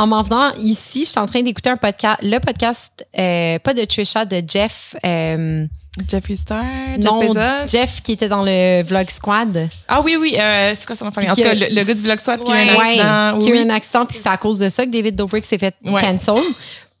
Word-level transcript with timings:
en 0.00 0.06
m'en 0.06 0.22
venant 0.22 0.52
ici, 0.60 1.04
je 1.04 1.10
suis 1.10 1.18
en 1.20 1.26
train 1.26 1.42
d'écouter 1.42 1.68
un 1.70 1.76
podcast, 1.76 2.18
le 2.22 2.38
podcast, 2.38 3.06
euh, 3.18 3.58
pas 3.58 3.74
de 3.74 3.84
Trisha, 3.84 4.24
de 4.24 4.42
Jeff. 4.46 4.94
euh, 5.04 5.66
Jeffree 6.08 6.36
Star, 6.36 6.64
non, 7.02 7.20
Jeff 7.20 7.28
Bezos. 7.34 7.66
Jeff 7.68 8.00
qui 8.02 8.12
était 8.12 8.28
dans 8.28 8.42
le 8.44 8.82
Vlog 8.84 9.10
Squad. 9.10 9.68
Ah 9.88 10.00
oui, 10.00 10.16
oui, 10.18 10.36
euh, 10.38 10.72
c'est 10.76 10.86
quoi 10.86 10.94
son 10.94 11.10
famille? 11.10 11.30
En 11.30 11.34
tout 11.34 11.42
cas, 11.42 11.52
le, 11.52 11.66
le 11.68 11.82
gars 11.84 11.94
du 11.94 12.00
vlog 12.00 12.20
SWAT 12.20 12.38
qui 12.38 12.52
a 12.52 12.64
eu 12.64 12.68
un 12.68 12.74
Ouais, 12.76 12.80
accident. 13.00 13.38
qui 13.40 13.48
a 13.48 13.54
eu 13.54 13.58
oui, 13.58 13.70
un 13.70 13.74
accident, 13.74 14.06
puis 14.06 14.16
c'est 14.16 14.28
à 14.28 14.36
cause 14.36 14.60
de 14.60 14.68
ça 14.68 14.86
que 14.86 14.90
David 14.90 15.16
Dobrik 15.16 15.44
s'est 15.44 15.58
fait 15.58 15.74
Ouais. 15.84 16.00
cancel. 16.00 16.34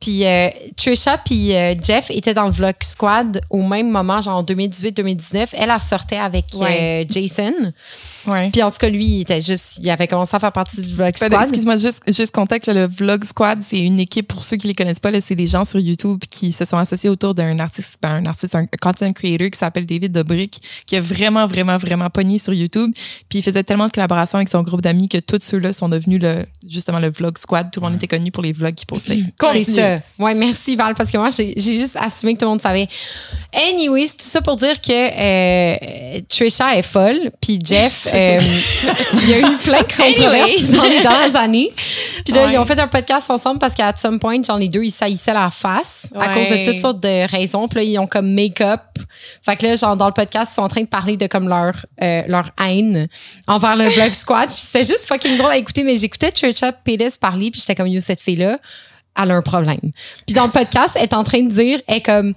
Puis 0.00 0.24
euh, 0.24 0.48
Trisha 0.76 1.18
puis 1.18 1.54
euh, 1.54 1.74
Jeff 1.82 2.10
étaient 2.10 2.32
dans 2.32 2.46
le 2.46 2.52
Vlog 2.52 2.74
Squad 2.82 3.42
au 3.50 3.62
même 3.62 3.90
moment, 3.90 4.20
genre 4.22 4.38
en 4.38 4.42
2018-2019. 4.44 5.48
Elle, 5.52 5.70
elle 5.70 5.80
sortait 5.80 6.16
avec 6.16 6.46
Ouais. 6.54 7.04
euh, 7.04 7.12
Jason. 7.12 7.52
Ouais. 8.26 8.50
Puis 8.50 8.62
en 8.62 8.70
tout 8.70 8.78
cas, 8.78 8.88
lui, 8.88 9.04
il 9.06 9.20
était 9.22 9.40
juste, 9.40 9.78
il 9.82 9.88
avait 9.90 10.06
commencé 10.08 10.34
à 10.34 10.38
faire 10.40 10.52
partie 10.52 10.80
du 10.80 10.94
Vlog 10.94 11.14
Squad. 11.16 11.32
Excuse-moi, 11.42 11.76
juste, 11.78 12.02
juste 12.06 12.34
contexte, 12.34 12.72
le 12.72 12.86
Vlog 12.86 13.24
Squad, 13.24 13.60
c'est 13.62 13.78
une 13.78 13.98
équipe, 14.00 14.28
pour 14.28 14.42
ceux 14.42 14.56
qui 14.56 14.66
les 14.68 14.74
connaissent 14.74 15.00
pas, 15.00 15.10
là, 15.10 15.20
c'est 15.20 15.34
des 15.34 15.46
gens 15.46 15.64
sur 15.64 15.78
YouTube 15.80 16.20
qui 16.30 16.52
se 16.52 16.64
sont 16.64 16.76
associés 16.78 17.10
autour 17.10 17.34
d'un 17.34 17.58
artiste, 17.58 17.96
ben, 18.02 18.10
un 18.10 18.26
artiste, 18.26 18.54
un 18.54 18.66
content 18.80 19.10
creator 19.12 19.50
qui 19.50 19.58
s'appelle 19.58 19.86
David 19.86 20.12
Dobrik, 20.12 20.60
qui 20.86 20.96
a 20.96 21.00
vraiment, 21.00 21.46
vraiment, 21.46 21.76
vraiment 21.76 22.08
pogné 22.10 22.38
sur 22.38 22.52
YouTube. 22.54 22.92
Puis 23.28 23.38
il 23.40 23.42
faisait 23.42 23.64
tellement 23.64 23.86
de 23.86 23.92
collaborations 23.92 24.36
avec 24.38 24.48
son 24.48 24.62
groupe 24.62 24.80
d'amis 24.82 25.08
que 25.08 25.18
tous 25.18 25.40
ceux-là 25.42 25.72
sont 25.72 25.88
devenus 25.88 26.20
le, 26.22 26.46
justement 26.66 26.98
le 27.00 27.10
Vlog 27.10 27.36
Squad. 27.38 27.70
Tout 27.70 27.80
le 27.80 27.86
monde 27.86 27.96
était 27.96 28.08
connu 28.08 28.30
pour 28.30 28.42
les 28.42 28.52
vlogs 28.52 28.74
qu'ils 28.74 28.86
postaient. 28.86 29.20
C'est. 29.64 29.89
Ça. 29.98 30.24
Ouais, 30.24 30.34
merci 30.34 30.76
Val, 30.76 30.94
parce 30.94 31.10
que 31.10 31.16
moi, 31.18 31.30
j'ai 31.30 31.54
juste 31.56 31.96
assumé 32.00 32.34
que 32.34 32.38
tout 32.40 32.44
le 32.44 32.50
monde 32.50 32.60
savait. 32.60 32.88
Anyways, 33.52 34.08
tout 34.10 34.16
ça 34.24 34.40
pour 34.40 34.56
dire 34.56 34.80
que 34.80 34.92
euh, 34.92 36.20
Trisha 36.28 36.76
est 36.76 36.82
folle, 36.82 37.30
puis 37.40 37.58
Jeff, 37.64 38.06
euh, 38.14 38.40
il 39.14 39.28
y 39.28 39.34
a 39.34 39.38
eu 39.38 39.56
plein 39.58 39.80
de 39.80 39.84
controverses 39.96 40.68
dans 40.70 40.84
les 40.84 41.00
dernières 41.00 41.36
années. 41.36 41.70
Puis 42.24 42.32
là, 42.34 42.44
Ouais. 42.46 42.52
ils 42.54 42.58
ont 42.58 42.64
fait 42.64 42.78
un 42.78 42.86
podcast 42.88 43.28
ensemble 43.30 43.58
parce 43.58 43.74
qu'à 43.74 43.92
some 43.96 44.18
point, 44.20 44.40
genre 44.42 44.58
les 44.58 44.68
deux, 44.68 44.82
ils 44.84 44.90
saillissaient 44.92 45.34
la 45.34 45.50
face 45.50 46.06
à 46.18 46.32
cause 46.34 46.48
de 46.48 46.64
toutes 46.64 46.78
sortes 46.78 47.00
de 47.00 47.28
raisons. 47.30 47.66
Puis 47.68 47.78
là, 47.78 47.82
ils 47.82 47.98
ont 47.98 48.06
comme 48.06 48.32
make-up. 48.32 48.80
Fait 49.44 49.56
que 49.56 49.66
là, 49.66 49.76
genre 49.76 49.96
dans 49.96 50.06
le 50.06 50.12
podcast, 50.12 50.52
ils 50.52 50.54
sont 50.54 50.62
en 50.62 50.68
train 50.68 50.82
de 50.82 50.86
parler 50.86 51.16
de 51.16 51.26
comme 51.26 51.48
leur 51.48 51.74
euh, 52.02 52.22
leur 52.28 52.50
haine 52.64 53.08
envers 53.46 53.76
le 53.76 53.88
Vlog 53.88 54.12
Squad. 54.14 54.48
Puis 54.48 54.60
c'était 54.60 54.84
juste 54.84 55.06
fucking 55.06 55.36
drôle 55.38 55.50
à 55.52 55.56
écouter, 55.56 55.82
mais 55.84 55.96
j'écoutais 55.96 56.30
Trisha 56.30 56.72
Pérez 56.72 57.08
parler, 57.20 57.50
puis 57.50 57.60
j'étais 57.60 57.74
comme, 57.74 57.88
yo, 57.88 58.00
cette 58.00 58.20
fille-là, 58.20 58.58
elle 59.22 59.30
un 59.30 59.42
problème. 59.42 59.92
Puis 60.26 60.34
dans 60.34 60.44
le 60.44 60.50
podcast, 60.50 60.96
elle 60.96 61.04
est 61.04 61.14
en 61.14 61.24
train 61.24 61.42
de 61.42 61.48
dire, 61.48 61.80
est 61.88 62.00
comme, 62.00 62.34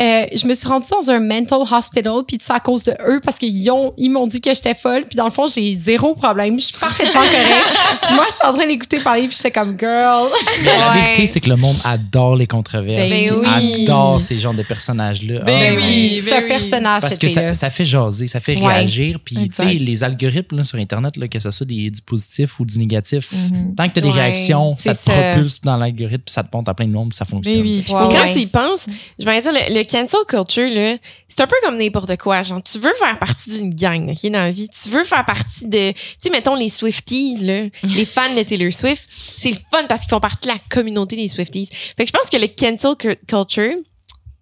euh, 0.00 0.26
je 0.34 0.46
me 0.46 0.54
suis 0.54 0.68
rendue 0.68 0.86
dans 0.90 1.10
un 1.10 1.20
mental 1.20 1.60
hospital, 1.70 2.22
puis 2.26 2.38
c'est 2.40 2.52
à 2.52 2.60
cause 2.60 2.84
de 2.84 2.92
eux, 3.06 3.20
parce 3.24 3.38
qu'ils 3.38 3.70
ont, 3.70 3.92
ils 3.96 4.08
m'ont 4.10 4.26
dit 4.26 4.40
que 4.40 4.52
j'étais 4.54 4.74
folle, 4.74 5.04
puis 5.08 5.16
dans 5.16 5.24
le 5.24 5.30
fond, 5.30 5.46
j'ai 5.46 5.74
zéro 5.74 6.14
problème. 6.14 6.58
Je 6.58 6.66
suis 6.66 6.76
parfaitement 6.78 7.12
correcte. 7.20 7.98
puis 8.04 8.14
moi, 8.14 8.24
je 8.28 8.34
suis 8.34 8.46
en 8.46 8.52
train 8.54 8.66
d'écouter 8.66 9.00
parler, 9.00 9.26
puis 9.28 9.36
j'étais 9.36 9.50
comme, 9.50 9.76
girl. 9.78 10.28
Mais 10.62 10.76
la 10.78 10.92
vérité, 10.92 11.26
c'est 11.26 11.40
que 11.40 11.50
le 11.50 11.56
monde 11.56 11.76
adore 11.84 12.36
les 12.36 12.46
controverses. 12.46 13.10
Ben 13.10 13.32
oui. 13.34 13.84
adore 13.84 14.20
ces 14.20 14.38
genres 14.38 14.54
de 14.54 14.62
personnages-là. 14.62 15.40
Ben 15.40 15.74
Ah, 15.74 15.76
oui. 15.76 16.20
C'est 16.22 16.36
un 16.36 16.42
personnage, 16.42 17.00
Parce 17.02 17.12
cette 17.14 17.20
que 17.20 17.28
ça, 17.28 17.52
ça 17.54 17.70
fait 17.70 17.84
jaser, 17.84 18.26
ça 18.28 18.40
fait 18.40 18.56
Ouais. 18.60 18.66
réagir. 18.74 19.18
Puis, 19.24 19.36
tu 19.48 19.54
sais, 19.54 19.64
les 19.74 20.04
algorithmes 20.04 20.56
là, 20.58 20.64
sur 20.64 20.78
Internet, 20.78 21.16
là, 21.16 21.28
que 21.28 21.38
ce 21.38 21.50
soit 21.50 21.66
des, 21.66 21.90
du 21.90 22.00
positif 22.02 22.58
ou 22.60 22.64
du 22.64 22.78
négatif, 22.78 23.30
Mhm. 23.32 23.74
tant 23.74 23.86
que 23.88 23.92
tu 23.92 23.98
as 23.98 24.02
des 24.02 24.08
Ouais, 24.08 24.14
réactions, 24.14 24.74
ça 24.76 24.94
te 24.94 25.00
ça. 25.00 25.10
propulse 25.32 25.60
dans 25.60 25.76
l'algorithme, 25.76 26.22
puis 26.24 26.32
ça 26.32 26.42
te 26.42 26.48
monte 26.56 26.68
à 26.68 26.74
plein 26.74 26.86
de 26.86 26.92
monde, 26.92 27.10
puis 27.10 27.16
ça 27.16 27.24
fonctionne. 27.24 27.60
Oui. 27.60 27.82
Puis 27.84 27.92
quand 27.92 28.08
ouais. 28.08 28.32
tu 28.32 28.38
y 28.40 28.46
penses, 28.46 28.86
je 29.18 29.24
vais 29.24 29.40
dire, 29.40 29.52
le, 29.52 29.74
le 29.74 29.84
cancel 29.88 30.20
culture, 30.28 30.68
là, 30.70 30.96
c'est 31.28 31.40
un 31.40 31.46
peu 31.46 31.56
comme 31.62 31.76
n'importe 31.78 32.16
quoi. 32.18 32.42
Genre, 32.42 32.62
tu 32.62 32.78
veux 32.78 32.92
faire 32.94 33.18
partie 33.18 33.50
d'une 33.50 33.70
gang, 33.74 34.10
OK, 34.10 34.30
dans 34.30 34.38
la 34.38 34.50
vie. 34.52 34.68
Tu 34.68 34.88
veux 34.90 35.04
faire 35.04 35.24
partie 35.24 35.66
de, 35.66 35.92
tu 35.92 35.98
sais, 36.18 36.30
mettons 36.30 36.54
les 36.54 36.68
Swifties, 36.68 37.38
là, 37.40 37.62
les 37.96 38.04
fans 38.04 38.34
de 38.34 38.42
Taylor 38.42 38.72
Swift. 38.72 39.04
C'est 39.08 39.50
le 39.50 39.56
fun 39.70 39.84
parce 39.88 40.02
qu'ils 40.02 40.10
font 40.10 40.20
partie 40.20 40.46
de 40.48 40.52
la 40.52 40.58
communauté 40.70 41.16
des 41.16 41.28
Swifties. 41.28 41.68
Fait 41.96 42.04
que 42.04 42.06
je 42.06 42.12
pense 42.12 42.30
que 42.30 42.36
le 42.36 42.46
cancel 42.48 42.94
cu- 42.96 43.16
culture, 43.26 43.74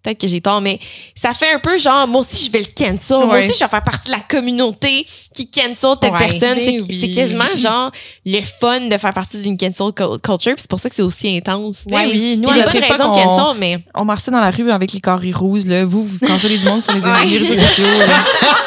peut-être 0.03 0.21
que 0.21 0.27
j'ai 0.27 0.41
tort, 0.41 0.61
mais 0.61 0.79
ça 1.15 1.33
fait 1.33 1.51
un 1.53 1.59
peu 1.59 1.77
genre, 1.77 2.07
moi 2.07 2.21
aussi, 2.21 2.45
je 2.45 2.51
vais 2.51 2.59
le 2.59 2.65
cancel. 2.65 3.25
Moi 3.25 3.37
aussi, 3.39 3.47
je 3.53 3.59
vais 3.63 3.69
faire 3.69 3.83
partie 3.83 4.07
de 4.07 4.11
la 4.11 4.21
communauté 4.21 5.05
qui 5.33 5.49
cancel 5.49 5.91
telle 5.99 6.11
Ouais, 6.11 6.19
personne. 6.19 6.57
C'est 6.63 6.77
oui. 6.81 6.97
c'est 7.01 7.11
quasiment 7.11 7.43
genre 7.55 7.91
le 8.25 8.41
fun 8.41 8.81
de 8.87 8.97
faire 8.97 9.13
partie 9.13 9.41
d'une 9.41 9.57
cancel 9.57 9.91
cul- 9.93 10.19
culture. 10.23 10.53
puis 10.53 10.61
c'est 10.61 10.69
pour 10.69 10.79
ça 10.79 10.89
que 10.89 10.95
c'est 10.95 11.01
aussi 11.01 11.35
intense. 11.35 11.85
Ben 11.89 12.07
oui, 12.09 12.37
nous, 12.41 12.49
Il 12.49 12.53
à 12.53 12.57
y 12.57 12.61
a 12.61 12.63
notre 12.65 12.71
des 12.73 12.79
bonnes 12.79 12.85
époque, 12.85 12.97
raisons 12.97 13.11
de 13.13 13.17
on- 13.19 13.23
cancel, 13.37 13.57
mais 13.59 13.79
on 13.95 14.05
marchait 14.05 14.31
dans 14.31 14.39
la 14.39 14.49
rue 14.51 14.71
avec 14.71 14.93
les 14.93 14.99
carrés 15.01 15.31
rouges. 15.31 15.65
Là. 15.65 15.85
Vous, 15.85 16.03
vous 16.03 16.19
cancellez 16.25 16.57
du 16.57 16.65
monde 16.65 16.81
sur 16.81 16.93
les, 16.93 16.99
réseaux 17.37 17.53
sociaux. 17.53 17.83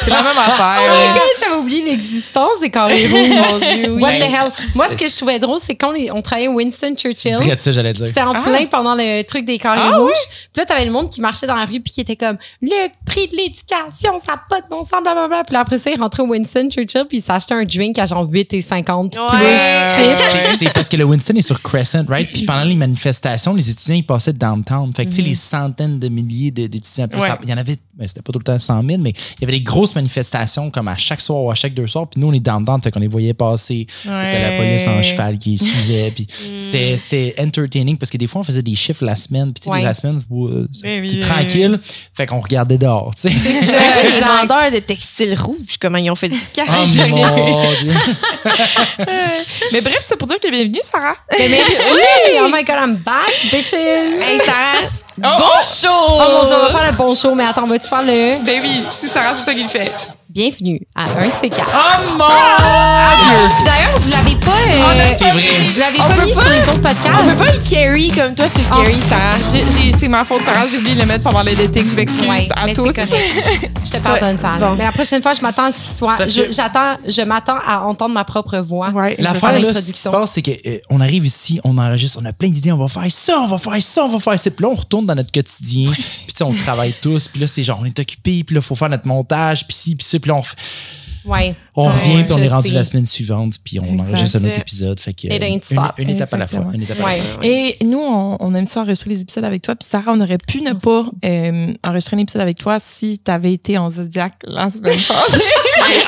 C'est 0.03 0.09
la 0.09 0.21
même 0.23 0.37
affaire. 0.37 0.79
Oh 0.81 0.91
my 0.93 1.13
god, 1.13 1.21
j'avais 1.39 1.55
oublié 1.59 1.83
l'existence 1.83 2.59
des 2.61 2.69
carrés 2.69 3.07
rouges. 3.07 3.29
Mon 3.29 3.59
Dieu, 3.75 3.93
What 3.99 4.13
the 4.13 4.19
Ben, 4.19 4.31
hell? 4.33 4.51
Moi, 4.75 4.87
ce 4.89 4.97
que 4.97 5.09
je 5.09 5.15
trouvais 5.15 5.39
drôle, 5.39 5.59
c'est 5.61 5.75
quand 5.75 5.93
on, 5.95 6.17
on 6.17 6.21
travaillait 6.21 6.47
Winston 6.49 6.93
Churchill. 6.95 7.37
C'était 7.57 8.21
en 8.21 8.33
Ah. 8.33 8.41
plein 8.41 8.65
pendant 8.67 8.95
le 8.95 9.21
truc 9.23 9.45
des 9.45 9.57
carrés 9.57 9.79
Ah 9.93 9.97
rouges. 9.97 10.11
Puis 10.53 10.59
là, 10.59 10.65
t'avais 10.65 10.85
le 10.85 10.91
monde 10.91 11.09
qui 11.09 11.20
marchait 11.21 11.47
dans 11.47 11.55
la 11.55 11.65
rue 11.65 11.79
puis 11.79 11.91
qui 11.93 12.01
était 12.01 12.15
comme 12.15 12.37
le 12.61 12.87
prix 13.05 13.27
de 13.27 13.35
l'éducation, 13.35 14.17
ça 14.17 14.33
n'a 14.33 14.41
pas 14.49 14.61
de 14.61 14.67
bon 14.69 14.83
sens, 14.83 15.01
blablabla. 15.01 15.43
Puis 15.45 15.55
après 15.55 15.79
ça, 15.79 15.89
il 15.91 15.99
rentrait 15.99 16.23
au 16.23 16.27
Winston 16.27 16.69
Churchill 16.69 17.05
puis 17.07 17.17
il 17.19 17.21
s'achetait 17.21 17.53
un 17.53 17.63
drink 17.65 17.97
à 17.99 18.05
genre 18.05 18.27
8 18.29 18.53
et 18.53 18.61
50 18.61 19.15
Ouais. 19.17 19.27
plus. 19.29 19.47
C'est- 19.47 20.57
C'est 20.65 20.73
parce 20.73 20.89
que 20.89 20.97
le 20.97 21.03
Winston 21.05 21.33
est 21.35 21.41
sur 21.41 21.61
Crescent, 21.61 22.05
right? 22.07 22.29
Puis 22.31 22.43
pendant 22.45 22.63
les 22.63 22.75
manifestations, 22.75 23.53
les 23.53 23.69
étudiants, 23.69 23.95
ils 23.95 24.05
passaient 24.05 24.33
downtown. 24.33 24.93
Fait 24.93 25.05
que, 25.05 25.09
tu 25.09 25.17
sais, 25.17 25.21
les 25.21 25.33
centaines 25.33 25.99
de 25.99 26.07
milliers 26.09 26.51
d'étudiants. 26.51 27.07
Ouais. 27.13 27.27
Il 27.43 27.49
y 27.49 27.53
en 27.53 27.57
avait, 27.57 27.77
ben, 27.95 28.07
c'était 28.07 28.21
pas 28.21 28.31
tout 28.31 28.39
le 28.39 28.43
temps 28.43 28.59
100 28.59 28.83
000, 28.83 29.01
mais 29.01 29.11
il 29.11 29.41
y 29.41 29.43
avait 29.45 29.53
des 29.53 29.61
grosses 29.61 29.95
manifestations 29.95 30.69
comme 30.69 30.87
à 30.87 30.95
chaque 30.97 31.21
soir 31.21 31.43
ou 31.43 31.51
à 31.51 31.55
chaque 31.55 31.73
deux 31.73 31.87
soirs. 31.87 32.07
Puis 32.07 32.19
nous, 32.21 32.27
on 32.27 32.33
est 32.33 32.39
downtown, 32.39 32.81
fait 32.81 32.91
qu'on 32.91 32.99
les 32.99 33.07
voyait 33.07 33.33
passer. 33.33 33.87
C'était 34.03 34.51
la 34.51 34.57
police 34.57 34.87
en 34.87 35.01
cheval 35.01 35.37
qui 35.37 35.51
les 35.51 35.57
suivait. 35.57 36.11
Puis 36.11 36.27
c'était 36.57 36.97
c'était 36.97 37.35
entertaining 37.39 37.97
parce 37.97 38.09
que 38.11 38.17
des 38.17 38.27
fois, 38.27 38.41
on 38.41 38.43
faisait 38.43 38.61
des 38.61 38.75
chiffres 38.75 39.03
la 39.05 39.15
semaine. 39.15 39.53
Puis 39.53 39.61
tu 39.61 39.65
sais, 39.65 39.71
Ouais. 39.71 39.81
la 39.83 39.93
semaine, 39.93 40.21
ouais, 40.29 40.51
Ben 40.83 41.01
oui, 41.01 41.09
oui, 41.13 41.19
tranquille. 41.19 41.79
Fait 42.13 42.25
qu'on 42.25 42.39
regardait 42.39 42.77
dehors, 42.77 43.11
tu 43.15 43.29
sais. 43.29 43.29
Les 44.03 44.19
vendeurs 44.19 44.71
de 44.71 44.79
textiles 44.79 45.35
rouges, 45.39 45.77
comment 45.79 45.97
ils 45.97 46.09
ont 46.11 46.15
fait 46.15 46.29
du 46.29 46.39
cash. 46.53 46.67
Oh 46.69 47.07
mon 47.09 47.61
Dieu. 47.81 47.93
Mais 49.71 49.81
bref, 49.81 50.01
c'est 50.05 50.15
pour 50.17 50.27
dire 50.27 50.39
que 50.39 50.49
bienvenue, 50.49 50.79
Sarah. 50.81 51.15
Mais 51.37 51.47
merci! 51.49 51.75
Oh 52.41 52.49
my 52.51 52.63
god, 52.63 52.75
I'm 52.83 52.95
back, 52.97 53.31
bitches! 53.51 53.73
Hey, 53.73 54.39
Sarah, 54.45 54.89
bon 55.17 55.63
show! 55.63 55.87
Oh 55.91 56.39
mon 56.41 56.45
dieu, 56.45 56.55
on 56.55 56.65
va 56.65 56.77
faire 56.77 56.91
le 56.91 56.97
bon 56.97 57.15
show, 57.15 57.35
mais 57.35 57.43
attends, 57.43 57.67
vas-tu 57.67 57.87
faire 57.87 58.03
le 58.03 58.43
Ben 58.45 58.59
oui, 58.61 58.83
c'est 58.89 59.07
Sarah, 59.07 59.35
c'est 59.35 59.45
ça 59.45 59.53
qu'il 59.53 59.67
fait. 59.67 59.91
Bienvenue 60.35 60.79
à 60.95 61.03
un 61.03 61.27
de 61.27 61.31
ces 61.41 61.49
quatre? 61.49 61.69
Oh 61.75 62.17
mon 62.17 62.25
Dieu! 62.25 63.49
Puis 63.55 63.63
D'ailleurs, 63.65 63.99
vous 63.99 64.09
l'avez 64.09 64.35
pas. 64.37 64.51
euh, 64.51 65.05
C'est 65.17 65.31
vrai. 65.31 65.43
Vous 65.73 65.79
l'avez 65.79 65.99
On 65.99 66.15
pas 66.15 66.25
mis 66.25 66.33
pas- 66.33 66.41
sur 66.41 66.49
les 66.51 66.59
autres 66.69 66.81
podcasts? 66.81 67.09
on 67.21 67.27
peut 67.29 67.35
pas 67.35 67.51
le 67.51 67.69
carry 67.69 68.07
comme 68.09 68.33
toi, 68.35 68.45
tu 68.53 68.61
le 68.61 68.67
Oh. 68.71 68.75
carry, 68.77 68.95
Sarah. 69.09 69.31
J'ai- 69.51 69.81
j'ai- 69.91 69.91
C'est 70.01 70.07
ma 70.07 70.23
faute, 70.25 70.43
Sarah. 70.45 70.65
J'ai 70.67 70.77
oublié 70.77 70.95
de 70.95 71.01
le 71.01 71.05
mettre 71.05 71.23
pendant 71.23 71.43
l'éditing. 71.43 71.87
Je 71.89 71.95
m'excuse 71.95 72.25
Ouais, 72.27 72.47
à 72.55 72.65
mais 72.65 72.73
tous. 72.73 72.87
Je 72.87 73.89
te 73.91 73.97
pardonne, 73.97 74.35
Val. 74.37 74.59
Bon. 74.59 74.75
Mais 74.77 74.85
la 74.85 74.91
prochaine 74.91 75.21
fois, 75.21 75.33
je 75.33 75.41
m'attends 75.41 75.65
à 75.65 75.71
ce 75.71 75.79
qu'il 75.81 75.93
soit. 75.93 76.17
Je, 76.25 76.51
j'attends, 76.51 76.95
je 77.05 77.21
m'attends 77.23 77.57
à 77.67 77.81
entendre 77.81 78.13
ma 78.13 78.23
propre 78.23 78.57
voix. 78.59 78.89
Ouais, 78.89 79.15
L'affaire, 79.19 79.59
là, 79.59 79.73
ce 79.73 79.91
qui 79.91 79.99
se 79.99 80.09
passe, 80.09 80.31
c'est 80.31 80.41
qu'on 80.41 81.01
arrive 81.01 81.25
ici, 81.25 81.59
on 81.63 81.77
enregistre, 81.77 82.19
on 82.21 82.25
a 82.25 82.33
plein 82.33 82.49
d'idées, 82.49 82.71
on 82.71 82.77
va 82.77 82.87
faire 82.87 83.11
ça, 83.11 83.39
on 83.41 83.47
va 83.47 83.57
faire 83.57 83.81
ça, 83.81 84.05
on 84.05 84.09
va 84.09 84.19
faire 84.19 84.39
ça. 84.39 84.49
Puis 84.49 84.63
là, 84.63 84.69
on 84.71 84.75
retourne 84.75 85.05
dans 85.05 85.15
notre 85.15 85.31
quotidien, 85.31 85.91
puis 85.91 86.03
tu 86.27 86.33
sais, 86.35 86.43
on 86.43 86.53
travaille 86.53 86.95
tous, 87.01 87.27
puis 87.27 87.39
là, 87.41 87.47
c'est 87.47 87.63
genre, 87.63 87.79
on 87.81 87.85
est 87.85 87.99
occupé, 87.99 88.43
puis 88.43 88.55
là, 88.55 88.61
il 88.63 88.65
faut 88.67 88.75
faire 88.75 88.89
notre 88.89 89.07
montage, 89.07 89.67
puis 89.67 89.75
ci, 89.75 89.95
puis 89.95 90.07
ça, 90.07 90.17
puis 90.21 90.29
là, 90.29 90.35
on, 90.35 90.41
f- 90.41 90.53
Ouais. 91.23 91.53
on 91.75 91.85
Ouais, 91.87 91.93
revient, 91.93 92.23
puis 92.23 92.33
on 92.33 92.41
est 92.41 92.47
rendu 92.47 92.69
sais. 92.69 92.73
la 92.73 92.83
semaine 92.83 93.05
suivante, 93.05 93.55
puis 93.63 93.79
on 93.79 93.83
Exact. 93.85 94.07
enregistre 94.09 94.37
un 94.41 94.45
autre 94.47 94.59
épisode. 94.59 94.99
Fait 94.99 95.13
que, 95.13 95.27
ain't 95.27 95.61
une, 95.99 96.09
étape 96.09 96.33
à 96.33 96.37
la 96.37 96.47
fois. 96.47 96.59
Exactement. 96.59 96.71
Une 96.73 96.81
étape 96.81 96.97
à 96.97 97.01
la 97.01 97.05
Ouais. 97.05 97.21
fois. 97.35 97.45
Et 97.45 97.77
nous, 97.83 97.99
on, 97.99 98.37
on 98.39 98.55
aime 98.55 98.65
ça 98.65 98.79
enregistrer 98.81 99.11
les 99.11 99.21
épisodes 99.21 99.45
avec 99.45 99.61
toi. 99.61 99.75
Puis 99.75 99.87
Sarah, 99.87 100.13
on 100.13 100.19
aurait 100.21 100.39
pu 100.39 100.61
ne 100.63 100.73
pas 100.73 101.05
euh, 101.23 101.73
enregistrer 101.83 102.15
un 102.15 102.19
épisode 102.21 102.41
avec 102.41 102.57
toi 102.57 102.79
si 102.79 103.19
tu 103.23 103.29
avais 103.29 103.53
été 103.53 103.77
en 103.77 103.89
Zodiac 103.91 104.33
la 104.47 104.71
semaine 104.71 104.95
passée. 105.07 105.43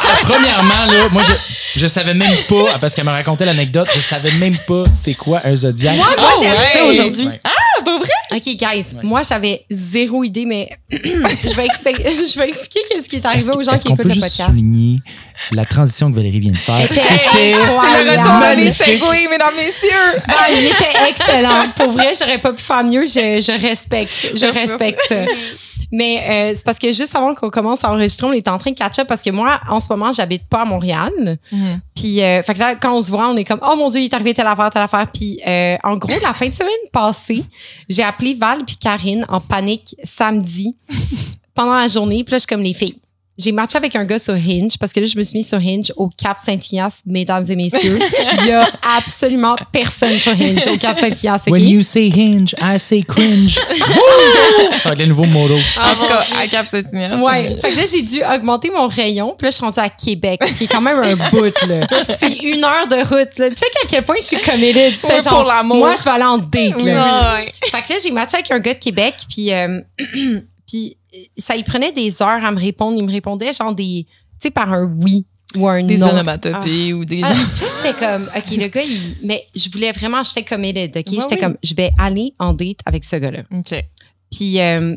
Ah, 0.03 0.17
premièrement, 0.21 0.85
là, 0.91 1.09
moi, 1.11 1.23
je, 1.23 1.79
je 1.79 1.87
savais 1.87 2.13
même 2.13 2.35
pas, 2.47 2.77
parce 2.79 2.93
qu'elle 2.93 3.05
me 3.05 3.11
racontait 3.11 3.45
l'anecdote, 3.45 3.87
je 3.93 3.99
savais 3.99 4.31
même 4.31 4.57
pas 4.67 4.83
c'est 4.93 5.13
quoi 5.13 5.41
un 5.43 5.55
zodiaque. 5.55 5.95
Moi, 5.95 6.05
moi, 6.17 6.31
j'ai 6.39 6.47
appris 6.47 6.73
ça 6.73 6.83
aujourd'hui. 6.85 7.27
Ouais. 7.27 7.39
Ah, 7.43 7.83
pas 7.83 7.97
vrai? 7.97 8.09
OK, 8.31 8.43
guys, 8.55 8.85
moi, 9.03 9.21
j'avais 9.27 9.65
zéro 9.69 10.23
idée, 10.23 10.45
mais 10.45 10.69
je, 10.91 11.55
vais 11.55 11.65
expliquer, 11.65 12.03
je 12.33 12.39
vais 12.39 12.49
expliquer 12.49 12.79
qu'est-ce 12.89 13.09
qui 13.09 13.17
est 13.17 13.25
arrivé 13.25 13.49
aux 13.55 13.63
gens 13.63 13.75
qui 13.75 13.87
écoutent 13.87 13.97
peut 13.97 14.07
le 14.07 14.13
juste 14.13 14.27
podcast. 14.27 14.49
souligner 14.49 14.97
la 15.51 15.65
transition 15.65 16.11
que 16.11 16.15
Valérie 16.15 16.39
vient 16.39 16.51
de 16.51 16.57
faire? 16.57 16.79
Était 16.81 16.93
C'était 16.93 17.19
C'est 17.33 18.03
le 18.03 18.11
retour 18.11 18.33
de 18.33 18.55
les 18.57 18.71
segways, 18.71 19.27
mesdames, 19.29 19.55
messieurs. 19.55 20.21
Ah, 20.27 20.45
il 20.51 20.65
était 20.65 21.09
excellent. 21.09 21.69
Pour 21.75 21.91
vrai, 21.91 22.13
j'aurais 22.19 22.39
pas 22.39 22.53
pu 22.53 22.61
faire 22.61 22.83
mieux. 22.83 23.05
Je, 23.05 23.41
je 23.41 23.61
respecte. 23.61 24.31
Je 24.35 24.45
respecte 24.45 25.01
ça. 25.07 25.21
Mais 25.93 26.23
euh, 26.27 26.53
c'est 26.55 26.65
parce 26.65 26.79
que 26.79 26.91
juste 26.91 27.15
avant 27.15 27.35
qu'on 27.35 27.51
commence 27.51 27.83
à 27.83 27.91
enregistrer, 27.91 28.25
on 28.25 28.33
est 28.33 28.47
en 28.47 28.57
train 28.57 28.71
de 28.71 28.75
catch 28.75 28.97
up 28.97 29.07
parce 29.07 29.21
que 29.21 29.29
moi, 29.29 29.61
en 29.69 29.79
ce 29.79 29.93
moment, 29.93 30.11
j'habite 30.11 30.47
pas 30.49 30.61
à 30.61 30.65
Montréal. 30.65 31.37
Puis, 31.95 32.19
euh, 32.23 32.41
fait 32.41 32.55
que 32.55 32.59
là, 32.59 32.73
quand 32.73 32.97
on 32.97 33.01
se 33.01 33.11
voit, 33.11 33.29
on 33.29 33.37
est 33.37 33.43
comme, 33.43 33.59
oh 33.61 33.75
mon 33.75 33.89
Dieu, 33.89 34.01
il 34.01 34.05
est 34.05 34.13
arrivé 34.15 34.33
telle 34.33 34.47
affaire, 34.47 34.71
telle 34.71 34.81
affaire. 34.81 35.05
Puis, 35.13 35.39
euh, 35.45 35.77
en 35.83 35.95
gros, 35.97 36.15
la 36.23 36.33
fin 36.33 36.49
de 36.49 36.53
semaine 36.55 36.73
passée, 36.91 37.43
j'ai 37.87 38.01
appelé 38.01 38.33
Val 38.33 38.65
puis 38.65 38.75
Karine 38.75 39.23
en 39.29 39.39
panique 39.39 39.95
samedi 40.03 40.75
pendant 41.53 41.75
la 41.75 41.87
journée. 41.87 42.23
Puis 42.23 42.31
là, 42.31 42.37
je 42.37 42.39
suis 42.39 42.47
comme 42.47 42.63
les 42.63 42.73
filles. 42.73 42.99
J'ai 43.37 43.51
matché 43.51 43.77
avec 43.77 43.95
un 43.95 44.05
gars 44.05 44.19
sur 44.19 44.35
Hinge 44.35 44.77
parce 44.79 44.93
que 44.93 44.99
là, 44.99 45.07
je 45.07 45.17
me 45.17 45.23
suis 45.23 45.39
mis 45.39 45.43
sur 45.43 45.57
Hinge 45.57 45.91
au 45.95 46.07
Cap 46.09 46.37
Saint-Ignace, 46.39 47.01
mesdames 47.05 47.43
et 47.49 47.55
messieurs. 47.55 47.97
Il 48.41 48.47
y 48.47 48.51
a 48.51 48.67
absolument 48.97 49.55
personne 49.71 50.17
sur 50.19 50.33
Hinge 50.33 50.67
au 50.67 50.77
Cap 50.77 50.97
Saint-Ignace. 50.97 51.45
When 51.47 51.67
you 51.67 51.81
say 51.81 52.09
hinge, 52.09 52.53
I 52.61 52.79
say 52.79 53.01
cringe. 53.01 53.55
Ça 54.79 54.89
va 54.89 54.91
être 54.93 54.99
le 54.99 55.05
nouveau 55.07 55.25
motto. 55.25 55.55
En 55.55 55.95
tout 55.95 56.07
cas, 56.07 56.25
à 56.39 56.47
Cap 56.47 56.67
Saint-Ignace. 56.67 57.21
Ouais. 57.21 57.57
Fait 57.59 57.71
que 57.71 57.77
là, 57.77 57.83
j'ai 57.91 58.01
dû 58.03 58.21
augmenter 58.23 58.69
mon 58.69 58.87
rayon. 58.87 59.35
Puis 59.37 59.45
là, 59.45 59.51
je 59.51 59.55
suis 59.55 59.65
rendue 59.65 59.79
à 59.79 59.89
Québec, 59.89 60.41
ce 60.45 60.53
qui 60.53 60.63
est 60.65 60.67
quand 60.67 60.81
même 60.81 60.99
un 60.99 61.15
bout, 61.31 61.53
là. 61.67 61.87
C'est 62.17 62.33
une 62.33 62.63
heure 62.63 62.87
de 62.87 62.97
route, 62.97 63.37
là. 63.39 63.49
Check 63.49 63.71
à 63.83 63.87
quel 63.87 64.05
point 64.05 64.15
je 64.19 64.25
suis 64.27 64.37
committed. 64.41 64.93
J'étais 64.95 65.13
Ouais, 65.13 65.19
genre, 65.19 65.39
pour 65.41 65.49
l'amour. 65.49 65.77
moi, 65.77 65.95
je 65.97 66.03
vais 66.03 66.09
aller 66.11 66.23
en 66.23 66.37
date, 66.37 66.81
là. 66.83 67.35
Ouais. 67.35 67.51
Fait 67.71 67.81
que 67.81 67.93
là, 67.93 67.99
j'ai 68.03 68.11
matché 68.11 68.35
avec 68.35 68.51
un 68.51 68.59
gars 68.59 68.73
de 68.73 68.79
Québec, 68.79 69.15
puis, 69.29 69.51
euh, 69.53 69.79
puis 70.67 70.97
ça 71.37 71.55
y 71.55 71.63
prenait 71.63 71.91
des 71.91 72.21
heures 72.21 72.43
à 72.43 72.51
me 72.51 72.59
répondre. 72.59 72.97
Il 72.97 73.05
me 73.05 73.11
répondait 73.11 73.53
genre 73.53 73.73
des, 73.73 74.05
tu 74.07 74.13
sais, 74.39 74.51
par 74.51 74.71
un 74.71 74.83
oui 74.85 75.25
ou 75.55 75.67
un 75.67 75.83
Des 75.83 75.97
non. 75.97 76.09
onomatopées 76.09 76.93
ou 76.93 77.05
des. 77.05 77.21
Ah, 77.23 77.33
puis 77.55 77.65
j'étais 77.69 77.97
comme, 77.97 78.23
OK, 78.35 78.57
le 78.57 78.67
gars, 78.67 78.81
il, 78.81 79.17
mais 79.23 79.45
je 79.55 79.69
voulais 79.69 79.91
vraiment, 79.91 80.23
j'étais 80.23 80.43
committed, 80.43 80.89
OK? 80.97 81.11
Ouais, 81.11 81.17
j'étais 81.21 81.35
oui. 81.35 81.41
comme, 81.41 81.57
je 81.63 81.75
vais 81.75 81.91
aller 81.99 82.33
en 82.39 82.53
date 82.53 82.79
avec 82.85 83.05
ce 83.05 83.17
gars-là. 83.17 83.43
OK. 83.51 83.83
Puis, 84.31 84.59
euh, 84.59 84.95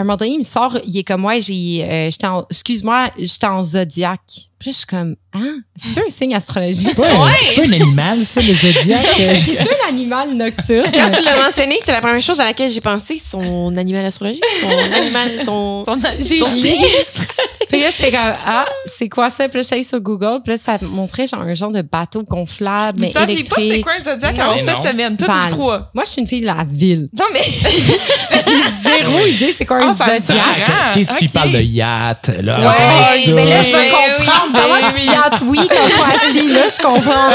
un 0.00 0.04
moment 0.04 0.16
donné, 0.16 0.32
il 0.32 0.38
me 0.38 0.42
sort, 0.42 0.78
il 0.86 0.96
est 0.98 1.04
comme, 1.04 1.24
ouais, 1.24 1.40
j'ai, 1.40 1.84
euh, 1.84 2.10
j'étais 2.10 2.26
en, 2.26 2.44
excuse-moi, 2.50 3.10
j'étais 3.18 3.46
en 3.46 3.62
zodiac. 3.62 4.20
Puis 4.58 4.68
là, 4.68 4.72
je 4.72 4.76
suis 4.76 4.86
comme, 4.86 5.16
ah, 5.34 5.38
c'est 5.74 6.00
un 6.00 6.08
signe 6.08 6.34
astrologique? 6.34 6.76
C'est 6.76 6.94
pas, 6.94 7.08
un- 7.10 7.32
c'est 7.42 7.54
pas 7.56 7.68
un 7.68 7.72
animal, 7.80 8.26
ça, 8.26 8.40
le 8.42 8.54
zodiac? 8.54 9.06
C'est-tu 9.16 9.68
un 9.68 9.88
animal 9.88 10.34
nocturne? 10.34 10.90
Quand 10.92 11.10
tu 11.10 11.22
l'as 11.22 11.42
mentionné, 11.42 11.78
c'est 11.84 11.92
la 11.92 12.00
première 12.02 12.20
chose 12.20 12.38
à 12.40 12.44
laquelle 12.44 12.70
j'ai 12.70 12.80
pensé, 12.82 13.20
son 13.30 13.74
animal 13.76 14.04
astrologique, 14.04 14.44
son 14.60 14.68
animal, 14.94 15.30
son... 15.46 15.82
Son- 15.86 16.46
son. 16.50 16.56
Puis 17.70 17.80
là, 17.80 17.88
j'étais 17.90 18.10
comme, 18.12 18.32
ah, 18.46 18.64
c'est 18.86 19.08
quoi 19.08 19.30
ça? 19.30 19.48
Puis 19.48 19.58
là, 19.58 19.62
j'étais 19.62 19.82
sur 19.82 20.00
Google. 20.00 20.40
Puis 20.44 20.52
là, 20.52 20.56
ça 20.56 20.78
montrait 20.82 21.26
genre 21.26 21.40
un 21.42 21.54
genre 21.54 21.70
de 21.70 21.82
bateau 21.82 22.22
gonflable, 22.22 22.98
Vous 22.98 23.06
mais 23.06 23.12
saviez 23.12 23.44
pas 23.44 23.56
c'était 23.58 23.80
quoi 23.80 23.92
un 23.98 24.02
zodiac 24.12 24.38
avant 24.38 24.56
cette 24.56 24.90
semaine? 24.90 25.16
Toutes 25.16 25.28
vous 25.28 25.48
trois. 25.48 25.90
Moi, 25.94 26.04
je 26.06 26.10
suis 26.10 26.20
une 26.22 26.28
fille 26.28 26.40
de 26.40 26.46
la 26.46 26.64
ville. 26.70 27.08
Non, 27.18 27.26
mais. 27.32 27.40
J'ai 28.30 28.38
zéro 28.38 29.26
idée 29.26 29.52
c'est 29.52 29.64
quoi 29.66 29.78
un 29.78 29.90
Ah, 29.90 29.92
zodiac. 30.16 30.44
Tu 30.94 31.04
sais, 31.04 31.14
si 31.18 31.26
tu 31.26 31.32
parles 31.32 31.52
de 31.52 31.60
yacht, 31.60 32.30
là, 32.42 32.58
Ouais, 32.60 33.32
mais 33.34 33.44
là, 33.44 33.62
je 33.62 33.70
veux 33.76 33.90
comprendre. 33.90 34.52
mais 34.52 34.60
Comment 34.60 35.50
oui. 35.50 35.68
tu 35.68 35.74
est 35.74 36.40
assis, 36.40 36.48
là, 36.48 36.68
je 36.68 36.82
comprends. 36.82 37.28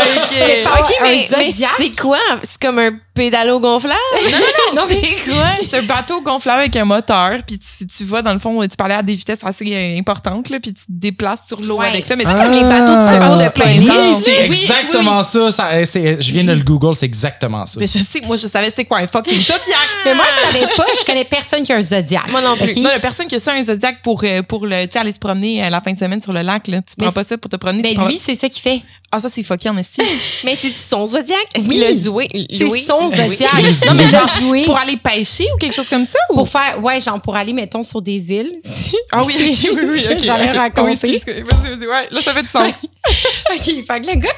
OK, 0.79 0.95
mais, 1.01 1.51
c'est 1.77 2.01
quoi? 2.01 2.19
C'est 2.43 2.61
comme 2.61 2.79
un 2.79 2.91
pédalo 3.13 3.59
gonflable? 3.59 3.95
Non, 4.31 4.37
non, 4.37 4.64
Non, 4.75 4.83
mais- 4.87 5.01
c'est 5.01 5.31
quoi? 5.31 5.47
C'est 5.69 5.77
un 5.77 5.83
bateau 5.83 6.21
gonflable 6.21 6.59
avec 6.61 6.75
un 6.75 6.85
moteur, 6.85 7.31
puis 7.45 7.59
tu, 7.59 7.85
tu 7.87 8.03
vas, 8.03 8.21
dans 8.21 8.33
le 8.33 8.39
fond, 8.39 8.61
tu 8.61 8.75
parlais 8.77 8.95
à 8.95 9.03
des 9.03 9.15
vitesses 9.15 9.39
assez 9.43 9.65
euh, 9.73 9.97
importantes, 9.99 10.49
là, 10.49 10.59
puis 10.59 10.73
tu 10.73 10.81
te 10.85 10.91
déplaces 10.91 11.47
sur 11.47 11.61
l'eau 11.61 11.77
Ouais, 11.79 11.87
avec 11.87 12.05
ça. 12.05 12.15
Mais 12.15 12.23
c'est 12.23 12.31
tu- 12.31 12.37
comme 12.37 12.51
les 12.51 12.61
bateaux 12.61 12.95
de 12.95 13.11
secours 13.11 13.37
de 13.37 13.49
plein 13.49 13.77
oui, 13.77 13.89
c'est 14.23 14.31
Oui, 14.31 14.37
oui, 14.41 14.45
exactement 14.45 15.23
ça. 15.23 15.51
ça 15.51 15.85
c'est- 15.85 16.21
je 16.21 16.31
viens 16.31 16.43
de 16.43 16.53
le 16.53 16.63
Google, 16.63 16.95
c'est 16.95 17.05
exactement 17.05 17.65
ça. 17.65 17.79
Mais 17.79 17.87
je 17.87 17.99
sais, 17.99 18.21
moi, 18.25 18.35
je 18.35 18.47
savais 18.47 18.69
c'était 18.69 18.85
quoi 18.85 18.99
un 18.99 19.07
fucking 19.07 19.39
zodiac. 19.41 19.59
Mais 20.05 20.13
moi, 20.13 20.25
je 20.29 20.35
savais 20.35 20.67
pas, 20.75 20.85
je 20.99 21.03
connais 21.05 21.25
personne 21.25 21.63
qui 21.63 21.71
a 21.73 21.77
un 21.77 21.83
zodiac. 21.83 22.29
Moi 22.29 22.41
non 22.41 22.55
plus. 22.57 22.75
Non, 22.77 22.89
la 22.89 22.99
personne 22.99 23.27
qui 23.27 23.35
a 23.35 23.39
ça, 23.39 23.53
un 23.53 23.63
zodiac 23.63 24.01
pour, 24.01 24.21
euh, 24.23 24.41
pour 24.41 24.65
le, 24.65 24.85
tu 24.85 24.91
sais, 24.93 24.99
aller 24.99 25.11
se 25.11 25.19
promener 25.19 25.63
à 25.63 25.69
la 25.69 25.81
fin 25.81 25.91
de 25.93 25.97
semaine 25.97 26.19
sur 26.19 26.33
le 26.33 26.41
lac, 26.41 26.67
là. 26.67 26.77
Tu 26.81 26.93
Mais 26.97 27.05
prends 27.05 27.13
pas 27.13 27.23
ça 27.23 27.37
pour 27.37 27.49
te 27.49 27.55
promener. 27.55 27.81
Mais 27.83 27.89
tu 27.89 27.95
prends- 27.95 28.07
lui, 28.07 28.19
c'est 28.19 28.35
ça 28.35 28.49
qu'il 28.49 28.61
fait. 28.61 28.81
Ah, 29.11 29.19
ça, 29.19 29.29
c'est 29.29 29.43
fucké 29.43 29.69
en 29.69 29.77
esti. 29.77 30.01
Mais 30.43 30.57
c'est 30.59 30.73
son 30.73 31.07
zodiac? 31.07 31.37
Est-ce 31.55 31.65
Oui. 31.67 31.75
qu'il 31.75 31.83
a 31.83 32.03
joué? 32.03 32.27
C'est 32.51 32.67
son 32.85 33.07
zodiac. 33.07 33.51
Non, 33.87 33.93
mais 33.93 34.07
genre, 34.07 34.27
Pour 34.65 34.77
aller 34.77 34.97
pêcher 34.97 35.45
ou 35.53 35.57
quelque 35.57 35.73
chose 35.73 35.89
comme 35.89 36.05
ça? 36.05 36.19
Ou? 36.31 36.35
pour 36.35 36.49
faire, 36.49 36.81
ouais, 36.83 36.99
genre, 36.99 37.21
pour 37.21 37.35
aller, 37.35 37.53
mettons, 37.53 37.83
sur 37.83 38.01
des 38.01 38.31
îles. 38.31 38.59
Ah 39.11 39.23
oui, 39.25 39.35
oui, 39.37 39.57
oui, 39.61 39.79
oui, 39.83 39.89
C'est 39.97 40.01
ce 40.03 40.09
que 40.09 40.13
ok, 40.15 40.23
j'allais 40.23 40.49
ok. 40.49 40.55
raconter. 40.55 40.97
Oui, 41.07 41.13
excuse. 41.15 41.43
Vas-y, 41.43 41.75
vas-y, 41.77 41.87
ouais, 41.87 42.07
là, 42.11 42.21
ça 42.21 42.33
fait 42.33 42.41
du 42.43 42.49
sens. 42.49 42.71
OK. 43.53 43.85
Fait 43.85 44.01
que 44.01 44.07
le 44.07 44.15
gars, 44.15 44.29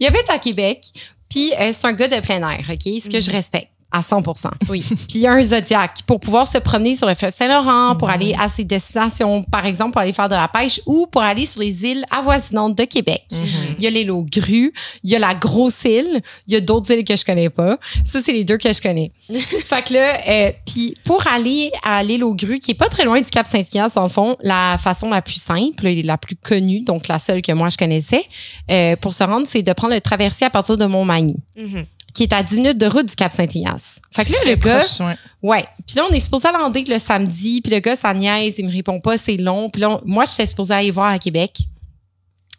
il 0.00 0.06
habite 0.06 0.28
à 0.28 0.38
Québec, 0.38 0.84
puis 1.30 1.52
euh, 1.58 1.70
c'est 1.72 1.86
un 1.86 1.92
gars 1.92 2.08
de 2.08 2.20
plein 2.20 2.46
air, 2.48 2.60
OK? 2.70 2.82
Ce 3.02 3.08
que 3.08 3.20
je 3.20 3.30
respecte. 3.30 3.70
À 3.96 4.02
100 4.02 4.22
Oui. 4.68 4.80
Puis 4.88 4.96
il 5.14 5.20
y 5.20 5.26
a 5.26 5.32
un 5.32 5.42
Zodiac 5.42 6.02
pour 6.06 6.20
pouvoir 6.20 6.46
se 6.46 6.58
promener 6.58 6.96
sur 6.96 7.06
le 7.06 7.14
fleuve 7.14 7.32
Saint-Laurent, 7.32 7.96
pour 7.96 8.10
aller 8.10 8.34
à 8.38 8.48
ses 8.48 8.64
destinations, 8.64 9.42
par 9.44 9.64
exemple, 9.64 9.92
pour 9.92 10.02
aller 10.02 10.12
faire 10.12 10.28
de 10.28 10.34
la 10.34 10.48
pêche 10.48 10.80
ou 10.86 11.06
pour 11.06 11.22
aller 11.22 11.46
sur 11.46 11.62
les 11.62 11.84
îles 11.84 12.04
avoisinantes 12.10 12.76
de 12.76 12.84
Québec. 12.84 13.24
Il 13.78 13.84
y 13.84 13.86
a 13.86 13.90
l'île 13.90 14.10
aux 14.10 14.22
grues, 14.22 14.72
il 15.02 15.10
y 15.10 15.16
a 15.16 15.18
la 15.18 15.34
grosse 15.34 15.84
île, 15.84 16.20
il 16.46 16.52
y 16.52 16.56
a 16.56 16.60
d'autres 16.60 16.90
îles 16.92 17.04
que 17.04 17.16
je 17.16 17.24
connais 17.24 17.48
pas. 17.48 17.78
Ça, 18.04 18.20
c'est 18.20 18.32
les 18.32 18.44
deux 18.44 18.58
que 18.58 18.70
je 18.72 18.82
connais. 18.82 19.12
fait 19.30 19.82
que 19.82 19.94
là, 19.94 20.18
euh, 20.28 20.52
puis 20.66 20.94
pour 21.04 21.26
aller 21.26 21.70
à 21.82 22.02
l'île 22.02 22.24
aux 22.24 22.34
grues, 22.34 22.58
qui 22.58 22.72
est 22.72 22.74
pas 22.74 22.88
très 22.88 23.04
loin 23.04 23.20
du 23.20 23.30
Cap 23.30 23.46
Saint-Ignace, 23.46 23.94
dans 23.94 24.02
le 24.02 24.08
fond, 24.10 24.36
la 24.42 24.76
façon 24.78 25.08
la 25.08 25.22
plus 25.22 25.40
simple 25.40 25.86
et 25.86 26.02
la 26.02 26.18
plus 26.18 26.36
connue, 26.36 26.80
donc 26.80 27.08
la 27.08 27.18
seule 27.18 27.40
que 27.40 27.52
moi 27.52 27.70
je 27.70 27.76
connaissais, 27.76 28.24
euh, 28.70 28.96
pour 28.96 29.14
se 29.14 29.24
rendre, 29.24 29.46
c'est 29.46 29.62
de 29.62 29.72
prendre 29.72 29.94
le 29.94 30.00
traversier 30.00 30.46
à 30.46 30.50
partir 30.50 30.76
de 30.76 30.84
Montmagny 30.84 31.36
Mhm. 31.56 31.86
Qui 32.16 32.22
est 32.24 32.32
à 32.32 32.42
10 32.42 32.56
minutes 32.56 32.78
de 32.78 32.86
route 32.86 33.06
du 33.06 33.14
Cap 33.14 33.30
Saint-Ignace. 33.32 34.00
Fait 34.10 34.24
que 34.24 34.32
là, 34.32 34.38
le 34.46 34.54
gars, 34.54 34.78
Proche, 34.80 35.00
ouais. 35.00 35.16
ouais. 35.42 35.64
Puis 35.86 35.96
là, 35.96 36.04
on 36.10 36.12
est 36.14 36.20
supposé 36.20 36.48
aller 36.48 36.58
en 36.58 36.70
date 36.70 36.88
le 36.88 36.98
samedi, 36.98 37.60
puis 37.60 37.70
le 37.72 37.78
gars, 37.80 37.94
ça 37.96 38.12
niaise, 38.14 38.54
il 38.58 38.66
me 38.66 38.72
répond 38.72 39.00
pas, 39.00 39.18
c'est 39.18 39.36
long. 39.36 39.68
Puis 39.70 39.82
là, 39.82 39.90
on- 39.90 40.00
moi, 40.04 40.24
j'étais 40.24 40.46
supposée 40.46 40.74
aller 40.74 40.90
voir 40.90 41.08
à 41.12 41.18
Québec. 41.18 41.52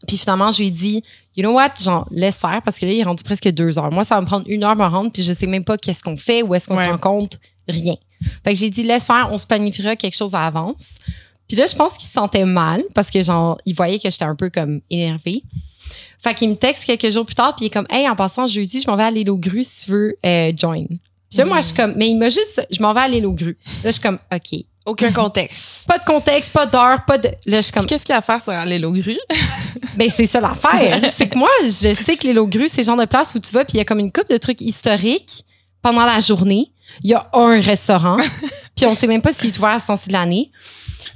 Puis 0.07 0.17
finalement, 0.17 0.51
je 0.51 0.59
lui 0.59 0.67
ai 0.67 0.71
dit, 0.71 1.03
you 1.35 1.41
know 1.43 1.53
what, 1.53 1.71
genre, 1.81 2.07
laisse 2.11 2.39
faire, 2.39 2.61
parce 2.63 2.77
que 2.77 2.85
là, 2.85 2.91
il 2.91 2.99
est 2.99 3.03
rendu 3.03 3.23
presque 3.23 3.49
deux 3.49 3.79
heures. 3.79 3.91
Moi, 3.91 4.03
ça 4.05 4.15
va 4.15 4.21
me 4.21 4.27
prendre 4.27 4.45
une 4.47 4.63
heure 4.63 4.69
à 4.71 4.75
me 4.75 4.85
rendre, 4.85 5.11
puis 5.11 5.23
je 5.23 5.33
sais 5.33 5.47
même 5.47 5.63
pas 5.63 5.75
qu'est-ce 5.77 6.03
qu'on 6.03 6.17
fait, 6.17 6.43
où 6.43 6.53
est-ce 6.53 6.67
qu'on 6.67 6.77
Ouais. 6.77 6.85
se 6.85 6.91
rencontre, 6.91 7.37
rien. 7.67 7.95
Fait 8.43 8.53
que 8.53 8.59
j'ai 8.59 8.69
dit, 8.69 8.83
laisse 8.83 9.07
faire, 9.07 9.27
on 9.31 9.37
se 9.39 9.47
planifiera 9.47 9.95
quelque 9.95 10.15
chose 10.15 10.35
à 10.35 10.41
l'avance. 10.41 10.95
Puis 11.47 11.57
là, 11.57 11.65
je 11.65 11.75
pense 11.75 11.93
qu'il 11.97 12.05
se 12.07 12.13
sentait 12.13 12.45
mal, 12.45 12.83
parce 12.93 13.09
que, 13.09 13.23
genre, 13.23 13.57
il 13.65 13.73
voyait 13.73 13.97
que 13.97 14.09
j'étais 14.09 14.25
un 14.25 14.35
peu 14.35 14.49
comme 14.51 14.81
énervée. 14.91 15.41
Fait 16.19 16.33
qu'il 16.33 16.49
me 16.49 16.55
texte 16.55 16.85
quelques 16.85 17.11
jours 17.11 17.25
plus 17.25 17.35
tard, 17.35 17.55
puis 17.55 17.65
il 17.65 17.67
est 17.67 17.71
comme, 17.71 17.87
hey, 17.89 18.09
en 18.09 18.15
passant 18.15 18.47
jeudi, 18.47 18.81
je 18.81 18.89
m'en 18.89 18.97
vais 18.97 19.03
à 19.03 19.11
l'île 19.11 19.29
aux 19.29 19.37
grues 19.37 19.63
si 19.63 19.85
tu 19.85 19.91
veux 19.91 20.17
euh, 20.25 20.51
join. 20.55 20.85
Puis 21.29 21.37
là, 21.37 21.45
moi, 21.45 21.57
je 21.57 21.67
suis 21.67 21.75
comme, 21.75 21.93
mais 21.95 22.09
il 22.09 22.17
m'a 22.17 22.29
juste, 22.29 22.65
je 22.71 22.81
m'en 22.81 22.93
vais 22.93 23.01
à 23.01 23.07
l'île 23.07 23.25
aux 23.25 23.33
grues. 23.33 23.57
Là, 23.83 23.89
je 23.89 23.91
suis 23.91 24.01
comme, 24.01 24.19
OK. 24.33 24.59
Aucun 24.85 25.11
contexte. 25.11 25.57
Pas 25.87 25.97
de 25.97 26.05
contexte, 26.05 26.53
pas 26.53 26.65
d'heure, 26.65 27.03
pas 27.05 27.17
de. 27.17 27.27
Là, 27.45 27.57
je 27.57 27.61
suis 27.61 27.71
comme, 27.73 27.85
qu'est-ce 27.85 28.05
qu'il 28.05 28.13
y 28.13 28.15
a 28.15 28.19
à 28.19 28.21
faire 28.21 28.41
sur 28.41 28.53
l'île 28.65 28.85
aux 28.85 28.93
grues? 28.93 29.19
ben, 29.97 30.09
c'est 30.09 30.25
ça 30.25 30.39
l'affaire. 30.39 31.01
c'est 31.11 31.27
que 31.27 31.37
moi, 31.37 31.49
je 31.63 31.93
sais 31.93 32.15
que 32.15 32.25
l'île 32.25 32.39
aux 32.39 32.47
grues, 32.47 32.69
c'est 32.69 32.81
le 32.81 32.85
genre 32.85 32.97
de 32.97 33.05
place 33.05 33.35
où 33.35 33.39
tu 33.39 33.51
vas, 33.51 33.65
puis 33.65 33.75
il 33.75 33.77
y 33.77 33.81
a 33.81 33.85
comme 33.85 33.99
une 33.99 34.11
coupe 34.11 34.29
de 34.29 34.37
trucs 34.37 34.61
historiques 34.61 35.43
pendant 35.81 36.05
la 36.05 36.21
journée. 36.21 36.71
Il 37.03 37.09
y 37.09 37.13
a 37.13 37.29
un 37.33 37.59
restaurant, 37.59 38.17
puis 38.77 38.85
on 38.85 38.95
sait 38.95 39.07
même 39.07 39.21
pas 39.21 39.33
s'il 39.33 39.47
est 39.47 39.57
ouvert 39.57 39.71
à 39.71 39.79
ce 39.79 39.87
temps-ci 39.87 40.07
de 40.07 40.13
l'année. 40.13 40.51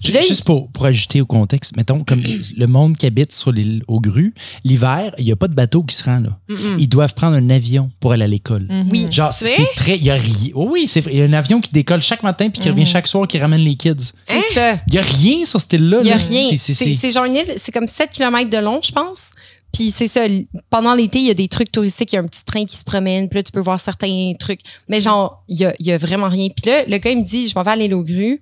Juste 0.03 0.43
pour, 0.43 0.69
pour 0.71 0.85
ajouter 0.85 1.21
au 1.21 1.25
contexte, 1.25 1.75
mettons, 1.77 2.03
comme 2.03 2.21
le 2.57 2.65
monde 2.67 2.97
qui 2.97 3.05
habite 3.05 3.33
sur 3.33 3.51
l'île 3.51 3.83
aux 3.87 3.99
grues, 3.99 4.33
l'hiver, 4.63 5.13
il 5.17 5.25
n'y 5.25 5.31
a 5.31 5.35
pas 5.35 5.47
de 5.47 5.53
bateau 5.53 5.83
qui 5.83 5.95
se 5.95 6.03
rend 6.03 6.19
là. 6.19 6.37
Mm-mm. 6.49 6.77
Ils 6.79 6.87
doivent 6.89 7.13
prendre 7.13 7.35
un 7.35 7.49
avion 7.49 7.91
pour 7.99 8.11
aller 8.13 8.23
à 8.23 8.27
l'école. 8.27 8.67
Oui. 8.91 9.07
Genre, 9.11 9.31
C'est 9.33 9.67
très. 9.75 9.97
Il 9.97 10.03
y 10.03 10.09
a 10.09 10.15
rien. 10.15 10.51
Oh 10.55 10.67
oui, 10.71 10.85
c'est 10.87 11.01
vrai. 11.01 11.11
Il 11.13 11.19
y 11.19 11.21
a 11.21 11.25
un 11.25 11.33
avion 11.33 11.59
qui 11.59 11.71
décolle 11.71 12.01
chaque 12.01 12.23
matin 12.23 12.49
puis 12.49 12.61
qui 12.61 12.69
revient 12.69 12.85
chaque 12.85 13.07
soir 13.07 13.27
qui 13.27 13.37
ramène 13.37 13.61
les 13.61 13.75
kids. 13.75 14.11
C'est 14.21 14.41
ça. 14.41 14.73
Il 14.87 14.93
n'y 14.93 14.97
a 14.99 15.01
rien 15.03 15.45
sur 15.45 15.59
cette 15.61 15.73
île-là. 15.73 15.99
Il 16.01 16.07
y 16.07 16.11
a 16.11 16.17
là. 16.17 16.23
rien. 16.23 16.43
C'est- 16.55 17.11
genre 17.11 17.25
une 17.25 17.35
île, 17.35 17.53
c'est 17.57 17.71
comme 17.71 17.87
7 17.87 18.09
km 18.11 18.49
de 18.49 18.57
long, 18.57 18.79
je 18.83 18.91
pense. 18.91 19.31
Puis 19.73 19.91
c'est 19.91 20.07
ça, 20.07 20.21
pendant 20.69 20.93
l'été, 20.93 21.19
il 21.19 21.27
y 21.27 21.29
a 21.29 21.33
des 21.33 21.47
trucs 21.47 21.71
touristiques, 21.71 22.11
il 22.11 22.15
y 22.15 22.19
a 22.19 22.21
un 22.21 22.27
petit 22.27 22.43
train 22.43 22.65
qui 22.65 22.75
se 22.75 22.83
promène, 22.83 23.29
puis 23.29 23.37
là, 23.39 23.43
tu 23.43 23.51
peux 23.53 23.61
voir 23.61 23.79
certains 23.79 24.33
trucs. 24.37 24.59
Mais 24.89 24.99
genre, 24.99 25.41
il 25.47 25.57
y 25.59 25.65
a, 25.65 25.73
il 25.79 25.85
y 25.85 25.91
a 25.93 25.97
vraiment 25.97 26.27
rien. 26.27 26.49
Puis 26.49 26.69
là, 26.69 26.83
le 26.85 26.97
gars, 26.97 27.11
il 27.11 27.19
me 27.19 27.23
dit, 27.23 27.47
je 27.47 27.53
m'en 27.55 27.63
vais 27.63 27.71
à 27.71 27.75
l'île 27.77 27.93
aux 27.93 28.03
grues 28.03 28.41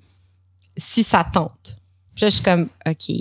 si 0.79 1.03
ça 1.03 1.24
tente. 1.31 1.77
Puis 2.15 2.25
là, 2.25 2.29
je 2.29 2.36
suis 2.36 2.43
comme, 2.43 2.67
OK. 2.88 3.15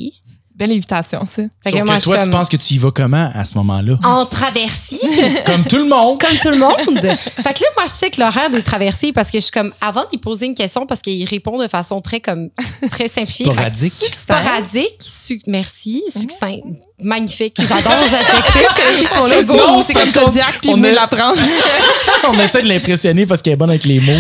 Belle 0.55 0.73
invitation, 0.73 1.25
ça. 1.25 1.43
Fait 1.63 1.71
Sauf 1.71 1.79
que 1.79 1.85
moi, 1.85 1.95
que 1.95 2.01
je 2.01 2.05
toi, 2.07 2.17
tu 2.17 2.23
comme, 2.23 2.31
penses 2.33 2.49
que 2.49 2.57
tu 2.57 2.75
y 2.75 2.79
vas 2.79 2.91
comment 2.91 3.31
à 3.33 3.45
ce 3.45 3.55
moment-là? 3.59 3.97
en 4.03 4.27
traversier, 4.27 4.99
Comme 5.47 5.63
tout 5.65 5.77
le 5.77 5.85
monde. 5.89 6.21
comme 6.21 6.37
tout 6.39 6.51
le 6.51 6.59
monde. 6.59 6.99
fait 7.01 7.55
que 7.55 7.61
là, 7.63 7.69
moi, 7.77 7.85
je 7.87 7.93
sais 7.93 8.11
que 8.11 8.21
l'horaire 8.21 8.51
des 8.51 8.63
traversées, 8.65 9.13
parce 9.13 9.31
que 9.31 9.39
je 9.39 9.45
suis 9.45 9.53
comme, 9.53 9.73
avant 9.81 10.05
d'y 10.11 10.19
poser 10.19 10.47
une 10.47 10.57
question, 10.57 10.85
parce 10.85 11.01
qu'il 11.01 11.25
répond 11.29 11.59
de 11.59 11.69
façon 11.69 12.01
très, 12.01 12.21
comme, 12.21 12.51
très 12.91 13.07
simplifiée. 13.07 13.47
Sporadique. 13.47 14.15
Sporadique, 14.15 14.97
suc- 15.01 15.47
merci, 15.47 16.03
succinct, 16.11 16.59
magnifique. 17.01 17.57
J'adore 17.59 17.99
vos 17.99 18.15
adjectifs. 18.15 19.09
C'est 19.11 19.17
mon 19.17 19.29
C'est 19.29 19.43
logo. 19.43 19.55
beau, 19.75 19.83
c'est 19.83 19.95
comme 19.95 20.09
Zodiac, 20.09 20.61
puis 20.61 20.71
on 20.71 20.75
venez 20.75 20.93
l'apprendre. 20.93 21.39
On 22.29 22.39
essaie 22.41 22.61
de 22.63 22.69
l'impressionner 22.69 23.25
parce 23.27 23.41
qu'elle 23.41 23.55
est 23.55 23.57
bonne 23.57 23.71
avec 23.71 23.85
les 23.85 24.01
mots. 24.01 24.13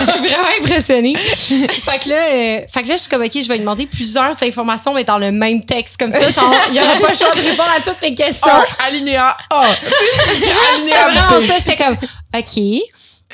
je 0.00 0.04
suis 0.04 0.20
vraiment 0.20 0.48
impressionnée. 0.60 1.14
fait 1.16 1.98
que 1.98 2.08
là, 2.08 2.16
euh, 2.16 2.60
fait 2.72 2.82
que 2.82 2.88
là, 2.88 2.96
je 2.96 3.00
suis 3.00 3.10
comme, 3.10 3.22
OK, 3.22 3.32
je 3.34 3.48
vais 3.48 3.54
lui 3.54 3.60
demander 3.60 3.86
plusieurs 3.86 4.40
informations, 4.42 4.94
mais 4.94 5.04
dans 5.04 5.18
le 5.18 5.32
même 5.32 5.64
texte. 5.64 5.96
Comme 5.98 6.12
ça, 6.12 6.30
genre, 6.30 6.54
il 6.68 6.74
n'y 6.74 6.80
aura 6.80 6.96
pas 6.96 7.08
le 7.08 7.14
choix 7.14 7.34
de 7.34 7.40
répondre 7.40 7.70
à 7.76 7.80
toutes 7.80 8.00
mes 8.02 8.14
questions. 8.14 8.52
Un 8.52 8.86
alinéa 8.86 9.36
A. 9.50 9.64
C'est 9.84 10.74
alinéa 10.74 11.08
vraiment 11.08 11.40
B. 11.40 11.46
ça. 11.46 11.58
J'étais 11.58 11.82
comme, 11.82 11.96
OK. 12.36 12.82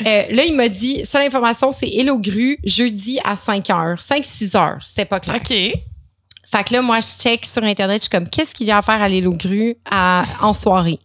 Euh, 0.07 0.23
là, 0.31 0.45
il 0.45 0.55
m'a 0.55 0.69
dit, 0.69 1.05
seule 1.05 1.23
information, 1.27 1.73
c'est 1.73 2.11
aux 2.11 2.19
grues, 2.19 2.59
jeudi 2.65 3.21
à 3.25 3.37
5 3.37 3.67
h 3.67 3.97
5-6 4.01 4.57
heures. 4.57 4.79
C'était 4.83 5.05
pas 5.05 5.21
clair. 5.21 5.37
OK. 5.37 5.55
Fait 6.51 6.65
que 6.65 6.75
là, 6.75 6.83
moi, 6.83 6.99
je 7.01 7.07
check 7.23 7.47
sur 7.47 7.63
Internet, 7.63 7.99
je 7.99 8.03
suis 8.03 8.11
comme, 8.11 8.29
qu'est-ce 8.29 8.55
qu'il 8.55 8.67
y 8.67 8.71
a 8.71 8.79
à 8.79 8.83
faire 8.83 9.01
à 9.01 9.09
l'île 9.09 9.29
aux 9.29 9.35
grues 9.35 9.77
à- 9.91 10.25
en 10.41 10.53
soirée? 10.55 10.99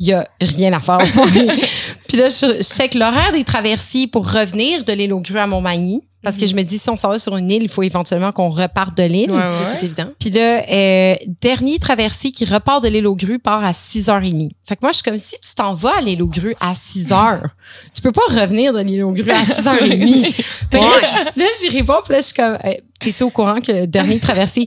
Il 0.00 0.06
y 0.08 0.12
a 0.12 0.26
rien 0.40 0.72
à 0.72 0.80
faire 0.80 0.98
en 1.00 1.06
soirée. 1.06 1.46
Puis 2.08 2.16
là, 2.18 2.28
je, 2.28 2.58
je 2.58 2.62
check 2.62 2.94
l'horaire 2.94 3.32
des 3.32 3.44
traversiers 3.44 4.06
pour 4.06 4.30
revenir 4.30 4.84
de 4.84 4.92
l'île 4.92 5.12
aux 5.12 5.20
grues 5.20 5.38
à 5.38 5.46
Montmagny. 5.46 6.02
Parce 6.28 6.36
que 6.38 6.46
je 6.46 6.54
me 6.54 6.62
dis, 6.62 6.78
si 6.78 6.88
on 6.90 6.96
s'en 6.96 7.08
va 7.10 7.18
sur 7.18 7.36
une 7.36 7.50
île, 7.50 7.62
il 7.62 7.68
faut 7.68 7.82
éventuellement 7.82 8.32
qu'on 8.32 8.48
reparte 8.48 8.96
de 8.96 9.02
l'île. 9.04 9.30
Ouais, 9.30 9.36
ouais. 9.38 9.54
C'est 9.78 9.84
évident. 9.84 10.06
Puis 10.20 10.30
là, 10.30 10.62
euh, 10.70 11.14
dernier 11.40 11.78
traversé 11.78 12.30
qui 12.32 12.44
repart 12.44 12.82
de 12.82 12.88
l'île 12.88 13.06
aux 13.06 13.16
grues 13.16 13.38
part 13.38 13.64
à 13.64 13.72
6h30. 13.72 14.50
Fait 14.66 14.76
que 14.76 14.80
moi, 14.82 14.92
je 14.92 14.96
suis 14.96 15.02
comme 15.04 15.18
si 15.18 15.34
tu 15.40 15.54
t'en 15.54 15.74
vas 15.74 15.96
à 15.98 16.00
l'île 16.00 16.22
aux 16.22 16.28
grues 16.28 16.54
à 16.60 16.72
6h. 16.74 17.40
tu 17.94 18.02
peux 18.02 18.12
pas 18.12 18.22
revenir 18.28 18.72
de 18.72 18.80
l'île 18.80 19.02
aux 19.02 19.12
grues 19.12 19.30
à 19.30 19.42
6h30. 19.44 20.32
Fait 20.32 20.66
que 20.70 20.76
là, 20.76 20.90
je- 21.00 21.40
là, 21.40 21.46
j'y 21.60 21.68
réponds, 21.76 21.94
puis 22.04 22.12
là, 22.14 22.20
je 22.20 22.24
suis 22.26 22.34
comme, 22.34 22.58
euh, 22.64 22.72
t'es-tu 23.00 23.22
au 23.22 23.30
courant 23.30 23.60
que 23.60 23.72
le 23.72 23.86
dernier 23.86 24.18
traversé 24.20 24.66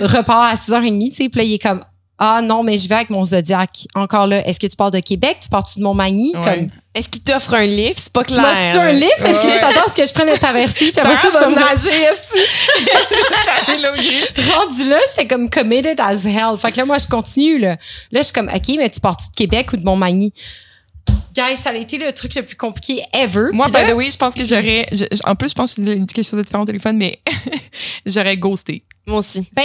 repart 0.00 0.52
à 0.52 0.56
6h30, 0.56 1.10
tu 1.10 1.16
sais? 1.16 1.28
Puis 1.28 1.38
là, 1.40 1.44
il 1.44 1.54
est 1.54 1.58
comme, 1.58 1.80
ah 2.22 2.42
non, 2.42 2.62
mais 2.62 2.76
je 2.76 2.86
vais 2.86 2.96
avec 2.96 3.08
mon 3.08 3.24
Zodiac. 3.24 3.86
Encore 3.94 4.26
là, 4.26 4.46
est-ce 4.46 4.60
que 4.60 4.66
tu 4.66 4.76
pars 4.76 4.90
de 4.90 5.00
Québec? 5.00 5.38
Tu 5.42 5.48
pars-tu 5.48 5.78
de 5.78 5.84
Montmagny? 5.84 6.34
Ouais. 6.36 6.42
Comme, 6.44 6.68
Est-ce 6.94 7.08
qu'il 7.08 7.22
t'offre 7.22 7.54
un 7.54 7.64
lift? 7.64 7.98
C'est 7.98 8.12
pas 8.12 8.24
tu 8.24 8.34
clair. 8.34 8.42
m'offres-tu 8.42 8.76
un 8.76 8.92
lift? 8.92 9.20
Est-ce 9.24 9.40
que 9.40 9.46
tu 9.46 9.58
t'attends 9.58 9.86
à 9.86 9.88
ce 9.88 9.96
que 9.96 10.06
je 10.06 10.12
prenne 10.12 10.26
le 10.26 10.34
après 10.34 10.66
ça, 10.66 10.74
tu 10.78 10.92
tu 10.92 11.00
me 11.00 11.54
nager, 11.54 11.90
oui. 13.96 14.42
rendu 14.52 14.86
là, 14.86 14.98
j'étais 15.08 15.26
comme 15.26 15.48
committed 15.48 15.98
as 15.98 16.26
hell. 16.26 16.58
Fait 16.58 16.72
que 16.72 16.76
là, 16.76 16.84
moi, 16.84 16.98
je 16.98 17.06
continue, 17.06 17.58
là. 17.58 17.78
Là, 18.12 18.20
je 18.20 18.24
suis 18.24 18.32
comme, 18.34 18.50
OK, 18.54 18.68
mais 18.76 18.90
tu 18.90 19.00
pars-tu 19.00 19.30
de 19.30 19.34
Québec 19.34 19.72
ou 19.72 19.78
de 19.78 19.84
Montmagny? 19.84 20.34
Guys, 21.34 21.56
ça 21.56 21.70
a 21.70 21.74
été 21.74 21.96
le 21.96 22.12
truc 22.12 22.34
le 22.34 22.42
plus 22.42 22.56
compliqué 22.56 23.02
ever. 23.14 23.46
Moi, 23.52 23.66
by 23.68 23.90
the 23.90 23.94
way, 23.94 24.10
je 24.10 24.18
pense 24.18 24.34
que 24.34 24.44
j'aurais. 24.44 24.84
en 25.24 25.34
plus, 25.36 25.48
je 25.48 25.54
pense 25.54 25.74
que 25.74 25.80
je 25.80 25.86
disais 25.86 26.06
quelque 26.06 26.22
chose 26.22 26.38
de 26.38 26.42
différent 26.42 26.64
au 26.64 26.66
téléphone, 26.66 26.98
mais 26.98 27.20
j'aurais 28.04 28.36
ghosté. 28.36 28.84
Moi 29.06 29.20
aussi. 29.20 29.48
ben, 29.54 29.62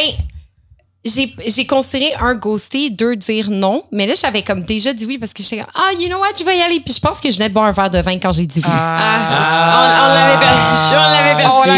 j'ai, 1.06 1.34
j'ai 1.46 1.68
considéré 1.68 2.14
un 2.20 2.34
ghoster, 2.34 2.90
deux 2.90 3.16
dire 3.16 3.52
non, 3.52 3.84
mais 3.92 4.08
là, 4.08 4.14
j'avais 4.20 4.42
comme 4.42 4.64
déjà 4.64 4.92
dit 4.92 5.06
oui 5.06 5.18
parce 5.20 5.34
que 5.34 5.44
j'étais 5.44 5.58
comme, 5.58 5.72
ah, 5.76 5.92
you 6.00 6.08
know 6.08 6.18
what, 6.18 6.30
je 6.38 6.44
vais 6.44 6.58
y 6.58 6.62
aller. 6.62 6.80
Puis 6.80 6.96
je 6.96 7.00
pense 7.00 7.22
que 7.22 7.30
je 7.30 7.38
venais 7.38 7.50
de 7.50 7.54
boire 7.54 7.66
un 7.66 7.72
verre 7.72 7.92
de 7.92 8.00
vin 8.00 8.18
quand 8.18 8.32
j'ai 8.32 8.48
dit 8.48 8.60
oui. 8.60 8.72
Ah, 8.72 9.78
on, 9.78 10.04
on 10.04 10.14
l'avait 10.14 10.40
perdu. 10.40 10.60
On 10.92 11.12
l'avait 11.12 11.36
perdu. 11.44 11.54
On 11.54 11.66
la 11.66 11.76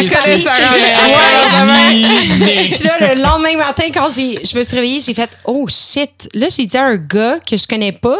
Ouais, 1.07 2.69
Puis 2.75 2.83
là, 2.83 3.13
le 3.13 3.21
lendemain 3.21 3.57
matin, 3.57 3.85
quand 3.93 4.07
j'ai, 4.09 4.39
je 4.45 4.57
me 4.57 4.63
suis 4.63 4.75
réveillée, 4.75 5.01
j'ai 5.01 5.13
fait 5.13 5.29
Oh 5.45 5.67
shit. 5.67 6.29
Là, 6.33 6.47
j'ai 6.49 6.65
dit 6.65 6.77
à 6.77 6.85
un 6.85 6.95
gars 6.95 7.39
que 7.39 7.57
je 7.57 7.67
connais 7.67 7.91
pas 7.91 8.17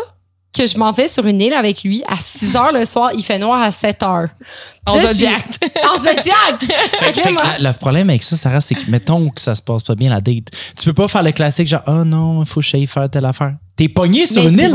que 0.58 0.68
je 0.68 0.78
m'en 0.78 0.92
vais 0.92 1.08
sur 1.08 1.26
une 1.26 1.40
île 1.42 1.54
avec 1.54 1.84
lui 1.84 2.04
à 2.08 2.16
6 2.20 2.56
heures 2.56 2.72
le 2.74 2.86
soir. 2.86 3.12
Il 3.16 3.24
fait 3.24 3.38
noir 3.40 3.62
à 3.62 3.72
7 3.72 4.02
heures. 4.04 4.30
Puis 4.40 4.48
En 4.88 4.96
là, 4.96 5.02
je 5.02 5.08
suis- 5.08 5.16
Zodiac. 5.26 5.46
En 5.94 5.98
Zodiac. 5.98 6.64
Fait 6.64 7.12
que 7.12 7.18
là, 7.18 7.24
Fait 7.24 7.30
que 7.30 7.34
moi- 7.34 7.44
la- 7.60 7.72
le 7.72 7.78
problème 7.78 8.10
avec 8.10 8.24
ça, 8.24 8.36
Sarah, 8.36 8.62
c'est 8.62 8.76
que 8.76 8.90
mettons 8.90 9.30
que 9.30 9.40
ça 9.42 9.56
se 9.56 9.62
passe 9.62 9.84
pas 9.84 9.96
bien 9.96 10.10
la 10.10 10.22
date. 10.22 10.46
Tu 10.78 10.86
peux 10.86 10.94
pas 10.94 11.08
faire 11.08 11.24
le 11.24 11.32
classique 11.32 11.68
genre 11.68 11.84
oh 11.88 12.04
non, 12.04 12.42
il 12.44 12.48
faut 12.48 12.60
que 12.62 12.66
j'aille 12.66 12.88
faire 12.88 13.10
telle 13.10 13.26
affaire. 13.26 13.54
T'es 13.76 13.88
pogné 13.90 14.26
sur 14.26 14.42
Mais 14.44 14.50
une 14.50 14.60
île, 14.60 14.74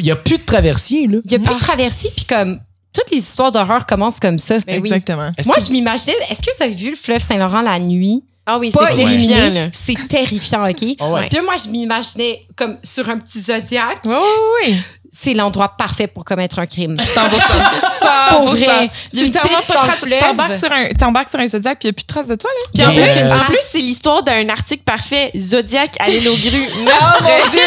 il 0.00 0.06
y 0.06 0.10
a 0.10 0.16
plus 0.16 0.38
de 0.38 0.44
traversier 0.44 1.06
là. 1.06 1.18
il 1.24 1.32
y 1.32 1.34
a 1.34 1.38
plus 1.38 1.54
de 1.54 1.60
traversée, 1.60 2.10
puis 2.16 2.24
comme 2.24 2.58
toutes 2.92 3.10
les 3.10 3.18
histoires 3.18 3.52
d'horreur 3.52 3.84
commencent 3.84 4.18
comme 4.20 4.38
ça. 4.38 4.56
Oui. 4.66 4.74
Exactement. 4.74 5.30
Moi, 5.44 5.56
que- 5.56 5.62
je 5.62 5.70
m'imaginais, 5.70 6.14
est-ce 6.30 6.40
que 6.40 6.50
vous 6.56 6.62
avez 6.62 6.74
vu 6.74 6.90
le 6.90 6.96
fleuve 6.96 7.20
Saint-Laurent 7.20 7.60
la 7.60 7.78
nuit? 7.78 8.24
Ah 8.48 8.58
oui, 8.58 8.72
c'est 8.72 8.94
terrifiant, 8.94 9.50
là. 9.50 9.68
C'est 9.72 10.08
terrifiant, 10.08 10.68
OK? 10.68 10.84
Ah 11.00 11.10
ouais. 11.10 11.28
Puis 11.28 11.36
là, 11.36 11.42
moi, 11.42 11.54
je 11.56 11.68
m'imaginais 11.68 12.46
comme 12.54 12.78
sur 12.84 13.08
un 13.08 13.18
petit 13.18 13.40
Zodiac. 13.40 13.98
Oui. 14.04 14.76
C'est 15.18 15.32
l'endroit 15.32 15.76
parfait 15.78 16.08
pour 16.08 16.24
commettre 16.26 16.58
un 16.58 16.66
crime. 16.66 16.94
100%. 16.94 17.00
Pour 18.36 18.48
vrai. 18.48 18.90
Il 19.12 19.20
y 19.20 19.22
a 19.22 19.24
Tu 19.26 19.30
tellement 19.30 19.58
pitches 19.58 19.68
pas 19.68 19.74
dans 19.74 19.80
de 19.80 19.86
le 19.86 19.88
traces- 19.88 19.98
fleuve. 20.00 20.18
T'embarques 20.20 20.56
sur 20.56 20.72
un, 20.72 20.84
t'embarques 20.88 21.30
sur 21.30 21.38
un 21.40 21.48
Zodiac, 21.48 21.78
puis 21.78 21.88
il 21.88 21.90
n'y 21.90 21.90
a 21.90 21.92
plus 21.94 22.02
de 22.02 22.06
traces 22.06 22.28
de 22.28 22.34
toi, 22.34 22.50
là. 22.52 22.68
Puis 22.74 22.84
en 22.84 22.90
plus, 22.92 23.20
euh, 23.22 23.34
en 23.34 23.44
plus, 23.46 23.58
c'est 23.70 23.78
l'histoire 23.78 24.22
d'un 24.22 24.48
article 24.50 24.82
parfait. 24.84 25.30
Zodiac 25.36 25.94
à 26.00 26.08
l'île 26.08 26.28
aux 26.28 26.36
grues. 26.36 26.66
Oh 26.76 27.22
mon 27.22 27.50
Dieu! 27.50 27.60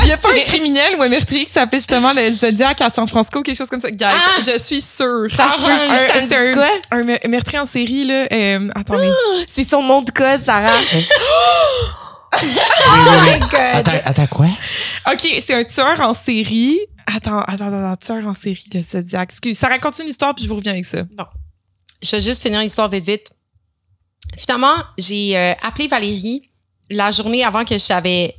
Il 0.00 0.04
n'y 0.06 0.12
a 0.12 0.16
pas 0.16 0.30
un 0.30 0.40
criminel 0.40 0.94
ou 0.98 1.02
un 1.02 1.08
meurtrier 1.08 1.44
qui 1.44 1.52
s'appelait 1.52 1.78
justement 1.80 2.12
le 2.14 2.30
Zodiac 2.32 2.80
à 2.80 2.88
San 2.90 3.06
Francisco, 3.06 3.42
quelque 3.42 3.56
chose 3.56 3.68
comme 3.68 3.80
ça. 3.80 3.90
Guys, 3.90 4.06
Ah! 4.06 4.40
je 4.40 4.58
suis 4.58 4.80
sûre. 4.80 5.26
Ça 5.36 5.48
se 5.56 5.62
peut, 5.62 5.70
Un- 5.70 6.28
ça 6.28 6.38
un, 6.40 6.54
quoi? 6.54 6.68
un 6.92 7.02
me- 7.02 7.28
meurtrier 7.28 7.58
en 7.58 7.66
série, 7.66 8.04
là. 8.04 8.26
Euh, 8.32 8.68
attendez. 8.74 9.10
C'est 9.46 9.64
son 9.64 9.82
nom 9.82 10.00
de 10.00 10.10
code, 10.10 10.42
Sarah. 10.44 10.70
Oui. 12.42 12.48
my 13.30 13.38
God. 13.40 13.50
Attends, 13.74 13.92
attends 14.04 14.26
quoi? 14.26 14.46
OK, 15.12 15.26
c'est 15.46 15.54
un 15.54 15.62
tueur 15.64 16.00
en 16.00 16.14
série. 16.14 16.80
Attends, 17.06 17.40
attends, 17.40 17.66
attends, 17.66 17.96
tueur 17.96 18.26
en 18.26 18.32
série, 18.32 18.64
le 18.72 18.82
Zodiac. 18.82 19.30
Excuse, 19.30 19.58
ça 19.58 19.68
raconte 19.68 19.98
une 19.98 20.08
histoire, 20.08 20.34
puis 20.34 20.44
je 20.44 20.48
vous 20.48 20.56
reviens 20.56 20.72
avec 20.72 20.84
ça. 20.84 21.02
Je 22.02 22.10
vais 22.10 22.22
juste 22.22 22.42
finir 22.42 22.60
l'histoire 22.60 22.88
vite, 22.88 23.04
vite. 23.04 23.30
Finalement, 24.36 24.76
j'ai 24.98 25.36
euh, 25.36 25.52
appelé 25.62 25.86
Valérie 25.86 26.50
la 26.90 27.10
journée 27.10 27.44
avant 27.44 27.64
que 27.64 27.74
je 27.74 27.78
savais, 27.78 28.34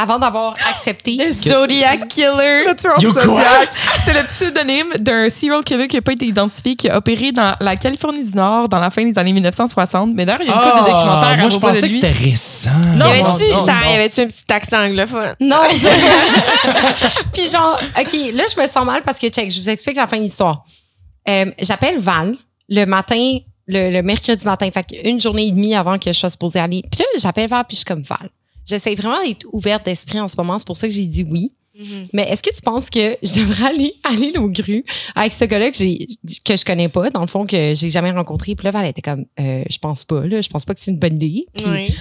avant 0.00 0.18
d'avoir 0.20 0.54
accepté. 0.70 1.16
Le 1.16 1.32
Zodiac 1.32 2.06
Killer. 2.08 2.64
Le 2.66 2.74
tueur 2.76 3.02
You 3.02 3.12
Zodiac. 3.12 3.68
C'est 4.04 4.12
le 4.12 4.24
pseudonyme 4.28 4.86
d'un 5.00 5.28
serial 5.28 5.64
killer 5.64 5.88
qui 5.88 5.96
n'a 5.96 6.02
pas 6.02 6.12
été 6.12 6.24
identifié, 6.24 6.76
qui 6.76 6.88
a 6.88 6.96
opéré 6.98 7.32
dans 7.32 7.54
la 7.60 7.74
Californie 7.76 8.24
du 8.24 8.36
Nord 8.36 8.68
dans 8.68 8.78
la 8.78 8.90
fin 8.90 9.04
des 9.04 9.18
années 9.18 9.32
1960. 9.32 10.14
Mais 10.14 10.24
d'ailleurs, 10.24 10.42
il 10.42 10.48
y 10.48 10.50
a 10.50 10.54
une 10.54 10.60
couple 10.60 10.84
de 10.84 10.90
documentaires 10.92 11.28
à 11.28 11.32
Ah, 11.32 11.36
moi 11.36 11.48
je 11.50 11.56
propos 11.56 11.66
de 11.66 11.72
pensais 11.74 11.88
que 11.88 11.94
lui. 11.94 12.00
c'était 12.00 12.10
récent. 12.30 12.70
Non, 12.94 13.12
y 13.12 13.22
non, 13.22 13.28
avait-tu 13.28 13.52
non, 13.52 13.66
non. 13.66 13.90
y 13.90 13.94
avait-tu 13.94 14.20
un 14.20 14.26
petit 14.28 14.52
accent 14.52 14.78
anglophone? 14.84 15.34
Non, 15.40 15.56
c'est- 15.70 15.88
Puis 17.32 17.48
genre, 17.50 17.78
OK, 17.98 18.12
là, 18.34 18.44
je 18.54 18.60
me 18.60 18.66
sens 18.68 18.84
mal 18.84 19.02
parce 19.04 19.18
que, 19.18 19.26
check, 19.28 19.50
je 19.50 19.60
vous 19.60 19.68
explique 19.68 19.96
la 19.96 20.06
fin 20.06 20.16
de 20.18 20.22
l'histoire. 20.22 20.64
Euh, 21.28 21.46
J'appelle 21.60 21.98
Val 21.98 22.36
le 22.68 22.84
matin, 22.84 23.38
le, 23.66 23.90
le 23.90 24.02
mercredi 24.02 24.44
matin, 24.44 24.68
fait 24.72 24.86
une 25.04 25.20
journée 25.20 25.48
et 25.48 25.50
demie 25.50 25.74
avant 25.74 25.98
que 25.98 26.12
je 26.12 26.18
sois 26.18 26.30
supposée 26.30 26.58
aller. 26.60 26.82
Puis 26.90 27.00
là, 27.00 27.06
j'appelle 27.18 27.48
Val, 27.48 27.64
puis 27.66 27.74
je 27.74 27.78
suis 27.78 27.84
comme 27.84 28.02
Val. 28.02 28.30
J'essaie 28.68 28.94
vraiment 28.94 29.22
d'être 29.24 29.46
ouverte 29.52 29.84
d'esprit 29.84 30.20
en 30.20 30.28
ce 30.28 30.36
moment, 30.36 30.58
c'est 30.58 30.66
pour 30.66 30.76
ça 30.76 30.86
que 30.86 30.94
j'ai 30.94 31.04
dit 31.04 31.24
oui. 31.28 31.52
Mais 32.12 32.24
est-ce 32.28 32.42
que 32.42 32.52
tu 32.52 32.60
penses 32.60 32.90
que 32.90 33.16
je 33.22 33.34
devrais 33.40 33.66
aller 33.68 33.92
aller 34.04 34.36
au 34.36 34.48
grue 34.48 34.84
avec 35.14 35.32
ce 35.32 35.44
gars-là 35.44 35.70
que 35.70 35.76
j'ai 35.76 36.08
que 36.44 36.56
je 36.56 36.64
connais 36.64 36.88
pas, 36.88 37.10
dans 37.10 37.20
le 37.20 37.28
fond 37.28 37.46
que 37.46 37.74
j'ai 37.74 37.88
jamais 37.88 38.10
rencontré? 38.10 38.56
Puis 38.56 38.64
là, 38.64 38.72
Val 38.72 38.86
était 38.86 39.00
comme, 39.00 39.26
euh, 39.38 39.62
je 39.70 39.78
pense 39.78 40.04
pas, 40.04 40.26
là, 40.26 40.40
je 40.40 40.48
pense 40.48 40.64
pas 40.64 40.74
que 40.74 40.80
c'est 40.80 40.90
une 40.90 40.98
bonne 40.98 41.22
idée. 41.22 41.46
Puis 41.54 41.66
Oui. 41.68 41.94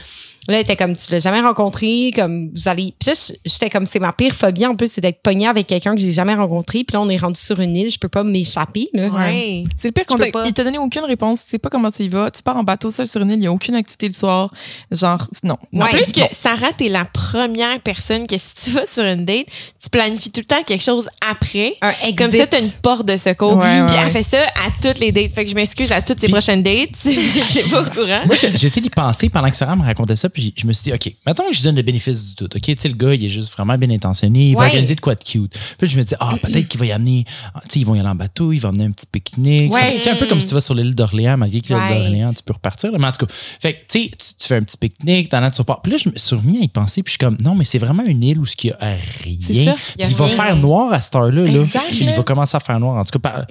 Là, 0.47 0.55
elle 0.55 0.61
était 0.61 0.75
comme, 0.75 0.95
tu 0.95 1.11
l'as 1.11 1.19
jamais 1.19 1.41
rencontré, 1.41 2.11
comme, 2.15 2.49
vous 2.53 2.67
allez. 2.67 2.93
Puis 2.99 3.09
là, 3.11 3.31
j'étais 3.45 3.69
comme, 3.69 3.85
c'est 3.85 3.99
ma 3.99 4.13
pire 4.13 4.33
phobie, 4.33 4.65
en 4.65 4.75
plus, 4.75 4.91
c'est 4.91 5.01
d'être 5.01 5.21
pognée 5.21 5.47
avec 5.47 5.67
quelqu'un 5.67 5.95
que 5.95 6.01
j'ai 6.01 6.11
jamais 6.13 6.35
rencontré. 6.35 6.83
Puis 6.83 6.93
là, 6.93 7.01
on 7.01 7.09
est 7.09 7.17
rendu 7.17 7.39
sur 7.39 7.59
une 7.59 7.75
île, 7.75 7.91
je 7.91 7.99
peux 7.99 8.07
pas 8.09 8.23
m'échapper, 8.23 8.87
là. 8.93 9.07
Ouais. 9.07 9.63
C'est 9.77 9.89
le 9.89 9.91
pire 9.91 10.05
qu'on 10.05 10.17
pas. 10.17 10.45
Il 10.45 10.53
t'a 10.53 10.63
donné 10.63 10.77
aucune 10.77 11.03
réponse. 11.05 11.43
Tu 11.43 11.51
sais 11.51 11.59
pas 11.59 11.69
comment 11.69 11.91
tu 11.91 12.03
y 12.03 12.09
vas. 12.09 12.31
Tu 12.31 12.41
pars 12.43 12.57
en 12.57 12.63
bateau 12.63 12.89
seul 12.91 13.07
sur 13.07 13.21
une 13.21 13.29
île. 13.31 13.37
Il 13.37 13.41
n'y 13.41 13.47
a 13.47 13.51
aucune 13.51 13.75
activité 13.75 14.07
le 14.07 14.13
soir. 14.13 14.51
Genre, 14.91 15.27
non. 15.43 15.57
En 15.75 15.79
Ouais, 15.81 15.91
plus 15.91 16.11
que 16.11 16.21
bon. 16.21 16.27
Sarah, 16.31 16.73
t'es 16.77 16.89
la 16.89 17.05
première 17.05 17.79
personne 17.81 18.25
que 18.27 18.35
si 18.37 18.53
tu 18.63 18.69
vas 18.71 18.85
sur 18.85 19.03
une 19.03 19.25
date, 19.25 19.47
tu 19.81 19.89
planifies 19.89 20.31
tout 20.31 20.41
le 20.41 20.45
temps 20.45 20.63
quelque 20.65 20.83
chose 20.83 21.07
après. 21.29 21.75
Un 21.81 21.91
exit. 22.07 22.17
Comme 22.17 22.31
ça, 22.31 22.47
t'as 22.47 22.61
une 22.61 22.71
porte 22.81 23.05
de 23.05 23.17
secours. 23.17 23.57
Ouais, 23.57 23.85
Puis 23.87 23.95
elle 24.01 24.11
fait 24.11 24.23
ça 24.23 24.39
à 24.43 24.69
toutes 24.81 24.99
les 24.99 25.11
dates. 25.11 25.33
Fait 25.33 25.43
que 25.45 25.49
je 25.51 25.55
m'excuse 25.55 25.91
à 25.91 26.01
toutes 26.01 26.19
ses 26.19 26.29
prochaines 26.29 26.63
dates. 26.63 26.89
C'est 26.95 27.69
pas 27.69 27.81
au 27.81 27.85
courant. 27.85 28.21
Moi, 28.25 28.35
essayé 28.41 28.81
d'y 28.81 28.89
penser 28.89 29.29
pendant 29.29 29.49
que 29.49 29.55
Sarah 29.57 29.75
me 29.75 29.83
racontait 29.83 30.15
ça, 30.15 30.29
puis 30.37 30.53
je 30.55 30.67
me 30.67 30.71
suis 30.73 30.83
dit, 30.83 30.93
OK, 30.93 31.11
mettons 31.25 31.49
que 31.49 31.55
je 31.55 31.63
donne 31.63 31.75
le 31.75 31.81
bénéfice 31.81 32.29
du 32.29 32.35
doute. 32.35 32.55
OK, 32.57 32.61
tu 32.61 32.75
sais, 32.77 32.87
le 32.89 32.93
gars, 32.93 33.11
il 33.15 33.25
est 33.25 33.29
juste 33.29 33.51
vraiment 33.53 33.75
bien 33.75 33.89
intentionné, 33.89 34.49
il 34.49 34.53
va 34.53 34.59
Ouais. 34.59 34.65
organiser 34.67 34.93
de 34.93 35.01
quoi 35.01 35.15
de 35.15 35.23
cute. 35.23 35.57
Puis 35.79 35.89
je 35.89 35.97
me 35.97 36.03
dis, 36.03 36.13
ah, 36.19 36.35
peut-être 36.39 36.67
qu'il 36.67 36.79
va 36.79 36.85
y 36.85 36.91
amener, 36.91 37.25
ah, 37.55 37.61
tu 37.63 37.69
sais, 37.73 37.79
ils 37.79 37.85
vont 37.87 37.95
y 37.95 37.99
aller 37.99 38.07
en 38.07 38.13
bateau, 38.13 38.53
il 38.53 38.59
va 38.59 38.69
amener 38.69 38.83
un 38.85 38.91
petit 38.91 39.07
pique-nique. 39.07 39.73
Ouais. 39.73 39.95
Tu 39.95 40.01
sais, 40.03 40.11
un 40.11 40.15
peu 40.15 40.27
comme 40.27 40.39
si 40.39 40.45
tu 40.47 40.53
vas 40.53 40.61
sur 40.61 40.75
l'île 40.75 40.93
d'Orléans, 40.93 41.37
malgré 41.37 41.59
que 41.61 41.69
l'île 41.69 41.77
Right. 41.77 41.97
d'Orléans, 41.97 42.33
tu 42.35 42.43
peux 42.43 42.53
repartir. 42.53 42.91
là. 42.91 42.99
Mais 42.99 43.07
en 43.07 43.11
tout 43.11 43.25
cas, 43.25 43.33
fait 43.59 43.73
que, 43.73 43.79
tu 43.91 43.99
sais, 44.03 44.11
tu, 44.37 44.47
fais 44.47 44.55
un 44.57 44.61
petit 44.63 44.77
pique-nique, 44.77 45.29
t'en 45.29 45.41
as, 45.41 45.49
tu 45.49 45.61
repars. 45.61 45.81
Puis 45.81 45.91
là, 45.93 45.97
je 45.97 46.09
me 46.09 46.17
suis 46.17 46.35
remis 46.35 46.59
à 46.59 46.61
y 46.61 46.67
penser, 46.67 47.01
puis 47.01 47.09
je 47.13 47.17
suis 47.17 47.17
comme, 47.19 47.37
non, 47.43 47.55
mais 47.55 47.63
c'est 47.63 47.79
vraiment 47.79 48.03
une 48.05 48.21
île 48.23 48.37
où 48.37 48.45
ce 48.45 48.55
qu'il 48.55 48.69
y 48.69 48.73
a 48.73 48.77
rien. 49.23 49.37
C'est 49.41 49.53
ça. 49.53 49.59
Il 49.95 50.01
y 50.01 50.03
a 50.03 50.05
Puis 50.05 50.11
il 50.11 50.15
va 50.15 50.27
faire 50.29 50.55
noir 50.55 50.93
à 50.93 51.01
cette 51.01 51.15
heure-là. 51.15 51.41
Là. 51.47 51.63
Puis 51.89 51.97
il 52.01 52.11
va 52.11 52.21
commencer 52.21 52.55
à 52.55 52.59
faire 52.59 52.79
noir. 52.79 52.95
En 52.97 53.03
tout 53.03 53.17
cas, 53.17 53.29
par, 53.31 53.45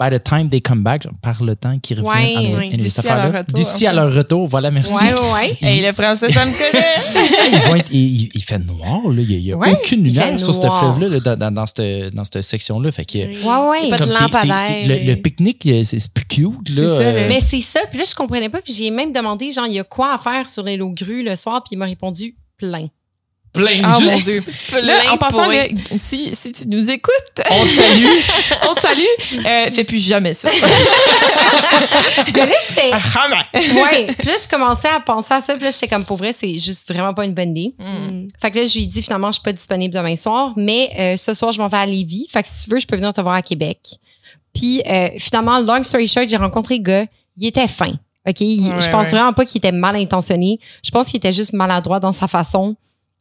by 0.00 0.10
the 0.16 0.22
time 0.22 0.48
they 0.48 0.60
come 0.60 0.82
back, 0.82 1.06
par 1.22 1.42
le 1.42 1.56
temps 1.56 1.76
qu'ils 1.80 2.00
reviennent. 2.00 2.56
ouais. 2.56 2.76
D'ici 2.76 3.00
à 3.08 3.28
leur 3.30 3.44
D'ici 3.44 3.86
à 3.86 3.92
leur 3.92 4.14
retour, 4.14 4.46
voilà, 4.46 4.70
merci. 4.70 4.94
Ouais, 4.94 5.12
ouais. 5.34 5.56
Hey, 5.60 5.84
le 5.84 5.92
français, 5.92 6.30
ça 6.30 6.44
me 6.46 6.52
connaît. 6.52 7.52
Ils 7.52 7.68
vont 7.68 7.74
être- 7.74 7.92
il, 7.92 8.42
fait 8.42 8.58
noir, 8.58 9.00
là. 9.08 9.22
il 9.22 9.42
n'y 9.44 9.52
a, 9.52 9.56
Ouais, 9.56 9.72
aucune 9.72 10.04
lumière 10.04 10.38
sur 10.38 10.54
ce 10.54 10.60
fleuve-là, 10.60 11.08
là, 11.08 11.20
dans, 11.20 11.36
dans, 11.36 11.50
dans 11.52 11.66
cette, 11.66 12.14
dans 12.14 12.24
cette 12.24 12.42
section-là. 12.44 12.92
Fait 12.92 13.04
que, 13.04 13.18
Ouais, 13.18 13.70
ouais. 13.70 13.90
Pas 13.90 13.98
de 13.98 14.10
c'est- 14.10 14.86
le, 14.86 15.04
le 15.10 15.16
pique-nique, 15.16 15.66
euh, 15.66 15.82
c'est 15.84 16.12
plus 16.12 16.24
cute. 16.26 16.68
Là, 16.70 16.88
ça, 16.88 17.00
euh, 17.02 17.26
Mais 17.28 17.40
c'est 17.40 17.60
ça. 17.60 17.80
Puis 17.90 17.98
là, 17.98 18.04
je 18.08 18.14
comprenais 18.14 18.48
pas. 18.48 18.60
Puis 18.60 18.72
j'ai 18.74 18.90
même 18.90 19.12
demandé, 19.12 19.50
genre, 19.50 19.66
il 19.66 19.74
y 19.74 19.78
a 19.80 19.84
quoi 19.84 20.14
à 20.14 20.18
faire 20.18 20.48
sur 20.48 20.62
l'île 20.62 20.82
aux 20.82 20.92
grues 20.92 21.24
le 21.24 21.34
soir? 21.36 21.62
Puis 21.64 21.70
il 21.74 21.78
m'a 21.78 21.86
répondu 21.86 22.36
plein. 22.56 22.86
Plein. 23.52 23.80
Ah, 23.84 23.96
juste- 23.98 24.12
mon 24.14 24.18
Dieu. 24.20 24.44
Là, 24.82 25.00
Plein 25.02 25.12
en 25.12 25.16
passant, 25.18 25.46
là, 25.46 25.64
si, 25.96 26.34
si 26.34 26.52
tu 26.52 26.68
nous 26.68 26.90
écoutes, 26.90 27.14
On 27.50 27.64
te 27.64 27.68
salue. 27.68 28.06
on 28.70 28.74
te 28.74 28.80
salue. 28.80 29.44
Euh, 29.46 29.70
fais 29.72 29.84
plus 29.84 29.98
jamais 29.98 30.34
ça. 30.34 30.48
Mais 32.34 32.46
là, 32.46 32.54
j'étais. 32.68 32.90
Jamais. 33.12 33.80
Ouais. 33.82 34.06
Puis 34.18 34.26
là, 34.28 34.34
je 34.42 34.48
commençais 34.48 34.88
à 34.88 35.00
penser 35.00 35.34
à 35.34 35.40
ça. 35.40 35.54
Puis 35.54 35.64
là, 35.64 35.70
j'étais 35.70 35.88
comme, 35.88 36.04
pour 36.04 36.16
vrai, 36.16 36.32
c'est 36.32 36.58
juste 36.58 36.90
vraiment 36.92 37.14
pas 37.14 37.24
une 37.24 37.34
bonne 37.34 37.56
idée. 37.56 37.74
Mm. 37.78 38.28
Fait 38.40 38.50
que 38.50 38.58
là, 38.58 38.66
je 38.66 38.74
lui 38.74 38.82
ai 38.84 38.86
dit, 38.86 39.02
finalement, 39.02 39.28
je 39.28 39.34
suis 39.34 39.42
pas 39.42 39.52
disponible 39.52 39.94
demain 39.94 40.16
soir, 40.16 40.52
mais 40.56 40.90
euh, 40.98 41.16
ce 41.16 41.34
soir, 41.34 41.52
je 41.52 41.58
m'en 41.60 41.68
vais 41.68 41.76
à 41.78 41.86
Lévis. 41.86 42.26
Fait 42.30 42.42
que 42.42 42.48
si 42.48 42.64
tu 42.64 42.70
veux, 42.70 42.80
je 42.80 42.86
peux 42.86 42.96
venir 42.96 43.12
te 43.12 43.20
voir 43.20 43.34
à 43.34 43.42
Québec. 43.42 43.78
Puis 44.54 44.82
euh, 44.86 45.08
finalement, 45.18 45.58
long 45.60 45.82
story 45.84 46.08
short, 46.08 46.28
j'ai 46.28 46.36
rencontré 46.36 46.78
le 46.78 46.82
gars. 46.82 47.06
Il 47.36 47.46
était 47.46 47.68
fin. 47.68 47.92
OK? 48.28 48.40
Il- 48.40 48.68
Ouais, 48.68 48.80
je 48.80 48.90
pense 48.90 49.06
ouais. 49.06 49.10
vraiment 49.12 49.32
pas 49.32 49.44
qu'il 49.44 49.58
était 49.58 49.72
mal 49.72 49.96
intentionné. 49.96 50.58
Je 50.84 50.90
pense 50.90 51.06
qu'il 51.06 51.16
était 51.16 51.32
juste 51.32 51.52
maladroit 51.52 52.00
dans 52.00 52.12
sa 52.12 52.28
façon 52.28 52.76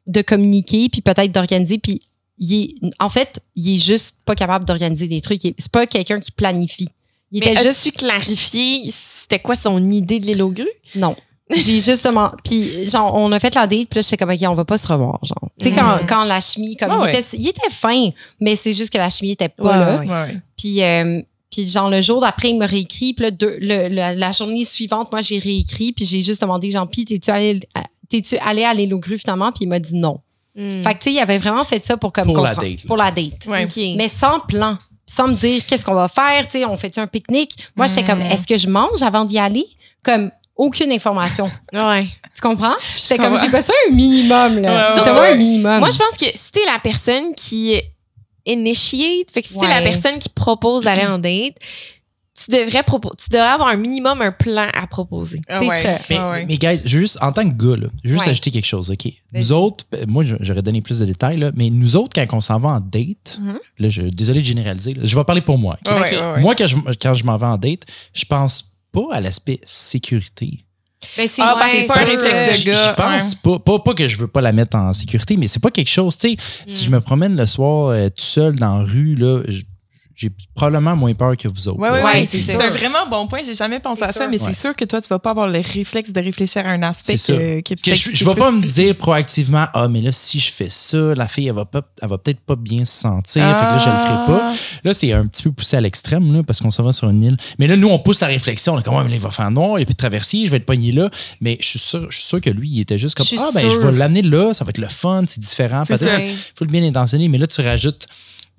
de 0.08 0.22
communiquer, 0.22 0.90
puis 0.90 1.02
peut-être 1.02 1.32
d'organiser. 1.32 1.78
Puis 1.78 2.02
il 2.40 2.54
est, 2.54 2.76
en 3.00 3.10
fait, 3.10 3.40
il 3.56 3.76
est 3.76 3.80
juste 3.80 4.18
pas 4.26 4.36
capable 4.36 4.66
d'organiser 4.66 5.08
des 5.08 5.22
trucs. 5.22 5.42
C'est 5.42 5.72
pas 5.72 5.86
quelqu'un 5.88 6.20
qui 6.20 6.32
planifie. 6.32 6.90
Il 7.32 7.42
Mais 7.42 7.52
était 7.52 7.62
juste 7.64 7.84
juste 7.84 7.98
tu 8.00 8.06
clarifié 8.06 8.92
c'était 8.94 9.40
quoi 9.40 9.56
son 9.58 9.86
idée 9.92 10.20
de 10.20 10.28
l'île 10.28 10.42
aux 10.44 10.52
grues? 10.52 10.68
non. 10.96 11.16
J'ai 11.56 11.80
justement 11.80 12.32
puis 12.44 12.90
genre 12.90 13.16
on 13.16 13.32
a 13.32 13.40
fait 13.40 13.56
la 13.56 13.68
date 13.68 13.88
puis 13.90 13.96
là 13.96 14.02
j'étais 14.02 14.18
comme 14.18 14.32
OK, 14.32 14.40
on 14.50 14.54
va 14.54 14.66
pas 14.66 14.78
se 14.78 14.86
revoir 14.86 15.18
genre. 15.24 15.50
Tu 15.58 15.68
sais 15.70 15.72
quand, 15.74 16.00
quand 16.06 16.26
la 16.26 16.42
chimie 16.42 16.76
comme 16.76 16.92
il, 16.92 16.98
ouais. 17.04 17.18
était, 17.20 17.38
il 17.38 17.48
était 17.48 17.70
fin, 17.70 18.10
mais 18.42 18.58
c'est 18.58 18.74
juste 18.74 18.92
que 18.92 18.98
la 18.98 19.08
chimie 19.08 19.32
était 19.32 19.48
pas 19.48 19.64
Ouais, 20.00 20.06
là. 20.06 20.26
ouais. 20.26 20.38
Puis, 20.58 20.84
euh, 20.84 21.22
puis 21.50 21.66
genre, 21.66 21.90
le 21.90 22.02
jour 22.02 22.20
d'après, 22.20 22.50
il 22.50 22.58
me 22.60 22.66
réécrit. 22.68 23.14
Puis 23.14 23.24
là, 23.24 23.32
deux- 23.32 23.58
le- 23.62 23.88
le- 23.88 24.20
la 24.20 24.32
journée 24.34 24.66
suivante, 24.66 25.10
moi, 25.10 25.22
j'ai 25.22 25.40
réécrit. 25.40 25.94
Puis 25.94 26.04
j'ai 26.06 26.22
juste 26.22 26.42
demandé, 26.42 26.70
genre, 26.70 26.90
puis 26.90 27.06
t'es-tu 27.06 27.30
allé, 27.32 27.62
t'es-tu 28.10 28.38
allé 28.38 28.64
à 28.64 28.74
grues 28.76 29.20
finalement? 29.20 29.52
Puis 29.52 29.62
il 29.64 29.68
m'a 29.68 29.80
dit 29.80 29.96
non. 29.96 30.20
Hmm. 30.56 30.82
Fait 30.82 30.94
que, 30.96 31.00
tu 31.00 31.04
sais, 31.10 31.14
il 31.14 31.20
avait 31.20 31.38
vraiment 31.38 31.64
fait 31.64 31.84
ça 31.86 31.98
pour 31.98 32.12
comme 32.12 32.34
Pour 32.34 32.42
la 32.42 32.56
date. 32.56 32.86
Pour 32.88 32.98
la 32.98 33.12
date. 33.12 33.46
Ouais. 33.46 33.66
Mais 33.96 34.10
sans 34.10 34.40
plan. 34.40 34.78
Sans 35.06 35.28
me 35.28 35.36
dire 35.36 35.64
qu'est-ce 35.66 35.86
qu'on 35.86 35.94
va 35.94 36.08
faire. 36.08 36.46
Tu 36.48 36.60
sais, 36.60 36.66
on 36.66 36.76
fait 36.78 36.98
un 36.98 37.08
pique-nique? 37.08 37.56
Moi, 37.76 37.88
j'étais 37.88 38.04
comme, 38.04 38.20
Mm. 38.20 38.32
est-ce 38.32 38.48
que 38.48 38.58
je 38.58 38.68
mange 38.68 39.02
avant 39.02 39.24
d'y 39.24 39.38
aller? 39.40 39.66
Comme, 40.04 40.32
aucune 40.56 40.92
information. 40.92 41.50
ouais. 41.74 42.08
tu 42.36 42.42
comprends? 42.42 42.74
J'étais 42.96 43.18
comme, 43.18 43.38
j'ai 43.38 43.48
besoin 43.50 43.76
un 43.90 43.94
minimum, 43.94 44.60
là. 44.60 44.96
Ouais, 44.96 45.12
ouais. 45.12 45.30
un 45.32 45.36
minimum. 45.36 45.80
Moi, 45.80 45.90
je 45.92 45.98
pense 45.98 46.18
que 46.18 46.26
si 46.36 46.52
t'es 46.52 46.66
la 46.66 46.80
personne 46.80 47.34
qui 47.36 47.80
initiate, 48.46 49.30
fait 49.32 49.42
que 49.42 49.48
si 49.48 49.60
t'es 49.60 49.68
la 49.68 49.82
personne 49.82 50.18
qui 50.18 50.30
propose 50.30 50.84
d'aller 50.84 51.06
en 51.06 51.20
date, 51.20 51.56
tu 52.38 52.52
devrais, 52.52 52.84
tu 52.84 53.30
devrais 53.32 53.48
avoir 53.48 53.70
un 53.70 53.76
minimum 53.78 54.22
un 54.22 54.32
plan 54.32 54.68
à 54.74 54.86
proposer. 54.88 55.42
Ah 55.50 55.60
C'est 55.60 55.68
ouais. 55.68 55.82
ça. 55.84 56.00
Mais, 56.10 56.18
Ah 56.20 56.30
ouais. 56.32 56.46
mais 56.46 56.58
guys, 56.58 56.80
je 56.86 56.96
veux 56.96 57.02
juste, 57.02 57.18
en 57.22 57.32
tant 57.32 57.50
que 57.50 57.56
gars, 57.56 57.76
là, 57.78 57.88
juste 58.04 58.24
Ouais. 58.26 58.30
ajouter 58.30 58.52
quelque 58.52 58.68
chose, 58.68 58.92
OK? 58.92 59.12
Nous 59.34 59.52
autres, 59.52 59.86
moi, 60.08 60.24
j'aurais 60.42 60.62
donné 60.62 60.82
plus 60.82 61.00
de 61.00 61.06
détails, 61.06 61.38
là, 61.38 61.52
mais 61.56 61.70
nous 61.72 61.96
autres, 61.96 62.14
quand 62.16 62.38
on 62.38 62.42
s'en 62.42 62.60
va 62.60 62.70
en 62.70 62.80
date, 62.80 63.40
Mhm. 63.42 63.60
là, 63.80 63.90
je, 63.90 64.02
désolé 64.04 64.42
de 64.42 64.46
généraliser, 64.46 64.94
là, 64.94 65.02
je 65.04 65.16
vais 65.16 65.24
parler 65.24 65.42
pour 65.42 65.58
moi. 65.58 65.78
Moi, 66.40 66.56
quand 66.56 66.68
je, 66.68 66.76
quand 67.02 67.14
je 67.16 67.24
m'en 67.24 67.38
vais 67.38 67.46
en 67.48 67.58
date, 67.58 67.82
je 68.14 68.26
pense 68.26 68.72
pas 68.92 69.06
à 69.12 69.20
l'aspect 69.20 69.60
sécurité. 69.66 70.60
Ben, 71.16 71.28
c'est 71.28 71.42
Ah, 71.44 71.54
ben, 71.56 71.60
pas 71.88 71.94
un 71.96 72.00
réflexe 72.00 72.18
de 72.24 72.60
Je 72.62 72.66
gars. 72.66 72.90
je 72.92 72.96
pense 72.96 73.36
pas, 73.36 73.60
pas. 73.60 73.80
Pas 73.80 73.94
que 73.94 74.08
je 74.08 74.18
veux 74.18 74.28
pas 74.28 74.42
la 74.42 74.52
mettre 74.52 74.76
en 74.78 74.94
sécurité, 74.94 75.38
mais 75.38 75.48
c'est 75.48 75.60
pas 75.62 75.70
quelque 75.70 75.90
chose. 75.90 76.18
Tu 76.18 76.30
sais, 76.32 76.38
si 76.66 76.84
je 76.86 76.90
me 76.90 77.00
promène 77.00 77.36
le 77.36 77.46
soir 77.46 77.90
euh, 77.90 78.10
tout 78.10 78.24
seul 78.24 78.56
dans 78.56 78.80
la 78.80 78.84
rue, 78.84 79.16
là, 79.16 79.44
j'ai 80.18 80.32
probablement 80.56 80.96
moins 80.96 81.14
peur 81.14 81.38
que 81.38 81.48
vous 81.48 81.68
autres. 81.68 81.80
Là, 81.80 82.04
ouais, 82.04 82.26
c'est 82.26 82.60
un 82.60 82.72
vraiment 82.72 83.06
bon 83.08 83.28
point. 83.28 83.42
J'ai 83.46 83.54
jamais 83.54 83.80
pensé 83.80 84.02
à 84.02 84.08
ça, 84.08 84.22
sûr. 84.22 84.30
mais 84.32 84.42
Ouais. 84.42 84.52
c'est 84.52 84.60
sûr 84.60 84.76
que 84.76 84.84
toi, 84.84 85.00
tu 85.00 85.08
vas 85.10 85.20
pas 85.20 85.30
avoir 85.30 85.48
le 85.48 85.60
réflexe 85.60 86.12
de 86.12 86.20
réfléchir 86.20 86.66
à 86.66 86.70
un 86.72 86.82
aspect 86.82 87.14
que, 87.18 87.60
que 87.62 87.76
Que 87.76 87.82
peut-être 87.82 87.96
je, 87.96 88.16
je 88.16 88.26
vais 88.26 88.34
pas 88.34 88.50
me 88.52 88.66
dire 88.66 88.96
proactivement, 88.96 89.68
ah, 89.76 89.88
mais 89.88 90.02
là, 90.02 90.12
si 90.12 90.40
je 90.40 90.52
fais 90.52 90.70
ça, 90.70 90.98
la 91.14 91.28
fille, 91.28 91.48
elle 91.48 91.54
va, 91.54 91.66
pas, 91.66 91.84
elle 92.02 92.10
va 92.10 92.18
peut-être 92.18 92.40
pas 92.40 92.56
bien 92.56 92.84
se 92.84 92.94
sentir, 93.00 93.44
fait 93.44 93.66
que 93.66 93.72
là, 93.72 93.78
je 93.78 93.90
le 93.92 93.98
ferai 93.98 94.26
pas. 94.26 94.50
Ah. 94.52 94.56
Là, 94.84 94.94
c'est 94.94 95.14
un 95.14 95.28
petit 95.28 95.44
peu 95.44 95.52
poussé 95.52 95.78
à 95.78 95.82
l'extrême, 95.82 96.34
là, 96.34 96.42
parce 96.42 96.62
qu'on 96.62 96.72
s'en 96.72 96.82
va 96.84 96.92
sur 96.94 97.10
une 97.10 97.24
île. 97.24 97.38
Mais 97.60 97.68
là, 97.68 97.76
nous, 97.78 97.88
on 97.90 98.00
pousse 98.00 98.20
la 98.22 98.28
réflexion. 98.28 98.74
On 98.74 98.80
est 98.80 98.84
comme, 98.84 98.96
Ouais, 98.96 99.04
mais 99.04 99.10
là, 99.10 99.16
il 99.18 99.22
va 99.22 99.30
faire 99.30 99.52
noir, 99.52 99.74
il 99.74 99.78
n'y 99.78 99.84
a 99.84 99.86
plus 99.86 99.94
de 99.94 99.98
traversier, 99.98 100.46
je 100.46 100.50
vais 100.52 100.58
être 100.58 100.66
pogné 100.66 100.92
là. 100.92 101.12
Mais 101.42 101.60
je 101.62 101.68
suis 101.68 101.80
sûr, 101.80 102.08
je 102.10 102.18
suis 102.18 102.26
sûr 102.26 102.42
que 102.42 102.50
lui, 102.50 102.70
il 102.70 102.80
était 102.82 102.98
juste 102.98 103.14
comme, 103.16 103.28
ah, 103.38 103.50
ben, 103.54 103.70
je 103.70 103.78
vais 103.78 103.92
l'amener 103.92 104.24
là, 104.24 104.52
ça 104.56 104.66
va 104.66 104.70
être 104.70 104.80
le 104.80 104.88
fun, 104.88 105.26
c'est 105.28 105.40
différent. 105.40 105.84
Peut-être 105.86 106.18
qu'il 106.18 106.34
faut 106.56 106.66
le 106.66 106.72
bien 106.72 106.84
intentionner, 106.84 107.28
mais 107.28 107.38
là, 107.38 107.46
tu 107.46 107.62
rajoutes. 107.62 108.08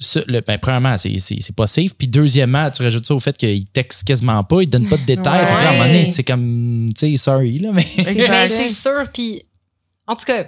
Ça, 0.00 0.21
le, 0.28 0.40
ben, 0.40 0.59
premièrement, 0.59 0.97
c'est, 0.97 1.19
c'est, 1.19 1.38
c'est 1.40 1.55
pas 1.57 1.67
safe. 1.67 1.93
Puis 1.95 2.07
deuxièmement, 2.07 2.71
tu 2.71 2.83
rajoutes 2.83 3.05
ça 3.07 3.14
au 3.14 3.21
fait 3.21 3.37
qu'il 3.37 3.67
texte 3.67 4.05
quasiment 4.07 4.45
pas, 4.45 4.62
il 4.62 4.69
donne 4.69 4.87
pas 4.88 4.97
de 4.97 5.02
détails. 5.05 5.40
Fait 5.47 5.52
que 5.52 5.59
là, 5.59 5.69
à 5.69 5.71
un 5.71 5.73
moment 5.73 5.85
donné, 5.87 6.05
Ouais. 6.05 6.11
c'est 6.12 6.23
comme, 6.25 6.93
tu 6.97 7.11
sais, 7.11 7.17
sorry, 7.17 7.59
là, 7.59 7.73
mais. 7.73 7.87
Mais 7.97 8.49
c'est 8.49 8.69
sûr. 8.69 9.05
Puis, 9.12 9.43
en 10.07 10.14
tout 10.14 10.25
cas, 10.25 10.47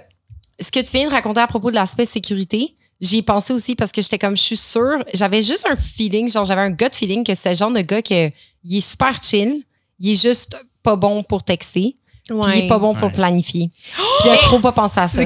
ce 0.59 0.71
que 0.71 0.79
tu 0.79 0.91
viens 0.97 1.05
de 1.07 1.11
raconter 1.11 1.41
à 1.41 1.47
propos 1.47 1.69
de 1.69 1.75
l'aspect 1.75 2.05
sécurité, 2.05 2.75
j'y 3.01 3.17
ai 3.17 3.21
pensé 3.23 3.51
aussi 3.51 3.75
parce 3.75 3.91
que 3.91 4.01
j'étais 4.01 4.17
comme, 4.19 4.37
je 4.37 4.41
suis 4.41 4.57
sûre, 4.57 5.03
j'avais 5.13 5.43
juste 5.43 5.67
un 5.69 5.75
feeling, 5.75 6.29
genre, 6.31 6.45
j'avais 6.45 6.61
un 6.61 6.71
gut 6.71 6.85
feeling 6.93 7.23
que 7.25 7.35
c'est 7.35 7.49
le 7.49 7.55
genre 7.55 7.71
de 7.73 7.81
gars 7.81 8.01
que 8.01 8.29
il 8.63 8.77
est 8.77 8.81
super 8.81 9.21
chill, 9.21 9.63
il 9.99 10.11
est 10.11 10.21
juste 10.21 10.55
pas 10.83 10.95
bon 10.95 11.23
pour 11.23 11.43
texter, 11.43 11.97
puis 12.25 12.37
il 12.55 12.59
est 12.63 12.67
pas 12.67 12.79
bon 12.79 12.93
pour 12.93 13.07
Ouais. 13.09 13.13
planifier. 13.13 13.69
Puis 13.95 14.29
il 14.29 14.29
a 14.29 14.37
trop 14.37 14.59
pas 14.59 14.71
pensé 14.71 14.99
à 14.99 15.07
ça. 15.07 15.25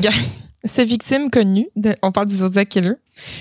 Ces 0.66 0.84
victimes 0.84 1.30
connues, 1.30 1.68
de- 1.76 1.96
on 2.02 2.12
parle 2.12 2.28
du 2.28 2.36
Zodiac 2.36 2.68
Killer, 2.70 2.94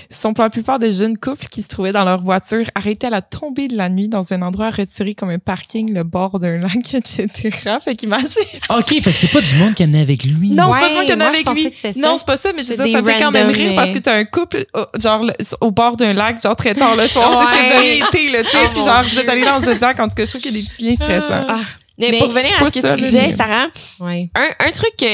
sont 0.09 0.33
pour 0.33 0.43
la 0.43 0.49
plupart 0.49 0.79
des 0.79 0.93
jeunes 0.93 1.17
couples 1.17 1.47
qui 1.47 1.61
se 1.61 1.67
trouvaient 1.67 1.91
dans 1.91 2.05
leur 2.05 2.21
voiture 2.21 2.63
arrêtés 2.75 3.07
à 3.07 3.09
la 3.09 3.21
tombée 3.21 3.67
de 3.67 3.75
la 3.75 3.89
nuit 3.89 4.07
dans 4.07 4.31
un 4.31 4.41
endroit 4.43 4.69
retiré 4.69 5.15
comme 5.15 5.29
un 5.31 5.39
parking, 5.39 5.91
le 5.93 6.03
bord 6.03 6.37
d'un 6.39 6.57
lac, 6.59 6.71
etc. 6.93 7.27
Fait 7.83 7.95
qu'imagine. 7.95 8.27
OK, 8.69 8.87
fait 8.89 9.01
que 9.01 9.09
c'est 9.11 9.31
pas 9.33 9.41
du 9.41 9.55
monde 9.55 9.73
qui 9.73 9.83
amenait 9.83 10.01
avec 10.01 10.23
lui. 10.23 10.51
Non, 10.51 10.71
c'est 10.71 10.79
pas 10.79 10.85
Ouais, 10.85 10.85
vraiment 10.93 11.01
qu'il 11.01 11.09
y 11.09 11.13
en 11.13 11.19
a 11.21 11.23
moi, 11.25 11.33
je 11.33 11.49
avec 11.49 11.83
lui. 11.95 12.01
Non, 12.01 12.17
c'est 12.17 12.27
pas 12.27 12.37
ça, 12.37 12.51
mais 12.55 12.61
je 12.63 12.67
sais, 12.67 12.75
ça 12.77 13.01
me 13.01 13.05
fait 13.07 13.19
quand 13.19 13.31
même 13.31 13.47
rire 13.49 13.69
mais- 13.71 13.75
parce 13.75 13.91
que 13.91 13.99
t'as 13.99 14.15
un 14.15 14.25
couple, 14.25 14.65
euh, 14.75 14.85
genre, 15.01 15.23
le- 15.23 15.33
au 15.61 15.71
bord 15.71 15.97
d'un 15.97 16.13
lac, 16.13 16.41
genre 16.41 16.55
très 16.55 16.75
tard 16.75 16.95
le 16.95 17.07
soir. 17.07 17.29
C'est 17.31 17.55
ce 17.57 17.59
que 17.59 17.65
vous 17.65 17.71
Ouais. 17.71 17.77
avez 17.77 17.97
été, 17.97 18.29
là, 18.31 18.43
tu 18.43 18.49
sais. 18.51 18.57
Oh 18.65 18.69
puis 18.71 18.81
genre, 18.83 19.03
vous 19.03 19.19
êtes 19.19 19.27
allez 19.29 19.43
dans 19.43 19.67
un 19.67 19.77
lac. 19.79 19.99
En 19.99 20.07
tout 20.07 20.15
cas, 20.15 20.25
je 20.25 20.29
trouve 20.29 20.41
qu'il 20.41 20.55
y 20.55 20.59
a 20.59 20.61
des 20.61 20.67
petits 20.67 20.83
liens 20.83 20.95
stressants. 20.95 21.45
Ah. 21.49 21.59
Mais, 21.97 22.11
Mais 22.11 22.19
pour 22.19 22.27
revenir 22.27 22.51
à 22.61 22.69
ce 22.69 22.79
que 22.79 22.95
tu 22.97 23.01
disais, 23.03 23.31
Sarah, 23.35 23.67
Ouais. 24.01 24.29
un, 24.35 24.67
un 24.67 24.71
truc 24.71 24.91
que 24.99 25.05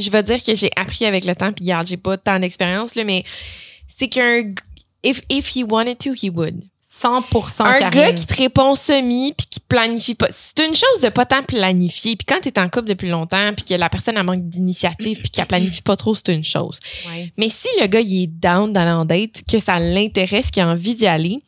je 0.00 0.10
vais 0.10 0.22
dire 0.22 0.42
que 0.42 0.54
j'ai 0.54 0.70
appris 0.76 1.04
avec 1.04 1.24
le 1.24 1.34
temps, 1.34 1.52
puis 1.52 1.64
regarde, 1.64 1.86
j'ai 1.86 1.96
pas 1.96 2.16
tant 2.16 2.38
d'expérience, 2.38 2.94
là, 2.94 3.04
mais 3.04 3.24
c'est 3.88 4.08
qu'un 4.08 4.54
if, 5.02 5.22
if 5.28 5.54
he 5.54 5.64
wanted 5.64 5.98
to, 5.98 6.12
he 6.14 6.30
would. 6.30 6.62
100% 6.90 7.62
un 7.62 7.78
Karine. 7.78 7.90
gars 7.90 8.12
qui 8.12 8.26
te 8.26 8.34
répond 8.34 8.74
semi 8.74 9.32
puis 9.32 9.46
qui 9.48 9.60
planifie 9.60 10.16
pas. 10.16 10.26
C'est 10.32 10.58
une 10.66 10.74
chose 10.74 11.00
de 11.02 11.08
pas 11.08 11.24
tant 11.24 11.42
planifier. 11.42 12.16
Puis 12.16 12.26
quand 12.26 12.40
t'es 12.40 12.58
en 12.58 12.68
couple 12.68 12.88
depuis 12.88 13.08
longtemps 13.08 13.52
puis 13.54 13.64
que 13.64 13.74
la 13.74 13.88
personne 13.88 14.16
a 14.16 14.24
manque 14.24 14.48
d'initiative 14.48 15.20
puis 15.20 15.30
qu'elle 15.30 15.46
planifie 15.46 15.82
pas 15.82 15.96
trop, 15.96 16.16
c'est 16.16 16.34
une 16.34 16.42
chose. 16.42 16.80
Ouais. 17.08 17.32
Mais 17.36 17.48
si 17.48 17.68
le 17.80 17.86
gars 17.86 18.00
il 18.00 18.24
est 18.24 18.26
down 18.26 18.76
en 18.76 19.04
date, 19.04 19.42
que 19.48 19.60
ça 19.60 19.78
l'intéresse, 19.78 20.50
qu'il 20.50 20.64
a 20.64 20.68
envie 20.68 20.96
d'y 20.96 21.06
aller, 21.06 21.44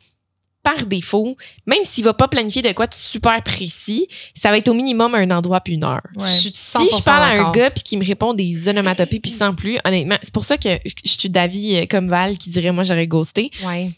par 0.63 0.85
défaut, 0.85 1.35
même 1.67 1.83
s'il 1.83 2.03
va 2.05 2.13
pas 2.13 2.27
planifier 2.29 2.61
de 2.61 2.71
quoi 2.71 2.87
de 2.87 2.93
super 2.93 3.43
précis, 3.43 4.07
ça 4.35 4.49
va 4.49 4.57
être 4.57 4.69
au 4.69 4.73
minimum 4.73 5.13
un 5.13 5.29
endroit 5.31 5.59
puis 5.61 5.73
une 5.73 5.83
heure. 5.83 6.01
Ouais. 6.15 6.27
Si 6.27 6.49
100% 6.51 6.97
je 6.99 7.03
parle 7.03 7.23
à 7.23 7.47
un 7.47 7.51
gars 7.51 7.69
puis 7.69 7.83
qui 7.83 7.97
me 7.97 8.05
répond 8.05 8.33
des 8.33 8.69
onomatopées 8.69 9.19
puis 9.19 9.29
sans 9.31 9.53
plus, 9.53 9.77
honnêtement, 9.83 10.17
c'est 10.21 10.33
pour 10.33 10.45
ça 10.45 10.57
que 10.57 10.69
je 10.85 11.09
suis 11.11 11.29
d'avis 11.29 11.75
euh, 11.75 11.85
comme 11.89 12.07
Val 12.07 12.37
qui 12.37 12.49
dirait 12.49 12.71
moi 12.71 12.83
j'aurais 12.85 13.07
ghosté. 13.07 13.51
Ouais. 13.65 13.91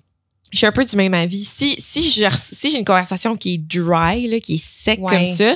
Je 0.52 0.58
suis 0.60 0.68
un 0.68 0.72
peu 0.72 0.86
du 0.86 0.96
même 0.96 1.14
avis. 1.14 1.44
Si, 1.44 1.76
si 1.80 2.02
j'ai 2.10 2.28
si 2.38 2.70
une 2.76 2.86
conversation 2.86 3.36
qui 3.36 3.56
est 3.56 3.58
dry, 3.58 4.28
là, 4.28 4.40
qui 4.40 4.56
est 4.56 4.64
sec 4.66 5.00
Ouais. 5.02 5.16
comme 5.18 5.26
ça, 5.26 5.56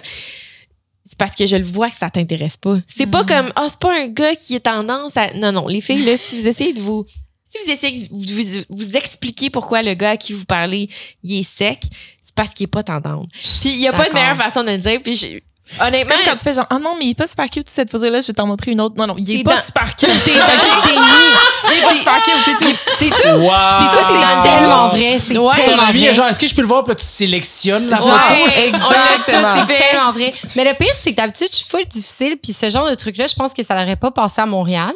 c'est 1.06 1.18
parce 1.18 1.36
que 1.36 1.48
je 1.48 1.56
le 1.56 1.64
vois 1.64 1.90
que 1.90 1.96
ça 1.96 2.10
t'intéresse 2.10 2.58
pas. 2.58 2.80
C'est 2.86 3.08
pas 3.08 3.22
Mhm. 3.22 3.28
comme, 3.28 3.54
ah, 3.56 3.66
c'est 3.70 3.80
pas 3.80 3.98
un 4.00 4.08
gars 4.08 4.36
qui 4.36 4.56
est 4.56 4.60
tendance 4.60 5.16
à. 5.18 5.34
Non, 5.34 5.52
non, 5.52 5.68
les 5.68 5.82
filles, 5.82 6.06
là, 6.06 6.18
si 6.18 6.40
vous 6.42 6.48
essayez 6.48 6.74
de 6.74 6.82
vous. 6.82 7.06
Si 7.50 7.58
vous 7.66 7.72
essayez 7.72 8.04
de 8.04 8.08
vous, 8.12 8.20
vous, 8.20 8.64
vous 8.70 8.96
expliquer 8.96 9.50
pourquoi 9.50 9.82
le 9.82 9.96
gars 9.96 10.12
à 10.12 10.18
qui 10.18 10.34
vous 10.34 10.46
parlez, 10.46 10.88
il 11.24 11.40
est 11.40 11.44
sec, 11.44 11.84
c'est 12.22 12.36
parce 12.36 12.54
qu'il 12.54 12.66
est 12.66 12.68
pas 12.68 12.84
tendance. 12.84 13.26
Puis 13.34 13.72
il 13.72 13.80
y 13.80 13.88
a 13.88 13.92
pas 13.92 14.08
de 14.08 14.14
meilleure 14.14 14.38
façon 14.38 14.64
de 14.64 14.72
le 14.72 14.78
dire. 14.78 15.02
Puis 15.02 15.42
honnêtement, 15.80 16.16
comme 16.16 16.26
quand 16.26 16.36
tu 16.38 16.44
fais 16.44 16.54
genre, 16.54 16.66
ah 16.70 16.80
non, 16.80 16.96
mais 16.98 17.06
il 17.06 17.10
est 17.12 17.18
pas 17.18 17.28
super 17.28 17.50
cute 17.50 17.70
cette 17.70 17.90
photo-là, 17.92 18.22
je 18.22 18.28
vais 18.28 18.34
t'en 18.34 18.48
montrer 18.48 18.72
une 18.72 18.82
autre. 18.82 18.96
Non, 18.98 19.08
non, 19.08 19.16
il 19.18 19.40
est 19.40 19.44
pas 19.44 19.60
super 19.62 19.96
cute. 19.96 20.10
t'es 20.24 20.32
dans 20.32 20.48
le. 20.48 21.72
Il 21.72 21.78
est 21.78 21.82
pas 21.82 21.94
super 21.96 22.24
cute, 22.24 22.34
c'est 22.46 22.58
tout. 22.58 22.76
C'est 22.98 23.10
tout. 23.10 23.30
Wow! 23.38 23.50
C'est 23.50 24.00
ça, 24.00 24.08
c'est 24.08 24.14
dans 24.22 24.36
le 24.38 24.42
tellement 24.44 24.90
vrai. 24.90 25.20
C'est 25.20 25.38
Ouais. 25.38 25.56
Ton 25.56 25.64
tellement 25.66 25.84
ami 25.84 26.00
vrai. 26.02 26.10
est 26.12 26.14
genre, 26.16 26.28
est-ce 26.28 26.40
que 26.40 26.48
je 26.48 26.56
peux 26.56 26.62
le 26.62 26.68
voir? 26.68 26.84
Puis 26.84 26.92
là, 26.92 26.96
tu 26.96 27.06
sélectionnes 27.06 27.88
la 27.90 27.98
Ouais, 27.98 28.04
photo? 28.04 28.34
Tout 28.44 28.60
exactement. 28.76 29.66
C'est 29.68 29.78
tellement 29.78 30.12
vrai. 30.12 30.34
Mais 30.56 30.64
le 30.66 30.74
pire, 30.74 30.94
c'est 30.96 31.12
que 31.12 31.18
d'habitude, 31.18 31.48
je 31.52 31.56
suis 31.58 31.66
full 31.70 31.86
difficile. 31.86 32.38
Puis 32.42 32.54
ce 32.54 32.70
genre 32.70 32.90
de 32.90 32.96
truc-là, 32.96 33.28
je 33.28 33.36
pense 33.36 33.54
que 33.54 33.64
ça 33.64 33.76
n'aurait 33.76 33.96
pas 33.96 34.12
passé 34.12 34.42
à 34.42 34.46
Montréal. 34.46 34.94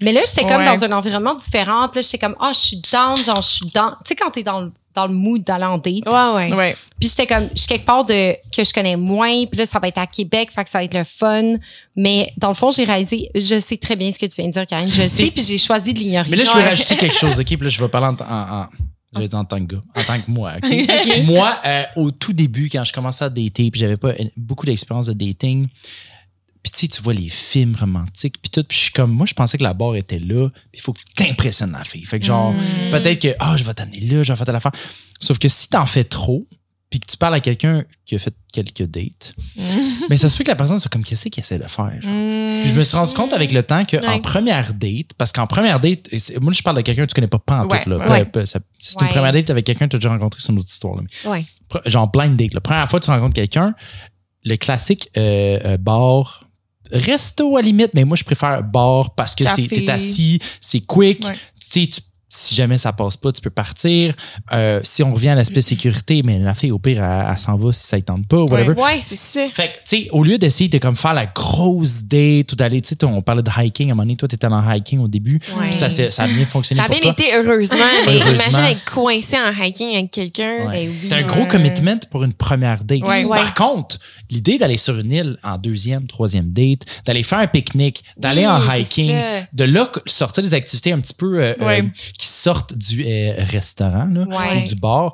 Mais 0.00 0.12
là, 0.12 0.20
j'étais 0.26 0.42
comme 0.42 0.62
Ouais. 0.62 0.66
dans 0.76 0.84
un 0.84 0.92
environnement 0.92 1.34
différent. 1.34 1.88
Puis 1.88 2.00
là, 2.00 2.02
j'étais 2.02 2.18
comme, 2.18 2.36
ah, 2.40 2.50
je 2.52 2.58
suis 2.58 2.82
down, 2.92 3.16
genre, 3.24 3.40
je 3.42 3.48
suis 3.48 3.66
dans. 3.74 3.90
Tu 3.90 3.96
sais, 4.08 4.14
quand 4.14 4.30
t'es 4.30 4.42
dans 4.42 4.60
le, 4.60 4.72
dans 4.96 5.06
le 5.06 5.14
mood 5.14 5.44
d'aller 5.44 5.64
en 5.66 5.78
date. 5.78 6.04
Ouais, 6.06 6.34
ouais. 6.34 6.52
Ouais. 6.54 6.76
Puis 6.98 7.10
j'étais 7.10 7.26
comme, 7.26 7.48
je 7.54 7.58
suis 7.60 7.66
quelque 7.68 7.84
part 7.84 8.04
de, 8.04 8.32
que 8.50 8.64
je 8.64 8.72
connais 8.72 8.96
moins. 8.96 9.44
Puis 9.46 9.58
là, 9.58 9.66
ça 9.66 9.78
va 9.78 9.88
être 9.88 9.98
à 9.98 10.06
Québec, 10.06 10.50
fait 10.50 10.64
que 10.64 10.70
ça 10.70 10.78
va 10.78 10.84
être 10.84 10.94
le 10.94 11.04
fun. 11.04 11.54
Mais 11.94 12.32
dans 12.38 12.48
le 12.48 12.54
fond, 12.54 12.70
j'ai 12.70 12.84
réalisé, 12.84 13.30
je 13.34 13.60
sais 13.60 13.76
très 13.76 13.94
bien 13.96 14.10
ce 14.10 14.18
que 14.18 14.26
tu 14.26 14.40
viens 14.40 14.48
de 14.48 14.52
dire, 14.54 14.66
Karine. 14.66 14.88
Je 14.90 15.02
le 15.02 15.08
sais, 15.08 15.30
puis 15.30 15.44
j'ai 15.44 15.58
choisi 15.58 15.92
de 15.94 15.98
l'ignorer. 16.00 16.28
Mais 16.30 16.36
là, 16.38 16.44
je 16.44 16.50
vais 16.50 16.56
Ouais. 16.56 16.68
rajouter 16.70 16.96
quelque 16.96 17.16
chose, 17.16 17.38
OK? 17.38 17.46
Puis 17.46 17.56
là, 17.58 17.68
je 17.68 17.80
vais 17.80 17.88
parler 17.88 18.06
en, 18.18 18.24
en, 18.24 18.60
en- 18.62 18.66
je 19.14 19.20
vais 19.20 19.28
dire 19.28 19.38
en 19.38 19.44
tant 19.44 19.58
que 19.64 19.74
gars, 19.74 19.82
en 19.94 20.02
tant 20.02 20.20
que 20.20 20.30
moi, 20.30 20.52
OK? 20.62 20.70
Moi, 21.26 21.56
euh, 21.64 21.82
au 21.96 22.10
tout 22.10 22.32
début, 22.32 22.68
quand 22.70 22.84
je 22.84 22.92
commençais 22.92 23.24
à 23.24 23.28
dater, 23.30 23.70
puis 23.70 23.80
j'avais 23.80 23.96
pas 23.96 24.12
beaucoup 24.36 24.66
d'expérience 24.66 25.06
de 25.06 25.12
dating, 25.12 25.68
puis 26.66 26.72
tu 26.72 26.80
sais, 26.80 26.88
tu 26.88 27.00
vois 27.00 27.14
les 27.14 27.28
films 27.28 27.76
romantiques, 27.78 28.42
puis 28.42 28.50
tout, 28.50 28.64
puis 28.64 28.76
je 28.76 28.82
suis 28.84 28.90
comme, 28.92 29.12
moi, 29.12 29.24
je 29.24 29.34
pensais 29.34 29.56
que 29.56 29.62
la 29.62 29.72
barre 29.72 29.94
était 29.94 30.18
là, 30.18 30.48
puis 30.50 30.60
il 30.74 30.80
faut 30.80 30.92
que 30.92 30.98
tu 30.98 31.14
t'impressionnes 31.14 31.70
la 31.70 31.84
fille. 31.84 32.04
Fait 32.04 32.18
que 32.18 32.26
genre, 32.26 32.52
peut-être 32.90 33.20
que, 33.22 33.36
ah, 33.38 33.56
je 33.56 33.62
vais 33.62 33.72
t'amener 33.72 34.00
là, 34.00 34.24
je 34.24 34.32
vais 34.32 34.36
faire 34.36 34.46
telle 34.46 34.56
affaire. 34.56 34.72
Sauf 35.20 35.38
que 35.38 35.48
si 35.48 35.68
t'en 35.68 35.86
fais 35.86 36.02
trop, 36.02 36.48
puis 36.90 36.98
que 36.98 37.06
tu 37.06 37.16
parles 37.16 37.34
à 37.34 37.40
quelqu'un 37.40 37.84
qui 38.04 38.16
a 38.16 38.18
fait 38.18 38.34
quelques 38.52 38.82
dates, 38.82 39.32
mais 40.10 40.16
ça 40.16 40.28
se 40.28 40.36
peut 40.36 40.42
que 40.42 40.48
la 40.50 40.56
personne 40.56 40.80
soit 40.80 40.90
comme, 40.90 41.04
qu'est-ce 41.04 41.28
qu'il 41.28 41.40
essaie 41.40 41.58
de 41.58 41.68
faire? 41.68 42.02
genre? 42.02 42.62
Puis 42.62 42.70
je 42.70 42.74
me 42.76 42.82
suis 42.82 42.96
rendu 42.96 43.14
compte 43.14 43.32
avec 43.32 43.52
le 43.52 43.62
temps 43.62 43.84
qu'en 43.84 43.98
Ouais. 43.98 44.20
première 44.20 44.74
date, 44.74 45.12
parce 45.16 45.30
qu'en 45.30 45.46
première 45.46 45.78
date, 45.78 46.08
moi 46.40 46.52
je 46.52 46.62
parle 46.62 46.78
de 46.78 46.82
quelqu'un 46.82 47.02
que 47.04 47.10
tu 47.10 47.14
connais 47.14 47.26
pas, 47.28 47.38
pas 47.38 47.60
en 47.64 47.68
Ouais, 47.68 47.84
tout. 47.84 47.90
Là, 47.90 47.98
ouais. 48.10 48.28
C'est 48.44 49.00
une 49.00 49.08
première 49.08 49.32
date 49.32 49.50
avec 49.50 49.64
quelqu'un 49.64 49.84
que 49.86 49.90
tu 49.90 49.96
as 49.96 49.98
déjà 50.00 50.08
rencontré, 50.10 50.40
c'est 50.42 50.50
une 50.52 50.58
autre 50.58 50.68
histoire. 50.70 50.96
là. 50.96 51.02
Mais 51.02 51.44
genre 51.90 52.08
blind 52.10 52.34
date. 52.36 52.54
La 52.54 52.60
première 52.60 52.88
fois 52.90 52.98
que 52.98 53.04
tu 53.04 53.10
rencontres 53.12 53.34
quelqu'un, 53.34 53.72
le 54.44 54.56
classique 54.56 55.10
euh, 55.16 55.58
euh, 55.64 55.76
bar, 55.76 56.45
resto 56.90 57.56
à 57.56 57.60
la 57.60 57.66
limite, 57.66 57.90
mais 57.94 58.04
moi 58.04 58.16
je 58.16 58.24
préfère 58.24 58.62
bar 58.62 59.14
parce 59.14 59.34
que 59.34 59.44
t'es 59.68 59.90
assis, 59.90 60.38
c'est 60.60 60.80
quick. 60.80 61.24
Ouais. 61.24 61.34
Tu 61.60 61.80
sais, 61.80 61.86
tu 61.86 62.00
si 62.28 62.54
jamais 62.54 62.76
ça 62.78 62.92
passe 62.92 63.16
pas, 63.16 63.30
tu 63.32 63.40
peux 63.40 63.50
partir. 63.50 64.14
Euh, 64.52 64.80
si 64.82 65.02
on 65.02 65.14
revient 65.14 65.28
à 65.30 65.34
l'aspect 65.36 65.60
sécurité, 65.62 66.22
mais 66.24 66.38
la 66.38 66.54
fille, 66.54 66.72
au 66.72 66.78
pire, 66.78 67.02
elle, 67.04 67.26
elle 67.30 67.38
s'en 67.38 67.56
va 67.56 67.72
si 67.72 67.86
ça 67.86 67.96
ne 67.96 68.02
tente 68.02 68.26
pas, 68.26 68.38
whatever. 68.42 68.72
Ouais, 68.80 69.00
c'est 69.00 69.16
ça. 69.16 69.46
Fait 69.52 69.68
que, 69.68 69.72
tu 69.88 70.04
sais, 70.04 70.08
au 70.10 70.24
lieu 70.24 70.36
d'essayer 70.38 70.68
de 70.68 70.78
comme 70.78 70.96
faire 70.96 71.14
la 71.14 71.26
grosse 71.26 72.02
date 72.04 72.52
ou 72.52 72.56
d'aller, 72.56 72.80
tu 72.80 72.88
sais, 72.98 73.04
on 73.04 73.22
parlait 73.22 73.42
de 73.42 73.50
hiking 73.56 73.88
à 73.88 73.92
un 73.92 73.94
moment 73.94 74.02
donné, 74.04 74.16
toi, 74.16 74.28
t'étais 74.28 74.46
en 74.46 74.70
hiking 74.72 74.98
au 75.00 75.08
début, 75.08 75.38
Ouais. 75.58 75.72
ça, 75.72 75.88
ça 75.88 76.22
a 76.22 76.26
bien 76.26 76.44
fonctionné 76.46 76.80
Ça 76.80 76.86
a 76.86 76.88
pour 76.88 77.00
bien 77.00 77.12
toi. 77.12 77.24
été, 77.24 77.34
heureusement, 77.36 77.76
mais 78.06 78.18
Heureusement. 78.20 78.30
imagine 78.50 78.64
être 78.76 78.84
coincé 78.92 79.36
en 79.36 79.52
hiking 79.64 79.94
avec 79.96 80.10
quelqu'un. 80.10 80.66
Ouais. 80.68 80.86
Ben 80.86 80.88
oui. 80.90 80.96
C'est 81.00 81.14
un 81.14 81.22
gros 81.22 81.46
commitment 81.46 81.98
pour 82.10 82.24
une 82.24 82.32
première 82.32 82.82
date. 82.84 83.00
Par 83.28 83.54
contre, 83.54 83.98
l'idée 84.30 84.58
d'aller 84.58 84.76
sur 84.78 84.98
une 84.98 85.12
île 85.12 85.38
en 85.44 85.58
deuxième, 85.58 86.06
troisième 86.06 86.50
date, 86.52 86.80
d'aller 87.04 87.22
faire 87.22 87.38
un 87.38 87.46
pique-nique, 87.46 88.02
d'aller 88.16 88.42
Oui, 88.42 88.46
en 88.48 88.72
hiking, 88.74 89.14
de 89.52 89.64
là 89.64 89.90
sortir 90.06 90.42
des 90.42 90.54
activités 90.54 90.92
un 90.92 91.00
petit 91.00 91.14
peu 91.14 91.40
euh, 91.42 91.54
euh, 91.60 91.82
qui 92.18 92.26
sortent 92.26 92.74
du 92.74 93.04
euh, 93.06 93.34
restaurant 93.38 94.06
là, 94.10 94.24
Ouais. 94.28 94.64
ou 94.64 94.68
du 94.68 94.74
bar. 94.76 95.12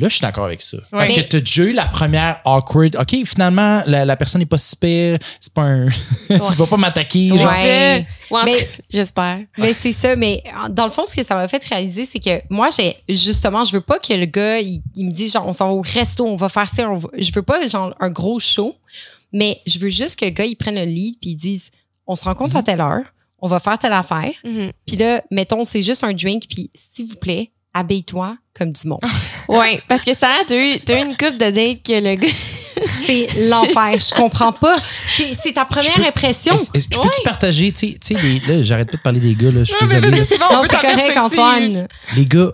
Là, 0.00 0.06
je 0.08 0.14
suis 0.14 0.22
d'accord 0.22 0.44
avec 0.44 0.62
ça. 0.62 0.76
Parce 0.92 1.10
que 1.10 1.18
tu 1.22 1.36
as 1.36 1.40
déjà 1.40 1.62
eu 1.64 1.72
la 1.72 1.86
première 1.86 2.40
awkward. 2.44 2.94
OK, 3.00 3.16
finalement, 3.26 3.82
la, 3.84 4.04
la 4.04 4.16
personne 4.16 4.38
n'est 4.38 4.46
pas 4.46 4.56
si 4.56 4.76
pire. 4.76 5.18
C'est 5.40 5.52
pas 5.52 5.62
un. 5.62 5.88
Il 6.30 6.36
va 6.38 6.66
pas 6.68 6.76
m'attaquer. 6.76 7.32
Ouais. 7.32 8.06
j'espère. 8.88 9.40
Mais 9.56 9.72
c'est 9.72 9.92
ça, 9.92 10.14
mais 10.14 10.42
dans 10.70 10.84
le 10.84 10.92
fond, 10.92 11.04
ce 11.04 11.16
que 11.16 11.24
ça 11.24 11.34
m'a 11.34 11.48
fait 11.48 11.64
réaliser, 11.64 12.06
c'est 12.06 12.20
que 12.20 12.40
moi, 12.48 12.68
j'ai 12.76 12.94
justement, 13.08 13.64
je 13.64 13.72
veux 13.72 13.80
pas 13.80 13.98
que 13.98 14.12
le 14.12 14.26
gars, 14.26 14.60
il, 14.60 14.82
il 14.94 15.06
me 15.06 15.10
dise, 15.12 15.32
genre, 15.32 15.46
on 15.48 15.52
s'en 15.52 15.66
va 15.68 15.72
au 15.74 15.82
resto, 15.82 16.24
on 16.26 16.36
va 16.36 16.48
faire 16.48 16.68
ça, 16.68 16.88
on 16.88 16.98
va- 16.98 17.08
je 17.18 17.32
veux 17.34 17.42
pas, 17.42 17.66
genre, 17.66 17.92
un 17.98 18.10
gros 18.10 18.38
show, 18.38 18.76
mais 19.32 19.60
je 19.66 19.78
veux 19.80 19.88
juste 19.88 20.18
que 20.18 20.24
le 20.26 20.30
gars, 20.30 20.44
il 20.44 20.54
prenne 20.56 20.76
le 20.76 20.84
lead 20.84 21.16
puis 21.20 21.30
il 21.30 21.36
dise, 21.36 21.70
on 22.06 22.14
se 22.14 22.24
rencontre 22.24 22.56
à 22.56 22.62
telle 22.62 22.80
heure, 22.80 23.02
on 23.40 23.48
va 23.48 23.60
faire 23.60 23.78
telle 23.78 23.92
affaire, 23.92 24.32
Mhm. 24.44 24.72
puis 24.86 24.96
là, 24.96 25.22
mettons, 25.30 25.64
c'est 25.64 25.82
juste 25.82 26.04
un 26.04 26.12
drink, 26.12 26.44
puis 26.48 26.70
s'il 26.74 27.06
vous 27.06 27.16
plaît, 27.16 27.52
habille-toi 27.74 28.36
comme 28.54 28.72
du 28.72 28.86
monde. 28.88 29.00
Ouais, 29.48 29.80
parce 29.88 30.04
que 30.04 30.14
ça, 30.14 30.28
t'as 30.46 30.54
eu, 30.56 30.74
eu 30.76 30.92
une 30.92 31.16
coupe 31.16 31.38
de 31.38 31.50
date 31.50 31.82
que 31.82 32.00
le 32.00 32.14
gars. 32.16 32.28
c'est 32.92 33.26
l'enfer, 33.48 33.98
je 33.98 34.14
comprends 34.14 34.52
pas. 34.52 34.76
C'est 35.16 35.32
c'est 35.34 35.52
ta 35.52 35.64
première 35.64 35.90
Je 35.96 36.00
peux- 36.02 36.06
impression. 36.08 36.56
Je 36.74 36.80
peux-tu 36.86 37.22
partager, 37.24 37.72
tu 37.72 37.92
sais- 37.92 37.98
tu 37.98 38.14
sais, 38.14 38.22
les- 38.22 38.40
là, 38.40 38.62
j'arrête 38.62 38.90
pas 38.90 38.96
de 38.98 39.02
parler 39.02 39.20
des 39.20 39.34
gars, 39.34 39.50
là, 39.50 39.60
je 39.64 39.72
suis 39.72 39.74
Non, 39.80 39.88
mais 39.88 40.00
désolé. 40.02 40.18
là, 40.20 40.24
c'est 40.28 40.38
bon, 40.38 40.44
on 40.50 40.54
Non, 40.56 40.62
c'est 40.64 40.76
correct. 40.76 41.16
Antoine. 41.16 41.88
Les 42.16 42.24
gars, 42.24 42.50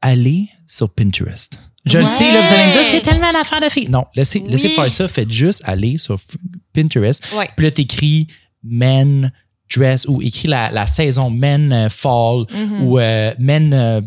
allez 0.00 0.48
sur 0.66 0.90
Pinterest. 0.92 1.58
Je 1.86 1.98
le 1.98 2.04
sais, 2.06 2.32
là, 2.32 2.40
vous 2.42 2.52
allez 2.52 2.66
me 2.66 2.72
dire, 2.72 2.82
c'est 2.84 3.00
tellement 3.02 3.28
une 3.30 3.36
affaire 3.36 3.60
de 3.60 3.68
filles. 3.68 3.88
Non, 3.90 4.04
laissez, 4.14 4.40
Oui. 4.40 4.50
laissez 4.50 4.70
faire 4.70 4.90
ça. 4.90 5.06
Faites 5.08 5.30
juste 5.30 5.62
aller 5.66 5.98
sur 5.98 6.16
Pinterest. 6.72 7.22
Ouais. 7.34 7.48
Puis 7.56 7.64
là, 7.66 7.70
t'écris 7.70 8.26
men 8.62 9.32
dress 9.76 10.06
ou 10.08 10.22
écris 10.22 10.48
la, 10.48 10.70
la 10.70 10.86
saison 10.86 11.30
men 11.30 11.72
euh, 11.72 11.88
fall 11.88 12.44
Mhm. 12.52 12.82
ou 12.82 12.98
euh, 12.98 13.32
men 13.38 13.72
euh, 13.74 14.00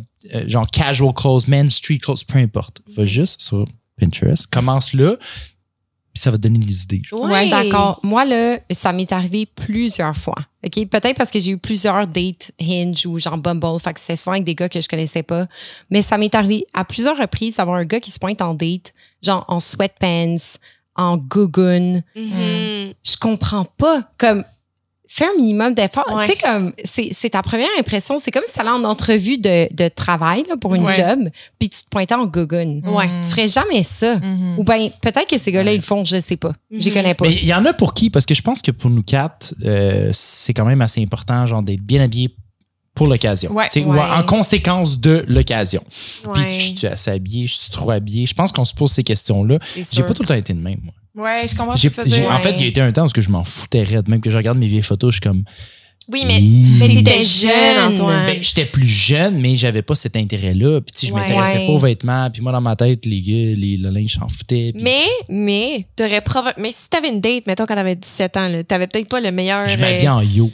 genre 0.47 0.67
casual 0.69 1.13
clothes, 1.13 1.47
men 1.47 1.69
street 1.69 1.99
clothes, 1.99 2.23
peu 2.27 2.37
importe. 2.39 2.81
Va 2.95 3.05
juste 3.05 3.41
sur 3.41 3.65
Pinterest. 3.99 4.47
Commence 4.47 4.93
là. 4.93 5.15
Puis 6.13 6.21
ça 6.23 6.31
va 6.31 6.37
te 6.37 6.41
donner 6.43 6.57
des 6.59 6.81
idées. 6.83 7.01
Ouais, 7.11 7.29
Ouais. 7.29 7.47
d'accord. 7.47 7.99
Moi, 8.03 8.25
là, 8.25 8.57
ça 8.71 8.91
m'est 8.91 9.11
arrivé 9.11 9.45
plusieurs 9.45 10.15
fois. 10.17 10.35
OK? 10.65 10.87
Peut-être 10.87 11.15
parce 11.15 11.29
que 11.29 11.39
j'ai 11.39 11.51
eu 11.51 11.57
plusieurs 11.59 12.07
dates 12.07 12.51
Hinge 12.59 13.05
ou 13.05 13.19
genre 13.19 13.37
Bumble. 13.37 13.79
Fait 13.79 13.93
que 13.93 13.99
c'était 13.99 14.15
souvent 14.15 14.31
avec 14.33 14.43
des 14.43 14.55
gars 14.55 14.67
que 14.67 14.81
je 14.81 14.87
connaissais 14.87 15.21
pas. 15.23 15.45
Mais 15.91 16.01
ça 16.01 16.17
m'est 16.17 16.33
arrivé 16.33 16.65
à 16.73 16.83
plusieurs 16.85 17.15
reprises 17.17 17.57
d'avoir 17.57 17.77
un 17.77 17.85
gars 17.85 17.99
qui 17.99 18.09
se 18.09 18.17
pointe 18.19 18.41
en 18.41 18.55
date, 18.55 18.93
genre 19.21 19.45
en 19.47 19.59
sweatpants, 19.59 20.57
en 20.95 21.17
gougoune. 21.17 22.01
Mhm. 22.15 22.93
Je 23.03 23.15
comprends 23.19 23.65
pas. 23.65 24.09
Comme, 24.17 24.43
fais 25.07 25.25
un 25.25 25.35
minimum 25.37 25.73
d'effort. 25.73 26.05
Ouais. 26.13 26.25
Tu 26.25 26.31
sais, 26.33 26.37
comme, 26.37 26.73
c'est 26.83 27.29
ta 27.29 27.41
première 27.41 27.69
impression. 27.79 28.19
C'est 28.19 28.31
comme 28.31 28.43
si 28.45 28.53
tu 28.53 28.59
allais 28.59 28.69
en 28.69 28.83
entrevue 28.83 29.37
de, 29.37 29.73
de 29.73 29.87
travail 29.89 30.43
là, 30.49 30.55
pour 30.57 30.75
une 30.75 30.83
Ouais. 30.83 30.93
job, 30.93 31.29
puis 31.59 31.69
tu 31.69 31.83
te 31.83 31.89
pointais 31.89 32.15
en 32.15 32.25
gougoune. 32.25 32.81
Ouais. 32.87 33.09
Tu 33.23 33.29
ferais 33.29 33.47
jamais 33.47 33.83
ça. 33.83 34.17
Mhm. 34.17 34.59
Ou 34.59 34.63
bien, 34.63 34.89
peut-être 35.01 35.27
que 35.27 35.37
ces 35.37 35.51
gars-là, 35.51 35.73
ils 35.73 35.77
le 35.77 35.81
font, 35.83 36.03
je 36.05 36.19
sais 36.19 36.37
pas. 36.37 36.53
J'y 36.71 36.89
Mhm. 36.89 36.95
connais 36.95 37.13
pas. 37.13 37.25
Mais 37.27 37.35
il 37.35 37.45
y 37.45 37.53
en 37.53 37.65
a 37.65 37.73
pour 37.73 37.93
qui? 37.93 38.09
Parce 38.09 38.25
que 38.25 38.33
je 38.35 38.41
pense 38.41 38.61
que 38.61 38.71
pour 38.71 38.89
nous 38.89 39.03
quatre, 39.03 39.53
euh, 39.65 40.09
c'est 40.13 40.53
quand 40.53 40.65
même 40.65 40.81
assez 40.81 41.01
important, 41.01 41.45
genre, 41.45 41.63
d'être 41.63 41.81
bien 41.81 42.01
habillé 42.01 42.35
pour 42.93 43.07
l'occasion. 43.07 43.51
Ouais, 43.53 43.69
Tu 43.71 43.81
sais, 43.81 43.85
Ou 43.85 43.93
en 43.95 44.23
conséquence 44.23 44.99
de 44.99 45.23
l'occasion. 45.27 45.83
Puis, 46.33 46.59
je 46.59 46.75
suis 46.75 46.87
assez 46.87 47.11
habillé, 47.11 47.45
je 47.45 47.53
suis 47.53 47.69
trop 47.69 47.91
habillé? 47.91 48.25
Je 48.25 48.33
pense 48.33 48.51
qu'on 48.51 48.65
se 48.65 48.73
pose 48.73 48.91
ces 48.91 49.03
questions-là. 49.03 49.59
J'ai 49.75 50.01
pas 50.03 50.13
tout 50.13 50.23
le 50.23 50.27
temps 50.27 50.33
été 50.33 50.53
de 50.53 50.59
même, 50.59 50.79
moi. 50.83 50.93
Ouais, 51.17 51.45
je 51.49 51.55
comprends 51.55 51.75
ce 51.75 51.81
J'ai- 51.81 51.89
que 51.89 51.95
tu 51.95 52.01
veux 52.01 52.09
j'ai- 52.09 52.21
dire. 52.21 52.31
En 52.31 52.39
fait, 52.39 52.51
il 52.51 52.61
y 52.61 52.65
a 52.65 52.67
été 52.67 52.79
un 52.81 52.91
temps 52.91 53.05
où 53.05 53.09
que 53.09 53.21
je 53.21 53.29
m'en 53.29 53.43
foutais 53.43 53.83
raide. 53.83 54.07
Même 54.07 54.21
que 54.21 54.29
je 54.29 54.37
regarde 54.37 54.57
mes 54.57 54.67
vieilles 54.67 54.83
photos, 54.83 55.11
je 55.11 55.15
suis 55.15 55.21
comme. 55.21 55.43
Oui, 56.09 56.23
mais, 56.25 56.39
mais 56.79 56.87
t'étais 56.95 57.21
jeune. 57.25 57.91
Antoine. 57.91 58.27
Ben, 58.27 58.41
j'étais 58.41 58.63
plus 58.63 58.87
jeune, 58.87 59.41
mais 59.41 59.55
j'avais 59.57 59.81
pas 59.81 59.93
cet 59.95 60.15
intérêt-là. 60.15 60.79
Puis, 60.79 60.93
tu 60.93 60.99
sais, 61.01 61.07
je 61.07 61.13
Ouais. 61.13 61.19
m'intéressais 61.19 61.57
Ouais. 61.57 61.65
pas 61.67 61.73
aux 61.73 61.79
vêtements. 61.79 62.29
Puis, 62.31 62.41
moi, 62.41 62.53
dans 62.53 62.61
ma 62.61 62.77
tête, 62.77 63.05
les 63.05 63.19
gars, 63.21 63.59
les, 63.59 63.75
le 63.75 63.89
linge, 63.89 64.17
j'en 64.17 64.29
foutais. 64.29 64.71
Puis, 64.73 64.81
mais, 64.83 65.03
mais, 65.27 65.85
t'aurais 65.97 66.21
probablement. 66.21 66.63
Mais 66.63 66.71
si 66.71 66.87
t'avais 66.89 67.09
une 67.09 67.19
date, 67.19 67.45
mettons, 67.45 67.65
quand 67.65 67.75
t'avais 67.75 67.95
17 67.97 68.37
ans, 68.37 68.47
là, 68.47 68.63
t'avais 68.63 68.87
peut-être 68.87 69.09
pas 69.09 69.19
le 69.19 69.31
meilleur. 69.31 69.67
je 69.67 69.77
m'habillais 69.77 70.07
en 70.07 70.21
yo. 70.21 70.49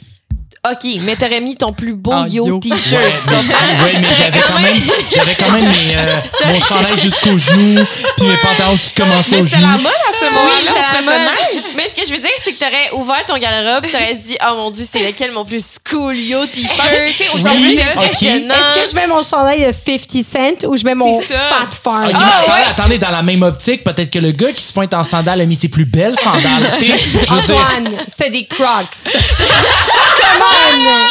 OK, 0.70 0.88
mais 1.02 1.14
t'aurais 1.14 1.40
mis 1.42 1.56
ton 1.56 1.74
plus 1.74 1.92
beau 1.92 2.24
yo 2.26 2.46
yo. 2.46 2.58
t-shirt. 2.58 2.92
Ouais, 2.94 3.12
mais, 3.26 3.32
comprends? 3.36 3.84
ouais, 3.84 3.92
mais 4.00 4.08
j'avais 4.18 4.40
quand 4.40 4.58
même, 4.60 4.76
j'avais 5.14 5.34
quand 5.34 5.50
même 5.50 5.66
mes, 5.68 5.94
euh, 5.94 6.16
mon 6.54 6.58
chandail 6.60 6.98
jusqu'aux 6.98 7.36
genoux, 7.36 7.84
puis 8.16 8.26
mes 8.26 8.36
pantalons 8.38 8.78
qui 8.78 8.92
commençaient 8.92 9.40
aux 9.42 9.46
c'était 9.46 9.60
la 9.60 9.72
genoux. 9.72 9.82
mode 9.82 9.92
à 9.92 10.12
ce 10.18 10.24
Oui, 10.24 10.30
moment-là. 10.32 10.84
la 10.94 11.02
mode. 11.02 11.34
nice. 11.52 11.64
Mais 11.76 11.90
ce 11.90 11.94
que 12.00 12.06
je 12.08 12.12
veux 12.14 12.18
dire, 12.20 12.30
c'est 12.42 12.52
que 12.54 12.58
t'aurais 12.58 12.90
ouvert 12.94 13.26
ton 13.26 13.36
garde-robe, 13.36 13.84
t'aurais 13.92 14.14
dit, 14.14 14.38
oh 14.42 14.54
mon 14.56 14.70
dieu, 14.70 14.86
c'est 14.90 15.06
lequel 15.06 15.32
mon 15.32 15.44
plus 15.44 15.76
cool 15.90 16.16
yo 16.16 16.46
t-shirt? 16.46 17.34
Aujourd'hui, 17.34 17.74
Oui, 17.76 17.78
c'est 17.78 17.90
ok. 17.98 18.04
impressionnant. 18.06 18.54
Est-ce 18.54 18.84
que 18.84 18.90
je 18.90 18.94
mets 18.94 19.06
mon 19.06 19.22
chandail 19.22 19.66
de 19.66 19.72
50 19.72 20.24
Cent 20.24 20.66
ou 20.66 20.78
je 20.78 20.84
mets 20.84 20.94
mon. 20.94 21.20
Fat 21.20 21.68
Farm? 21.82 22.06
Ok, 22.06 22.12
mais 22.14 22.18
Ah, 22.22 22.38
attendez, 22.40 22.52
ouais. 22.52 22.66
attendez, 22.70 22.98
dans 22.98 23.10
la 23.10 23.22
même 23.22 23.42
optique, 23.42 23.84
peut-être 23.84 24.08
que 24.10 24.18
le 24.18 24.30
gars 24.32 24.52
qui 24.52 24.62
se 24.62 24.72
pointe 24.72 24.94
en 24.94 25.04
sandales 25.04 25.42
a 25.42 25.44
mis 25.44 25.56
ses 25.56 25.68
plus 25.68 25.84
belles 25.84 26.16
sandales, 26.16 26.72
tu 26.78 26.86
sais. 26.90 26.98
Je 26.98 27.18
veux 27.18 27.42
dire, 27.42 27.56
Antoine, 27.58 27.90
c'était 28.08 28.30
des 28.30 28.46
Crocs. 28.46 28.88
Come 29.04 30.42
on! 30.86 31.06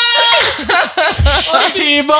c'est 1.74 2.04
bon! 2.04 2.14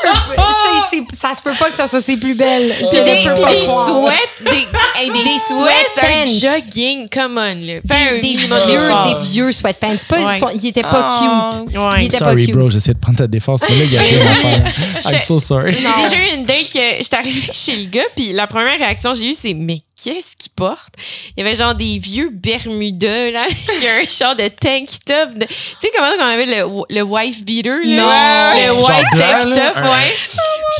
C'est- 0.00 0.96
c'est- 0.98 1.16
ça 1.16 1.34
se 1.34 1.42
peut 1.42 1.54
pas 1.58 1.66
que 1.68 1.74
ça 1.74 1.86
soit 1.88 2.00
ses 2.00 2.16
plus 2.16 2.34
belles. 2.34 2.74
Puis 2.78 3.00
des, 3.00 3.04
des 3.04 3.22
sweats, 3.22 4.42
des, 4.42 4.68
hey, 5.00 5.10
des, 5.10 5.22
Des 5.24 5.38
sweats, 5.38 6.02
un 6.02 6.26
sweatpants. 6.26 6.60
jogging, 6.62 7.08
come 7.08 7.38
on, 7.38 7.54
là. 7.66 7.80
Des, 7.84 8.20
des 8.20 8.36
vieux, 8.36 8.90
des 9.04 9.22
vieux 9.30 9.52
sweatpants. 9.52 9.96
Pas, 10.08 10.16
Ouais. 10.18 10.34
ils 10.54 10.66
étaient 10.68 10.82
pas 10.82 11.08
Oh. 11.10 11.50
cute. 11.66 11.76
Ouais. 11.76 11.88
Il 11.98 12.04
était 12.06 12.18
pas 12.18 12.30
Sorry, 12.30 12.46
cute. 12.46 12.56
bro, 12.56 12.70
j'essaie 12.70 12.94
de 12.94 12.98
prendre 12.98 13.18
ta 13.18 13.26
défense, 13.26 13.62
mais 13.68 13.76
là, 13.76 13.84
il 13.84 13.92
y 13.92 13.98
a 13.98 14.00
rien 14.00 14.30
à 14.30 14.34
faire. 14.34 15.12
I'm 15.12 15.20
so 15.20 15.40
sorry. 15.40 15.72
J'ai 15.74 16.02
déjà 16.02 16.16
eu 16.16 16.36
une 16.36 16.44
date 16.44 16.68
que 16.72 16.78
j'étais 16.98 17.16
arrivée 17.16 17.50
chez 17.52 17.76
le 17.76 17.84
gars, 17.86 18.02
puis 18.16 18.32
la 18.32 18.46
première 18.46 18.78
réaction 18.78 19.12
que 19.12 19.18
j'ai 19.18 19.30
eue, 19.30 19.36
c'est 19.38 19.54
Mais 19.54 19.80
qu'est-ce 20.02 20.36
qu'il 20.36 20.52
porte? 20.54 20.94
Il 21.36 21.42
y 21.44 21.46
avait 21.46 21.56
genre 21.56 21.74
des 21.74 21.98
vieux 21.98 22.30
Bermudas, 22.32 23.30
là, 23.30 23.46
qui 23.78 23.86
a 23.86 23.96
un 23.96 24.04
genre 24.04 24.36
de 24.36 24.48
tank 24.48 24.88
top. 25.04 25.34
de- 25.34 25.46
Tu 25.46 25.54
sais 25.80 25.90
comment 25.94 26.10
on 26.18 26.22
avait 26.22 26.46
le, 26.46 26.84
le 26.94 27.02
wife 27.02 27.44
beater, 27.44 27.80
là? 27.84 28.54
Non. 28.54 28.60
Le 28.60 28.72
white 28.82 29.06
tank 29.12 29.54
top, 29.54 29.84
ouais. 29.84 30.16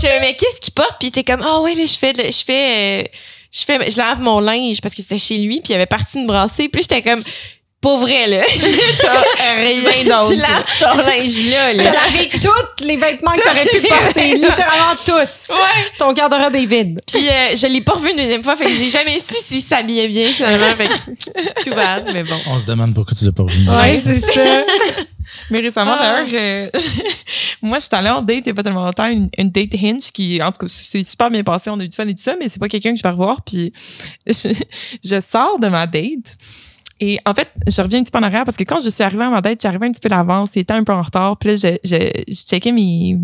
Je 0.00 0.06
fais 0.06 0.20
Mais 0.20 0.34
qu'est-ce 0.34 0.60
qu'il 0.60 0.72
porte? 0.74 0.96
Puis 0.98 1.08
il 1.08 1.18
était 1.18 1.24
comme 1.24 1.42
Ah 1.44 1.60
ouais, 1.60 1.74
là, 1.74 1.84
je 1.86 1.96
fais. 1.98 2.12
Je 2.14 2.44
fais. 2.44 3.00
euh, 3.00 3.04
je 3.50 3.62
fais, 3.64 3.90
je 3.90 3.96
lave 3.96 4.20
mon 4.20 4.40
linge 4.40 4.80
parce 4.82 4.94
que 4.94 5.00
c'était 5.02 5.18
chez 5.18 5.38
lui, 5.38 5.60
puis 5.60 5.72
il 5.72 5.74
avait 5.76 5.86
parti 5.86 6.18
une 6.18 6.26
brassée. 6.26 6.68
Puis 6.68 6.82
j'étais 6.82 7.00
comme, 7.02 7.22
pour 7.80 7.98
vrai, 7.98 8.26
là. 8.26 8.42
T'as 9.00 9.54
rien 9.54 10.04
d'autre. 10.04 10.30
Tu 10.30 10.36
laves 10.36 10.64
ton 10.80 10.96
linge 10.98 11.50
là, 11.50 11.74
T'as 11.76 11.82
là. 11.84 11.92
lavé 11.92 12.28
tous 12.40 12.84
les 12.84 12.96
vêtements 12.96 13.32
que 13.32 13.40
t'aurais 13.42 13.66
pu 13.66 13.80
porter. 13.86 14.34
Littéralement 14.34 14.96
tous. 15.04 15.48
Ouais. 15.50 15.90
Ton 15.98 16.12
garde-robe 16.12 16.56
est 16.56 16.66
vide. 16.66 17.00
Puis 17.06 17.28
euh, 17.28 17.54
je 17.56 17.66
l'ai 17.68 17.80
pas 17.80 17.92
revu 17.92 18.10
une 18.10 18.16
deuxième 18.16 18.42
fois, 18.42 18.56
fait 18.56 18.64
que 18.64 18.72
j'ai 18.72 18.90
jamais 18.90 19.18
su 19.20 19.34
s'il 19.44 19.62
s'habillait 19.62 20.08
bien 20.08 20.26
finalement. 20.28 20.66
Fait 20.76 20.88
que 20.88 21.62
tout 21.64 21.74
bad, 21.74 22.10
mais 22.12 22.24
bon. 22.24 22.34
On 22.50 22.58
se 22.58 22.66
demande 22.66 22.94
pourquoi 22.94 23.14
tu 23.16 23.24
l'as 23.24 23.32
pas 23.32 23.44
revu. 23.44 23.68
Ouais, 23.68 24.00
c'est 24.00 24.20
ça. 24.20 24.40
Mais 25.50 25.60
récemment, 25.60 25.94
Ah. 26.00 26.22
d'ailleurs, 26.24 26.70
moi, 27.60 27.78
je 27.78 27.84
suis 27.84 27.94
allée 27.94 28.08
en 28.08 28.22
date 28.22 28.38
il 28.38 28.42
n'y 28.44 28.50
a 28.50 28.54
pas 28.54 28.62
tellement 28.62 28.86
longtemps, 28.86 29.08
une, 29.08 29.28
une 29.36 29.50
date 29.50 29.74
Hinge 29.74 30.10
qui, 30.10 30.42
en 30.42 30.50
tout 30.50 30.66
cas, 30.66 30.72
c'est 30.74 31.02
super 31.02 31.30
bien 31.30 31.44
passé. 31.44 31.68
On 31.68 31.78
a 31.78 31.84
eu 31.84 31.88
du 31.88 31.94
fun 31.94 32.06
et 32.08 32.14
tout 32.14 32.22
ça, 32.22 32.34
mais 32.40 32.48
c'est 32.48 32.58
pas 32.58 32.68
quelqu'un 32.68 32.92
que 32.92 32.96
je 32.98 33.02
vais 33.02 33.10
revoir. 33.10 33.42
Puis 33.42 33.70
je, 34.26 34.48
je 35.04 35.20
sors 35.20 35.58
de 35.58 35.68
ma 35.68 35.86
date. 35.86 36.36
Et 37.00 37.18
en 37.24 37.34
fait, 37.34 37.48
je 37.66 37.80
reviens 37.80 38.00
un 38.00 38.02
petit 38.02 38.10
peu 38.10 38.18
en 38.18 38.22
arrière 38.22 38.44
parce 38.44 38.56
que 38.56 38.64
quand 38.64 38.80
je 38.80 38.90
suis 38.90 39.04
arrivée 39.04 39.24
à 39.24 39.30
ma 39.30 39.40
date, 39.40 39.62
j'arrivais 39.62 39.86
un 39.86 39.92
petit 39.92 40.00
peu 40.00 40.08
d'avance, 40.08 40.56
il 40.56 40.60
était 40.60 40.74
un 40.74 40.84
peu 40.84 40.92
en 40.92 41.02
retard. 41.02 41.36
Puis 41.36 41.50
là, 41.50 41.54
je, 41.54 41.76
je, 41.84 42.22
je 42.26 42.34
checkais 42.34 42.72
mes, 42.72 43.16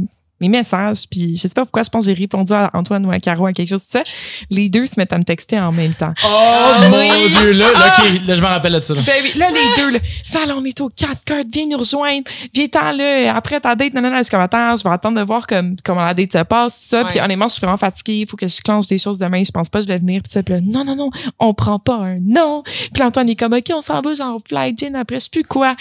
mes 0.49 0.59
messages. 0.59 1.03
Puis 1.11 1.37
je 1.37 1.43
sais 1.43 1.49
pas 1.51 1.63
pourquoi, 1.63 1.83
je 1.83 1.89
pense 1.91 2.05
que 2.07 2.11
j'ai 2.15 2.19
répondu 2.21 2.53
à 2.53 2.71
Antoine 2.75 3.05
ou 3.07 3.11
à 3.11 3.19
Caro 3.21 3.47
à 3.47 3.53
quelque 3.53 3.69
chose, 3.69 3.83
tout 3.83 3.91
ça. 3.93 4.03
Les 4.51 4.69
deux 4.69 4.87
se 4.87 4.95
mettent 4.99 5.13
à 5.13 5.19
me 5.19 5.25
texter 5.25 5.59
en 5.59 5.73
même 5.73 5.95
temps. 5.95 6.13
Oh 6.25 6.89
mon 6.91 7.29
dieu, 7.29 7.53
là, 7.53 7.73
là, 7.73 7.95
ok, 7.99 8.05
là, 8.27 8.37
je 8.37 8.41
me 8.41 8.47
rappelle 8.47 8.73
de 8.75 8.81
ça. 8.81 8.95
là. 8.95 9.01
Baby, 9.03 9.39
là, 9.39 9.49
les 9.51 9.83
deux, 9.83 9.91
là, 9.91 9.99
Val, 10.33 10.53
on 10.57 10.65
est 10.65 10.81
au 10.81 10.89
4 10.89 11.25
cartes, 11.25 11.47
viens 11.53 11.67
nous 11.71 11.79
rejoindre, 11.79 12.25
viens-t'en 12.55 12.93
là, 12.93 13.35
après 13.35 13.61
ta 13.61 13.75
date, 13.75 13.95
non, 13.95 14.01
non, 14.03 14.11
non, 14.11 14.19
je 14.19 14.23
suis 14.25 14.31
comme, 14.31 14.41
attends, 14.41 14.77
je 14.77 14.83
vais 14.85 14.91
attendre 14.91 15.19
de 15.21 15.25
voir 15.25 15.47
comme, 15.47 15.77
comment 15.85 16.05
la 16.05 16.15
date 16.15 16.33
se 16.33 16.43
passe, 16.45 16.81
tout 16.83 16.89
ça, 16.89 17.03
Ouais. 17.03 17.09
puis 17.11 17.21
honnêtement, 17.21 17.49
je 17.49 17.55
suis 17.55 17.61
vraiment 17.61 17.77
fatiguée, 17.79 18.21
il 18.21 18.29
faut 18.29 18.37
que 18.37 18.47
je 18.49 18.61
clenche 18.61 18.87
des 18.87 18.99
choses 18.99 19.19
demain, 19.19 19.43
je 19.45 19.51
pense 19.51 19.69
pas 19.69 19.79
que 19.81 19.85
je 19.87 19.89
vais 19.89 19.99
venir, 19.99 20.23
puis 20.23 20.33
ça, 20.33 20.43
puis 20.43 20.55
là, 20.55 20.61
non, 20.63 20.85
non, 20.85 20.97
non, 20.97 21.11
on 21.39 21.55
prend 21.55 21.79
pas 21.79 21.97
un 21.97 22.19
non, 22.21 22.63
puis 22.65 23.01
là, 23.01 23.07
Antoine 23.07 23.29
est 23.29 23.37
comme, 23.37 23.53
ok, 23.53 23.71
on 23.75 23.81
s'en 23.81 24.01
va, 24.01 24.15
genre, 24.15 24.41
fly 24.49 24.75
gin, 24.77 24.95
après, 24.97 25.17
je 25.17 25.25
sais 25.25 25.31
plus 25.31 25.45
quoi, 25.45 25.75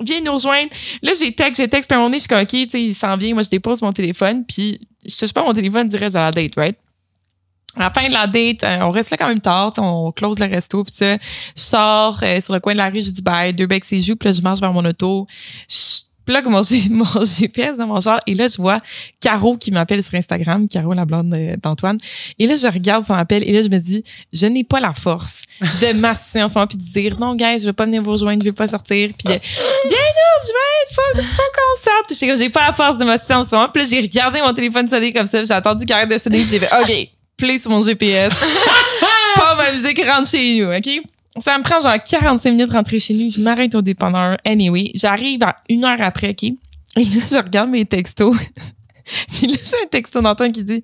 viens 0.00 0.20
nous 0.24 0.32
rejoindre, 0.32 0.68
là, 1.02 1.12
j'ai 1.18 1.32
texte, 1.32 1.56
j'ai 1.62 1.68
texte, 1.68 1.88
puis 1.88 1.94
à 1.94 1.98
un 1.98 2.00
moment 2.02 2.08
donné, 2.10 2.18
je 2.18 2.22
suis 2.22 2.28
comme, 2.28 2.40
ok, 2.40 2.48
tu 2.48 2.68
sais, 2.70 2.82
il 2.82 2.94
s'en 2.94 3.16
vient, 3.16 3.34
moi, 3.34 3.42
je 3.42 3.50
dépose 3.50 3.82
mon 3.82 3.92
téléphone, 3.92 4.07
puis 4.46 4.88
je 5.04 5.16
touche 5.16 5.32
pas 5.32 5.42
mon 5.42 5.52
téléphone 5.52 5.88
du 5.88 5.96
reste 5.96 6.14
de 6.14 6.20
la 6.20 6.30
date, 6.30 6.54
right? 6.56 6.76
À 7.76 7.80
la 7.80 7.90
fin 7.90 8.08
de 8.08 8.12
la 8.12 8.26
date, 8.26 8.64
euh, 8.64 8.78
on 8.82 8.90
reste 8.90 9.10
là 9.10 9.16
quand 9.16 9.28
même 9.28 9.40
tard, 9.40 9.72
on 9.78 10.10
close 10.10 10.38
le 10.38 10.46
resto, 10.46 10.82
puis 10.84 10.94
ça. 10.94 11.16
Je 11.16 11.20
sors 11.54 12.18
euh, 12.22 12.40
sur 12.40 12.54
le 12.54 12.60
coin 12.60 12.72
de 12.72 12.78
la 12.78 12.88
rue, 12.88 13.02
je 13.02 13.10
dis 13.10 13.22
bye, 13.22 13.52
deux 13.52 13.66
becs 13.66 13.84
et 13.92 14.00
joues, 14.00 14.16
puis 14.16 14.28
là, 14.28 14.32
je 14.32 14.40
marche 14.40 14.60
vers 14.60 14.72
mon 14.72 14.84
auto. 14.84 15.26
Plug 16.28 16.44
mon, 16.46 16.60
mon 16.90 17.24
GPS 17.24 17.78
dans 17.78 17.86
mon 17.86 18.00
char, 18.00 18.20
et 18.26 18.34
là, 18.34 18.46
je 18.48 18.56
vois 18.58 18.78
Caro 19.20 19.56
qui 19.56 19.70
m'appelle 19.70 20.02
sur 20.02 20.14
Instagram, 20.14 20.68
Caro, 20.68 20.92
la 20.92 21.06
blonde 21.06 21.34
d'Antoine. 21.62 21.98
Et 22.38 22.46
là, 22.46 22.56
je 22.56 22.66
regarde 22.66 23.02
son 23.02 23.14
appel, 23.14 23.42
et 23.48 23.52
là, 23.52 23.62
je 23.62 23.68
me 23.68 23.78
dis, 23.78 24.04
je 24.32 24.46
n'ai 24.46 24.62
pas 24.62 24.78
la 24.78 24.92
force 24.92 25.42
de 25.80 25.94
m'assister 25.94 26.42
en 26.42 26.48
ce 26.50 26.54
moment, 26.54 26.66
puis 26.66 26.76
de 26.76 26.82
dire, 26.82 27.18
non, 27.18 27.34
guys, 27.34 27.60
je 27.60 27.64
vais 27.64 27.72
pas 27.72 27.86
venir 27.86 28.02
vous 28.02 28.12
rejoindre, 28.12 28.42
je 28.42 28.48
vais 28.50 28.52
pas 28.52 28.66
sortir, 28.66 29.10
puis 29.18 29.28
viens, 29.28 29.38
non, 29.38 30.34
je 30.42 30.52
vais 30.52 30.74
être, 30.82 30.94
faut, 30.94 31.22
sorte. 31.82 32.06
Puis 32.08 32.28
comme, 32.28 32.36
j'ai 32.36 32.50
pas 32.50 32.66
la 32.66 32.72
force 32.72 32.98
de 32.98 33.04
m'assister 33.04 33.34
en 33.34 33.44
ce 33.44 33.54
moment. 33.54 33.68
Puis 33.72 33.86
j'ai 33.86 34.00
regardé 34.00 34.40
mon 34.40 34.52
téléphone 34.52 34.86
sonner 34.88 35.12
comme 35.12 35.26
ça, 35.26 35.42
j'ai 35.42 35.54
attendu 35.54 35.86
qu'il 35.86 35.94
arrête 35.94 36.10
de 36.10 36.18
sonner, 36.18 36.42
puis 36.42 36.50
j'ai 36.50 36.58
fait, 36.58 36.70
OK, 36.82 37.08
play 37.36 37.58
sur 37.58 37.70
mon 37.70 37.80
GPS. 37.80 38.34
pas 39.36 39.54
ma 39.54 39.72
musique 39.72 40.04
rentre 40.04 40.28
chez 40.28 40.58
nous, 40.58 40.72
OK? 40.72 41.02
Ça 41.40 41.56
me 41.58 41.62
prend 41.62 41.80
genre 41.80 42.02
45 42.02 42.50
minutes 42.50 42.68
de 42.68 42.72
rentrer 42.72 43.00
chez 43.00 43.14
nous. 43.14 43.30
Je 43.30 43.40
m'arrête 43.40 43.74
au 43.74 43.82
dépanneur. 43.82 44.36
Anyway, 44.44 44.90
j'arrive 44.94 45.42
à 45.42 45.56
une 45.68 45.84
heure 45.84 46.00
après, 46.00 46.30
OK? 46.30 46.44
Et 46.44 47.04
là, 47.04 47.20
je 47.30 47.36
regarde 47.36 47.70
mes 47.70 47.84
textos. 47.84 48.36
Puis 49.28 49.46
là, 49.46 49.56
j'ai 49.62 49.84
un 49.84 49.88
texto 49.90 50.20
d'Antoine 50.20 50.52
qui 50.52 50.64
dit 50.64 50.82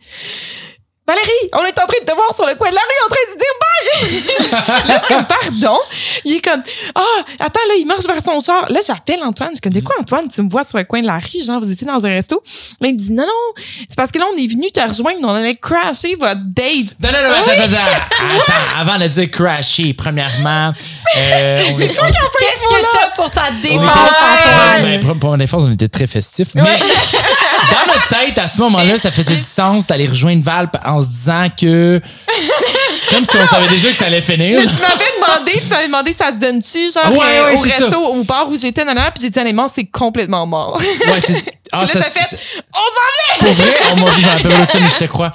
Valérie, 1.07 1.51
on 1.53 1.65
est 1.67 1.79
en 1.79 1.87
train 1.87 2.01
de 2.01 2.07
te 2.07 2.15
voir 2.15 2.35
sur 2.35 2.47
le 2.47 2.55
coin 2.55 2.71
de 2.71 2.75
la 2.75 2.81
rue 2.81 3.05
en 3.05 3.09
train 3.11 3.25
de 3.29 3.39
dire 3.39 3.55
bye! 3.61 4.89
là, 4.89 4.95
je 4.99 5.05
suis 5.05 5.15
comme, 5.15 5.27
pardon. 5.27 5.79
Il 6.25 6.37
est 6.37 6.41
comme, 6.41 6.63
ah, 6.95 7.01
attends, 7.41 7.61
là, 7.69 7.75
il 7.79 7.85
marche 7.85 8.05
vers 8.07 8.23
son 8.25 8.41
char. 8.41 8.65
Là, 8.71 8.81
j'appelle 8.87 9.23
Antoine. 9.23 9.51
Je 9.51 9.57
suis 9.57 9.61
comme, 9.61 9.73
de 9.75 9.81
quoi, 9.81 9.97
Antoine? 10.01 10.29
Tu 10.35 10.41
me 10.43 10.49
vois 10.49 10.65
sur 10.65 10.79
le 10.79 10.85
coin 10.85 11.03
de 11.03 11.07
la 11.07 11.19
rue, 11.19 11.45
genre, 11.47 11.61
vous 11.61 11.71
étiez 11.71 11.87
dans 11.87 12.05
un 12.07 12.09
resto. 12.09 12.43
Là, 12.81 12.89
il 12.89 12.95
me 12.95 12.99
dit, 12.99 13.13
non, 13.13 13.25
non, 13.25 13.63
c'est 13.87 13.97
parce 13.97 14.11
que 14.13 14.19
là, 14.19 14.25
on 14.33 14.37
est 14.39 14.47
venu 14.47 14.71
te 14.71 14.81
rejoindre, 14.81 15.19
on 15.25 15.35
allait 15.35 15.57
crasher 15.57 16.15
votre 16.19 16.41
date. 16.43 16.97
Non, 17.03 17.11
non, 17.13 17.29
non, 17.29 17.35
attends, 17.35 17.51
attends, 17.51 17.65
attends. 17.65 18.41
Attends, 18.43 18.81
avant 18.81 18.99
de 18.99 19.07
dire 19.07 19.31
crasher, 19.31 19.93
premièrement, 19.93 20.73
euh, 21.19 21.63
on 21.75 21.81
est- 21.81 22.01
on- 22.01 22.05
Qu'est-ce 22.05 22.63
que 22.63 22.83
t'as 22.93 23.11
pour 23.15 23.31
ta 23.31 23.51
défense, 23.63 23.85
Antoine? 23.89 24.83
Ben, 25.03 25.19
pour, 25.21 25.31
ma 25.33 25.37
défense, 25.37 25.65
on 25.67 25.73
était 25.73 25.89
très 25.89 26.07
festifs. 26.07 26.49
Mais 26.55 26.63
dans 26.63 27.93
notre 27.93 28.09
tête, 28.09 28.39
à 28.39 28.47
ce 28.47 28.59
moment-là, 28.59 28.97
ça 28.97 29.11
faisait 29.11 29.37
du 29.37 29.43
sens 29.43 29.87
d'aller 29.87 30.07
rejoindre 30.07 30.43
Val 30.43 30.71
en 30.85 30.94
se 31.01 31.09
disant 31.09 31.47
que. 31.59 32.01
Comme 33.11 33.25
si 33.27 33.37
on 33.37 33.47
savait 33.47 33.69
déjà 33.69 33.91
que 33.91 33.97
ça 33.97 34.07
allait 34.07 34.23
finir. 34.23 34.59
Tu 34.61 34.67
m'avais 34.67 35.05
demandé, 35.21 35.53
tu 35.61 35.69
m'avais 35.69 35.87
demandé, 35.87 36.13
ça 36.13 36.33
se 36.33 36.39
donne-tu, 36.39 36.91
genre, 36.91 37.13
Ouais, 37.13 37.19
ouais, 37.19 37.57
au 37.57 37.61
resto, 37.61 37.91
ça. 37.91 37.99
au 37.99 38.25
bar 38.25 38.49
où 38.49 38.57
j'étais, 38.57 38.83
nanana, 38.85 39.11
puis 39.11 39.23
j'ai 39.23 39.31
dit, 39.31 39.39
honnêtement, 39.39 39.69
c'est 39.69 39.85
complètement 39.85 40.47
mort. 40.47 40.81
Ouais, 40.81 41.21
c'est. 41.21 41.45
Ah, 41.77 41.81
là, 41.81 41.87
ça- 41.87 42.01
t'as 42.01 42.11
fait, 42.11 42.37
on 42.75 43.39
s'en 43.39 43.45
Pour 43.47 43.53
vrai, 43.55 43.75
on 43.93 43.97
m'a 43.97 44.11
dit, 44.11 44.21
je 44.21 44.27
me 44.27 44.31
rappelle 44.31 44.51
pas 44.53 44.65
de 44.67 44.71
ça, 44.71 44.81
mais 44.81 44.91
je 44.91 44.99
te 44.99 45.05
crois. 45.05 45.33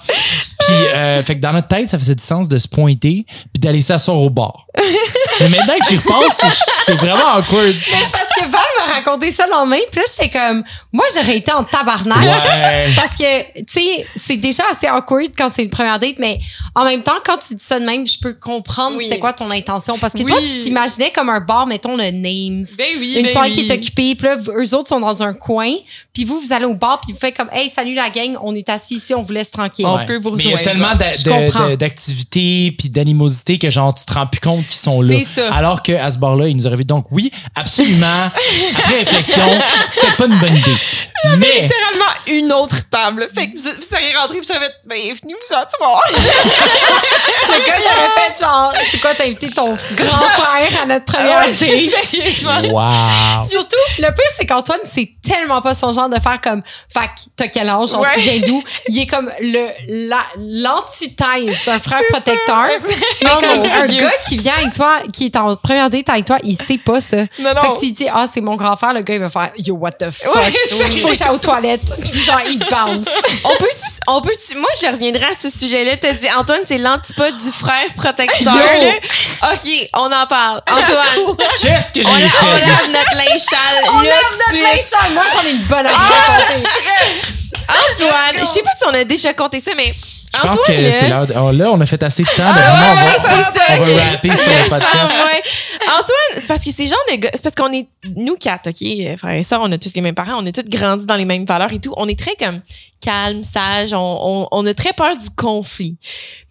Puis, 0.60 0.76
euh, 0.76 1.24
fait 1.24 1.36
que 1.36 1.42
dans 1.42 1.54
notre 1.54 1.68
tête, 1.68 1.90
ça 1.90 1.98
faisait 1.98 2.16
du 2.16 2.24
sens 2.24 2.48
de 2.48 2.58
se 2.58 2.68
pointer 2.68 3.26
puis 3.54 3.60
d'aller 3.60 3.82
s'asseoir 3.82 4.18
au 4.18 4.30
bar. 4.30 4.66
Mais 5.42 5.50
maintenant 5.50 5.74
que 5.82 5.90
j'y 5.90 5.98
repense, 5.98 6.42
c'est- 6.86 6.94
vraiment 6.96 7.36
awkward. 7.38 7.68
Mais 7.92 7.98
c'est 8.04 8.12
parce 8.12 8.30
que 8.36 8.42
Val 8.52 8.62
m'a 8.88 8.94
raconté 8.94 9.32
ça 9.32 9.46
le 9.46 9.52
lendemain, 9.52 9.78
puis 9.92 10.00
là, 10.02 10.06
j'étais 10.08 10.30
comme, 10.30 10.64
moi, 10.92 11.06
j'aurais 11.14 11.38
été 11.38 11.52
en 11.52 11.64
tabarnak. 11.64 12.18
Ouais. 12.24 12.92
Parce 12.96 13.16
que, 13.16 13.42
tu 13.62 13.64
sais, 13.68 14.06
c'est 14.16 14.38
déjà 14.38 14.64
assez 14.72 14.88
awkward 14.88 15.32
quand 15.38 15.50
c'est 15.54 15.64
une 15.64 15.70
première 15.70 16.00
date, 16.00 16.16
mais 16.20 16.40
en 16.76 16.84
même 16.86 17.04
temps, 17.04 17.18
quand 17.26 17.38
tu 17.38 17.56
dis 17.56 17.64
ça 17.64 17.80
de 17.80 17.86
même, 17.86 18.06
je 18.08 18.18
peux 18.20 18.34
comprendre 18.34 18.98
Oui. 18.98 19.06
c'était 19.06 19.20
quoi 19.20 19.34
ton 19.34 19.50
intention. 19.52 19.98
Parce 19.98 20.14
que 20.14 20.20
Oui. 20.20 20.26
toi, 20.26 20.38
tu 20.40 20.62
t'imaginais 20.64 21.12
comme 21.12 21.30
un 21.30 21.40
bar, 21.40 21.68
mettons, 21.68 21.96
le 21.98 22.12
Names. 22.12 22.66
Ben 22.78 22.88
oui, 23.00 23.16
une 23.18 23.24
ben 23.24 23.32
soirée 23.32 23.50
oui. 23.50 23.56
qui 23.66 23.70
est 23.70 23.74
occupée, 23.76 24.16
puis 24.16 24.28
là, 24.28 24.38
eux 24.38 24.76
autres 24.76 24.88
sont 24.88 25.00
dans 25.00 25.24
un 25.24 25.34
coin, 25.34 25.74
puis 26.20 26.26
vous, 26.26 26.42
vous 26.42 26.52
allez 26.52 26.66
au 26.66 26.74
bar, 26.74 27.00
puis 27.00 27.14
vous 27.14 27.18
faites 27.20 27.38
comme, 27.38 27.48
hey, 27.54 27.70
salut 27.70 27.94
la 27.94 28.10
gang, 28.10 28.36
on 28.44 28.54
est 28.54 28.68
assis 28.68 28.96
ici, 28.96 29.14
on 29.14 29.22
vous 29.22 29.32
laisse 29.32 29.52
tranquille. 29.52 29.86
On 29.86 29.96
Ouais. 29.96 30.06
peut 30.06 30.18
vous 30.18 30.32
Mais 30.36 30.44
il 30.44 30.50
y 30.50 30.54
a 30.54 30.58
rejoindre. 30.58 30.80
tellement 30.82 30.96
d'a- 30.96 31.12
Je 31.14 31.24
de- 31.24 31.30
comprends. 31.32 31.70
de- 31.70 31.76
d'activités 31.76 32.76
puis 32.78 32.90
d'animosité 32.90 33.58
que 33.58 33.70
genre 33.70 33.96
tu 33.96 34.04
te 34.04 34.14
rends 34.14 34.28
plus 34.28 34.42
compte 34.42 34.66
qu'ils 34.66 34.74
sont 34.82 35.02
là. 35.02 35.16
C'est 35.24 35.42
ça. 35.42 35.54
Alors 35.54 35.82
qu'à 35.82 36.12
ce 36.12 36.18
bar-là, 36.18 36.50
ils 36.50 36.58
nous 36.58 36.68
auraient 36.68 36.76
vu. 36.76 36.84
Donc 36.84 37.06
oui, 37.12 37.32
absolument. 37.56 38.30
Après 38.78 38.98
réflexion, 39.00 39.46
c'était 39.88 40.12
pas 40.18 40.26
une 40.26 40.38
bonne 40.40 40.58
idée. 40.58 40.76
Mais 41.38 41.62
littéralement 41.62 42.12
une 42.28 42.52
autre 42.52 42.78
table. 42.90 43.28
Fait 43.34 43.48
que 43.52 43.58
vous, 43.58 43.64
vous 43.64 43.82
seriez 43.82 44.14
rentré 44.18 44.40
puis 44.40 44.48
j'avais 44.48 44.66
fait, 44.66 44.74
ben, 44.86 44.98
venez 44.98 45.34
vous 45.34 45.56
asseoir. 45.56 46.02
Le 47.48 47.66
gars, 47.66 47.76
il 47.78 47.86
aurait 47.86 48.34
fait 48.34 48.40
genre, 48.44 48.74
c'est 48.92 49.00
quoi, 49.00 49.16
t'as 49.16 49.26
invité 49.26 49.50
ton 49.50 49.70
grand 49.70 50.30
frère 50.30 50.82
à 50.84 50.86
notre 50.86 51.06
première 51.06 51.46
date? 51.46 51.56
Sérieusement. 52.04 52.60
wow. 52.72 53.44
Surtout, 53.46 53.76
le 54.00 54.08
pire, 54.14 54.24
c'est 54.38 54.46
qu'Antoine, 54.46 54.80
c'est 54.86 55.10
tellement 55.24 55.62
pas 55.62 55.74
son 55.74 55.92
genre 55.94 56.09
de 56.10 56.20
faire 56.20 56.40
comme, 56.42 56.62
fait 56.94 57.00
que 57.08 57.30
t'as 57.36 57.48
quel 57.48 57.70
âge, 57.70 57.90
genre, 57.90 58.06
tu 58.14 58.20
Ouais. 58.20 58.24
viens 58.24 58.48
d'où? 58.48 58.64
Il 58.90 59.00
est 59.00 59.08
comme 59.08 59.32
le, 59.42 59.68
la, 60.10 60.20
l'antithèse 60.38 61.66
d'un 61.66 61.80
frère 61.80 62.02
protecteur. 62.12 62.66
Mais 63.24 63.30
Oh 63.32 63.40
comme 63.40 63.64
un 63.64 63.88
Dieu. 63.88 64.00
gars 64.02 64.12
qui 64.28 64.38
vient 64.38 64.54
avec 64.58 64.74
toi, 64.74 65.00
qui 65.14 65.26
est 65.26 65.36
en 65.36 65.56
première 65.56 65.90
date 65.90 66.10
avec 66.10 66.26
toi, 66.26 66.38
il 66.44 66.56
sait 66.58 66.78
pas 66.78 67.02
ça. 67.02 67.18
Non, 67.40 67.54
non. 67.54 67.62
Fait 67.62 67.68
que 67.74 67.80
tu 67.80 67.86
lui 67.86 67.92
dis, 67.92 68.08
ah, 68.14 68.26
c'est 68.28 68.42
mon 68.42 68.56
grand 68.56 68.76
frère, 68.76 68.94
le 68.94 69.02
gars, 69.02 69.14
il 69.16 69.20
va 69.20 69.30
faire, 69.30 69.52
yo, 69.58 69.76
what 69.76 69.92
the 69.94 70.10
fuck? 70.12 70.36
Ouais, 70.36 70.54
Il 70.92 71.02
faut 71.02 71.08
que 71.10 71.16
j'aille 71.16 71.30
aux 71.30 71.38
toilettes. 71.38 71.82
Puis 72.02 72.20
genre, 72.22 72.42
il 72.46 72.60
bounce. 72.60 73.08
On 73.44 73.56
peut, 73.58 73.70
on 74.08 74.22
peut, 74.22 74.34
moi, 74.56 74.70
je 74.82 74.88
reviendrai 74.88 75.26
à 75.26 75.36
ce 75.40 75.50
sujet-là. 75.50 75.98
T'as 75.98 76.14
dit, 76.14 76.28
Antoine, 76.38 76.62
c'est 76.66 76.78
l'antipode 76.78 77.38
du 77.38 77.52
frère 77.52 77.86
protecteur. 77.96 78.54
Là. 78.56 79.52
OK, 79.54 79.90
on 79.96 80.12
en 80.12 80.28
parle. 80.28 80.62
Antoine, 80.70 81.36
Qu'est-ce 81.62 81.94
que 81.94 82.06
on, 82.06 82.16
j'ai 82.16 82.24
la- 82.24 82.30
on 82.42 82.56
fait? 82.56 82.68
lave 82.68 82.88
notre 82.90 83.16
linge 83.16 83.40
sale 83.40 83.84
On 83.94 84.00
de 84.00 84.06
notre 84.06 84.64
linge 84.64 84.82
sale. 84.82 85.14
Moi, 85.14 85.24
j'en 85.34 85.48
ai 85.48 85.52
une 85.52 85.68
bonne 85.68 85.86
Ah, 85.94 86.38
raconter. 86.38 86.64
Antoine, 87.70 88.36
je 88.40 88.46
sais 88.46 88.62
pas 88.64 88.72
si 88.78 88.84
on 88.88 88.94
a 88.94 89.04
déjà 89.04 89.34
compté 89.34 89.60
ça, 89.60 89.72
mais 89.76 89.94
Je 89.94 90.40
pense 90.40 90.58
Antoine, 90.58 90.78
que 90.78 90.82
là- 90.82 90.92
c'est 90.92 91.10
de- 91.34 91.40
oh, 91.40 91.52
là, 91.52 91.72
on 91.72 91.80
a 91.82 91.86
fait 91.86 92.02
assez 92.02 92.24
de 92.24 92.28
temps. 92.28 92.52
de 92.52 92.58
Ouais, 92.58 92.62
vraiment, 92.62 92.94
ouais, 92.94 93.18
on 93.20 93.24
va, 93.24 93.44
ça, 93.44 93.62
on 93.70 93.84
va 93.84 94.04
rapper 94.12 94.36
sur 94.36 94.50
le 94.52 94.70
podcast. 94.70 94.94
Ah, 94.94 95.26
ouais. 95.26 95.42
Antoine, 95.88 96.34
c'est 96.36 96.48
parce 96.48 96.64
que 96.64 96.70
de 96.72 97.16
gars, 97.20 97.30
c'est 97.34 97.44
parce 97.44 97.56
qu'on 97.56 97.72
est, 97.74 97.88
nous 98.16 98.36
quatre, 98.38 98.70
OK, 98.70 98.82
euh, 98.82 99.18
frères 99.18 99.36
et 99.36 99.44
sœurs, 99.44 99.62
on 99.64 99.72
a 99.72 99.78
tous 99.78 99.92
les 99.96 100.02
mêmes 100.02 100.16
parents, 100.16 100.38
on 100.42 100.46
a 100.48 100.52
tous 100.52 100.64
grandi 100.68 101.06
dans 101.06 101.16
les 101.16 101.26
mêmes 101.26 101.46
valeurs 101.46 101.72
et 101.74 101.80
tout. 101.80 101.94
On 101.98 102.08
est 102.08 102.18
très 102.20 102.36
comme 102.36 102.62
calme, 103.02 103.44
sage, 103.44 103.94
on, 103.94 103.98
on, 103.98 104.48
on 104.52 104.66
a 104.66 104.74
très 104.74 104.94
peur 104.94 105.16
du 105.16 105.30
conflit. 105.36 105.96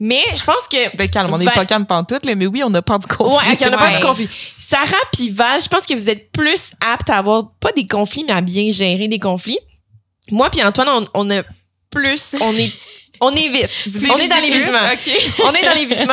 Mais 0.00 0.22
je 0.36 0.42
pense 0.44 0.66
que. 0.70 0.96
Ben, 0.96 1.08
calme, 1.10 1.30
on 1.32 1.38
n'est 1.38 1.44
Va- 1.44 1.50
pas 1.52 1.64
calme 1.66 1.86
pantoute, 1.86 2.26
là, 2.26 2.34
mais 2.36 2.46
oui, 2.46 2.62
on 2.64 2.72
a 2.74 2.82
peur 2.82 2.98
du 3.00 3.06
conflit. 3.06 3.48
Ouais, 3.48 3.52
ok, 3.54 3.58
on 3.68 3.72
a 3.74 3.76
peur 3.76 3.86
Ouais. 3.88 3.94
du 3.98 4.00
conflit. 4.06 4.28
Sarah 4.68 4.96
puis 5.12 5.30
Val, 5.30 5.62
je 5.62 5.68
pense 5.68 5.86
que 5.86 5.94
vous 5.94 6.10
êtes 6.10 6.30
plus 6.30 6.72
aptes 6.86 7.08
à 7.08 7.16
avoir, 7.16 7.52
pas 7.58 7.72
des 7.72 7.86
conflits, 7.86 8.24
mais 8.24 8.34
à 8.34 8.42
bien 8.42 8.70
gérer 8.70 9.08
des 9.08 9.18
conflits. 9.18 9.58
Moi 10.30 10.50
puis 10.50 10.62
Antoine, 10.62 10.88
on, 10.88 11.06
on 11.14 11.30
a 11.30 11.42
plus, 11.90 12.36
on 12.38 12.52
est, 12.52 12.70
on 13.22 13.34
est 13.34 13.48
vite. 13.48 13.70
on 14.12 14.18
est 14.18 14.28
dans 14.28 14.42
l'évitement. 14.42 14.92
OK. 14.92 15.10
on 15.46 15.54
est 15.54 15.64
dans 15.64 15.74
l'évitement. 15.74 16.12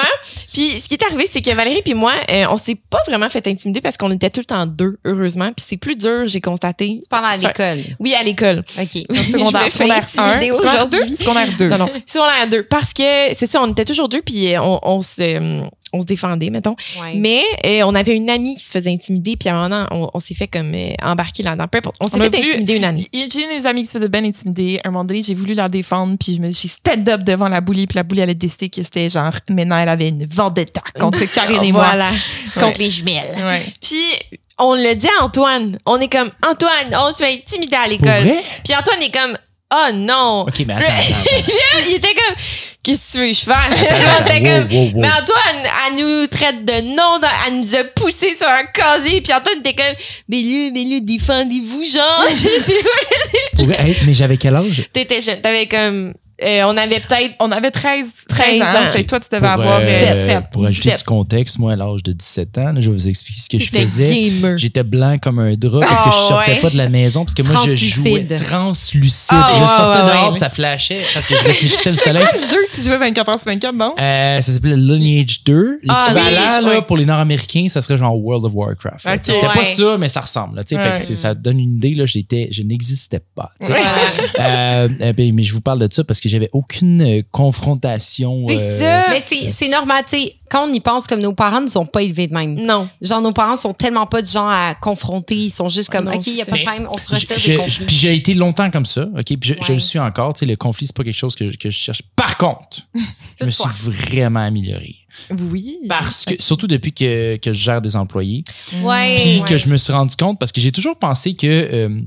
Puis 0.53 0.79
ce 0.79 0.87
qui 0.87 0.93
est 0.93 1.03
arrivé, 1.03 1.27
c'est 1.29 1.41
que 1.41 1.51
Valérie 1.53 1.81
puis 1.83 1.95
moi, 1.95 2.13
euh, 2.31 2.45
on 2.49 2.55
s'est 2.55 2.77
pas 2.89 2.99
vraiment 3.05 3.27
fait 3.27 3.45
intimider 3.45 3.81
parce 3.81 3.97
qu'on 3.97 4.11
était 4.11 4.29
tout 4.29 4.39
le 4.39 4.45
temps 4.45 4.65
deux, 4.65 4.99
heureusement. 5.03 5.51
Puis 5.51 5.65
c'est 5.67 5.77
plus 5.77 5.97
dur, 5.97 6.25
j'ai 6.27 6.39
constaté. 6.39 6.99
Tu 7.03 7.09
parles 7.09 7.25
à 7.25 7.35
l'école. 7.35 7.79
Oui, 7.99 8.13
à 8.13 8.23
l'école. 8.23 8.63
OK. 8.79 8.87
Secondaire, 9.31 9.69
secondaire 9.69 10.05
1, 10.17 10.29
intimider 10.29 10.53
secondaire 10.53 10.73
aujourd'hui. 10.75 11.09
2, 11.09 11.15
secondaire 11.15 11.47
2. 11.57 11.67
Non, 11.67 11.77
non, 11.79 11.89
secondaire 12.05 12.47
deux. 12.49 12.63
Parce 12.63 12.93
que 12.93 13.35
c'est 13.35 13.47
ça, 13.51 13.61
on 13.61 13.67
était 13.67 13.83
toujours 13.83 14.07
deux, 14.07 14.21
puis 14.21 14.57
on, 14.57 14.79
on 14.81 15.01
se, 15.01 15.21
euh, 15.21 15.67
on 15.95 16.01
se 16.01 16.05
défendait, 16.05 16.49
mettons. 16.49 16.75
Ouais. 17.01 17.13
Mais 17.15 17.43
euh, 17.65 17.83
on 17.85 17.95
avait 17.95 18.15
une 18.15 18.29
amie 18.29 18.55
qui 18.55 18.63
se 18.63 18.71
faisait 18.71 18.91
intimider, 18.91 19.35
puis 19.37 19.49
à 19.49 19.55
un 19.57 19.69
moment, 19.69 19.87
on, 19.91 20.09
on 20.13 20.19
s'est 20.19 20.35
fait 20.35 20.47
comme 20.47 20.73
euh, 20.75 20.89
embarquer 21.01 21.43
là-dedans. 21.43 21.67
Peu 21.67 21.77
importe. 21.79 21.95
On 21.99 22.07
s'est 22.07 22.19
fait 22.19 22.29
voulu- 22.29 22.49
intimider 22.49 22.75
une 22.75 22.83
année. 22.83 23.07
J'ai 23.13 23.21
une 23.43 23.49
de 23.49 23.53
mes 23.55 23.65
amies 23.65 23.81
qui 23.81 23.87
se 23.87 23.97
faisait 23.97 24.09
bien 24.09 24.23
intimider. 24.23 24.79
À 24.83 24.87
un 24.89 24.91
moment 24.91 25.05
donné, 25.05 25.23
j'ai 25.23 25.33
voulu 25.33 25.53
la 25.53 25.67
défendre, 25.69 26.15
puis 26.19 26.35
je 26.35 26.41
me 26.41 26.51
j'ai 26.51 26.67
stand 26.67 27.07
up 27.09 27.23
devant 27.23 27.49
la 27.49 27.61
boulie, 27.61 27.87
puis 27.87 27.95
la 27.95 28.03
boulie, 28.03 28.21
elle 28.21 28.29
a 28.29 28.33
décidé 28.33 28.69
que 28.69 28.83
c'était 28.83 29.09
genre, 29.09 29.33
maintenant, 29.49 29.77
elle 29.77 29.89
avait 29.89 30.09
une 30.09 30.25
vendetta 30.25 30.81
contre 30.99 31.23
Karine 31.33 31.63
et 31.63 31.71
moi. 31.71 31.85
Voilà, 31.85 32.11
contre 32.59 32.79
les 32.79 32.89
jumelles. 32.89 33.35
Ouais. 33.37 33.65
Puis 33.81 34.01
on 34.57 34.73
le 34.75 34.95
dit 34.95 35.07
à 35.19 35.23
Antoine. 35.23 35.77
On 35.85 35.99
est 35.99 36.07
comme, 36.11 36.31
Antoine, 36.47 36.93
on 36.93 37.11
se 37.11 37.17
fait 37.23 37.33
intimider 37.33 37.75
à 37.75 37.87
l'école. 37.87 38.31
Puis 38.63 38.75
Antoine 38.75 39.01
est 39.01 39.13
comme, 39.13 39.37
oh 39.73 39.93
non. 39.93 40.45
OK, 40.47 40.63
mais 40.65 40.73
attends, 40.73 40.85
attends. 40.85 40.97
attends. 40.97 41.85
il 41.89 41.95
était 41.95 42.13
comme, 42.13 42.35
qu'est-ce 42.85 43.07
que 43.07 43.11
tu 43.13 43.17
veux 43.19 43.27
que 43.27 43.33
je 43.33 43.45
fasse? 43.45 43.81
Wow, 43.81 44.79
wow, 44.79 44.93
wow. 44.93 45.01
mais 45.01 45.07
Antoine, 45.07 45.71
elle 45.87 45.95
nous 45.95 46.27
traite 46.27 46.63
de 46.63 46.81
nom, 46.95 47.19
elle 47.47 47.57
nous 47.57 47.75
a 47.75 47.83
poussé 47.83 48.33
sur 48.33 48.47
un 48.47 48.63
casier, 48.65 49.21
puis 49.21 49.33
Antoine 49.33 49.59
était 49.59 49.73
comme, 49.73 49.95
mais 50.29 50.41
lui, 50.41 50.71
mais 50.71 50.83
lui, 50.83 51.01
défendez-vous, 51.01 51.83
genre. 51.83 52.25
Je 52.29 52.35
sais 52.35 52.83
pas. 52.83 53.55
Pour 53.55 53.65
vrai, 53.65 53.89
hey, 53.89 53.97
mais 54.05 54.13
j'avais 54.13 54.37
quel 54.37 54.55
âge? 54.55 54.83
T'étais 54.93 55.21
jeune, 55.21 55.41
t'avais 55.41 55.65
comme 55.67 56.13
Euh, 56.45 56.63
on 56.65 56.77
avait 56.77 56.99
peut-être. 56.99 57.33
On 57.39 57.51
avait 57.51 57.71
13, 57.71 58.11
13 58.27 58.59
13 58.59 58.61
ans. 58.61 58.91
Fait 58.91 59.03
que 59.03 59.09
toi, 59.09 59.19
tu 59.19 59.27
devais 59.31 59.39
Pour, 59.41 59.49
avoir 59.49 59.79
euh, 59.79 59.83
euh, 59.83 60.41
pour 60.51 60.65
ajouter 60.65 60.89
17. 60.89 60.97
du 60.99 61.03
contexte, 61.05 61.57
moi, 61.59 61.73
à 61.73 61.75
l'âge 61.75 62.03
de 62.03 62.11
17 62.11 62.57
ans, 62.59 62.73
là, 62.73 62.81
je 62.81 62.89
vais 62.89 62.95
vous 62.95 63.07
expliquer 63.07 63.39
ce 63.41 63.49
que 63.49 63.59
je 63.59 63.69
faisais. 63.71 64.57
J'étais 64.57 64.83
blanc 64.83 65.17
comme 65.17 65.39
un 65.39 65.53
drap 65.55 65.79
parce 65.81 66.03
que 66.03 66.09
je 66.11 66.15
Oh, 66.15 66.27
sortais 66.29 66.51
ouais. 66.53 66.59
pas 66.61 66.69
de 66.69 66.77
la 66.77 66.89
maison 66.89 67.23
parce 67.25 67.33
que 67.35 67.41
moi, 67.43 67.61
je 67.65 67.73
jouais 67.85 68.25
Translucide. 68.25 69.33
Oh, 69.37 69.53
je 69.53 69.65
sortais 69.67 69.99
ouais, 69.99 70.11
dehors 70.13 70.31
ouais. 70.33 70.39
ça 70.39 70.49
flashait 70.49 71.01
parce 71.13 71.27
que 71.27 71.35
je 71.37 71.43
réfléchissais 71.43 71.91
le 71.91 71.97
soleil. 71.97 72.25
Quel 72.31 72.39
jeu 72.41 72.57
que 72.69 72.75
tu 72.75 72.81
jouais 72.81 72.97
24 72.97 73.29
heures 73.29 73.39
sur 73.39 73.51
24, 73.51 73.75
non? 73.75 73.95
Euh, 73.99 74.41
ça 74.41 74.51
s'appelait 74.53 74.75
Lineage 74.77 75.43
2. 75.43 75.77
Ah, 75.89 76.07
L'équivalent 76.13 76.67
oui, 76.69 76.73
là, 76.75 76.81
pour 76.81 76.97
les 76.97 77.05
Nord-Américains, 77.05 77.67
ça 77.69 77.81
serait 77.81 77.97
genre 77.97 78.15
World 78.17 78.45
of 78.45 78.51
Warcraft. 78.53 79.07
C'était 79.21 79.39
Ouais. 79.45 79.53
pas 79.53 79.63
ça, 79.65 79.97
mais 79.99 80.09
ça 80.09 80.21
ressemble. 80.21 80.55
là, 80.57 80.63
tu 80.63 80.75
sais. 80.75 80.81
Fait 81.01 81.15
ça 81.15 81.33
donne 81.33 81.59
une 81.59 81.75
idée. 81.77 81.93
Là, 81.95 82.05
j'étais, 82.05 82.49
je 82.51 82.61
n'existais 82.63 83.21
pas. 83.35 83.51
Euh, 84.39 84.89
euh, 85.01 85.13
ben, 85.13 85.33
mais 85.33 85.43
je 85.43 85.53
vous 85.53 85.61
parle 85.61 85.79
de 85.87 85.93
ça 85.93 86.03
parce 86.03 86.19
que 86.19 86.29
j'avais 86.35 86.49
aucune 86.53 87.01
euh, 87.01 87.21
confrontation. 87.31 88.47
C'est 88.47 88.55
euh, 88.61 88.79
ça. 88.79 89.05
Mais 89.11 89.51
c'est 89.51 89.69
normal, 89.69 90.03
tu 90.09 90.17
sais, 90.17 90.35
quand 90.49 90.69
on 90.69 90.73
y 90.73 90.79
pense, 90.79 91.07
comme 91.07 91.21
nos 91.21 91.33
parents 91.33 91.59
ne 91.59 91.65
nous 91.65 91.77
ont 91.77 91.85
pas 91.85 92.03
élevés 92.03 92.27
de 92.27 92.33
même. 92.33 92.53
Non. 92.55 92.87
Genre, 93.01 93.21
nos 93.21 93.31
parents 93.33 93.55
sont 93.55 93.73
tellement 93.73 94.05
pas 94.05 94.21
de 94.21 94.27
gens 94.27 94.47
à 94.47 94.75
confronter. 94.79 95.35
Ils 95.35 95.51
sont 95.51 95.69
juste 95.69 95.89
comme, 95.89 96.05
Non, 96.05 96.11
OK, 96.13 96.27
il 96.27 96.35
n'y 96.35 96.41
a 96.41 96.45
pas 96.45 96.57
de 96.57 96.63
problème, 96.63 96.87
on 96.91 96.97
se 96.97 97.13
retire 97.13 97.37
je- 97.39 97.47
des 97.51 97.57
conflits. 97.57 97.85
Puis 97.85 97.95
j'ai 97.95 98.15
été 98.15 98.33
longtemps 98.33 98.69
comme 98.69 98.85
ça, 98.85 99.07
OK? 99.17 99.25
Puis 99.25 99.39
je, 99.43 99.53
je 99.65 99.73
le 99.73 99.79
suis 99.79 99.99
encore. 99.99 100.33
Tu 100.33 100.39
sais, 100.41 100.45
le 100.45 100.55
conflit, 100.55 100.87
c'est 100.87 100.95
pas 100.95 101.03
quelque 101.03 101.13
chose 101.17 101.35
que, 101.35 101.51
je- 101.51 101.57
que 101.57 101.69
je 101.69 101.77
cherche. 101.77 102.01
Par 102.15 102.37
contre, 102.37 102.79
je 103.39 103.45
me 103.45 103.49
suis 103.49 103.69
vraiment 103.81 104.41
amélioré. 104.41 104.95
Oui. 105.49 105.77
Parce 105.89 106.25
que, 106.25 106.33
surtout 106.39 106.67
depuis 106.67 106.91
que, 106.91 107.37
que 107.37 107.53
je 107.53 107.57
gère 107.63 107.81
des 107.81 107.95
employés, 107.95 108.43
Ouais. 108.83 109.15
puis 109.19 109.39
ouais. 109.39 109.45
que 109.47 109.57
je 109.57 109.67
me 109.69 109.77
suis 109.77 109.93
rendu 109.93 110.15
compte, 110.15 110.37
parce 110.39 110.51
que 110.51 110.59
j'ai 110.61 110.71
toujours 110.73 110.97
pensé 110.97 111.35
que 111.35 111.47
euh, 111.47 112.01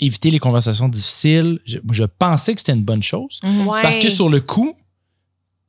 éviter 0.00 0.30
les 0.30 0.38
conversations 0.38 0.88
difficiles, 0.88 1.60
je, 1.66 1.78
je 1.92 2.04
pensais 2.04 2.54
que 2.54 2.60
c'était 2.60 2.72
une 2.72 2.84
bonne 2.84 3.02
chose. 3.02 3.40
Ouais. 3.44 3.82
Parce 3.82 3.98
que 3.98 4.10
sur 4.10 4.28
le 4.28 4.40
coup, 4.40 4.74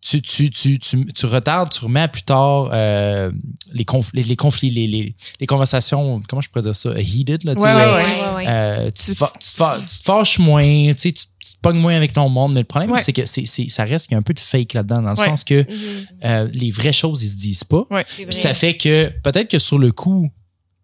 tu, 0.01 0.19
tu, 0.21 0.49
tu, 0.49 0.79
tu, 0.79 1.05
tu 1.13 1.25
retardes, 1.27 1.71
tu 1.71 1.79
remets 1.85 2.01
à 2.01 2.07
plus 2.07 2.23
tard 2.23 2.69
euh, 2.73 3.31
les, 3.71 3.83
confl- 3.83 4.09
les, 4.13 4.23
les 4.23 4.35
conflits, 4.35 4.71
les, 4.71 4.87
les, 4.87 5.15
les 5.39 5.45
conversations, 5.45 6.19
comment 6.27 6.41
je 6.41 6.49
pourrais 6.49 6.63
dire 6.63 6.75
ça, 6.75 6.99
heated, 6.99 7.43
là, 7.43 7.53
Ouais, 7.53 7.61
là, 7.63 7.95
ouais, 7.97 8.03
Ouais, 8.03 8.09
ouais, 8.29 8.35
ouais. 8.37 8.45
euh, 8.47 8.89
tu, 8.91 9.05
Tu- 9.05 9.11
te 9.11 9.17
fa- 9.17 9.31
tu 9.39 9.47
te 9.47 9.53
fa- 9.55 9.77
tu 9.79 9.85
te 9.99 10.03
fâches 10.03 10.39
moins, 10.39 10.93
tu, 10.95 11.13
te 11.13 11.21
pognes 11.61 11.77
moins 11.79 11.95
avec 11.95 12.13
ton 12.13 12.27
monde, 12.29 12.53
mais 12.53 12.61
le 12.61 12.65
problème, 12.65 12.89
Ouais. 12.91 12.99
c'est 12.99 13.13
que 13.13 13.27
c'est, 13.27 13.45
c'est- 13.45 13.69
ça 13.69 13.83
reste 13.83 14.07
qu'il 14.07 14.13
y 14.13 14.15
a 14.15 14.17
un 14.17 14.23
peu 14.23 14.33
de 14.33 14.39
fake 14.39 14.73
là-dedans, 14.73 15.03
dans 15.03 15.13
le 15.13 15.19
Ouais. 15.19 15.27
sens 15.27 15.43
que 15.43 15.61
Mhm. 15.61 16.07
euh, 16.25 16.49
les 16.51 16.71
vraies 16.71 16.93
choses, 16.93 17.21
ils 17.21 17.29
se 17.29 17.37
disent 17.37 17.63
pas. 17.63 17.85
Puis 18.15 18.25
ça 18.35 18.55
fait 18.55 18.75
que 18.77 19.11
peut-être 19.23 19.51
que 19.51 19.59
sur 19.59 19.77
le 19.77 19.91
coup, 19.91 20.31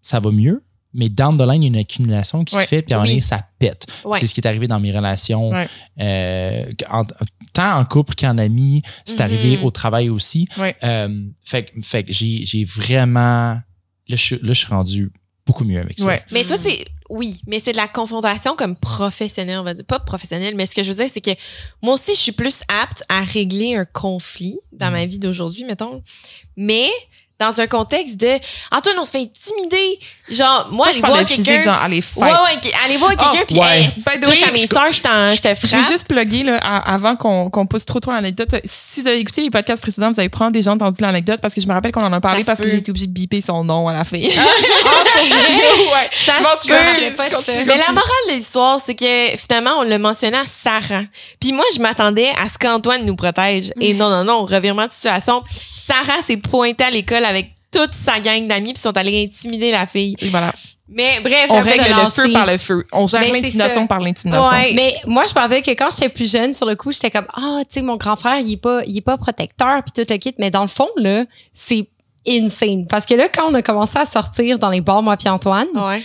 ça 0.03 0.19
va 0.19 0.29
mieux, 0.29 0.61
mais 0.97 1.07
down 1.07 1.37
the 1.37 1.41
line, 1.47 1.63
il 1.63 1.67
y 1.67 1.69
a 1.69 1.73
une 1.75 1.77
accumulation 1.77 2.43
qui 2.43 2.55
Ouais. 2.55 2.63
se 2.63 2.67
fait, 2.67 2.81
puis 2.81 2.93
à 2.93 2.97
un 2.97 2.99
moment 2.99 3.07
Oui. 3.07 3.13
donné, 3.15 3.21
ça 3.21 3.45
pète. 3.59 3.85
Ouais. 4.03 4.17
C'est 4.19 4.27
ce 4.27 4.33
qui 4.33 4.41
est 4.41 4.47
arrivé 4.47 4.67
dans 4.67 4.79
mes 4.81 4.91
relations, 4.91 5.51
Ouais. 5.51 5.67
euh, 6.01 6.65
en- 6.89 7.05
tant 7.53 7.77
en 7.79 7.85
couple 7.85 8.15
qu'en 8.15 8.37
ami. 8.37 8.81
C'est 9.05 9.19
Mhm. 9.19 9.21
arrivé 9.25 9.59
au 9.63 9.71
travail 9.71 10.09
aussi. 10.09 10.49
Ouais. 10.57 10.75
Euh, 10.83 11.23
fait, 11.45 11.63
que- 11.71 11.81
fait 11.81 12.03
que 12.03 12.11
j'ai 12.11 12.45
j'ai 12.45 12.65
vraiment. 12.65 13.59
Là 14.09 14.15
je, 14.15 14.15
suis, 14.15 14.35
là, 14.35 14.49
je 14.49 14.53
suis 14.53 14.67
rendu 14.67 15.11
beaucoup 15.45 15.63
mieux 15.65 15.79
avec 15.79 15.99
ça. 15.99 16.05
Ouais. 16.05 16.23
Mais 16.31 16.43
toi, 16.45 16.57
c'est. 16.59 16.85
Oui, 17.09 17.39
mais 17.47 17.59
c'est 17.59 17.71
de 17.71 17.77
la 17.77 17.87
confrontation 17.87 18.55
comme 18.57 18.75
professionnelle, 18.75 19.59
on 19.59 19.63
va 19.63 19.73
dire. 19.73 19.85
Pas 19.85 19.99
professionnelle, 19.99 20.55
mais 20.55 20.65
ce 20.65 20.75
que 20.75 20.83
je 20.83 20.89
veux 20.89 20.95
dire, 20.95 21.07
c'est 21.09 21.21
que 21.21 21.31
moi 21.81 21.93
aussi, 21.93 22.11
je 22.13 22.19
suis 22.19 22.31
plus 22.33 22.59
apte 22.67 23.03
à 23.07 23.21
régler 23.21 23.75
un 23.75 23.85
conflit 23.85 24.59
dans 24.73 24.91
ma 24.91 25.05
vie 25.05 25.17
d'aujourd'hui, 25.19 25.63
mettons. 25.63 26.03
Mais 26.57 26.89
dans 27.39 27.61
un 27.61 27.67
contexte 27.67 28.17
de 28.17 28.37
Antoine, 28.71 28.95
on 28.99 29.05
se 29.05 29.11
fait 29.11 29.19
intimider. 29.21 29.99
Genre, 30.29 30.67
moi, 30.71 30.87
Toi, 30.87 30.91
aller 30.93 31.01
voir 31.01 31.25
quelqu'un. 31.25 31.61
genre, 31.61 31.81
aller 31.81 32.01
fight. 32.01 32.17
Ouais, 32.23 32.31
ouais, 32.31 32.71
aller 32.85 32.97
voir 32.97 33.11
quelqu'un, 33.11 33.39
Oh, 33.41 33.45
puis 33.47 33.59
ouais. 33.59 33.81
hey, 33.83 34.19
touche 34.19 34.43
à 34.47 34.51
mes 34.51 34.57
je- 34.59 34.67
soeurs, 34.67 34.91
je 34.91 35.01
t'en- 35.01 35.29
je 35.31 35.41
te 35.41 35.47
Je 35.49 35.67
frappe. 35.67 35.81
veux 35.85 35.91
juste 35.91 36.07
plugger 36.07 36.43
là, 36.43 36.57
avant 36.57 37.15
qu'on 37.15 37.49
qu'on 37.49 37.65
pousse 37.65 37.85
trop 37.85 37.99
trop 37.99 38.11
l'anecdote. 38.11 38.49
Si 38.65 39.01
vous 39.01 39.07
avez 39.07 39.19
écouté 39.19 39.41
les 39.41 39.49
podcasts 39.49 39.81
précédents, 39.81 40.11
vous 40.11 40.19
avez 40.19 40.29
probablement 40.29 40.51
déjà 40.59 40.71
entendu 40.71 41.01
l'anecdote 41.01 41.39
parce 41.41 41.53
que 41.53 41.61
je 41.61 41.67
me 41.67 41.73
rappelle 41.73 41.91
qu'on 41.91 42.05
en 42.05 42.11
a 42.13 42.19
parlé 42.19 42.41
Ça 42.41 42.47
parce 42.47 42.59
que 42.59 42.67
j'ai 42.67 42.77
été 42.77 42.89
obligée 42.91 43.07
de 43.07 43.13
biper 43.13 43.39
son 43.41 43.63
nom 43.63 43.87
à 43.87 43.93
la 43.93 44.03
fin. 44.03 44.17
ouais, 44.17 44.29
ça 46.11 46.33
Bon, 46.41 46.49
se 46.61 46.67
peut. 46.67 47.15
pas 47.15 47.29
ça. 47.29 47.37
Mais 47.47 47.77
la 47.77 47.91
morale 47.91 48.27
de 48.29 48.33
l'histoire, 48.33 48.79
c'est 48.83 48.95
que 48.95 49.37
finalement, 49.37 49.75
on 49.79 49.83
l'a 49.83 49.97
mentionné 49.97 50.37
à 50.37 50.43
Sarah. 50.45 51.03
Puis 51.39 51.51
moi, 51.53 51.65
je 51.75 51.79
m'attendais 51.79 52.29
à 52.31 52.49
ce 52.51 52.57
qu'Antoine 52.57 53.05
nous 53.05 53.15
protège. 53.15 53.71
Et 53.79 53.93
non, 53.93 54.09
non, 54.09 54.23
non, 54.23 54.45
revirement 54.45 54.87
de 54.87 54.93
situation. 54.93 55.43
Sarah 55.87 56.21
s'est 56.25 56.37
pointée 56.37 56.83
à 56.83 56.89
l'école 56.89 57.23
avec 57.25 57.51
toute 57.71 57.93
sa 57.93 58.19
gang 58.19 58.47
d'amis 58.47 58.73
puis 58.73 58.81
sont 58.81 58.95
allés 58.97 59.23
intimider 59.23 59.71
la 59.71 59.85
fille. 59.87 60.15
Et 60.19 60.29
voilà. 60.29 60.53
Mais 60.89 61.19
bref, 61.21 61.47
On 61.49 61.59
règle 61.59 61.83
le 62.03 62.09
feu 62.09 62.31
par 62.31 62.45
le 62.45 62.57
feu. 62.57 62.85
On 62.93 63.07
gère 63.07 63.21
l'intimidation 63.21 63.87
par 63.87 63.99
l'intimidation. 63.99 64.49
Ouais. 64.49 64.71
Mais 64.73 64.95
moi, 65.05 65.25
je 65.27 65.33
me 65.33 65.39
rappelle 65.39 65.61
que 65.61 65.71
quand 65.71 65.89
j'étais 65.91 66.09
plus 66.09 66.31
jeune, 66.31 66.53
sur 66.53 66.65
le 66.65 66.75
coup, 66.75 66.91
j'étais 66.93 67.11
comme, 67.11 67.27
ah, 67.33 67.59
tu 67.61 67.73
sais, 67.75 67.81
mon 67.81 67.97
grand 67.97 68.15
frère, 68.15 68.39
il 68.39 68.53
est 68.53 68.57
pas, 68.57 68.83
il 68.85 68.97
est 68.97 69.01
pas 69.01 69.17
protecteur, 69.17 69.81
puis 69.83 69.91
tout 70.03 70.09
le 70.09 70.17
kit. 70.17 70.33
Mais 70.39 70.49
dans 70.49 70.61
le 70.61 70.67
fond, 70.69 70.87
là, 70.95 71.25
c'est 71.53 71.89
insane. 72.27 72.87
Parce 72.87 73.05
que 73.05 73.15
là, 73.15 73.27
quand 73.27 73.49
on 73.49 73.53
a 73.53 73.61
commencé 73.61 73.97
à 73.99 74.05
sortir 74.05 74.59
dans 74.59 74.69
les 74.69 74.81
bars, 74.81 75.03
moi 75.03 75.17
puis 75.17 75.27
Antoine, 75.29 75.67
Ouais. 75.75 76.01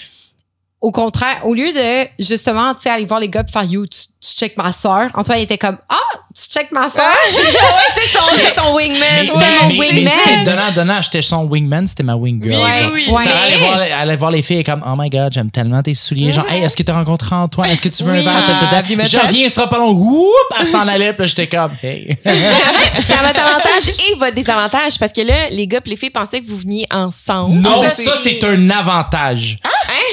au 0.81 0.91
contraire, 0.91 1.43
au 1.45 1.55
lieu 1.55 1.73
de, 1.73 2.09
justement, 2.19 2.75
tu 2.75 2.83
sais, 2.83 2.91
aller 2.91 3.07
voir 3.07 3.21
les 3.21 3.29
gars 3.29 3.45
puis 3.45 3.53
faire, 3.53 3.65
yo, 3.65 3.87
tu, 3.87 4.01
tu 4.21 4.31
check 4.37 4.57
ma 4.57 4.73
soeur, 4.73 5.11
Antoine 5.15 5.39
était 5.39 5.59
comme, 5.59 5.79
ah, 5.89 5.97
tu 6.35 6.49
check 6.51 6.71
ma 6.73 6.89
soeur? 6.89 7.05
c'est 7.97 8.19
ton, 8.19 8.25
c'est 8.37 8.55
ton 8.55 8.75
wingman. 8.75 8.99
Mais- 9.01 9.27
mon 9.27 9.79
wingman. 9.79 10.13
c'était 10.25 10.45
donnant, 10.45 10.73
donnant. 10.75 11.03
J'étais 11.03 11.23
son 11.23 11.45
wingman, 11.45 11.87
c'était 11.87 12.03
ma 12.03 12.15
wing 12.15 12.43
girl. 12.43 12.55
Oui, 12.63 12.83
genre. 12.83 12.91
oui, 12.93 13.05
oui. 13.09 13.17
Ça 13.19 13.25
Ouais. 13.31 13.37
allait 13.47 13.59
voir, 13.59 13.83
elle 13.83 13.93
allait 13.93 14.17
voir 14.17 14.31
les 14.31 14.43
filles 14.43 14.59
et 14.59 14.65
comme 14.65 14.83
Oh 14.87 14.95
my 14.99 15.09
god, 15.11 15.33
j'aime 15.33 15.51
tellement 15.51 15.83
tes 15.83 15.95
souliers. 15.95 16.33
Genre, 16.33 16.47
hey, 16.51 16.63
est-ce 16.63 16.77
que 16.77 16.83
tu 16.83 16.91
as 16.91 16.95
rencontré 16.95 17.35
Antoine? 17.35 17.71
Est-ce 17.71 17.83
que 17.83 17.89
tu 17.89 18.03
veux 18.05 18.13
Oui. 18.13 18.19
un 18.21 18.23
verre? 18.23 18.59
Ah, 18.73 18.83
Je 19.07 19.17
reviens, 19.19 19.49
ce 19.49 19.55
sera 19.55 19.69
pas 19.69 19.79
long. 19.79 19.93
Whoop! 19.93 20.29
Elle 20.59 20.67
s'en 20.67 20.87
allait, 20.89 21.13
puis 21.13 21.29
j'étais 21.29 21.47
comme 21.47 21.73
Hey. 21.83 22.17
C'est 22.25 23.15
à 23.15 23.23
votre 23.27 23.41
avantage 23.41 23.89
et 23.89 24.15
votre 24.19 24.35
désavantage 24.35 24.99
parce 24.99 25.13
que 25.13 25.21
là, 25.23 25.51
les 25.51 25.67
gars 25.67 25.81
et 25.85 25.89
les 25.91 25.97
filles 25.97 26.11
pensaient 26.11 26.41
que 26.41 26.47
vous 26.47 26.57
veniez 26.57 26.87
ensemble. 26.91 27.57
Non, 27.57 27.83
ça, 27.83 27.91
ça, 27.91 28.13
c'est- 28.17 28.39
c'est 28.41 28.45
un 28.45 28.71
avantage. 28.71 29.59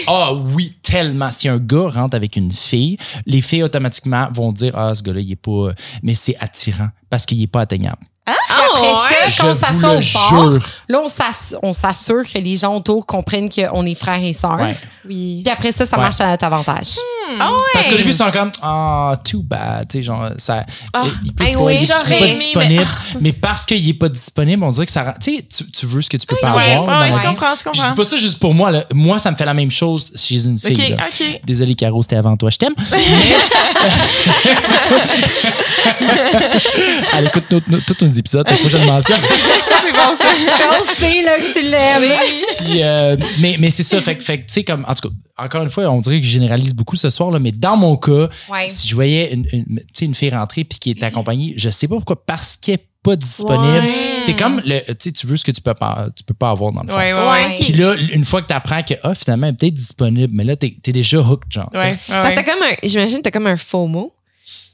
Ah 0.08 0.34
oui, 0.34 0.74
tellement. 0.82 1.32
Si 1.32 1.48
un 1.48 1.58
gars 1.58 1.90
rentre 1.90 2.16
avec 2.16 2.36
une 2.36 2.52
fille, 2.52 2.98
les 3.26 3.42
filles 3.42 3.64
automatiquement 3.64 4.28
vont 4.34 4.52
dire 4.52 4.74
Ah, 4.76 4.94
ce 4.96 5.04
gars-là, 5.04 5.20
il 5.20 5.32
est 5.32 5.36
pas. 5.36 5.72
Mais 6.10 6.16
c'est 6.16 6.36
attirant 6.40 6.90
parce 7.12 7.28
qu'il 7.28 7.40
est 7.40 7.46
pas 7.46 7.62
atteignable. 7.62 8.04
Ah, 8.50 8.54
Après 8.72 8.82
ouais? 8.82 9.32
ça, 9.32 9.44
quand 9.44 9.50
on 9.50 9.54
s'assoit 9.54 9.96
au 9.96 10.02
jure. 10.02 10.60
là, 10.88 11.02
on 11.04 11.08
s'ass- 11.10 11.56
on 11.64 11.74
s'assure 11.74 12.24
que 12.32 12.38
les 12.40 12.56
gens 12.56 12.76
autour 12.76 13.06
comprennent 13.06 13.50
qu'on 13.50 13.86
est 13.86 13.96
frères 13.96 14.24
et 14.24 14.34
sœurs. 14.34 14.60
Ouais. 14.60 14.76
Oui. 15.08 15.42
Puis 15.44 15.54
après 15.54 15.72
ça, 15.72 15.86
ça 15.86 15.98
Ouais. 15.98 16.04
marche 16.04 16.20
à 16.22 16.28
notre 16.28 16.46
avantage. 16.46 16.96
Ah 17.40 17.52
ouais. 17.52 17.58
Parce 17.74 17.88
qu'au 17.88 17.96
début, 17.96 18.10
ils 18.10 18.14
sont 18.14 18.30
comme 18.32 18.52
Ah, 18.62 19.16
too 19.24 19.42
bad. 19.44 19.88
Tu 19.90 19.98
sais, 20.00 20.04
genre, 20.04 20.30
ça. 20.38 20.66
Ah, 20.94 21.04
il 21.24 21.34
peut 21.34 21.46
hey, 21.46 21.54
pas, 21.54 21.60
oui, 21.60 21.76
il 21.80 21.84
est 21.84 21.88
pas 21.88 22.16
aimé, 22.26 22.34
disponible. 22.38 22.88
Mais, 23.22 23.34
parce 23.34 23.66
qu'il 23.66 23.88
est 23.88 23.94
pas 23.94 24.10
disponible, 24.10 24.64
on 24.64 24.72
dirait 24.72 24.86
que 24.86 24.92
ça. 24.92 25.04
rend- 25.04 25.14
Tu 25.22 25.38
sais, 25.38 25.44
tu, 25.44 25.72
tu 25.72 25.86
veux 25.86 26.02
ce 26.02 26.10
que 26.10 26.18
tu 26.18 26.26
peux 26.26 26.36
pas 26.42 26.56
Ouais, 26.56 26.74
avoir. 26.74 27.02
ouais, 27.02 27.12
je 27.12 27.18
comprends, 27.22 27.54
je 27.56 27.64
comprends. 27.64 27.88
dis 27.90 27.96
pas 27.96 28.04
ça 28.04 28.18
juste 28.18 28.40
pour 28.40 28.54
moi. 28.54 28.72
là. 28.72 28.84
Moi, 28.94 29.20
ça 29.20 29.32
me 29.32 29.36
fait 29.38 29.46
la 29.46 29.54
même 29.54 29.72
chose 29.72 30.12
chez 30.16 30.44
une 30.44 30.58
fille. 30.58 30.94
Ok, 30.94 30.98
là. 30.98 31.06
ok. 31.08 31.42
Désolé, 31.46 31.76
Caro, 31.76 32.02
c'était 32.02 32.18
avant 32.18 32.36
toi. 32.36 32.50
Je 32.50 32.58
t'aime. 32.58 32.74
Mais- 32.92 33.00
Elle 37.18 37.28
écoute 37.28 37.46
nos- 37.52 37.60
nos- 37.68 37.80
tous 38.22 38.38
nos 38.38 38.44
épisodes. 38.44 38.50
Faut 38.50 38.64
que 38.64 38.70
je 38.70 38.78
le 38.78 38.86
mentionne. 38.86 39.20
c'est 39.82 39.92
bon, 39.92 40.16
ça. 40.20 40.80
on 40.80 40.94
sait 40.94 41.22
là, 41.24 41.38
que 41.38 41.54
tu 41.54 41.62
l'aimes. 41.62 42.82
Euh, 42.82 43.18
mais 43.40 43.56
mais 43.60 43.70
c'est 43.72 43.84
ça. 43.84 44.00
Fait, 44.02 44.18
tu 44.18 44.26
sais, 44.48 44.64
comme, 44.64 44.86
en 44.88 44.94
tout 44.94 45.10
cas, 45.10 45.16
encore 45.44 45.64
une 45.64 45.70
fois, 45.70 45.86
on 45.90 46.00
dirait 46.02 46.20
que 46.20 46.26
je 46.26 46.32
généralise 46.32 46.74
beaucoup 46.74 46.96
ce 46.96 47.10
soir, 47.10 47.32
là, 47.32 47.40
mais 47.40 47.52
dans 47.52 47.78
mon 47.78 47.96
cas, 47.98 48.30
Ouais. 48.50 48.68
si 48.70 48.88
je 48.88 48.96
voyais 48.96 49.34
une, 49.34 49.46
une, 49.52 49.66
tu 49.80 49.84
sais, 49.94 50.06
une 50.06 50.14
fille 50.16 50.30
rentrer 50.32 50.64
puis 50.64 50.80
qui 50.80 50.90
est 50.92 51.04
accompagnée, 51.04 51.54
je 51.58 51.70
sais 51.70 51.88
pas 51.88 51.96
pourquoi, 51.96 52.24
parce 52.26 52.58
qu'elle 52.58 52.76
est 52.76 52.86
pas 53.02 53.16
disponible. 53.16 53.86
Ouais. 53.86 54.16
C'est 54.18 54.36
comme, 54.36 54.62
le, 54.66 54.80
tu 54.88 54.96
sais, 55.00 55.12
tu 55.14 55.26
veux 55.28 55.38
ce 55.38 55.46
que 55.46 55.52
tu 55.52 55.62
peux 55.62 55.74
pas, 55.74 56.10
tu 56.16 56.24
peux 56.24 56.34
pas 56.34 56.50
avoir 56.50 56.74
dans 56.74 56.84
le 56.84 56.90
fond. 56.90 56.98
Ouais, 56.98 57.14
ouais. 57.14 57.56
Puis 57.60 57.74
là, 57.74 57.96
une 57.96 58.26
fois 58.26 58.42
que 58.42 58.48
tu 58.48 58.54
apprends 58.54 58.84
que, 58.84 58.94
ah, 59.04 59.16
finalement, 59.16 59.48
elle 59.48 59.54
est 59.54 59.58
peut-être 59.58 59.74
disponible, 59.74 60.34
mais 60.36 60.44
là, 60.44 60.56
t'es 60.58 60.76
es 60.86 60.92
déjà 60.92 61.20
hooked, 61.20 61.50
genre. 61.52 61.70
tu 61.74 61.80
Parce 62.10 62.36
que 62.36 62.46
comme 62.46 62.60
j'imagine 62.84 63.18
que 63.18 63.24
t'as 63.24 63.32
comme 63.32 63.48
un 63.48 63.58
faux 63.58 63.88
mot. 63.88 64.14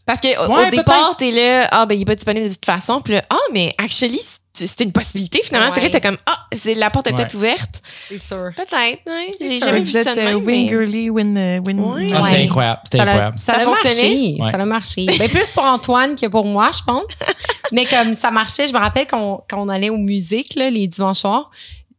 Parce 0.06 0.20
que 0.22 0.28
au- 0.46 0.52
Ouais, 0.56 0.68
au 0.68 0.70
départ, 0.72 1.18
t'es 1.18 1.32
là, 1.32 1.68
ah, 1.72 1.86
ben, 1.86 1.96
il 1.96 2.02
est 2.02 2.06
pas 2.06 2.16
disponible 2.16 2.48
de 2.48 2.54
toute 2.54 2.66
façon. 2.66 3.02
Puis 3.02 3.14
là, 3.14 3.24
ah, 3.30 3.38
mais 3.54 3.74
actually, 3.78 4.22
c'est 4.54 4.80
une 4.82 4.92
possibilité 4.92 5.42
finalement. 5.44 5.74
Fait 5.74 5.80
que 5.82 5.86
là, 5.88 5.92
t'es 5.92 6.00
comme, 6.02 6.18
ah, 6.28 6.46
c'est, 6.54 6.76
la 6.76 6.90
porte 6.90 7.08
est 7.08 7.14
peut-être 7.14 7.34
ouverte. 7.34 7.82
C'est 8.08 8.18
sûr. 8.20 8.52
Peut-être, 8.56 9.02
ouais. 9.08 9.32
J'ai 9.42 9.60
Ça, 9.60 9.66
jamais 9.68 9.80
vous 9.80 9.86
vu 9.86 9.92
ça 10.04 10.14
de 10.14 10.20
euh, 10.20 10.34
win 10.36 10.70
girly, 10.70 11.10
win, 11.10 11.38
euh, 11.38 11.60
win. 11.66 11.80
Ouais. 11.80 12.08
Ah, 12.14 12.22
c'était 12.24 12.36
Ouais. 12.38 12.44
incroyable. 12.46 12.82
C'était 12.86 12.98
Ça 12.98 13.04
a, 13.04 13.08
incroyable. 13.08 13.38
ça 13.38 13.46
Ça 13.54 13.60
a 13.60 13.62
a 13.64 13.66
marché. 13.68 13.90
fonctionné? 13.90 14.38
Ça 14.52 14.58
a 14.62 14.66
marché. 14.66 15.06
Ben, 15.20 15.30
plus 15.30 15.52
pour 15.52 15.64
Antoine 15.64 16.16
que 16.16 16.28
pour 16.28 16.46
moi, 16.46 16.70
je 16.72 16.84
pense. 16.86 17.04
Mais 17.72 17.86
comme 17.86 18.14
ça 18.14 18.30
marchait, 18.32 18.68
je 18.68 18.74
me 18.74 18.80
rappelle 18.80 19.08
qu'on- 19.08 19.42
quand 19.50 19.58
on 19.62 19.70
allait 19.70 19.90
aux 19.90 19.98
musiques 19.98 20.56
là, 20.56 20.70
les 20.70 20.88
dimanches 20.88 21.18
soirs, 21.22 21.50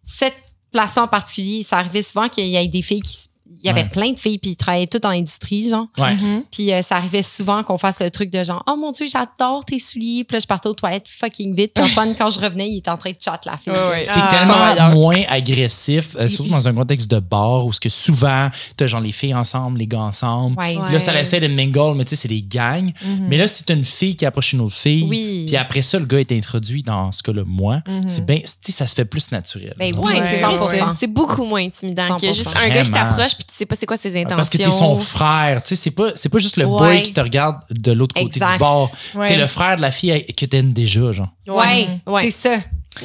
cette 0.05 0.37
place 0.73 0.97
en 0.97 1.09
particulier, 1.09 1.62
ça 1.62 1.79
arrivait 1.79 2.03
souvent 2.03 2.29
qu'il 2.29 2.47
y 2.47 2.57
ait 2.57 2.66
des 2.69 2.83
filles 2.83 3.03
qui 3.03 3.12
s- 3.14 3.29
il 3.66 3.68
il 3.68 3.70
y 3.70 3.70
avait 3.72 3.83
Ouais. 3.83 3.88
plein 3.88 4.12
de 4.12 4.18
filles, 4.18 4.38
puis 4.38 4.52
ils 4.52 4.57
travaillaient 4.57 4.87
toutes 4.87 5.02
dans 5.02 5.11
l'industrie, 5.11 5.68
genre. 5.68 5.87
Ouais. 5.98 6.14
Puis 6.52 6.72
euh, 6.72 6.83
ça 6.83 6.96
arrivait 6.96 7.22
souvent 7.24 7.62
qu'on 7.64 7.79
fasse 7.79 8.00
le 8.00 8.11
truc 8.12 8.31
de 8.31 8.44
genre, 8.44 8.62
oh 8.68 8.76
mon 8.76 8.92
Dieu, 8.92 9.07
j'adore 9.11 9.64
tes 9.64 9.79
souliers. 9.81 10.22
Puis 10.24 10.37
là, 10.37 10.38
je 10.40 10.46
partais 10.46 10.68
aux 10.68 10.74
toilettes 10.74 11.09
fucking 11.09 11.55
vite. 11.55 11.72
Puis 11.74 11.83
Antoine, 11.85 12.14
quand 12.16 12.31
je 12.31 12.38
revenais, 12.40 12.68
il 12.68 12.79
était 12.79 12.90
en 12.90 12.96
train 12.96 13.11
de 13.11 13.16
chat 13.22 13.40
la 13.44 13.57
fille. 13.57 13.72
Ouais, 13.72 13.88
ouais. 13.90 14.05
C'est 14.05 14.20
Ah, 14.22 14.29
tellement 14.76 14.94
moins 14.94 15.20
agressif, 15.29 16.16
euh, 16.18 16.29
surtout 16.29 16.50
dans 16.50 16.68
un 16.68 16.74
contexte 16.74 17.11
de 17.11 17.18
bar 17.18 17.66
où 17.66 17.72
ce 17.72 17.81
que 17.81 17.88
souvent, 17.88 18.48
t'as 18.76 18.87
genre 18.87 19.00
les 19.00 19.12
filles 19.12 19.35
ensemble, 19.35 19.79
les 19.79 19.87
gars 19.87 20.00
ensemble. 20.00 20.56
Là, 20.92 21.00
ça 21.00 21.19
essaie 21.19 21.40
de 21.40 21.48
mingle, 21.48 21.94
mais 21.96 22.04
tu 22.04 22.10
sais, 22.10 22.17
c'est 22.17 22.29
des 22.29 22.42
gangs. 22.42 22.92
Mais 23.29 23.37
là, 23.37 23.48
c'est 23.48 23.71
une 23.71 23.85
fille 23.85 24.14
qui 24.17 24.27
approche 24.27 24.52
une 24.52 24.60
autre 24.60 24.77
fille. 24.77 25.04
Oui. 25.08 25.44
Puis 25.46 25.56
après 25.56 25.83
ça, 25.83 25.98
le 25.98 26.06
gars 26.06 26.21
est 26.21 26.33
introduit 26.33 26.83
dans 26.83 27.10
ce 27.12 27.23
cas-là, 27.23 27.42
moi. 27.46 27.83
Mhm. 27.88 28.08
C'est 28.08 28.25
bien, 28.25 28.37
tu 28.38 28.46
sais, 28.62 28.73
ça 28.73 28.87
se 28.87 28.94
fait 28.94 29.04
plus 29.04 29.31
naturel. 29.33 29.75
Ben 29.79 29.94
Ouais, 29.96 30.17
c'est 30.23 30.37
c'est 30.38 30.42
100%. 30.42 30.94
C'est 30.98 31.06
beaucoup 31.06 31.44
moins 31.44 31.62
intimidant 31.64 32.17
qu'il 32.17 32.29
y 32.29 32.31
a 32.31 32.35
100%. 32.35 32.37
juste 32.37 32.56
un 32.56 32.69
gars 32.69 32.83
qui 32.85 32.90
t'approche 32.92 33.35
puis 33.35 33.44
tu 33.44 33.54
sais 33.57 33.67
pas 33.67 33.77
c'est 33.77 33.87
quoi 33.87 33.96
ses 33.96 34.11
intentions. 34.11 34.37
Parce 34.37 34.50
que 34.50 34.59
t'es 34.59 34.71
son 34.71 34.96
frère, 34.98 35.63
tu 35.63 35.71
sais, 35.71 35.77
c'est 35.77 35.90
pas, 35.90 36.11
c'est 36.15 36.29
pas 36.29 36.38
juste 36.38 36.57
le 36.57 36.65
Ouais. 36.67 36.79
boy 36.79 37.02
qui 37.02 37.13
te 37.13 37.21
regarde 37.21 37.57
de 37.71 37.92
l'autre 37.92 38.15
côté 38.15 38.27
Exact. 38.38 38.59
du. 38.59 39.19
Ouais. 39.19 39.29
T'es 39.29 39.37
le 39.37 39.46
frère 39.46 39.77
de 39.77 39.83
la 39.83 39.90
fille 39.90 40.25
que 40.37 40.44
t'aimes 40.46 40.73
déjà, 40.73 41.13
genre. 41.13 41.29
Ouais, 41.48 41.88
Ouais. 42.07 42.23
c'est 42.25 42.31
ça. 42.50 42.59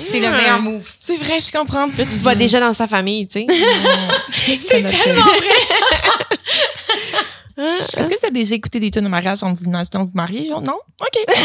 C'est 0.10 0.20
le 0.22 0.28
Ouais. 0.28 0.38
meilleur 0.38 0.62
move. 0.62 0.90
C'est 1.00 1.18
vrai, 1.18 1.40
je 1.42 1.52
comprends. 1.52 1.86
Là, 1.86 1.92
tu 1.98 2.06
te 2.18 2.24
vois 2.24 2.36
déjà 2.36 2.60
dans 2.62 2.74
sa 2.74 2.88
famille, 2.88 3.28
tu 3.28 3.42
sais. 3.42 3.48
C'est 4.32 4.84
tellement 4.84 5.24
vrai. 5.26 5.38
Est-ce 7.98 8.10
que 8.10 8.20
tu 8.20 8.26
as 8.26 8.30
déjà 8.32 8.56
écouté 8.56 8.80
des 8.80 8.90
tunes 8.90 9.04
de 9.04 9.10
mariage 9.10 9.44
en 9.44 9.52
vous 9.54 9.64
imaginant 9.66 10.04
vous 10.06 10.12
marier? 10.16 10.46
Genre, 10.48 10.62
non? 10.62 10.78
OK. 11.00 11.18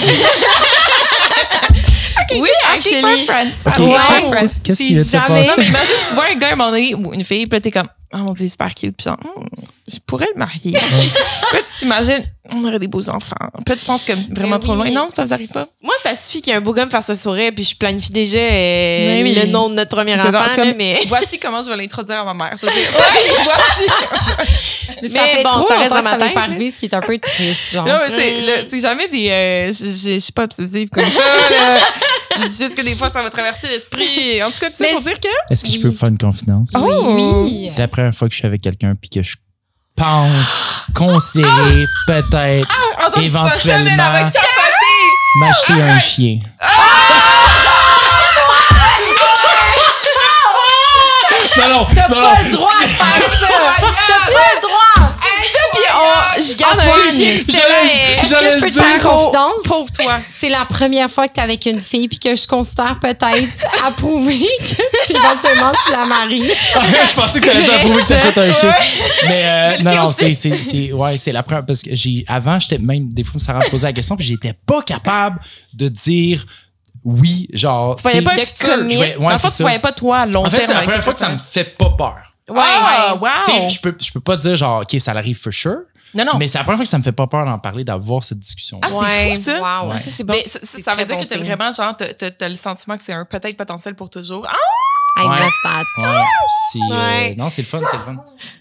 OK, 2.19 2.39
Oui, 2.41 2.49
actually. 2.75 3.01
for 3.03 3.11
a 3.11 3.17
friend. 3.25 3.51
Ok. 3.67 3.73
Asking 3.73 3.89
for 3.89 3.99
a 3.99 4.21
Ouais. 4.23 4.31
friend. 4.31 4.51
Qu'est-ce 4.63 4.79
qui 4.79 4.95
s'est 4.95 5.19
jamais- 5.19 5.45
passé? 5.45 5.49
Non, 5.51 5.55
mais 5.59 5.67
imagine, 5.67 5.95
tu 6.09 6.15
vois 6.15 6.25
un 6.31 6.35
gars 6.37 6.49
à 6.49 6.53
un 6.53 6.57
moment 6.57 6.71
donné 6.71 6.95
ou 6.95 7.13
une 7.13 7.25
fille, 7.25 7.47
puis 7.47 7.61
t'es 7.61 7.71
comme, 7.71 7.89
oh 8.15 8.19
mon 8.19 8.33
dieu, 8.33 8.49
super 8.49 8.75
cute. 8.75 8.97
Puis 8.97 9.05
genre, 9.05 9.17
Hmm, 9.23 9.45
je 9.93 9.99
pourrais 10.07 10.27
le 10.35 10.39
marier. 10.39 10.73
puis 10.73 10.73
là, 11.53 11.59
tu 11.59 11.79
t'imagines, 11.79 12.25
on 12.55 12.65
aurait 12.65 12.79
des 12.79 12.87
beaux 12.89 13.09
enfants. 13.09 13.37
Puis 13.65 13.75
là, 13.75 13.77
tu 13.77 13.85
penses 13.87 14.05
que 14.05 14.13
vraiment 14.35 14.57
Mais 14.57 14.61
trop 14.61 14.73
oui. 14.73 14.91
loin. 14.93 15.05
Non, 15.05 15.09
ça 15.11 15.25
vous 15.25 15.33
arrive 15.33 15.49
pas? 15.49 15.69
Moi, 15.83 15.95
ça 16.03 16.15
suffit 16.15 16.43
qu'il 16.43 16.53
y 16.53 16.55
ait 16.55 16.59
un 16.59 16.61
beau 16.63 16.73
gars 16.73 16.85
me 16.87 16.91
fasse 16.91 17.07
ce 17.07 17.15
sourire 17.15 17.51
puis 17.55 17.65
je 17.65 17.77
planifie 17.77 18.11
déjà 18.11 18.39
euh, 18.39 18.43
Mais 18.43 19.23
oui. 19.23 19.35
le 19.35 19.47
nom 19.47 19.69
de 19.69 19.75
notre 19.75 19.91
premier 19.95 20.15
enfant. 20.15 20.31
là, 20.31 20.47
comme, 20.55 20.75
mais 20.77 21.01
voici 21.09 21.39
comment 21.39 21.63
je 21.63 21.69
vais 21.71 21.77
l'introduire 21.77 22.21
à 22.21 22.25
ma 22.25 22.35
mère. 22.35 22.55
Je 22.57 22.67
veux 22.67 22.73
dire, 22.73 22.83
ouais, 22.91 23.45
voici. 23.45 23.91
Mais, 24.89 24.97
Mais 25.03 25.09
ça 25.09 25.21
fait 25.27 25.43
bon, 25.43 25.51
trop 25.51 25.69
ça 25.69 25.77
longtemps 25.77 26.01
que 26.03 26.07
ça 26.09 26.17
m'est 26.19 26.33
pas 26.33 26.41
arrivé, 26.41 26.71
ce 26.71 26.79
qui 26.79 26.87
est 26.87 26.95
un 26.95 27.01
peu 27.01 27.19
triste, 27.19 27.73
genre. 27.73 27.87
Non, 27.87 27.99
mais 28.03 28.11
c'est, 28.11 28.77
Mm. 28.77 28.81
jamais 28.81 29.09
des. 29.09 29.29
euh, 29.31 29.67
je, 29.73 30.19
suis 30.21 30.33
pas 30.33 30.45
obsessive 30.45 30.89
comme 30.91 31.05
ça. 31.05 31.23
là. 31.51 31.81
Juste 32.41 32.75
que 32.75 32.83
des 32.83 32.95
fois, 32.95 33.11
ça 33.11 33.23
va 33.23 33.31
traverser 33.31 33.69
l'esprit. 33.69 34.43
En 34.43 34.51
tout 34.51 34.59
cas, 34.59 34.69
tout 34.69 34.75
ça 34.77 34.85
Mais 34.85 34.93
pour 34.93 35.01
dire 35.03 35.19
que. 35.19 35.29
Est-ce 35.53 35.65
que 35.65 35.71
je 35.71 35.79
peux 35.81 35.91
faire 35.91 36.09
une 36.11 36.19
confidence? 36.19 36.71
Oh! 36.77 37.45
Oui. 37.45 37.69
Première 37.97 38.15
fois 38.15 38.29
que 38.29 38.35
je 38.35 38.41
suis 38.41 38.47
avec 38.47 38.61
quelqu'un 38.61 38.95
puis 38.95 39.09
que 39.09 39.23
je 39.23 39.37
pense 39.97 40.77
considérer 40.95 41.87
peut-être 42.07 42.69
Éventuellement. 43.19 44.31
m'acheter 45.41 45.81
un 45.83 45.99
chien. 45.99 46.41
Non, 51.57 51.69
non, 51.71 51.87
T'as 51.95 52.09
non, 52.09 52.15
pas 52.15 52.21
non. 52.21 52.43
le 52.45 52.51
droit 52.51 52.69
de 52.83 52.89
faire 52.89 53.31
ça! 53.41 53.49
T'as 53.49 54.27
pas 54.27 54.31
le 54.31 54.61
droit! 54.61 55.06
On, 55.97 56.43
je 56.43 56.55
garde 56.55 56.75
Antoine, 56.75 56.91
un 56.91 57.23
euh, 57.23 58.23
Est-ce 58.23 58.35
que 58.35 58.51
je 58.51 58.59
peux 58.61 58.71
te 58.71 58.73
faire 58.73 59.01
confidence? 59.03 59.65
Pauvre 59.65 59.91
toi. 59.93 60.21
C'est 60.31 60.49
la 60.49 60.65
première 60.65 61.11
fois 61.11 61.29
que 61.29 61.35
t'es 61.35 61.41
avec 61.41 61.67
une 61.67 61.81
fille 61.81 62.09
puis 62.09 62.19
que 62.19 62.37
je 62.37 62.47
considère 62.47 62.99
peut-être 63.01 63.27
approuver 63.87 64.49
que 64.61 65.07
tu, 65.07 65.17
éventuellement 65.17 65.73
tu 65.85 65.93
la 65.93 66.05
maries. 66.05 66.49
je 66.49 67.15
pensais 67.15 67.41
que 67.41 67.45
tu 67.45 67.51
allais 67.51 67.63
dire 67.63 67.75
approuver 67.75 68.03
que 68.03 68.09
t'achètes 68.09 68.39
un 68.39 68.53
chien. 68.53 68.75
Mais 69.29 69.45
euh, 69.45 69.77
Mais 69.83 69.95
non, 69.95 70.13
c'est, 70.13 70.35
c'est, 70.35 70.63
c'est, 70.63 70.93
ouais, 70.93 71.19
c'est 71.19 71.33
la 71.33 71.43
première. 71.43 71.67
Parce 71.67 71.83
que 71.83 71.95
j'ai, 71.95 72.25
avant, 72.29 72.59
j'étais 72.61 72.79
même, 72.79 73.13
des 73.13 73.25
fois, 73.25 73.41
Sarah 73.41 73.61
me 73.61 73.71
posait 73.71 73.87
la 73.87 73.93
question, 73.93 74.17
puis 74.17 74.27
j'étais 74.27 74.55
pas 74.67 74.83
capable 74.83 75.41
de 75.75 75.89
dire 75.89 76.45
oui, 77.05 77.49
genre. 77.53 77.95
Tu 77.97 78.03
voyais 78.03 78.23
pas 78.23 78.33
un 78.33 78.39
futur. 78.39 78.69
ouais, 78.79 79.39
c'est 79.39 79.57
tu 79.57 79.63
voyais 79.63 79.79
pas 79.79 79.93
toi 79.93 80.19
à 80.19 80.27
long 80.27 80.45
En 80.45 80.51
fait, 80.51 80.59
terme 80.59 80.67
c'est 80.67 80.75
la 80.75 80.83
première 80.83 81.05
fois 81.05 81.13
que 81.13 81.21
ça 81.21 81.31
me 81.31 81.39
fait 81.39 81.65
pas 81.65 81.91
peur. 81.91 82.36
Ouais, 82.49 82.59
Ah, 82.61 83.17
ouais. 83.21 83.31
Tu 83.45 83.53
sais, 83.53 83.61
wow. 83.61 83.69
je 83.69 83.81
peux, 83.81 83.97
je 84.01 84.13
peux 84.13 84.21
pas 84.21 84.37
dire 84.37 84.57
genre, 84.57 84.83
OK, 84.83 85.01
ça 85.01 85.13
arrive 85.13 85.39
for 85.39 85.53
sure. 85.53 85.79
Non, 86.15 86.25
non. 86.25 86.39
Mais 86.39 86.49
c'est 86.49 86.57
la 86.59 86.65
première 86.65 86.79
fois 86.79 86.85
que 86.85 86.89
ça 86.91 86.99
me 86.99 87.03
fait 87.03 87.13
pas 87.13 87.27
peur 87.27 87.45
d'en 87.45 87.59
parler, 87.59 87.85
d'avoir 87.85 88.23
cette 88.25 88.39
discussion. 88.39 88.79
Ah, 88.83 88.89
c'est 88.89 88.97
Ouais. 88.97 89.37
fou, 89.37 89.43
ça. 89.43 89.83
Wow. 89.83 89.91
Ouais. 89.93 90.01
Ça, 90.01 90.11
c'est 90.17 90.25
bon. 90.25 90.33
Mais 90.33 90.49
ça, 90.49 90.59
C'est 90.63 90.79
veut 90.79 91.05
dire 91.05 91.07
bon 91.17 91.23
que 91.23 91.29
t'as 91.29 91.35
signe. 91.37 91.45
vraiment, 91.45 91.73
genre, 91.73 91.95
t'as- 91.95 92.15
t'as 92.15 92.31
t'as 92.31 92.49
le 92.49 92.55
sentiment 92.55 92.97
que 92.97 93.03
c'est 93.03 93.13
un 93.13 93.25
peut-être 93.25 93.57
potentiel 93.57 93.95
pour 93.95 94.09
toujours. 94.09 94.47
Ah! 94.49 94.55
I 95.19 95.27
Ouais. 95.27 95.39
love 95.41 95.53
that. 95.65 95.85
Ouais, 95.99 96.25
c'est, 96.73 96.79
euh, 96.79 96.95
Ouais. 96.97 97.35
non, 97.37 97.49
c'est 97.49 97.63
le 97.63 97.67
fun, 97.69 97.81
c'est 97.91 97.97
le 97.97 98.03
fun. 98.03 98.17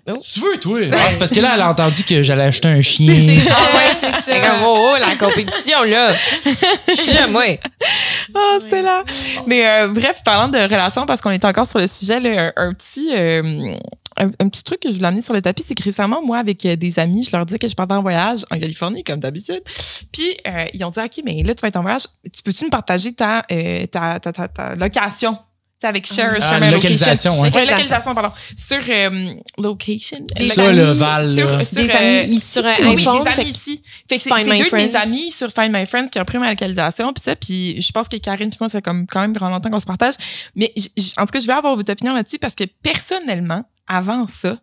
Oh. 0.10 0.20
Tu 0.34 0.40
veux, 0.40 0.58
toi? 0.60 0.80
Ah, 0.94 0.98
c'est 1.12 1.20
parce 1.20 1.32
que 1.32 1.40
là, 1.42 1.52
elle 1.56 1.62
a 1.62 1.70
entendu 1.70 2.04
que 2.04 2.24
j'allais 2.24 2.44
acheter 2.46 2.68
un 2.70 2.82
chien. 2.82 3.14
Ah 3.50 3.76
ouais, 3.78 3.92
c'est 4.00 4.12
ça. 4.12 4.20
C'est 4.26 4.40
comme, 4.40 4.64
oh, 4.64 4.92
oh, 4.94 4.98
la 4.98 5.16
compétition, 5.16 5.84
là. 5.84 6.14
Je 6.88 6.94
suis 6.96 7.12
là, 7.14 7.28
moi. 7.28 7.44
Ah, 8.34 8.58
c'était 8.62 8.82
là. 8.82 9.04
Mais 9.48 9.68
euh, 9.68 9.88
bref, 9.90 10.22
parlant 10.24 10.48
de 10.48 10.58
relations, 10.58 11.06
parce 11.06 11.20
qu'on 11.22 11.32
est 11.32 11.44
encore 11.46 11.68
sur 11.68 11.80
le 11.80 11.88
sujet, 11.88 12.20
là, 12.22 12.52
un, 12.56 12.68
un 12.70 12.74
petit, 12.74 13.10
euh, 13.14 13.76
un, 14.18 14.28
un 14.40 14.48
petit 14.50 14.64
truc 14.64 14.80
que 14.80 14.90
je 14.90 14.96
voulais 14.96 15.08
amener 15.08 15.22
sur 15.22 15.34
le 15.34 15.42
tapis, 15.42 15.64
c'est 15.66 15.76
que 15.76 15.84
récemment, 15.84 16.22
moi, 16.26 16.38
avec 16.38 16.66
euh, 16.66 16.76
des 16.78 17.00
amis, 17.00 17.24
je 17.30 17.36
leur 17.36 17.46
disais 17.46 17.60
que 17.60 17.68
je 17.68 17.76
partais 17.76 17.96
en 17.96 18.02
voyage 18.02 18.46
en 18.50 18.58
Californie, 18.58 19.04
comme 19.04 19.20
d'habitude. 19.20 19.62
Puis, 20.14 20.38
euh, 20.48 20.66
ils 20.74 20.84
ont 20.86 20.90
dit, 20.90 21.00
OK, 21.00 21.22
mais 21.26 21.44
là, 21.44 21.54
tu 21.54 21.62
vas 21.62 21.68
être 21.68 21.78
en 21.78 21.82
voyage, 21.82 22.04
tu 22.34 22.42
peux-tu 22.44 22.64
nous 22.64 22.70
partager 22.70 23.14
ta, 23.14 23.44
euh, 23.52 23.86
ta, 23.88 24.20
ta, 24.22 24.32
ta, 24.32 24.48
ta 24.48 24.76
location? 24.76 25.38
Sais, 25.82 25.88
avec 25.88 26.06
Share, 26.08 26.36
Ah, 26.38 26.42
Share 26.42 26.72
localisation. 26.72 27.36
Location. 27.36 27.42
Ouais, 27.60 27.66
localisation, 27.66 28.16
pardon. 28.16 28.32
Sur 28.56 28.78
euh, 28.90 29.34
Location? 29.58 30.20
Amis 30.38 30.52
le 30.78 30.92
Val, 30.94 31.36
Sur, 31.36 31.68
sur, 31.68 31.84
Des 31.84 31.90
euh, 31.90 32.24
amis 32.24 32.36
ici. 32.36 32.52
sur 32.54 32.66
un 32.66 32.76
oui, 32.80 32.96
iPhone, 32.96 33.18
des 33.18 33.24
fait 33.30 33.42
amis 33.42 33.44
que- 33.44 33.50
ici. 33.58 33.82
Fait 34.08 34.16
que 34.18 34.24
c'est 34.24 34.30
c'est 34.30 34.58
deux 34.58 34.70
de 34.70 34.76
mes 34.76 34.96
amis 34.96 35.32
sur 35.32 35.50
Find 35.52 35.74
My 35.74 35.86
Friends 35.86 36.06
qui 36.12 36.20
ont 36.20 36.24
pris 36.24 36.38
ma 36.38 36.50
localisation, 36.50 37.12
puis 37.12 37.22
ça, 37.22 37.36
puis 37.36 37.82
je 37.82 37.92
pense 37.92 38.08
que 38.08 38.16
Karine 38.16 38.50
puis 38.50 38.58
moi, 38.62 38.70
ça 38.70 38.78
fait 38.78 38.82
comme 38.84 39.06
quand 39.06 39.20
même 39.20 39.34
vraiment 39.34 39.52
longtemps 39.52 39.70
qu'on 39.70 39.80
se 39.82 39.86
partage. 39.86 40.14
Mais 40.56 40.72
j- 40.78 40.90
j- 40.96 41.12
en 41.18 41.26
tout 41.26 41.32
cas, 41.32 41.40
je 41.42 41.48
vais 41.48 41.54
avoir 41.54 41.76
votre 41.76 41.92
opinion 41.92 42.14
là-dessus 42.14 42.40
parce 42.40 42.56
que 42.56 42.64
personnellement, 42.82 43.64
avant 43.88 44.26
ça, 44.28 44.58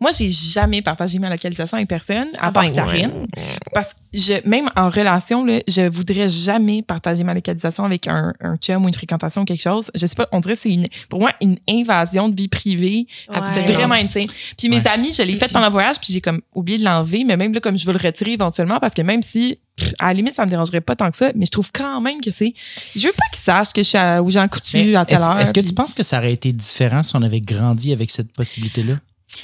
moi, 0.00 0.10
j'ai 0.12 0.30
jamais 0.30 0.82
partagé 0.82 1.18
ma 1.18 1.28
localisation 1.28 1.76
avec 1.76 1.88
personne, 1.88 2.28
à 2.38 2.48
Ah 2.48 2.52
part 2.52 2.62
ben, 2.64 2.72
Karine. 2.72 3.26
Parce 3.74 3.94
que 3.94 3.98
je, 4.14 4.48
même 4.48 4.70
en 4.76 4.88
relation, 4.88 5.44
là, 5.44 5.58
je 5.66 5.82
voudrais 5.88 6.28
jamais 6.28 6.82
partager 6.82 7.24
ma 7.24 7.34
localisation 7.34 7.84
avec 7.84 8.06
un, 8.08 8.32
un 8.40 8.56
chum 8.56 8.84
ou 8.84 8.88
une 8.88 8.94
fréquentation 8.94 9.42
ou 9.42 9.44
quelque 9.44 9.62
chose. 9.62 9.90
Je 9.94 10.06
sais 10.06 10.14
pas, 10.16 10.28
on 10.32 10.40
dirait 10.40 10.54
que 10.54 10.60
c'est 10.60 10.72
une, 10.72 10.86
pour 11.08 11.20
moi, 11.20 11.32
une 11.40 11.56
invasion 11.68 12.28
de 12.28 12.36
vie 12.36 12.48
privée 12.48 13.06
Absolument. 13.32 13.72
vraiment 13.74 13.94
intime. 13.94 14.30
Puis 14.56 14.68
mes 14.68 14.78
Ouais. 14.78 14.88
amis, 14.88 15.12
je 15.12 15.22
l'ai 15.22 15.34
fait 15.34 15.48
pendant 15.48 15.66
le 15.66 15.72
voyage, 15.72 15.96
puis 16.00 16.12
j'ai 16.12 16.20
comme 16.20 16.40
oublié 16.54 16.78
de 16.78 16.84
l'enlever, 16.84 17.24
mais 17.24 17.36
même 17.36 17.52
là, 17.52 17.60
comme 17.60 17.76
je 17.76 17.84
veux 17.84 17.92
le 17.92 17.98
retirer 18.02 18.32
éventuellement, 18.32 18.78
parce 18.78 18.94
que 18.94 19.02
même 19.02 19.22
si, 19.22 19.58
à 19.98 20.08
la 20.08 20.14
limite, 20.14 20.34
ça 20.34 20.44
me 20.44 20.50
dérangerait 20.50 20.80
pas 20.80 20.96
tant 20.96 21.10
que 21.10 21.16
ça, 21.16 21.30
mais 21.34 21.46
je 21.46 21.50
trouve 21.50 21.70
quand 21.72 22.00
même 22.00 22.20
que 22.20 22.30
c'est. 22.30 22.52
Je 22.94 23.06
veux 23.06 23.12
pas 23.12 23.26
qu'ils 23.32 23.42
sachent 23.42 23.72
que 23.72 23.82
je 23.82 23.88
suis 23.88 23.98
à, 23.98 24.22
où 24.22 24.30
j'ai 24.30 24.38
un 24.38 24.48
coutu 24.48 24.96
à 24.96 25.04
telle 25.04 25.18
Est-ce 25.18 25.30
heure. 25.30 25.38
est-ce 25.38 25.54
que 25.54 25.60
tu 25.60 25.72
penses 25.74 25.94
que 25.94 26.02
ça 26.02 26.18
aurait 26.18 26.32
été 26.32 26.52
différent 26.52 27.02
si 27.02 27.14
on 27.16 27.22
avait 27.22 27.40
grandi 27.40 27.92
avec 27.92 28.10
cette 28.10 28.32
possibilité-là? 28.32 28.94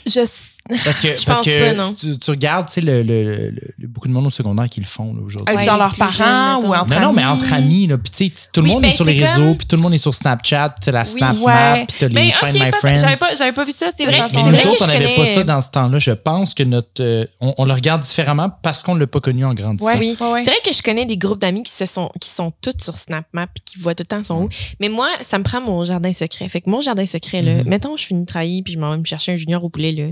Je, 0.06 0.26
Parce 0.84 1.00
que, 1.00 1.14
Je 1.14 1.24
parce 1.26 1.42
que 1.42 1.76
pas, 1.76 1.84
tu, 1.98 2.18
tu 2.18 2.30
regardes, 2.30 2.66
tu 2.68 2.72
sais, 2.74 2.80
le, 2.80 3.02
le- 3.02 3.22
le- 3.22 3.50
le- 3.78 3.86
beaucoup 3.86 4.08
de 4.08 4.12
monde 4.14 4.26
au 4.26 4.30
secondaire 4.30 4.68
qui 4.70 4.80
le 4.80 4.86
font 4.86 5.14
aujourd'hui. 5.24 5.44
avec 5.46 5.58
Ouais, 5.60 5.64
genre 5.66 5.76
leurs 5.76 5.94
parents 5.94 6.62
ou 6.62 6.74
entre 6.74 6.88
Non, 6.94 7.00
non, 7.08 7.12
mais 7.12 7.24
entre 7.24 7.52
amis, 7.52 7.86
là. 7.86 7.98
Puis, 7.98 8.10
tu 8.10 8.26
sais, 8.28 8.32
tout 8.50 8.60
le 8.62 8.68
Oui, 8.68 8.72
monde 8.72 8.82
ben, 8.82 8.88
est 8.88 8.94
sur 8.94 9.04
les 9.04 9.22
réseaux, 9.24 9.54
puis 9.56 9.66
tout 9.66 9.76
le 9.76 9.82
monde 9.82 9.92
est 9.92 9.98
sur 9.98 10.14
Snapchat, 10.14 10.70
puis 10.70 10.86
t'as 10.86 10.92
la 10.92 11.04
Snap 11.04 11.36
Ouais. 11.36 11.52
Map, 11.52 11.74
puis 11.86 11.96
t'as 11.98 12.08
les 12.08 12.14
Mais 12.14 12.30
Find 12.30 12.54
ok, 12.54 12.62
My 12.62 12.70
Friends. 12.72 12.98
j'avais 12.98 13.16
pas, 13.16 13.34
j'avais 13.36 13.52
pas 13.52 13.64
vu 13.64 13.72
ça. 13.76 13.90
C'est 13.94 14.04
vrai 14.06 14.22
Mais 14.32 14.42
nous 14.42 14.48
vrai 14.50 14.66
autres, 14.66 14.78
que 14.78 14.82
on 14.82 14.86
je 14.86 14.90
n'avait 14.92 15.16
pas 15.16 15.26
ça 15.26 15.44
dans 15.44 15.60
ce 15.60 15.70
temps-là. 15.70 15.98
Je 15.98 16.10
pense 16.12 16.54
que 16.54 16.62
notre. 16.62 16.88
euh, 17.02 17.26
on, 17.42 17.54
on 17.58 17.64
le 17.66 17.72
regarde 17.74 18.00
différemment 18.00 18.50
parce 18.62 18.82
qu'on 18.82 18.94
ne 18.94 19.00
l'a 19.00 19.06
pas 19.06 19.20
connu 19.20 19.44
en 19.44 19.52
grandissant. 19.52 19.86
Ouais. 19.86 19.98
Oui. 19.98 20.16
Ouais, 20.18 20.30
ouais. 20.32 20.44
C'est 20.44 20.50
vrai 20.50 20.60
que 20.64 20.72
je 20.74 20.82
connais 20.82 21.04
des 21.04 21.18
groupes 21.18 21.40
d'amis 21.40 21.62
qui 21.64 21.72
se 21.72 21.84
sont 21.84 22.10
qui 22.20 22.30
sont 22.30 22.52
toutes 22.62 22.82
sur 22.82 22.96
SnapMap 22.96 23.50
et 23.54 23.60
qui 23.66 23.78
voient 23.78 23.94
tout 23.94 24.04
le 24.04 24.06
temps 24.16 24.22
son 24.22 24.44
où. 24.44 24.48
Mais 24.80 24.88
moi, 24.88 25.08
ça 25.20 25.38
me 25.38 25.44
prend 25.44 25.60
mon 25.60 25.84
jardin 25.84 26.12
secret. 26.14 26.48
Fait 26.48 26.62
que 26.62 26.70
mon 26.70 26.80
jardin 26.80 27.04
secret 27.04 27.42
là, 27.42 27.56
Mhm. 27.56 27.68
mettons 27.68 27.96
je 27.98 28.06
finis 28.06 28.22
de 28.22 28.26
travailler 28.26 28.62
puis 28.62 28.72
je 28.72 28.78
m'en 28.78 28.92
vais 28.92 28.98
me 28.98 29.04
chercher 29.04 29.32
un 29.32 29.36
junior 29.36 29.62
au 29.62 29.68
poulet 29.68 29.92
là. 29.92 30.04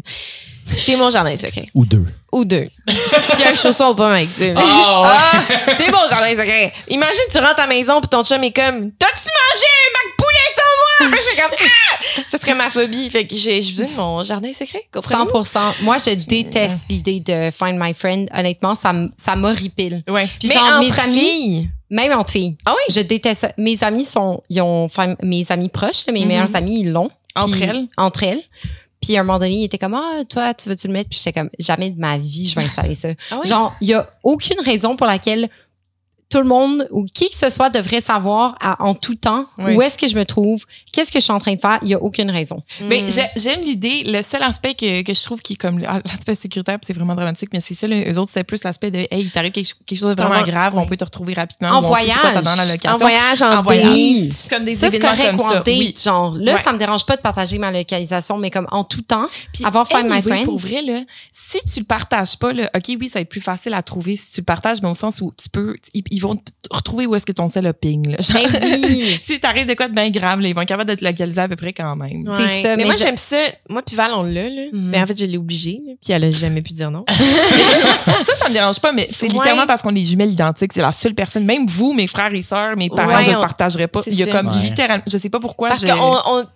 C'est 0.66 0.96
mon 0.96 1.10
jardin 1.10 1.36
secret 1.36 1.66
Ou 1.74 1.84
deux. 1.84 2.06
ou 2.32 2.44
deux. 2.44 2.68
Puis 2.86 3.44
un 3.44 3.54
chausson 3.54 3.86
au 3.86 3.94
pomme 3.94 4.12
avec 4.12 4.30
ça. 4.30 4.44
là. 4.46 4.60
Ah, 4.64 5.42
c'est 5.76 5.90
mon 5.90 6.08
jardin 6.08 6.30
secret. 6.30 6.72
Imagine 6.88 7.20
tu 7.30 7.38
rentres 7.38 7.58
à 7.60 7.66
la 7.66 7.66
maison 7.66 8.00
puis 8.00 8.08
ton 8.08 8.24
chum 8.24 8.42
est 8.44 8.52
comme 8.52 8.90
"T'as-tu 8.92 9.28
mangé 9.28 9.66
un 9.66 9.90
mac 9.92 10.16
poulet 10.16 10.54
sans 10.54 11.08
moi? 11.08 11.10
Puis 11.10 11.20
je 11.20 11.30
suis 11.30 11.40
comme 11.40 11.50
ah! 11.60 12.22
Ça 12.30 12.38
serait 12.38 12.54
ma 12.54 12.70
phobie. 12.70 13.10
Fait 13.10 13.26
que 13.26 13.36
j'ai 13.36 13.58
besoin 13.60 13.86
de 13.86 13.92
mon 13.96 14.24
jardin 14.24 14.52
secret. 14.52 14.86
comprenez-vous? 14.92 15.44
100 15.44 15.60
Moi, 15.82 15.98
je 15.98 16.10
déteste 16.26 16.84
l'idée 16.88 17.20
de 17.20 17.50
Find 17.50 17.78
My 17.78 17.92
Friend. 17.92 18.28
Honnêtement, 18.32 18.74
ça, 18.74 18.92
m'horripile. 19.36 20.02
Ouais. 20.08 20.28
Puis 20.38 20.48
Mais 20.48 20.54
genre, 20.54 20.64
entre 20.64 20.78
mes 20.80 20.98
amis, 21.00 21.18
filles. 21.18 21.70
même 21.90 22.12
entre 22.12 22.32
filles, 22.32 22.56
Ah 22.64 22.72
oui? 22.74 22.94
je 22.94 23.00
déteste 23.00 23.40
ça. 23.42 23.52
Mes 23.58 23.82
amis 23.82 24.04
sont, 24.04 24.42
ils 24.48 24.62
ont, 24.62 24.88
mes 25.22 25.44
amis 25.50 25.68
proches, 25.68 26.06
mes 26.10 26.20
Mhm. 26.20 26.28
meilleurs 26.28 26.54
amis, 26.56 26.80
ils 26.80 26.92
l'ont. 26.92 27.10
Entre 27.34 27.62
elles? 27.62 27.86
Entre 27.96 28.22
elles. 28.24 28.42
Puis 29.02 29.16
à 29.16 29.20
un 29.20 29.24
moment 29.24 29.38
donné, 29.38 29.56
il 29.56 29.64
était 29.64 29.78
comme, 29.78 29.94
ah, 29.94 30.22
toi, 30.28 30.54
tu 30.54 30.68
veux-tu 30.68 30.86
le 30.86 30.92
mettre? 30.92 31.10
Puis 31.10 31.18
j'étais 31.22 31.38
comme, 31.38 31.50
jamais 31.58 31.90
de 31.90 31.98
ma 32.00 32.16
vie, 32.18 32.46
je 32.46 32.54
vais 32.54 32.62
installer 32.66 32.94
ça. 32.94 33.08
Ah 33.30 33.40
oui? 33.42 33.48
Genre, 33.48 33.74
il 33.80 33.88
y 33.88 33.94
a 33.94 34.08
aucune 34.22 34.60
raison 34.60 34.96
pour 34.96 35.06
laquelle 35.06 35.50
tout 36.32 36.38
le 36.38 36.44
monde 36.48 36.88
ou 36.90 37.04
qui 37.04 37.28
que 37.28 37.36
ce 37.36 37.50
soit 37.50 37.70
devrait 37.70 38.00
savoir 38.00 38.56
à- 38.60 38.82
en 38.82 38.94
tout 38.94 39.14
temps 39.14 39.44
Oui. 39.58 39.74
où 39.74 39.82
est-ce 39.82 39.98
que 39.98 40.08
je 40.08 40.14
me 40.16 40.24
trouve, 40.24 40.64
qu'est-ce 40.92 41.12
que 41.12 41.18
je 41.18 41.24
suis 41.24 41.32
en 41.32 41.38
train 41.38 41.54
de 41.54 41.60
faire. 41.60 41.78
Il 41.82 41.88
y 41.88 41.94
a 41.94 42.02
aucune 42.02 42.30
raison. 42.30 42.62
Mais 42.80 43.02
Mm. 43.02 43.10
j'ai- 43.12 43.30
j'aime 43.36 43.60
l'idée. 43.60 44.02
Le 44.06 44.22
seul 44.22 44.42
aspect 44.42 44.74
que, 44.74 45.02
que 45.02 45.14
je 45.14 45.22
trouve 45.22 45.40
qui 45.42 45.52
est 45.54 45.56
comme 45.56 45.82
ah, 45.86 46.00
l'aspect 46.04 46.34
sécuritaire, 46.34 46.78
c'est 46.82 46.92
vraiment 46.94 47.14
dramatique, 47.14 47.50
mais 47.52 47.60
c'est 47.60 47.74
ça, 47.74 47.86
eux 47.88 48.18
autres, 48.18 48.30
c'est 48.32 48.44
plus 48.44 48.64
l'aspect 48.64 48.90
de 48.90 48.98
hey, 48.98 49.08
il 49.22 49.30
t'arrive 49.30 49.52
quelque, 49.52 49.70
quelque 49.86 49.98
chose 49.98 50.16
de 50.16 50.22
vraiment 50.22 50.40
vraiment- 50.42 50.52
grave, 50.52 50.78
on 50.78 50.86
peut 50.86 50.96
te 50.96 51.04
retrouver 51.04 51.34
rapidement. 51.34 51.68
En 51.70 51.80
voyage. 51.82 52.16
En 52.86 52.96
voyage, 52.96 53.42
en, 53.42 53.58
En 53.58 53.62
voyage. 53.62 53.84
date. 53.84 54.48
Comme 54.50 54.64
des 54.64 54.72
Ça, 54.74 54.90
c'est 54.90 54.96
événements 54.96 55.16
correct 55.16 55.34
ou 55.38 55.42
en 55.42 55.50
date, 55.54 55.66
Oui. 55.68 55.94
genre. 56.02 56.34
Là, 56.36 56.54
Ouais. 56.54 56.60
ça 56.62 56.72
me 56.72 56.78
dérange 56.78 57.04
pas 57.06 57.16
de 57.16 57.22
partager 57.22 57.58
ma 57.58 57.70
localisation, 57.70 58.38
mais 58.38 58.50
comme 58.50 58.66
en 58.70 58.84
tout 58.84 59.02
temps, 59.02 59.26
Puis, 59.52 59.64
avoir 59.64 59.86
Find 59.86 60.10
My 60.10 60.22
Friend. 60.22 60.44
Pour 60.44 60.58
vrai, 60.58 60.82
là, 60.82 61.00
si 61.30 61.58
tu 61.60 61.80
le 61.80 61.84
partages 61.86 62.36
pas, 62.38 62.52
là, 62.52 62.70
OK, 62.74 62.96
oui, 63.00 63.08
ça 63.08 63.18
va 63.18 63.20
être 63.22 63.28
plus 63.28 63.40
facile 63.40 63.74
à 63.74 63.82
trouver 63.82 64.16
si 64.16 64.32
tu 64.32 64.40
le 64.40 64.44
partages, 64.44 64.80
mais 64.82 64.88
au 64.88 64.94
sens 64.94 65.20
où 65.20 65.32
tu 65.40 65.48
peux, 65.48 65.76
ils 66.22 66.28
vont 66.28 66.38
retrouver 66.70 67.06
où 67.06 67.14
est-ce 67.14 67.26
que 67.26 67.32
ton 67.32 67.48
cell 67.48 67.66
a 67.66 67.72
ping. 67.72 68.08
Là. 68.10 68.16
Genre, 68.20 68.40
Ben 68.52 68.80
oui. 68.84 69.18
si 69.22 69.40
t'arrives 69.40 69.66
de 69.66 69.74
quoi 69.74 69.88
de 69.88 69.94
bien 69.94 70.08
grave, 70.10 70.40
là, 70.40 70.48
ils 70.48 70.54
vont 70.54 70.60
être 70.62 70.68
capables 70.68 70.88
de 70.88 70.94
te 70.94 71.04
localiser 71.04 71.40
à 71.40 71.48
peu 71.48 71.56
près 71.56 71.72
quand 71.72 71.96
même. 71.96 72.24
C'est 72.38 72.62
ça, 72.62 72.68
Mais, 72.68 72.76
mais 72.78 72.84
moi, 72.84 72.94
je- 72.94 72.98
j'aime 73.02 73.16
ça. 73.16 73.36
Moi, 73.68 73.82
puis 73.82 73.96
Val, 73.96 74.12
on 74.14 74.22
l'a, 74.22 74.48
là. 74.48 74.62
Mhm. 74.72 74.90
Mais 74.90 75.00
en 75.02 75.06
fait, 75.06 75.18
je 75.18 75.24
l'ai 75.24 75.36
obligé, 75.38 75.78
puis 76.02 76.12
elle 76.12 76.24
a 76.24 76.30
jamais 76.30 76.62
pu 76.62 76.72
dire 76.72 76.90
non. 76.90 77.04
ça, 78.24 78.34
ça 78.36 78.48
me 78.48 78.54
dérange 78.54 78.80
pas, 78.80 78.92
mais 78.92 79.08
c'est 79.10 79.26
Ouais. 79.26 79.32
littéralement 79.32 79.66
parce 79.66 79.82
qu'on 79.82 79.94
est 79.94 80.04
jumelles 80.04 80.32
identiques. 80.32 80.72
C'est 80.72 80.80
la 80.82 80.92
seule 80.92 81.14
personne, 81.14 81.44
même 81.44 81.66
vous, 81.66 81.92
mes 81.92 82.06
frères 82.06 82.32
et 82.32 82.42
sœurs, 82.42 82.76
mes 82.76 82.88
parents, 82.88 83.16
Ouais, 83.16 83.22
je 83.22 83.30
le 83.30 83.36
on- 83.36 83.40
partagerai 83.40 83.88
pas. 83.88 84.02
c'est 84.02 84.10
Il 84.12 84.18
y 84.18 84.22
a 84.22 84.26
ça. 84.26 84.32
comme 84.32 84.48
Ouais. 84.48 84.62
littéralement, 84.62 85.04
je 85.06 85.18
sais 85.18 85.30
pas 85.30 85.40
pourquoi. 85.40 85.68
Parce 85.68 85.82
je- 85.82 85.86
qu'on 85.92 86.46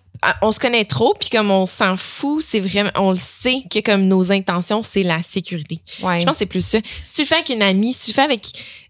on, 0.43 0.49
on 0.49 0.53
se 0.53 0.59
connaît 0.61 0.85
trop, 0.85 1.14
puis 1.19 1.29
comme 1.31 1.51
on 1.51 1.67
s'en 1.67 1.97
fout, 1.97 2.45
c'est 2.47 2.61
vraiment, 2.61 2.91
on 2.97 3.11
le 3.11 3.19
sait 3.19 3.62
que 3.71 3.81
comme 3.81 4.07
nos 4.09 4.31
intentions, 4.33 4.83
c'est 4.83 5.03
la 5.03 5.19
sécurité. 5.23 5.81
Ouais. 6.03 6.21
Je 6.21 6.25
pense 6.25 6.35
que 6.35 6.39
c'est 6.41 6.47
plus 6.47 6.64
ça. 6.67 6.79
Si 7.05 7.14
tu 7.14 7.23
le 7.23 7.27
fais 7.27 7.35
avec 7.37 7.49
une 7.51 7.62
amie, 7.62 7.93
si 7.93 8.05
tu 8.07 8.11
le 8.11 8.14
fais 8.14 8.23
avec 8.23 8.43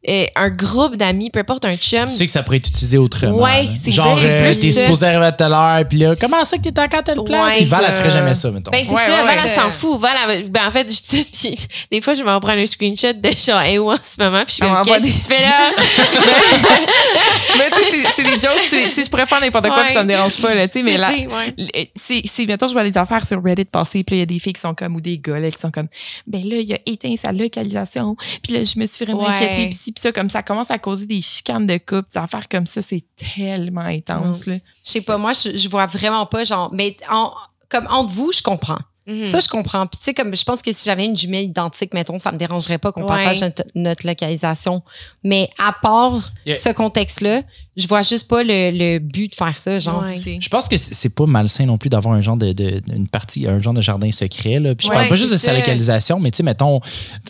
euh, 0.08 0.24
un 0.36 0.50
groupe 0.50 0.94
d'amis, 0.96 1.30
peu 1.30 1.40
importe 1.40 1.64
un 1.64 1.76
chum, 1.76 2.06
Tu 2.06 2.14
sais 2.14 2.26
que 2.26 2.30
ça 2.30 2.42
pourrait 2.44 2.58
être 2.58 2.68
utilisé 2.68 2.96
autrement. 2.96 3.38
Ouais, 3.42 3.68
c'est 3.82 3.90
Genre, 3.90 4.18
euh, 4.22 4.54
t'es 4.54 4.70
ça. 4.72 4.82
supposé 4.82 5.06
arriver 5.06 5.26
à 5.26 5.32
telle 5.32 5.52
heure, 5.52 5.82
puis 5.88 5.98
là, 5.98 6.14
comment 6.14 6.44
ça 6.44 6.56
que 6.58 6.62
t'es 6.62 6.78
encore 6.80 7.00
à 7.00 7.02
telle 7.02 7.22
place? 7.24 7.48
Ouais, 7.52 7.56
Puis 7.56 7.64
Val, 7.64 7.84
elle 7.88 7.96
ferait 7.96 8.10
jamais 8.10 8.34
ça, 8.36 8.50
mettons. 8.52 8.70
Ben, 8.70 8.84
c'est 8.84 8.92
Ouais, 8.92 9.04
ça, 9.04 9.12
ouais, 9.12 9.34
Val, 9.34 9.38
elle 9.44 9.50
s'en 9.60 9.70
fout. 9.70 10.00
Val, 10.00 10.12
elle 10.28 10.42
va- 10.44 10.48
ben, 10.48 10.68
en 10.68 10.70
fait, 10.70 10.86
je 10.88 11.00
dis, 11.16 11.24
puis 11.32 11.58
des 11.90 12.00
fois, 12.00 12.14
je 12.14 12.22
m'en 12.22 12.38
prends 12.38 12.52
un 12.52 12.66
screenshot 12.66 13.12
de 13.14 13.30
genre, 13.36 13.60
hey, 13.60 13.78
où 13.78 13.90
en 13.90 13.96
ce 13.96 14.22
moment, 14.22 14.44
puis 14.46 14.56
je 14.60 14.64
suis 14.64 14.64
On 14.64 14.74
comme, 14.76 14.84
qu'est-ce 14.84 14.98
que 14.98 15.02
des- 15.06 15.12
tu 15.12 15.18
fais 15.18 15.40
là? 15.42 15.70
mais 17.58 17.70
tu 17.70 17.96
sais, 17.96 18.06
c'est- 18.16 18.22
des 18.22 18.30
jokes, 18.40 18.60
c'est- 18.94 19.04
je 19.04 19.10
pourrais 19.10 19.26
faire 19.26 19.40
n'importe 19.40 19.66
quoi, 19.68 19.76
Ouais. 19.78 19.84
puis 19.86 19.94
ça 19.94 20.02
me 20.02 20.08
dérange 20.08 20.36
pas, 20.40 20.54
là, 20.54 20.66
tu 20.68 20.74
sais, 20.74 20.82
mais 20.82 20.96
là, 20.96 21.10
Le- 21.24 21.84
c'est 21.94 22.46
mettons 22.46 22.66
je 22.66 22.72
vois 22.72 22.84
des 22.84 22.98
affaires 22.98 23.26
sur 23.26 23.42
Reddit 23.42 23.64
passer 23.66 24.04
puis 24.04 24.16
il 24.16 24.18
y 24.20 24.22
a 24.22 24.26
des 24.26 24.38
filles 24.38 24.52
qui 24.52 24.60
sont 24.60 24.74
comme 24.74 24.96
ou 24.96 25.00
des 25.00 25.18
gars 25.18 25.38
là, 25.40 25.50
qui 25.50 25.58
sont 25.58 25.70
comme 25.70 25.88
ben 26.26 26.42
là 26.48 26.56
il 26.56 26.72
a 26.74 26.78
éteint 26.86 27.14
sa 27.16 27.32
localisation 27.32 28.16
puis 28.42 28.52
là 28.52 28.64
je 28.64 28.78
me 28.78 28.86
suis 28.86 29.04
vraiment 29.04 29.22
Ouais. 29.24 29.30
inquiétée 29.30 29.68
puis 29.68 29.78
ci, 29.78 29.92
puis 29.92 30.00
ça 30.00 30.12
comme 30.12 30.30
ça 30.30 30.42
commence 30.42 30.70
à 30.70 30.78
causer 30.78 31.06
des 31.06 31.22
chicanes 31.22 31.66
de 31.66 31.78
couple 31.78 32.06
des 32.12 32.18
affaires 32.18 32.48
comme 32.48 32.66
ça 32.66 32.82
c'est 32.82 33.04
tellement 33.34 33.80
intense 33.82 34.46
là 34.46 34.56
Je 34.84 34.90
sais 34.90 35.00
pas, 35.00 35.16
moi, 35.18 35.32
je, 35.32 35.56
je 35.56 35.68
vois 35.68 35.86
vraiment 35.86 36.26
pas, 36.26 36.44
genre, 36.44 36.70
mais 36.72 36.96
en, 37.10 37.32
comme 37.68 37.86
entre 37.90 38.12
vous, 38.12 38.30
je 38.32 38.42
comprends. 38.42 38.78
Mhm. 39.08 39.24
Ça, 39.24 39.38
je 39.40 39.48
comprends. 39.48 39.86
Puis, 39.86 39.98
tu 39.98 40.04
sais, 40.04 40.14
comme 40.14 40.34
je 40.36 40.42
pense 40.44 40.62
que 40.62 40.72
si 40.72 40.84
j'avais 40.84 41.04
une 41.04 41.16
jumelle 41.16 41.44
identique, 41.44 41.94
mettons, 41.94 42.18
ça 42.18 42.32
me 42.32 42.36
dérangerait 42.38 42.78
pas 42.78 42.90
qu'on 42.92 43.02
Ouais. 43.02 43.06
partage 43.06 43.40
notre, 43.40 43.62
notre 43.76 44.06
localisation. 44.06 44.82
Mais 45.24 45.48
à 45.58 45.72
part 45.80 46.30
Yeah. 46.44 46.56
ce 46.56 46.70
contexte-là, 46.70 47.42
je 47.76 47.86
vois 47.86 48.02
juste 48.02 48.26
pas 48.28 48.42
le, 48.42 48.70
le 48.72 48.98
but 48.98 49.30
de 49.30 49.34
faire 49.34 49.56
ça. 49.58 49.78
Genre, 49.78 50.02
Ouais. 50.02 50.38
Je 50.40 50.48
pense 50.48 50.68
que 50.68 50.76
c'est 50.76 51.08
pas 51.08 51.26
malsain 51.26 51.66
non 51.66 51.76
plus 51.78 51.90
d'avoir 51.90 52.14
un 52.14 52.20
genre 52.20 52.36
de, 52.36 52.52
de- 52.52 52.80
une 52.94 53.06
partie, 53.08 53.46
un 53.46 53.60
genre 53.60 53.74
de 53.74 53.80
jardin 53.82 54.10
secret. 54.10 54.60
Là. 54.60 54.74
Puis 54.74 54.86
je 54.86 54.90
Ouais, 54.90 54.96
parle 54.98 55.08
pas 55.08 55.14
juste 55.14 55.32
de 55.32 55.36
sa 55.36 55.52
localisation, 55.52 56.18
mais 56.20 56.30
tu 56.30 56.38
sais, 56.38 56.42
mettons, 56.42 56.80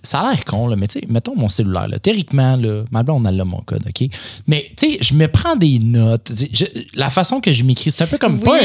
ça 0.02 0.20
a 0.20 0.30
l'air 0.30 0.44
con, 0.44 0.66
là, 0.68 0.76
mais 0.76 0.86
tu 0.88 1.00
sais, 1.00 1.06
mettons 1.08 1.34
mon 1.36 1.48
cellulaire. 1.48 1.88
Là, 1.88 1.98
théoriquement, 1.98 2.56
là, 2.56 2.84
ma 2.90 3.02
blonde, 3.02 3.26
elle 3.28 3.40
a 3.40 3.44
mon 3.44 3.60
code, 3.62 3.84
OK? 3.88 4.08
Mais 4.46 4.70
tu 4.76 4.92
sais, 4.92 4.98
je 5.00 5.14
me 5.14 5.26
prends 5.28 5.56
des 5.56 5.78
notes. 5.78 6.32
Je- 6.52 6.64
la 6.94 7.10
façon 7.10 7.40
que 7.40 7.52
je 7.52 7.64
m'écris, 7.64 7.90
c'est 7.90 8.02
un 8.02 8.06
peu 8.06 8.18
comme 8.18 8.40
pas. 8.40 8.58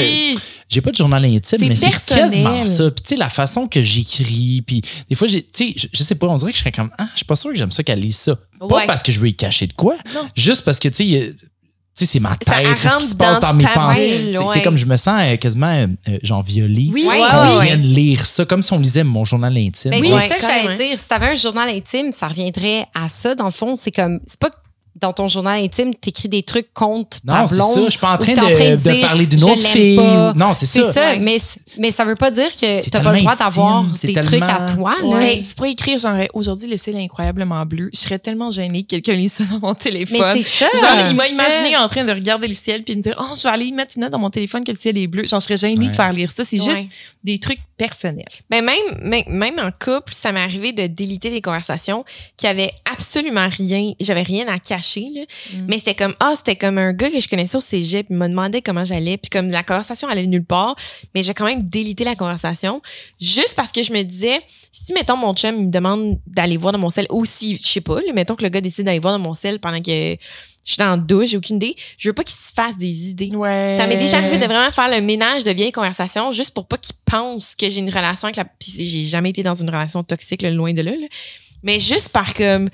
J'ai 0.70 0.80
pas 0.82 0.92
de 0.92 0.96
journal 0.96 1.26
intime, 1.26 1.68
mais 1.68 1.76
c'est 1.76 1.90
quasiment 2.06 2.66
ça. 2.66 2.92
Puis 2.92 3.04
tu 3.04 3.10
sais, 3.10 3.16
la 3.18 3.30
façon 3.30 3.68
que 3.68 3.82
j'écris, 3.82 4.64
puis 4.66 4.82
des 5.10 5.16
fois, 5.16 5.28
j'ai- 5.28 5.44
tu 5.44 5.50
sais, 5.70 5.74
je, 5.76 5.88
je 5.92 6.04
sais 6.04 6.16
pas, 6.16 6.28
on 6.28 6.38
dirait 6.38 6.52
que 6.52 6.58
je 6.58 6.62
serais 6.62 6.72
comme, 6.72 6.92
ah, 6.98 7.08
je 7.14 7.18
suis 7.18 7.26
pas 7.26 7.36
sûr 7.36 7.52
que 7.52 7.58
j'aime 7.58 7.72
ça 7.72 7.84
qu'elle 7.84 8.00
lise 8.00 8.16
ça. 8.18 8.38
Pas 8.60 8.66
Ouais. 8.68 8.88
parce 8.88 9.02
que 9.04 9.12
je 9.12 9.20
veux 9.20 9.28
y 9.28 9.34
cacher 9.36 9.68
de 9.68 9.74
quoi, 9.74 9.96
Non. 10.14 10.28
juste 10.36 10.64
parce 10.64 10.80
que 10.80 10.88
tu 10.88 10.96
sais, 10.96 11.06
il 11.06 11.12
y 11.12 11.18
a- 11.18 11.32
tu 11.32 11.36
sais, 12.06 12.14
c'est 12.14 12.20
ma 12.20 12.36
tête, 12.36 12.68
c'est 12.78 12.89
ce 12.89 12.97
qui 12.97 13.06
se 13.08 13.16
passe 13.16 13.39
dans 13.39 13.49
dans 13.49 13.54
mes 13.56 13.66
pensées. 13.74 14.28
C'est 14.32 14.38
ouais. 14.38 14.45
c'est 14.54 14.62
comme 14.62 14.78
je 14.78 14.86
me 14.86 14.97
sens 14.97 15.22
euh, 15.22 15.38
quasiment 15.38 15.68
euh, 16.08 16.18
genre 16.24 16.43
violée. 16.43 16.89
oui 16.93 17.06
Ouais, 17.08 17.20
Qu'on 17.30 17.58
ouais, 17.58 17.66
vienne 17.66 17.82
lire 17.82 18.26
ça, 18.26 18.45
comme 18.45 18.64
si 18.64 18.72
on 18.74 18.80
lisait 18.80 19.04
mon 19.04 19.26
journal 19.26 19.56
intime. 19.58 19.91
Ben, 19.91 19.99
Oui, 20.02 20.08
c'est 20.10 20.14
ouais, 20.16 20.28
ça 20.28 20.36
que 20.36 20.41
j'allais 20.41 20.78
dire. 20.78 20.99
Si 20.99 21.08
t'avais 21.08 21.28
un 21.28 21.36
journal 21.36 21.70
intime, 21.70 22.12
ça 22.12 22.28
reviendrait 22.28 22.86
à 22.93 23.10
ça, 23.10 23.36
dans 23.36 23.45
le 23.45 23.52
fond. 23.52 23.76
C'est 23.76 23.91
comme, 23.91 24.20
c'est 24.26 24.39
pas 24.39 24.49
que 24.49 24.56
dans 25.02 25.14
ton 25.14 25.28
journal 25.28 25.62
intime, 25.64 25.93
t'écris 25.95 26.30
des 26.30 26.43
trucs 26.43 26.74
contre 26.74 27.22
ta 27.26 27.41
Non, 27.41 27.47
c'est 27.47 27.56
blonde. 27.56 27.74
ça. 27.74 27.86
Je 27.86 27.89
suis 27.89 27.99
pas 27.99 28.14
en 28.14 28.18
train 28.18 28.34
de, 28.34 28.38
train 28.38 28.49
de 28.49 28.72
de 28.72 28.76
dire, 28.76 29.02
parler 29.02 29.26
d'une 29.26 29.43
autre 29.43 29.68
fille. 29.68 29.95
pas. 29.95 30.34
Non, 30.36 30.54
c'est 30.54 30.66
C'est 30.68 30.84
ça. 30.84 30.93
ça, 30.93 31.02
Ouais. 31.12 31.20
mais, 31.24 31.38
mais 31.80 31.91
ça 31.91 32.06
veut 32.06 32.16
pas 32.16 32.30
dire 32.32 32.49
que 32.52 32.89
t'as 32.89 33.02
pas 33.02 33.12
le 33.14 33.20
droit 33.20 33.36
d'avoir 33.36 33.84
des 34.04 34.14
trucs 34.14 34.43
à 34.43 34.66
toi. 34.74 34.95
Là. 35.02 35.08
Ouais, 35.08 35.41
tu 35.47 35.56
pourrais 35.56 35.72
écrire 35.72 35.97
genre 35.97 36.16
aujourd'hui 36.34 36.70
le 36.70 36.78
ciel 36.78 36.95
est 36.97 37.04
incroyablement 37.04 37.66
bleu. 37.66 37.89
Je 37.93 37.99
serais 37.99 38.20
tellement 38.20 38.52
gênée 38.52 38.84
que 38.84 38.89
quelqu'un 38.89 39.14
lise 39.14 39.34
ça 39.34 39.43
dans 39.45 39.60
mon 39.60 39.74
téléphone. 39.74 40.20
Mais 40.36 40.43
c'est 40.43 40.66
ça. 40.66 40.80
Genre, 40.80 41.08
il 41.10 41.16
m'a 41.16 41.28
imaginé 41.28 41.76
en 41.78 41.88
train 41.88 42.04
de 42.04 42.12
regarder 42.12 42.47
le 42.47 42.54
ciel 42.54 42.84
puis 42.84 42.95
me 42.95 43.02
dire 43.02 43.16
Oh, 43.20 43.34
je 43.36 43.41
vais 43.43 43.49
aller 43.49 43.72
mettre 43.72 43.93
une 43.97 44.04
note 44.04 44.12
dans 44.12 44.20
mon 44.20 44.30
téléphone 44.30 44.64
que 44.64 44.72
le 44.72 44.78
ciel 44.78 44.97
est 44.97 45.08
bleu. 45.08 45.26
Genre, 45.26 45.39
je 45.39 45.45
serais 45.45 45.58
gênée 45.58 45.86
Ouais. 45.86 45.91
de 45.91 45.95
faire 45.95 46.12
lire 46.14 46.30
ça. 46.32 46.43
C'est 46.43 46.60
Ouais. 46.62 46.76
juste 46.76 46.89
des 47.24 47.39
trucs 47.39 47.60
personnels. 47.82 48.26
Mais 48.52 48.62
même, 48.62 49.24
même, 49.28 49.58
en 49.58 49.72
couple, 49.72 50.14
ça 50.14 50.32
m'est 50.32 50.40
arrivé 50.40 50.72
de 50.72 50.86
déliter 50.86 51.32
des 51.32 51.42
conversations 51.42 52.06
qui 52.38 52.46
avaient 52.46 52.72
absolument 52.86 53.48
rien. 53.50 53.94
J'avais 54.00 54.22
rien 54.22 54.48
à 54.48 54.60
cacher, 54.60 55.08
là. 55.16 55.22
Mm. 55.22 55.66
Mais 55.68 55.80
c'était 55.80 55.96
comme, 55.96 56.14
ah, 56.20 56.34
c'était 56.36 56.56
comme 56.56 56.78
un 56.78 56.94
gars 56.94 57.10
que 57.10 57.20
je 57.20 57.28
connaissais 57.28 57.58
au 57.58 57.62
cégep. 57.62 58.06
Il 58.12 58.18
me 58.18 58.28
demandait 58.28 58.62
comment 58.62 58.84
j'allais. 58.84 59.18
Puis 59.18 59.32
comme 59.32 59.50
la 59.50 59.64
conversation 59.64 60.08
allait 60.08 60.28
nulle 60.28 60.46
part. 60.46 60.76
Mais 61.16 61.24
j'ai 61.24 61.34
quand 61.34 61.46
même 61.46 61.64
délité 61.64 62.04
la 62.04 62.16
conversation. 62.16 62.84
Juste 63.20 63.56
parce 63.56 63.72
que 63.72 63.82
je 63.82 63.92
me 63.92 64.04
disais, 64.04 64.42
si, 64.72 64.94
mettons, 64.94 65.18
mon 65.18 65.34
chum, 65.34 65.56
il 65.56 65.66
me 65.66 65.72
demande 65.72 66.20
d'aller 66.28 66.58
voir 66.58 66.74
dans 66.74 66.80
mon 66.80 66.92
sel, 66.92 67.08
ou 67.10 67.26
si, 67.26 67.58
je 67.58 67.68
sais 67.68 67.82
pas, 67.82 67.96
là, 67.96 68.14
mettons 68.14 68.36
que 68.36 68.44
le 68.44 68.50
gars 68.50 68.62
décide 68.62 68.86
d'aller 68.86 69.00
voir 69.00 69.18
dans 69.18 69.24
mon 69.24 69.34
sel 69.34 69.60
pendant 69.60 69.82
que 69.82 70.18
je 70.64 70.74
suis 70.74 70.80
dans 70.80 70.95
le 70.95 71.01
douche, 71.01 71.30
j'ai 71.30 71.38
aucune 71.38 71.55
idée. 71.57 71.76
Je 71.97 72.09
veux 72.09 72.14
pas 72.14 72.24
qu'il 72.24 72.36
se 72.36 72.53
fasse 72.53 72.78
des 72.78 73.09
idées. 73.09 73.36
Ouais. 73.36 73.76
Ça 73.78 73.88
m'est 73.88 73.95
déjà 73.97 74.18
arrivé 74.18 74.38
de 74.38 74.45
vraiment 74.45 74.70
faire 74.72 74.89
le 74.89 75.01
ménage 75.01 75.43
de 75.43 75.51
vieilles 75.51 75.72
conversations 75.72 76.32
juste 76.32 76.51
pour 76.53 76.68
pas 76.68 76.78
qu'ils 76.78 76.95
pensent 77.05 77.55
que 77.55 77.70
j'ai 77.70 77.80
une 77.80 77.89
relation 77.89 78.28
avec 78.28 78.36
la. 78.36 78.45
Puis 78.45 78.74
j'ai 78.88 79.03
jamais 79.03 79.32
été 79.32 79.41
dans 79.43 79.55
une 79.55 79.70
relation 79.70 80.03
toxique, 80.03 80.41
là, 80.41 80.51
loin 80.51 80.74
de 80.74 80.82
là. 80.82 80.91
là. 80.91 81.07
Mais 81.64 81.80
juste 81.80 82.09
par 82.09 82.34
comme. 82.34 82.70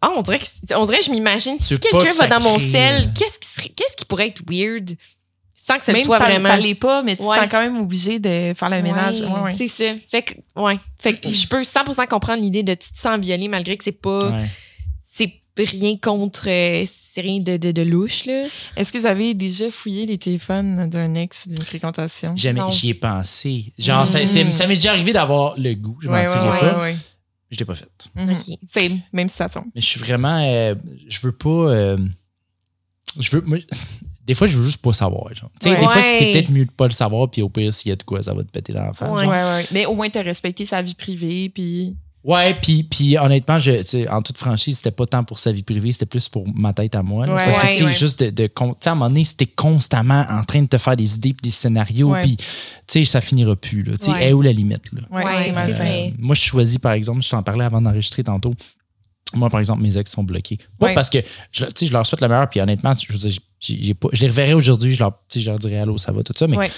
Ah, 0.00 0.10
on 0.16 0.22
dirait 0.22 0.38
que 0.38 0.74
on 0.76 0.84
dirait 0.84 0.98
que 0.98 1.04
je 1.06 1.10
m'imagine 1.10 1.58
si 1.58 1.78
quelqu'un 1.78 2.10
que 2.10 2.16
va 2.18 2.26
dans 2.26 2.40
mon 2.42 2.58
sel, 2.58 3.08
qu'est-ce 3.18 3.38
qui 3.38 3.48
serait, 3.48 3.68
qu'est-ce 3.70 3.96
qui 3.96 4.04
pourrait 4.04 4.26
être 4.28 4.42
weird 4.48 4.90
sans 5.54 5.78
que 5.78 5.84
ça 5.86 5.92
le 5.92 5.96
Même 5.98 6.04
soit 6.06 6.18
ça, 6.18 6.24
vraiment? 6.26 6.48
ça 6.50 6.56
l'est 6.58 6.74
pas, 6.74 7.02
mais 7.02 7.16
tu 7.16 7.22
Ouais. 7.22 7.36
te 7.36 7.40
sens 7.40 7.50
quand 7.50 7.60
même 7.60 7.80
obligé 7.80 8.18
de 8.18 8.52
faire 8.54 8.68
le 8.68 8.82
ménage. 8.82 9.22
Ouais. 9.22 9.28
Ouais, 9.28 9.40
ouais. 9.44 9.54
C'est 9.56 9.68
ça. 9.68 9.94
Fait 10.10 10.20
que, 10.20 10.34
ouais. 10.60 10.76
Fait 11.00 11.14
que 11.14 11.32
je 11.32 11.48
peux 11.48 11.62
100% 11.62 12.06
comprendre 12.06 12.42
l'idée 12.42 12.62
de 12.62 12.74
tu 12.74 12.92
te 12.92 12.98
sens 12.98 13.18
violé 13.18 13.48
malgré 13.48 13.76
que 13.78 13.82
c'est 13.84 13.92
pas. 13.92 14.20
Rien 15.56 15.96
contre. 15.96 16.48
euh, 16.48 16.84
c'est 16.88 17.20
rien 17.20 17.38
de, 17.38 17.56
de, 17.56 17.70
de 17.70 17.82
louche, 17.82 18.24
là. 18.26 18.42
Est-ce 18.76 18.92
que 18.92 18.98
vous 18.98 19.06
avez 19.06 19.34
déjà 19.34 19.70
fouillé 19.70 20.04
les 20.04 20.18
téléphones 20.18 20.88
d'un 20.90 21.14
ex 21.14 21.46
d'une 21.46 21.62
fréquentation? 21.64 22.34
Jamais, 22.34 22.58
Non. 22.60 22.70
j'y 22.70 22.88
ai 22.90 22.94
pensé. 22.94 23.72
Genre, 23.78 24.04
ça, 24.06 24.20
Mm. 24.22 24.26
c'est- 24.26 24.52
ça 24.52 24.66
m'est 24.66 24.74
déjà 24.74 24.90
arrivé 24.90 25.12
d'avoir 25.12 25.54
le 25.56 25.74
goût. 25.74 25.96
Je 26.00 26.08
m'en 26.08 26.14
Ouais, 26.14 26.26
ouais, 26.26 26.32
tirais 26.32 26.50
ouais, 26.50 26.58
pas. 26.60 26.74
ouais, 26.78 26.82
ouais. 26.82 26.96
Je 27.52 27.58
l'ai 27.60 27.64
pas 27.64 27.76
fait. 27.76 27.88
Mhm. 28.16 28.30
Ok. 28.30 28.58
C'est 28.68 28.90
même 29.12 29.28
situation. 29.28 29.64
Mais 29.76 29.80
je 29.80 29.86
suis 29.86 30.00
vraiment. 30.00 30.38
euh, 30.42 30.74
je 31.06 31.20
veux 31.20 31.30
pas. 31.30 31.48
euh, 31.50 31.98
je 33.20 33.30
veux. 33.30 33.42
moi, 33.42 33.58
des 34.26 34.34
fois, 34.34 34.48
je 34.48 34.58
veux 34.58 34.64
juste 34.64 34.82
pas 34.82 34.92
savoir. 34.92 35.32
Genre. 35.36 35.50
Tu 35.60 35.68
sais, 35.68 35.74
Ouais. 35.74 35.80
Des 35.80 35.84
fois, 35.86 36.02
c'était 36.02 36.32
peut-être 36.32 36.50
mieux 36.50 36.64
de 36.64 36.70
pas 36.72 36.86
le 36.88 36.92
savoir, 36.92 37.30
puis 37.30 37.42
au 37.42 37.48
pire, 37.48 37.72
s'il 37.72 37.90
y 37.90 37.92
a 37.92 37.96
de 37.96 38.02
quoi, 38.02 38.22
ça 38.24 38.34
va 38.34 38.42
te 38.42 38.50
péter 38.50 38.72
dans 38.72 38.84
la 38.86 38.92
face. 38.92 39.08
Ouais. 39.08 39.22
genre. 39.24 39.32
Ouais, 39.32 39.42
ouais. 39.44 39.66
Mais 39.70 39.86
au 39.86 39.94
moins, 39.94 40.10
t'as 40.10 40.22
respecté 40.22 40.66
sa 40.66 40.82
vie 40.82 40.94
privée, 40.94 41.48
puis. 41.48 41.94
Ouais, 42.24 42.54
puis, 42.60 42.84
puis 42.84 43.18
honnêtement, 43.18 43.58
je, 43.58 43.72
tu 43.82 43.84
sais, 43.84 44.08
en 44.08 44.22
toute 44.22 44.38
franchise, 44.38 44.78
c'était 44.78 44.90
pas 44.90 45.04
tant 45.06 45.24
pour 45.24 45.38
sa 45.38 45.52
vie 45.52 45.62
privée, 45.62 45.92
c'était 45.92 46.06
plus 46.06 46.28
pour 46.30 46.46
ma 46.54 46.72
tête 46.72 46.94
à 46.94 47.02
moi. 47.02 47.26
là. 47.26 47.34
Ouais, 47.34 47.44
parce 47.44 47.58
que, 47.58 47.62
ouais, 47.66 47.72
tu 47.72 47.78
sais, 47.78 47.84
ouais. 47.84 47.94
juste 47.94 48.22
de. 48.22 48.30
de 48.30 48.46
con- 48.46 48.72
tu 48.72 48.78
sais, 48.80 48.88
à 48.88 48.92
un 48.92 48.94
moment 48.94 49.10
donné, 49.10 49.24
c'était 49.24 49.46
constamment 49.46 50.24
en 50.30 50.42
train 50.42 50.62
de 50.62 50.66
te 50.68 50.78
faire 50.78 50.96
des 50.96 51.16
idées 51.16 51.34
puis 51.34 51.42
des 51.42 51.50
scénarios, 51.50 52.14
puis, 52.22 52.36
tu 52.36 52.44
sais, 52.88 53.04
ça 53.04 53.20
finira 53.20 53.54
plus. 53.56 53.82
Là. 53.82 53.98
Tu 53.98 54.06
sais, 54.06 54.12
Ouais. 54.12 54.28
est 54.28 54.32
où 54.32 54.40
la 54.40 54.52
limite? 54.52 54.82
Là? 54.92 55.02
Ouais, 55.10 55.22
Ouais, 55.24 55.32
c'est 55.44 55.50
vrai. 55.50 56.08
Euh, 56.08 56.14
moi, 56.18 56.34
je 56.34 56.40
choisis, 56.42 56.78
par 56.78 56.92
exemple, 56.92 57.20
je 57.22 57.28
t'en 57.28 57.42
parlais 57.42 57.64
avant 57.66 57.82
d'enregistrer 57.82 58.24
tantôt. 58.24 58.54
Moi, 59.34 59.50
par 59.50 59.60
exemple, 59.60 59.82
mes 59.82 59.98
ex 59.98 60.10
sont 60.10 60.22
bloqués. 60.24 60.58
Pas 60.78 60.86
Ouais. 60.86 60.94
parce 60.94 61.10
que 61.10 61.18
je, 61.52 61.64
tu 61.66 61.70
sais, 61.76 61.86
je 61.86 61.92
leur 61.92 62.06
souhaite 62.06 62.20
le 62.22 62.28
meilleur, 62.28 62.48
puis 62.48 62.60
honnêtement, 62.60 62.94
je, 62.94 63.12
veux 63.12 63.18
dire, 63.18 63.32
j'ai- 63.60 63.82
j'ai 63.82 63.94
pas, 63.94 64.08
je 64.12 64.22
les 64.22 64.28
reverrai 64.28 64.54
aujourd'hui, 64.54 64.94
je 64.94 65.00
leur, 65.00 65.12
tu 65.28 65.38
sais, 65.38 65.44
je 65.44 65.50
leur 65.50 65.58
dirai 65.58 65.78
allô, 65.78 65.98
ça 65.98 66.10
va, 66.12 66.22
tout 66.22 66.32
ça, 66.36 66.46
mais 66.46 66.56
Ouais. 66.56 66.70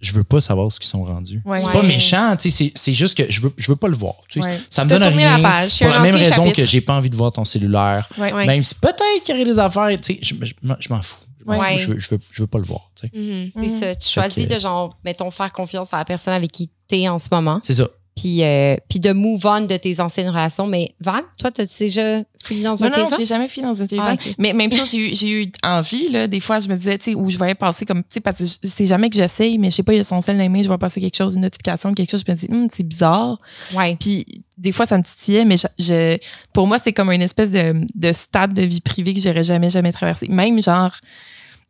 Je 0.00 0.12
veux 0.12 0.24
pas 0.24 0.40
savoir 0.40 0.70
ce 0.70 0.78
qu'ils 0.78 0.88
sont 0.88 1.02
rendus. 1.04 1.42
Ouais. 1.44 1.58
C'est 1.58 1.72
pas 1.72 1.82
méchant, 1.82 2.36
tu 2.36 2.50
sais, 2.50 2.56
c'est, 2.56 2.72
c'est 2.74 2.92
juste 2.92 3.16
que 3.16 3.30
je 3.30 3.40
veux, 3.40 3.52
je 3.56 3.68
veux 3.68 3.76
pas 3.76 3.88
le 3.88 3.96
voir. 3.96 4.14
tu. 4.28 4.40
Ouais. 4.40 4.60
Ça 4.70 4.84
me 4.84 4.88
donne 4.90 5.02
rien. 5.02 5.38
la 5.38 5.42
page, 5.48 5.70
c'est 5.72 5.84
pour 5.86 5.94
la 5.94 6.00
même 6.00 6.14
raison 6.14 6.32
chapitre. 6.44 6.56
que 6.56 6.66
j'ai 6.66 6.80
pas 6.80 6.94
envie 6.96 7.10
de 7.10 7.16
voir 7.16 7.32
ton 7.32 7.44
cellulaire. 7.44 8.08
Ouais. 8.18 8.32
Ouais. 8.32 8.46
Même 8.46 8.62
si 8.62 8.74
peut-être 8.74 9.22
qu'il 9.24 9.34
y 9.34 9.38
aurait 9.42 9.50
des 9.50 9.58
affaires, 9.58 9.88
tu 10.00 10.14
sais, 10.14 10.18
je, 10.22 10.34
je- 10.44 10.52
je 10.80 10.88
m'en 10.92 11.02
fous. 11.02 11.18
Je, 11.40 11.44
m'en 11.44 11.58
Ouais. 11.58 11.76
fous. 11.76 11.82
Je, 11.82 11.88
veux, 11.92 11.98
je, 12.00 12.08
veux, 12.10 12.20
je 12.30 12.42
veux 12.42 12.46
pas 12.46 12.58
le 12.58 12.64
voir. 12.64 12.90
tu 12.98 13.08
sais. 13.08 13.18
Mhm. 13.18 13.50
C'est 13.54 13.60
Mhm. 13.60 13.68
ça. 13.68 13.94
Tu 13.96 14.08
choisis 14.08 14.46
de, 14.46 14.58
genre, 14.58 14.96
mettons, 15.04 15.30
faire 15.30 15.52
confiance 15.52 15.92
à 15.92 15.98
la 15.98 16.04
personne 16.04 16.34
avec 16.34 16.50
qui 16.52 16.70
t'es 16.88 17.08
en 17.08 17.18
ce 17.18 17.28
moment. 17.32 17.58
C'est 17.62 17.74
ça. 17.74 17.88
Puis, 18.16 18.42
euh, 18.44 18.76
puis 18.88 19.00
de 19.00 19.12
move 19.12 19.44
on 19.44 19.62
de 19.62 19.76
tes 19.76 19.98
anciennes 20.00 20.28
relations. 20.28 20.66
Mais 20.66 20.94
Val, 21.00 21.22
toi, 21.38 21.50
t'as-tu 21.50 21.74
déjà 21.84 22.22
fouillé 22.42 22.62
dans 22.62 22.82
un 22.84 22.88
Non, 22.90 22.96
non, 22.98 23.08
j'ai 23.18 23.24
jamais 23.24 23.48
fini 23.48 23.66
dans 23.66 23.82
un 23.82 23.86
téléphone. 23.86 24.16
Ah. 24.20 24.30
Mais 24.38 24.52
même 24.52 24.70
chose, 24.70 24.90
j'ai 24.90 24.98
eu, 24.98 25.14
j'ai 25.16 25.30
eu 25.42 25.52
envie, 25.64 26.08
là. 26.10 26.26
Des 26.26 26.40
fois, 26.40 26.58
je 26.60 26.68
me 26.68 26.74
disais, 26.76 26.96
tu 26.98 27.10
sais, 27.12 27.14
où 27.16 27.28
je 27.30 27.36
voyais 27.38 27.54
passer 27.54 27.84
comme, 27.84 28.02
tu 28.02 28.08
sais, 28.10 28.20
parce 28.20 28.38
que 28.38 28.44
c'est 28.68 28.86
jamais 28.86 29.10
que 29.10 29.16
j'essaye, 29.16 29.58
mais 29.58 29.70
je 29.70 29.76
sais 29.76 29.82
pas, 29.82 29.92
il 29.94 29.96
y 29.96 30.00
a 30.00 30.04
son 30.04 30.20
sel 30.20 30.36
dans 30.36 30.42
les 30.42 30.48
mains, 30.48 30.62
je 30.62 30.68
vois 30.68 30.78
passer 30.78 31.00
quelque 31.00 31.16
chose, 31.16 31.34
une 31.34 31.40
notification, 31.42 31.92
quelque 31.92 32.10
chose, 32.10 32.22
je 32.26 32.30
me 32.32 32.36
dis, 32.36 32.46
Hum, 32.50 32.66
c'est 32.70 32.84
bizarre. 32.86 33.38
Ouais. 33.74 33.96
Puis 33.98 34.24
des 34.58 34.70
fois, 34.72 34.86
ça 34.86 34.96
me 34.98 35.02
titillait, 35.02 35.44
mais 35.44 35.56
je, 35.56 35.66
je- 35.78 36.18
pour 36.52 36.66
moi, 36.68 36.78
c'est 36.78 36.92
comme 36.92 37.10
une 37.10 37.22
espèce 37.22 37.50
de, 37.50 37.74
de 37.94 38.12
stade 38.12 38.52
de 38.54 38.62
vie 38.62 38.80
privée 38.80 39.12
que 39.14 39.20
j'aurais 39.20 39.42
jamais, 39.44 39.70
jamais 39.70 39.90
traversé. 39.92 40.28
Même 40.28 40.62
genre, 40.62 40.92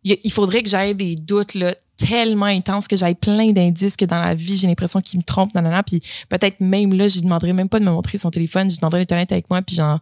il 0.04 0.32
faudrait 0.32 0.62
que 0.62 0.68
j'aie 0.68 0.94
des 0.94 1.14
doutes 1.14 1.54
là, 1.54 1.74
tellement 1.96 2.46
intenses 2.46 2.88
que 2.88 2.96
j'aille 2.96 3.14
plein 3.14 3.52
d'indices 3.52 3.96
que 3.96 4.04
dans 4.04 4.20
la 4.20 4.34
vie, 4.34 4.56
j'ai 4.56 4.66
l'impression 4.66 5.00
qu'il 5.00 5.18
me 5.20 5.22
trompe, 5.24 5.54
nanana. 5.54 5.82
Puis 5.84 6.00
peut-être 6.28 6.60
même 6.60 6.92
là, 6.92 7.06
je 7.06 7.14
lui 7.14 7.22
demanderais 7.22 7.52
même 7.52 7.68
pas 7.68 7.78
de 7.78 7.84
me 7.84 7.90
montrer 7.92 8.18
son 8.18 8.30
téléphone, 8.30 8.68
je 8.68 8.74
lui 8.74 8.80
demanderais 8.80 9.02
d'être 9.02 9.12
honnête 9.12 9.30
avec 9.30 9.48
moi, 9.48 9.62
puis 9.62 9.76
genre, 9.76 10.00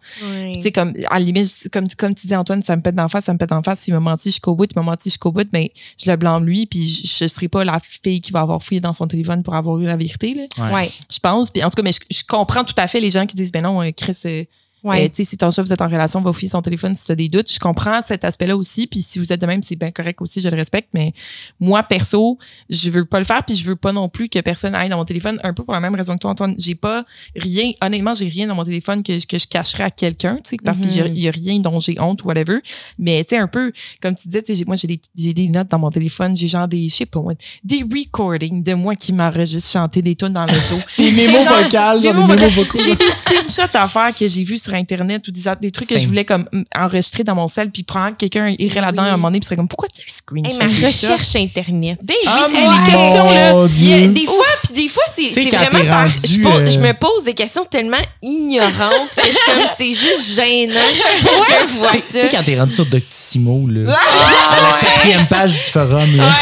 tu 0.55 0.61
sais, 0.61 0.73
comme, 0.73 0.95
à 1.11 1.19
la 1.19 1.25
limite, 1.25 1.69
comme, 1.71 1.87
comme 1.99 2.15
tu 2.15 2.27
dis, 2.27 2.35
Antoine, 2.35 2.63
ça 2.63 2.77
me 2.77 2.83
pète 2.83 2.95
d'en 2.95 3.09
face, 3.09 3.27
ça 3.27 3.35
me 3.35 3.39
pète 3.39 3.51
d'en 3.51 3.63
face. 3.63 3.81
S'il 3.81 3.93
m'a 3.95 4.01
menti 4.01 4.31
jusqu'au 4.31 4.55
bout, 4.55 4.65
il 4.65 4.79
m'a 4.79 4.83
menti 4.83 5.11
jusqu'au 5.11 5.33
bout, 5.33 5.47
mais 5.53 5.71
je 6.03 6.11
le 6.11 6.17
blâme 6.17 6.47
lui, 6.47 6.65
puis 6.67 6.89
je, 6.89 7.25
je 7.25 7.29
serai 7.29 7.49
pas 7.49 7.63
la 7.63 7.79
fille 7.81 8.23
qui 8.23 8.33
va 8.33 8.41
avoir 8.41 8.63
fouillé 8.63 8.81
dans 8.81 8.95
son 8.95 9.07
téléphone 9.07 9.43
pour 9.43 9.55
avoir 9.55 9.79
eu 9.79 9.85
la 9.85 9.97
vérité, 9.97 10.35
là, 10.35 10.65
Ouais. 10.67 10.73
Ouais. 10.73 10.91
je 11.13 11.19
pense. 11.19 11.51
Puis 11.51 11.63
en 11.63 11.69
tout 11.69 11.77
cas, 11.77 11.83
mais 11.83 11.93
je, 11.93 12.01
je 12.11 12.23
comprends 12.27 12.65
tout 12.65 12.75
à 12.79 12.89
fait 12.89 13.01
les 13.01 13.11
gens 13.11 13.27
qui 13.27 13.37
disent, 13.37 13.53
ben 13.53 13.63
non, 13.63 13.83
euh, 13.83 13.91
Chris, 13.95 14.17
euh, 14.25 14.45
Ouais. 14.85 15.05
euh, 15.05 15.09
tu 15.09 15.17
sais, 15.17 15.25
si 15.25 15.37
ton 15.37 15.51
chat, 15.51 15.63
vous 15.63 15.73
êtes 15.73 15.81
en 15.81 15.87
relation, 15.89 16.21
va 16.21 16.33
fouiller 16.33 16.49
son 16.49 16.61
téléphone 16.63 16.95
si 16.95 17.07
tu 17.07 17.13
as 17.13 17.15
des 17.15 17.29
doutes. 17.29 17.51
Je 17.53 17.59
comprends 17.59 18.01
cet 18.03 18.25
aspect-là 18.25 18.57
aussi. 18.57 18.87
Puis 18.87 19.03
si 19.03 19.19
vous 19.19 19.33
êtes 19.33 19.41
de 19.41 19.47
même, 19.47 19.63
c'est 19.63 19.77
bien 19.77 19.91
correct 19.91 20.21
aussi, 20.21 20.41
je 20.41 20.49
le 20.49 20.57
respecte. 20.57 20.89
Mais 20.93 21.13
moi, 21.61 21.83
perso, 21.83 22.39
je 22.69 22.91
veux 22.91 23.05
pas 23.05 23.19
le 23.19 23.25
faire. 23.25 23.45
Puis 23.45 23.57
je 23.57 23.65
veux 23.65 23.77
pas 23.77 23.93
non 23.93 24.09
plus 24.09 24.29
que 24.29 24.39
personne 24.41 24.75
aille 24.75 24.89
dans 24.89 24.97
mon 24.97 25.05
téléphone, 25.05 25.39
un 25.45 25.53
peu 25.55 25.63
pour 25.65 25.73
la 25.75 25.81
même 25.81 25.95
raison 25.95 26.15
que 26.15 26.21
toi, 26.21 26.31
Antoine. 26.33 26.55
J'ai 26.59 26.75
pas 26.75 27.05
rien, 27.37 27.71
honnêtement, 27.81 28.15
j'ai 28.15 28.29
rien 28.29 28.47
dans 28.47 28.55
mon 28.55 28.65
téléphone 28.65 29.03
que, 29.03 29.19
je- 29.19 29.27
que 29.27 29.39
je 29.39 29.47
cacherais 29.47 29.85
à 29.85 29.91
quelqu'un, 29.91 30.37
tu 30.43 30.51
sais, 30.51 30.57
parce 30.65 30.81
qu'il 30.81 30.97
y 30.97 31.01
a- 31.01 31.09
Mhm. 31.09 31.15
y, 31.17 31.29
a 31.29 31.31
rien 31.31 31.59
dont 31.61 31.79
j'ai 31.81 32.01
honte 32.01 32.23
ou 32.25 32.27
whatever. 32.29 32.59
Mais 32.99 33.23
tu 33.25 33.31
sais, 33.37 33.39
un 33.39 33.49
peu, 33.49 33.73
comme 34.01 34.15
tu 34.15 34.29
disais, 34.29 34.43
tu 34.43 34.53
sais, 34.53 34.59
j'ai- 34.59 34.65
moi, 34.65 34.77
j'ai 34.77 34.89
des, 35.33 35.49
notes 35.49 35.69
dans 35.69 35.79
mon 35.79 35.91
téléphone. 35.91 36.37
J'ai 36.37 36.49
genre 36.49 36.67
des, 36.69 36.89
je 36.89 36.95
sais 36.97 37.07
pas, 37.07 37.21
des 37.63 37.83
recordings 37.83 38.63
de 38.63 38.75
moi 38.75 38.95
qui 38.95 39.13
m'enregistre 39.13 39.71
chanter 39.71 40.03
des 40.03 40.17
tunes 40.17 40.33
dans 40.33 40.43
le 40.47 40.53
dos. 40.71 40.83
Des 40.99 41.11
mémos 41.13 41.45
vocales, 41.47 42.01
des 42.01 42.13
mémos 42.13 42.53
vocaux. 42.55 42.79
J'ai 42.79 42.95
des 42.97 43.11
screenshots 43.11 43.75
à 43.77 43.89
faire 43.89 44.15
que 44.15 44.27
j'ai 44.29 44.45
vus 44.45 44.59
sur 44.59 44.72
Internet 44.77 45.27
ou 45.29 45.31
des, 45.31 45.43
des 45.61 45.71
trucs 45.71 45.89
que 45.89 45.99
je 45.99 46.07
voulais 46.07 46.25
comme 46.25 46.47
mm, 46.53 46.63
enregistrer 46.77 47.25
dans 47.25 47.35
mon 47.35 47.49
sel 47.49 47.71
puis 47.71 47.83
prendre 47.83 48.17
quelqu'un 48.17 48.55
irait 48.59 48.81
là-dedans 48.81 49.03
Oui. 49.03 49.09
à 49.09 49.13
un 49.13 49.17
moment 49.17 49.29
donné 49.29 49.41
puis 49.41 49.47
serait 49.47 49.57
comme 49.57 49.69
pourquoi 49.69 49.89
tu 49.89 50.01
as 50.01 50.05
screenshot 50.13 50.61
Hey, 50.63 50.69
ma 50.81 50.87
recherche 50.87 51.37
Internet. 51.37 51.99
Des, 52.03 52.15
Ah, 52.27 52.47
oui, 52.49 52.55
les 52.61 52.91
questions 52.91 53.31
là. 53.31 53.69
Dieu. 53.69 54.09
des 54.09 54.27
fois, 54.27 54.45
puis 54.65 54.75
des 54.83 54.89
fois, 54.89 55.03
c'est 55.15 55.31
vraiment 55.31 55.89
par- 55.89 56.03
rendu, 56.03 56.15
je, 56.25 56.41
pose- 56.41 56.63
euh, 56.63 56.71
je 56.71 56.79
me 56.79 56.93
pose 56.95 57.25
des 57.25 57.35
questions 57.35 57.65
tellement 57.65 58.01
ignorantes 58.23 59.11
que 59.17 59.23
je 59.27 59.33
suis 59.33 59.45
comme, 59.47 59.65
c'est 59.77 59.93
juste 59.93 60.35
gênant 60.37 60.75
Tu 61.19 61.27
sais- 61.27 62.03
tu 62.07 62.13
sais, 62.13 62.21
ça. 62.21 62.29
quand 62.29 62.43
t'es 62.45 62.59
rendu 62.59 62.75
sur 62.75 62.87
Doctissimo, 62.87 63.67
là, 63.69 63.95
à 63.95 64.73
la 64.73 64.79
quatrième 64.79 65.27
page 65.27 65.53
du 65.53 65.59
forum, 65.71 66.17
là, 66.17 66.29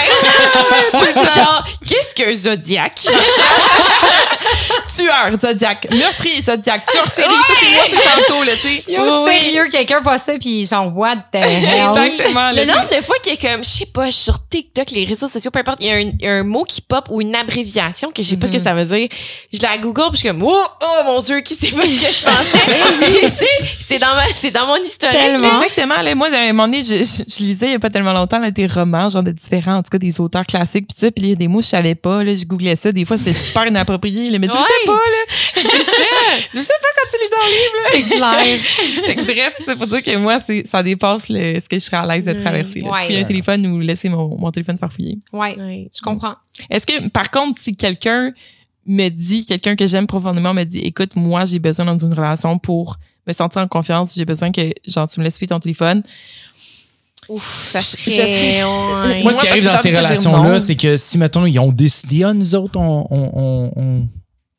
C'est 0.93 1.41
genre, 1.41 1.65
qu'est-ce 1.87 2.15
qu'un 2.15 2.35
zodiaque? 2.35 3.01
tueur 4.97 5.39
Zodiac 5.39 5.87
meurtrier 5.91 6.41
Zodiac 6.41 6.85
tueur 6.91 7.07
série 7.09 7.29
ça 7.47 7.53
c'est 7.61 7.75
moi 7.75 7.85
c'est 7.89 8.27
tantôt 8.29 8.43
là 8.43 8.53
tu 8.53 8.59
sais 8.69 8.85
Yo, 8.89 9.03
Oui, 9.03 9.11
oui. 9.27 9.33
sérieux, 9.41 9.69
quelqu'un 9.71 10.01
voit 10.01 10.19
ça, 10.19 10.33
puis 10.41 10.67
genre, 10.67 10.97
what 10.97 11.17
the 11.33 11.37
hell? 11.37 11.65
exactement 11.65 12.51
Le 12.51 12.65
là. 12.65 12.77
nombre 12.77 12.89
de 12.89 13.03
fois 13.05 13.17
qu'il 13.23 13.33
est 13.35 13.41
comme, 13.41 13.63
je 13.63 13.69
sais 13.69 13.87
pas, 13.87 14.11
sur 14.11 14.39
TikTok, 14.49 14.91
les 14.91 15.05
réseaux 15.05 15.29
sociaux, 15.29 15.51
peu 15.51 15.61
importe, 15.61 15.79
il 15.81 15.87
y 15.87 15.91
a 15.91 15.95
un, 15.95 16.01
il 16.01 16.17
y 16.23 16.27
a 16.27 16.33
un 16.35 16.43
mot 16.43 16.65
qui 16.65 16.81
pop 16.81 17.07
ou 17.11 17.21
une 17.21 17.35
abréviation 17.37 18.11
que 18.11 18.23
je 18.23 18.31
sais 18.31 18.37
pas 18.37 18.47
ce 18.47 18.53
que 18.53 18.59
ça 18.59 18.75
veut 18.75 18.85
dire. 18.85 19.09
Je 19.53 19.61
la 19.61 19.79
Google 19.79 20.09
puis 20.11 20.13
je 20.15 20.17
suis 20.19 20.29
comme, 20.29 20.43
oh, 20.43 20.63
oh 20.83 21.03
mon 21.05 21.21
Dieu, 21.21 21.41
qui 21.41 21.55
sait 21.55 21.69
pas 21.71 21.83
ce 21.83 21.89
que 22.01 22.13
je 22.13 22.23
pensais? 22.25 22.59
Tu 23.31 23.37
sais, 23.37 23.47
c'est 23.89 23.99
dans 23.99 24.15
ma, 24.15 24.23
c'est 24.41 24.51
dans 24.51 24.67
mon 24.67 24.77
historique. 24.77 25.17
Tellement. 25.17 25.61
Exactement. 25.63 26.01
Là, 26.03 26.15
moi, 26.15 26.29
à 26.33 26.39
un 26.39 26.53
moment 26.53 26.65
donné, 26.69 26.83
je, 26.83 26.97
je, 27.05 27.23
je 27.29 27.45
lisais 27.45 27.67
il 27.67 27.73
y 27.73 27.75
a 27.75 27.79
pas 27.79 27.91
tellement 27.91 28.13
longtemps 28.13 28.39
là, 28.39 28.51
des 28.51 28.67
romans, 28.67 29.09
genre 29.09 29.23
de 29.23 29.31
différents, 29.33 29.77
en 29.77 29.83
tout 29.83 29.91
cas 29.91 29.99
des 29.99 30.21
auteurs 30.21 30.45
classiques, 30.47 30.87
puis 30.89 30.97
ça, 30.99 31.11
puis 31.11 31.25
il 31.25 31.29
y 31.31 31.33
a 31.33 31.35
des 31.37 31.49
mots 31.49 31.59
que 31.59 31.65
je 31.65 31.71
savais 31.71 31.95
pas. 31.95 32.23
Là, 32.25 32.35
je 32.35 32.45
googlais 32.45 32.77
ça. 32.77 32.93
Des 32.93 33.05
fois, 33.05 33.17
c'était 33.19 33.33
super 33.33 33.67
inapproprié. 33.67 34.31
Là, 34.31 34.39
mais 34.39 34.49
tu 34.49 34.55
le 34.55 34.61
Ouais. 34.61 34.67
sais 34.67 34.80
pas, 34.87 34.93
là. 34.93 35.63
tu 36.53 36.57
le 36.57 36.63
sais 36.63 36.73
pas 36.81 36.89
quand 36.97 37.09
tu 37.11 37.17
lis 37.23 37.31
dans 37.31 37.47
le 37.47 37.53
livre. 37.57 37.77
Là. 37.77 37.89
C'est 37.93 38.17
clair. 38.17 39.17
Que 39.17 39.33
bref, 39.33 39.55
c'est 39.65 39.77
pour 39.77 39.87
dire 39.87 40.03
que 40.03 40.17
moi, 40.17 40.39
c'est, 40.41 40.67
ça 40.67 40.83
dépasse 40.83 41.29
le, 41.29 41.59
ce 41.61 41.69
que 41.69 41.79
je 41.79 41.85
serais 41.85 41.97
à 41.99 42.07
l'aise 42.07 42.25
de 42.25 42.33
traverser. 42.33 42.81
Là. 42.81 42.91
Ouais. 42.91 43.05
Fouiller 43.07 43.21
un 43.21 43.25
téléphone 43.25 43.67
ou 43.67 43.81
laisser 43.81 44.09
mon, 44.09 44.37
mon 44.39 44.51
téléphone 44.51 44.77
se 44.77 44.81
faire 44.81 44.93
fouiller. 44.93 45.19
Ouais, 45.33 45.59
Ouais. 45.59 45.91
je 45.95 46.01
comprends. 46.01 46.35
Est-ce 46.71 46.87
que, 46.87 47.09
par 47.09 47.31
contre, 47.31 47.61
si 47.61 47.75
quelqu'un 47.75 48.33
me 48.87 49.09
dit, 49.09 49.45
quelqu'un 49.45 49.77
que 49.77 49.87
j'aime 49.87 50.07
profondément 50.07 50.55
me 50.55 50.65
dit, 50.65 50.81
écoute, 50.81 51.17
moi, 51.17 51.45
j'ai 51.45 51.59
besoin 51.59 51.85
dans 51.87 51.99
une 51.99 52.13
relation 52.15 52.59
pour 52.59 52.97
me 53.27 53.33
sentir 53.33 53.61
en 53.63 53.69
confiance, 53.69 54.15
j'ai 54.17 54.25
besoin 54.25 54.51
que, 54.51 54.73
genre, 54.87 55.07
tu 55.09 55.21
me 55.21 55.25
laisses 55.25 55.37
fouiller 55.37 55.49
ton 55.49 55.61
téléphone. 55.61 56.03
Ouf, 57.29 57.69
ça 57.73 57.79
Je 57.81 58.11
serait. 58.11 59.23
Moi, 59.23 59.33
ce 59.33 59.41
qui 59.41 59.49
arrive 59.49 59.65
dans 59.65 59.77
ces 59.77 59.95
relations-là, 59.95 60.59
c'est 60.59 60.75
que 60.75 60.97
si, 60.97 61.19
mettons, 61.19 61.47
ils 61.47 61.59
ont 61.61 61.71
décidé, 61.71 62.25
ah, 62.25 62.33
nous 62.33 62.55
autres, 62.57 62.79
on, 62.81 63.07
on, 63.11 63.73
on, 63.77 64.09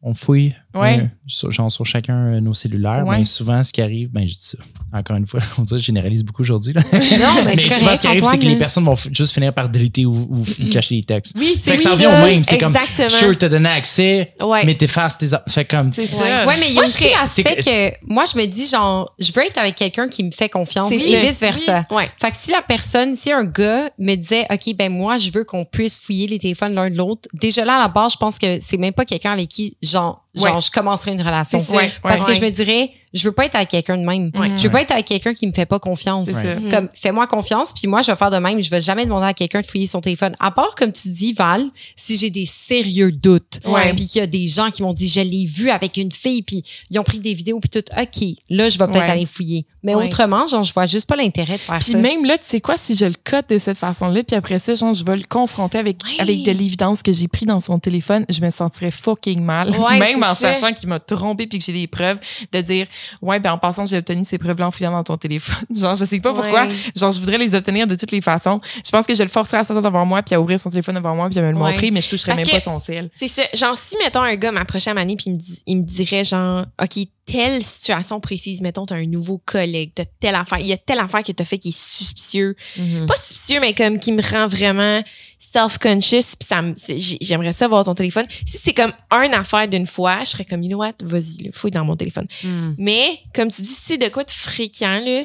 on, 0.02 0.14
fouille, 0.14 0.56
Ouais. 0.76 1.10
Sur, 1.32 1.52
genre 1.52 1.72
sur 1.72 1.86
chacun 1.86 2.34
euh, 2.36 2.40
nos 2.42 2.54
cellulaires, 2.54 3.06
Ouais. 3.08 3.20
mais 3.20 3.26
souvent, 3.26 3.64
ce 3.64 3.72
qui 3.74 3.82
arrive, 3.82 4.10
ben, 4.12 4.22
je 4.28 4.34
dis 4.34 4.40
ça, 4.42 4.58
encore 4.94 5.16
une 5.18 5.26
fois, 5.28 5.40
on 5.58 5.64
dirait 5.64 5.78
que 5.80 5.82
je 5.82 5.88
généralise 5.88 6.24
beaucoup 6.24 6.42
aujourd'hui, 6.42 6.74
là. 6.74 6.82
Non, 6.92 7.00
mais, 7.46 7.56
mais 7.56 7.58
c'est 7.58 7.70
souvent, 7.80 7.96
ce 7.96 8.02
qui 8.02 8.08
arrive, 8.08 8.26
c'est 8.26 8.38
que 8.40 8.46
les 8.46 8.56
personnes 8.58 8.84
vont 8.86 8.96
juste 9.12 9.34
finir 9.34 9.54
par 9.54 9.70
déliter 9.70 10.06
ou, 10.06 10.46
cacher 10.72 10.96
les 10.96 11.04
textes. 11.04 11.36
Oui, 11.38 11.56
Fait 11.60 11.72
que 11.72 11.78
oui, 11.78 11.84
ça 11.84 11.92
revient 11.92 12.08
au 12.08 12.12
même. 12.12 12.44
C'est 12.44 12.58
comme, 12.58 12.76
Exactement. 12.76 13.10
sure, 13.10 13.38
t'as 13.38 13.50
donné 13.50 13.70
accès, 13.70 14.34
Ouais. 14.42 14.64
mais 14.66 14.76
t'effaces 14.76 15.18
tes. 15.18 15.28
Fait 15.48 15.66
comme. 15.66 15.92
c'est 15.92 16.02
Ouais. 16.02 16.08
ça. 16.08 16.46
Ouais, 16.46 16.56
mais 16.60 16.68
il 16.68 16.74
y 16.74 16.78
a 16.78 16.82
Moi, 16.82 16.86
je 16.86 16.92
aussi 16.92 17.04
l'aspect 17.04 17.62
c'est 17.62 17.98
que 18.02 18.14
moi, 18.14 18.26
je 18.32 18.38
me 18.38 18.46
dis, 18.46 18.68
genre, 18.68 19.14
je 19.20 19.32
veux 19.32 19.46
être 19.46 19.58
avec 19.58 19.76
quelqu'un 19.76 20.08
qui 20.08 20.24
me 20.24 20.32
fait 20.32 20.50
confiance 20.50 20.90
C'est 20.92 20.98
et 21.00 21.18
ça. 21.20 21.26
vice-versa. 21.26 21.84
Ouais. 21.92 22.10
Fait 22.20 22.32
que 22.32 22.38
si 22.38 22.52
la 22.52 22.62
personne, 22.62 23.16
si 23.16 23.32
un 23.32 23.44
gars 23.46 23.90
me 23.98 24.16
disait, 24.16 24.46
OK, 24.52 24.76
ben 24.76 24.92
moi, 24.92 25.18
je 25.18 25.32
veux 25.32 25.44
qu'on 25.44 25.66
puisse 25.66 26.00
fouiller 26.00 26.28
les 26.28 26.40
téléphones 26.40 26.74
l'un 26.74 26.90
de 26.90 26.96
l'autre, 26.98 27.30
déjà 27.34 27.64
là, 27.66 27.76
à 27.78 27.80
la 27.80 27.88
base, 27.88 28.14
je 28.14 28.18
pense 28.18 28.38
que 28.38 28.60
c'est 28.62 28.78
même 28.78 28.94
pas 28.94 29.06
quelqu'un 29.06 29.32
avec 29.32 29.48
qui, 29.48 29.78
genre, 29.82 30.26
genre 30.36 30.56
Ouais. 30.56 30.62
je 30.62 30.72
commencerai 30.72 31.12
une 31.12 31.21
relation. 31.22 31.60
Ouais, 31.74 31.92
Parce 32.02 32.24
que 32.24 32.30
ouais. 32.32 32.36
je 32.36 32.42
me 32.42 32.50
dirais, 32.50 32.92
je 33.14 33.24
veux 33.28 33.32
pas 33.34 33.46
être 33.46 33.56
avec 33.56 33.70
quelqu'un 33.70 33.98
de 33.98 34.04
même. 34.06 34.32
Ouais. 34.36 34.50
Je 34.58 34.64
veux 34.64 34.70
pas 34.70 34.82
être 34.82 34.92
avec 34.92 35.06
quelqu'un 35.06 35.34
qui 35.34 35.46
me 35.48 35.52
fait 35.54 35.66
pas 35.66 35.80
confiance. 35.80 36.30
Comme, 36.70 36.88
fais-moi 36.94 37.28
confiance, 37.28 37.74
puis 37.74 37.88
moi, 37.88 38.02
je 38.02 38.12
vais 38.12 38.18
faire 38.18 38.32
de 38.32 38.38
même. 38.38 38.62
Je 38.62 38.70
vais 38.70 38.80
jamais 38.82 39.06
demander 39.06 39.26
à 39.28 39.34
quelqu'un 39.34 39.62
de 39.62 39.66
fouiller 39.66 39.88
son 39.88 40.00
téléphone. 40.02 40.36
À 40.40 40.52
part, 40.52 40.76
comme 40.76 40.92
tu 40.94 41.10
dis, 41.10 41.34
Val, 41.34 41.66
si 41.96 42.18
j'ai 42.18 42.30
des 42.30 42.46
sérieux 42.46 43.12
doutes, 43.12 43.60
Ouais. 43.66 43.94
puis 43.94 44.08
qu'il 44.08 44.20
y 44.20 44.24
a 44.24 44.28
des 44.28 44.48
gens 44.48 44.70
qui 44.72 44.82
m'ont 44.84 44.94
dit, 44.94 45.08
je 45.10 45.20
l'ai 45.22 45.46
vu 45.46 45.70
avec 45.70 45.98
une 45.98 46.12
fille, 46.12 46.42
puis 46.42 46.64
ils 46.90 47.00
ont 47.00 47.04
pris 47.04 47.20
des 47.20 47.34
vidéos, 47.34 47.60
puis 47.60 47.70
tout, 47.70 47.84
OK, 48.00 48.28
là, 48.50 48.70
je 48.70 48.78
vais 48.78 48.86
peut-être 48.88 49.04
Ouais. 49.04 49.10
aller 49.12 49.26
fouiller. 49.26 49.66
Mais 49.84 49.96
autrement, 49.96 50.48
genre, 50.48 50.64
je 50.64 50.74
vois 50.74 50.86
juste 50.86 51.08
pas 51.08 51.16
l'intérêt 51.16 51.54
de 51.54 51.58
faire 51.62 51.80
Puis 51.80 51.94
ça. 51.94 51.98
même 51.98 52.24
là, 52.26 52.38
tu 52.38 52.46
sais 52.46 52.62
quoi, 52.62 52.78
si 52.78 52.96
je 52.96 53.06
le 53.06 53.14
cote 53.24 53.50
de 53.50 53.58
cette 53.58 53.78
façon-là, 53.78 54.24
puis 54.24 54.36
après 54.36 54.60
ça, 54.60 54.76
genre, 54.76 54.94
je 54.94 55.04
vais 55.04 55.18
le 55.18 55.24
confronter 55.28 55.80
avec, 55.80 55.98
avec 56.20 56.44
de 56.44 56.52
l'évidence 56.52 57.02
que 57.02 57.12
j'ai 57.12 57.28
pris 57.28 57.46
dans 57.46 57.60
son 57.60 57.80
téléphone, 57.80 58.26
je 58.30 58.42
me 58.42 58.50
sentirais 58.50 58.92
fucking 58.92 59.42
mal. 59.44 59.72
Même 60.00 60.24
en 60.24 60.36
ça. 60.36 60.54
sachant 60.54 60.74
qu'il 60.74 60.90
m'a 60.90 61.00
trompé 61.00 61.48
puis 61.48 61.60
que 61.60 61.66
j'ai 61.66 61.74
des 61.74 61.88
preuves, 61.88 62.18
de 62.52 62.62
dire, 62.62 62.88
ouais, 63.22 63.40
ben 63.40 63.54
en 63.54 63.58
passant, 63.58 63.86
j'ai 63.86 63.98
obtenu 63.98 64.24
ces 64.24 64.38
preuves-là 64.38 64.68
en 64.68 64.72
fouillant 64.72 64.92
dans 64.92 65.04
ton 65.04 65.18
téléphone. 65.18 65.66
genre, 65.76 65.96
je 65.96 66.06
sais 66.06 66.20
pas 66.20 66.34
pourquoi. 66.34 66.68
Genre, 66.96 67.12
je 67.12 67.20
voudrais 67.20 67.38
les 67.38 67.56
obtenir 67.56 67.88
de 67.88 67.96
toutes 67.96 68.12
les 68.12 68.22
façons. 68.22 68.62
Je 68.86 68.92
pense 68.92 69.06
que 69.06 69.16
je 69.16 69.24
le 69.24 69.30
forcerais 69.30 69.58
à 69.58 69.64
s'asseoir 69.64 69.84
devant 69.84 70.06
moi 70.06 70.22
puis 70.22 70.36
à 70.36 70.42
ouvrir 70.42 70.60
son 70.60 70.70
téléphone 70.70 70.96
devant 70.96 71.16
moi 71.16 71.30
puis 71.30 71.40
à 71.40 71.42
me 71.42 71.52
le 71.52 71.58
montrer, 71.58 71.92
mais 71.92 72.02
je 72.02 72.10
toucherais 72.10 72.34
Parce 72.36 72.46
même 72.48 72.60
pas 72.60 72.64
son 72.64 72.80
ciel. 72.80 73.10
C'est 73.14 73.28
ça. 73.28 73.44
Genre, 73.54 73.76
si, 73.76 73.96
mettons, 74.04 74.22
un 74.22 74.36
gars 74.36 74.52
m'approchait 74.52 74.92
à 74.92 74.94
Mané 74.94 75.16
puis 75.16 75.26
il 75.28 75.34
me, 75.34 75.38
dit- 75.38 75.62
il 75.66 75.78
me 75.78 75.84
dirait, 75.84 76.24
genre, 76.24 76.66
OK, 76.82 77.08
telle 77.32 77.64
situation 77.64 78.20
précise, 78.20 78.62
mettons, 78.62 78.86
t'as 78.86 78.96
un 78.96 79.06
nouveau 79.06 79.40
collègue, 79.46 79.92
t'as 79.96 80.06
telle 80.20 80.36
affaire, 80.36 80.60
il 80.60 80.68
y 80.68 80.74
a 80.74 80.78
telle 80.78 81.00
affaire 81.00 81.24
que 81.24 81.32
t'as 81.32 81.46
fait 81.46 81.58
qui 81.58 81.70
est 81.70 81.78
suspicieux. 81.78 82.56
Mhm. 82.78 83.06
Pas 83.08 83.16
suspicieux, 83.16 83.60
mais 83.62 83.74
comme 83.74 84.00
qui 84.00 84.12
me 84.12 84.22
rend 84.22 84.48
vraiment 84.48 85.02
self-conscious, 85.40 86.36
puis 86.40 86.48
ça 86.48 86.62
me- 86.62 86.76
c'est- 86.76 86.98
j'ai- 86.98 87.18
j'aimerais 87.22 87.54
ça 87.54 87.68
voir 87.68 87.84
ton 87.86 87.94
téléphone. 87.96 88.26
Si 88.46 88.58
c'est 88.58 88.74
comme 88.74 88.94
un 89.10 89.32
affaire 89.34 89.68
d'une 89.68 89.86
fois, 89.86 90.20
je 90.22 90.30
serais 90.30 90.46
comme, 90.46 90.62
you 90.64 90.70
know 90.70 90.78
what, 90.80 90.94
vas-y, 91.04 91.44
là, 91.46 91.50
fouille 91.54 91.72
dans 91.72 91.86
mon 91.86 91.96
téléphone. 91.96 92.28
Hmm. 92.44 92.74
Mais, 92.78 93.20
comme 93.34 93.50
tu 93.50 93.62
dis, 93.62 93.68
si 93.70 93.82
c'est 93.86 93.98
de 93.98 94.08
quoi 94.10 94.24
de 94.24 94.32
fréquent, 94.32 95.00
là, 95.06 95.24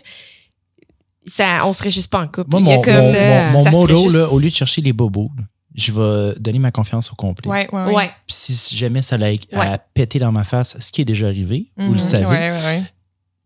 ça, 1.26 1.66
on 1.66 1.72
serait 1.72 1.90
juste 1.90 2.08
pas 2.10 2.20
en 2.22 2.28
couple. 2.28 2.50
Moi, 2.50 2.60
Il 2.60 2.68
y 2.68 2.72
a 2.72 2.76
mon, 2.76 2.82
comme- 2.82 2.94
mon, 2.94 3.12
ça, 3.12 3.28
mon- 3.30 3.50
mon 3.52 3.64
ça 3.64 3.70
serait 3.70 3.70
modo, 3.70 4.02
juste- 4.04 4.16
là, 4.16 4.28
au 4.30 4.38
lieu 4.38 4.48
de 4.50 4.54
chercher 4.54 4.80
les 4.82 4.92
bobos, 4.92 5.30
là, 5.36 5.42
je 5.76 5.92
vais 5.92 6.34
donner 6.40 6.58
ma 6.58 6.70
confiance 6.70 7.12
au 7.12 7.14
complet. 7.14 7.48
Ouais, 7.50 7.68
ouais, 7.72 7.84
ouais. 7.84 7.94
Ouais. 7.94 8.10
Puis 8.26 8.34
si 8.34 8.76
jamais 8.76 9.02
ça 9.02 9.16
allait 9.16 9.36
à 9.52 9.58
Ouais. 9.58 9.78
péter 9.94 10.18
dans 10.18 10.32
ma 10.32 10.42
face, 10.44 10.76
ce 10.80 10.90
qui 10.90 11.02
est 11.02 11.04
déjà 11.04 11.26
arrivé, 11.26 11.70
vous 11.76 11.88
Mhm. 11.88 11.92
le 11.92 11.98
savez, 11.98 12.24
Ouais, 12.26 12.50
ouais, 12.50 12.64
ouais. 12.64 12.82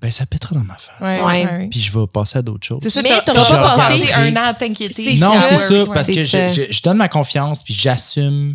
ben 0.01 0.11
ça 0.11 0.25
pètera 0.27 0.55
dans 0.55 0.65
ma 0.65 0.77
face. 0.79 1.69
Puis 1.71 1.81
je 1.81 1.99
vais 1.99 2.07
passer 2.07 2.39
à 2.39 2.43
d'autres 2.43 2.67
choses. 2.67 2.79
C'est 2.83 2.91
ça, 2.91 3.03
Mais 3.03 3.09
t'as- 3.11 3.23
t'auras 3.33 3.45
pas 3.51 3.77
pas 3.77 3.89
passé 3.89 4.13
un 4.15 4.35
an 4.37 4.45
à 4.45 4.55
t'inquiéter. 4.55 5.17
Non, 5.19 5.33
c'est 5.43 5.57
ça, 5.57 5.85
Ouais, 5.85 5.91
parce 5.93 6.07
que 6.07 6.25
ça. 6.25 6.53
je, 6.53 6.67
je- 6.69 6.73
je 6.73 6.83
donne 6.83 6.97
ma 6.99 7.09
confiance, 7.09 7.63
puis 7.63 7.75
j'assume 7.75 8.55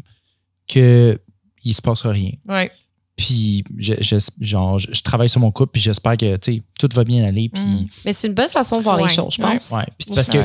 que 0.67 1.19
il 1.63 1.73
se 1.73 1.81
passera 1.81 2.11
rien. 2.11 2.31
Ouais. 2.47 2.71
Puis, 3.17 3.63
je, 3.77 3.93
je- 4.01 4.17
genre, 4.41 4.77
je, 4.77 4.87
je 4.91 5.01
travaille 5.01 5.29
sur 5.29 5.39
mon 5.39 5.49
couple, 5.49 5.71
puis 5.71 5.81
j'espère 5.81 6.17
que, 6.17 6.35
tu 6.35 6.55
sais, 6.55 6.61
tout 6.77 6.89
va 6.93 7.05
bien 7.05 7.23
aller. 7.25 7.47
Puis, 7.47 7.63
Mm. 7.63 7.87
Mais 8.03 8.11
c'est 8.11 8.27
une 8.27 8.33
bonne 8.33 8.49
façon 8.49 8.77
de 8.77 8.81
voir 8.83 8.97
Ouais. 8.97 9.03
les 9.03 9.09
choses, 9.09 9.35
je 9.37 9.41
pense. 9.41 9.71
ouais. 9.71 9.85
Puis 9.97 10.09
parce 10.13 10.27
que, 10.29 10.37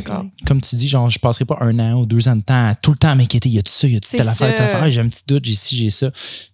comme 0.47 0.61
tu 0.61 0.77
dis, 0.77 0.87
genre, 0.87 1.11
je 1.11 1.19
passerai 1.19 1.45
pas 1.45 1.57
un 1.63 1.77
an 1.81 1.95
ou 2.01 2.07
deux 2.07 2.29
ans 2.29 2.37
de 2.37 2.43
temps 2.43 2.69
à 2.69 2.75
tout 2.77 2.93
le 2.93 2.97
temps 2.99 3.09
à 3.11 3.15
m'inquiéter. 3.17 3.49
Y 3.49 3.59
a-tu 3.59 3.73
ça, 3.73 3.89
y 3.89 3.97
a-tu 3.97 4.09
C'est 4.09 4.19
telle 4.19 4.29
affaire, 4.29 4.55
telle 4.55 4.67
affaire? 4.67 4.89
J'ai 4.91 5.01
un 5.01 5.09
petit 5.09 5.23
doute, 5.27 5.45
j'ai 5.45 5.55
ci, 5.57 5.77
j'ai 5.77 5.91
ça. 5.91 6.11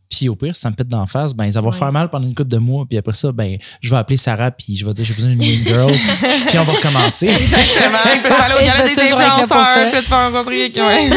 Puis 0.08 0.28
au 0.30 0.36
pire, 0.36 0.54
si 0.54 0.62
ça 0.62 0.70
me 0.70 0.74
pète 0.76 0.88
d'en 0.88 1.04
face, 1.04 1.34
ben, 1.34 1.50
ça 1.50 1.60
va 1.60 1.68
Ouais. 1.68 1.76
faire 1.76 1.92
mal 1.92 2.08
pendant 2.08 2.26
une 2.28 2.34
couple 2.34 2.48
de 2.48 2.58
mois. 2.58 2.86
Puis 2.88 2.96
après 2.96 3.12
ça, 3.12 3.30
ben, 3.32 3.58
je 3.82 3.90
vais 3.90 3.96
appeler 3.96 4.16
Sarah, 4.16 4.52
puis 4.52 4.74
je 4.76 4.86
vais 4.86 4.94
dire, 4.94 5.04
j'ai 5.04 5.12
besoin 5.12 5.30
d'une 5.30 5.38
mean 5.40 5.64
girl. 5.66 5.92
puis 6.48 6.58
on 6.58 6.62
va 6.64 6.72
recommencer. 6.72 7.26
Exactement. 7.26 7.98
Puis 8.04 8.20
tu 8.22 8.28
vas 8.28 8.42
aller 8.44 8.54
au 8.54 8.58
Et 8.58 8.60
je 8.60 8.72
gala 8.72 8.84
vais 8.84 8.94
des 8.94 9.00
influenceurs, 9.12 10.02
tu 10.02 10.08
vas 10.10 10.30
rencontrer 10.30 10.70
quelqu'un. 10.70 10.86
Ouais. 10.86 11.10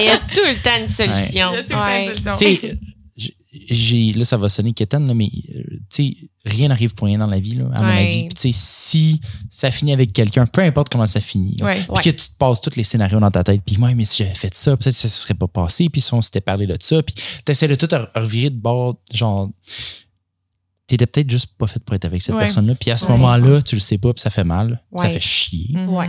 Il 0.00 0.04
y 0.04 0.08
a 0.10 0.18
tout 0.18 0.44
le 0.44 0.56
temps 0.62 0.78
une 0.80 0.88
solution. 0.88 1.48
Il 1.52 1.56
y 1.56 1.58
a 1.58 1.62
tout 1.62 1.68
le 1.68 1.74
temps 1.74 1.78
une 1.86 2.08
Ouais. 2.08 2.34
solution. 2.36 2.78
J'ai, 3.70 4.12
là, 4.12 4.24
ça 4.24 4.36
va 4.36 4.48
sonner 4.48 4.72
quétaine, 4.72 5.06
là, 5.06 5.14
mais, 5.14 5.30
euh, 5.54 5.62
tu 5.90 6.04
sais, 6.12 6.16
rien 6.44 6.68
n'arrive 6.68 6.94
pour 6.94 7.06
rien 7.06 7.18
dans 7.18 7.26
la 7.26 7.38
vie, 7.38 7.56
là, 7.56 7.66
à 7.74 7.82
mon 7.82 7.88
avis. 7.88 8.24
Puis, 8.28 8.34
tu 8.34 8.40
sais, 8.40 8.50
si 8.52 9.20
ça 9.50 9.70
finit 9.70 9.92
avec 9.92 10.12
quelqu'un, 10.12 10.46
peu 10.46 10.62
importe 10.62 10.88
comment 10.90 11.06
ça 11.06 11.20
finit, 11.20 11.56
là, 11.58 11.66
Ouais. 11.66 11.84
puis 11.94 12.04
que 12.04 12.16
tu 12.16 12.28
te 12.30 12.34
passes 12.38 12.60
tous 12.60 12.76
les 12.76 12.82
scénarios 12.84 13.20
dans 13.20 13.30
ta 13.30 13.44
tête, 13.44 13.60
puis 13.66 13.76
moi, 13.78 13.94
mais 13.94 14.04
si 14.04 14.22
j'avais 14.22 14.34
fait 14.34 14.54
ça, 14.54 14.76
peut-être 14.76 14.94
que 14.94 15.00
ça 15.00 15.08
ne 15.08 15.12
serait 15.12 15.34
pas 15.34 15.48
passé, 15.48 15.88
puis 15.88 16.00
si 16.00 16.12
on 16.14 16.22
s'était 16.22 16.40
parlé 16.40 16.66
de 16.66 16.76
ça, 16.80 17.02
puis 17.02 17.14
tu 17.14 17.52
essaies 17.52 17.68
de 17.68 17.74
tout 17.74 17.86
re- 17.86 18.08
revirer 18.14 18.50
de 18.50 18.56
bord, 18.58 18.96
genre, 19.12 19.50
t'étais 20.86 21.06
peut-être 21.06 21.30
juste 21.30 21.48
pas 21.58 21.66
fait 21.66 21.80
pour 21.80 21.94
être 21.94 22.04
avec 22.06 22.22
cette 22.22 22.34
Ouais. 22.34 22.40
personne-là, 22.42 22.74
puis 22.74 22.90
à 22.90 22.96
ce 22.96 23.04
Ouais, 23.06 23.12
moment-là, 23.12 23.60
tu 23.62 23.74
le 23.74 23.80
sais 23.80 23.98
pas, 23.98 24.12
puis 24.14 24.22
ça 24.22 24.30
fait 24.30 24.44
mal, 24.44 24.82
ça 24.96 25.08
fait 25.10 25.20
chier. 25.20 25.76
Ouais. 25.88 26.08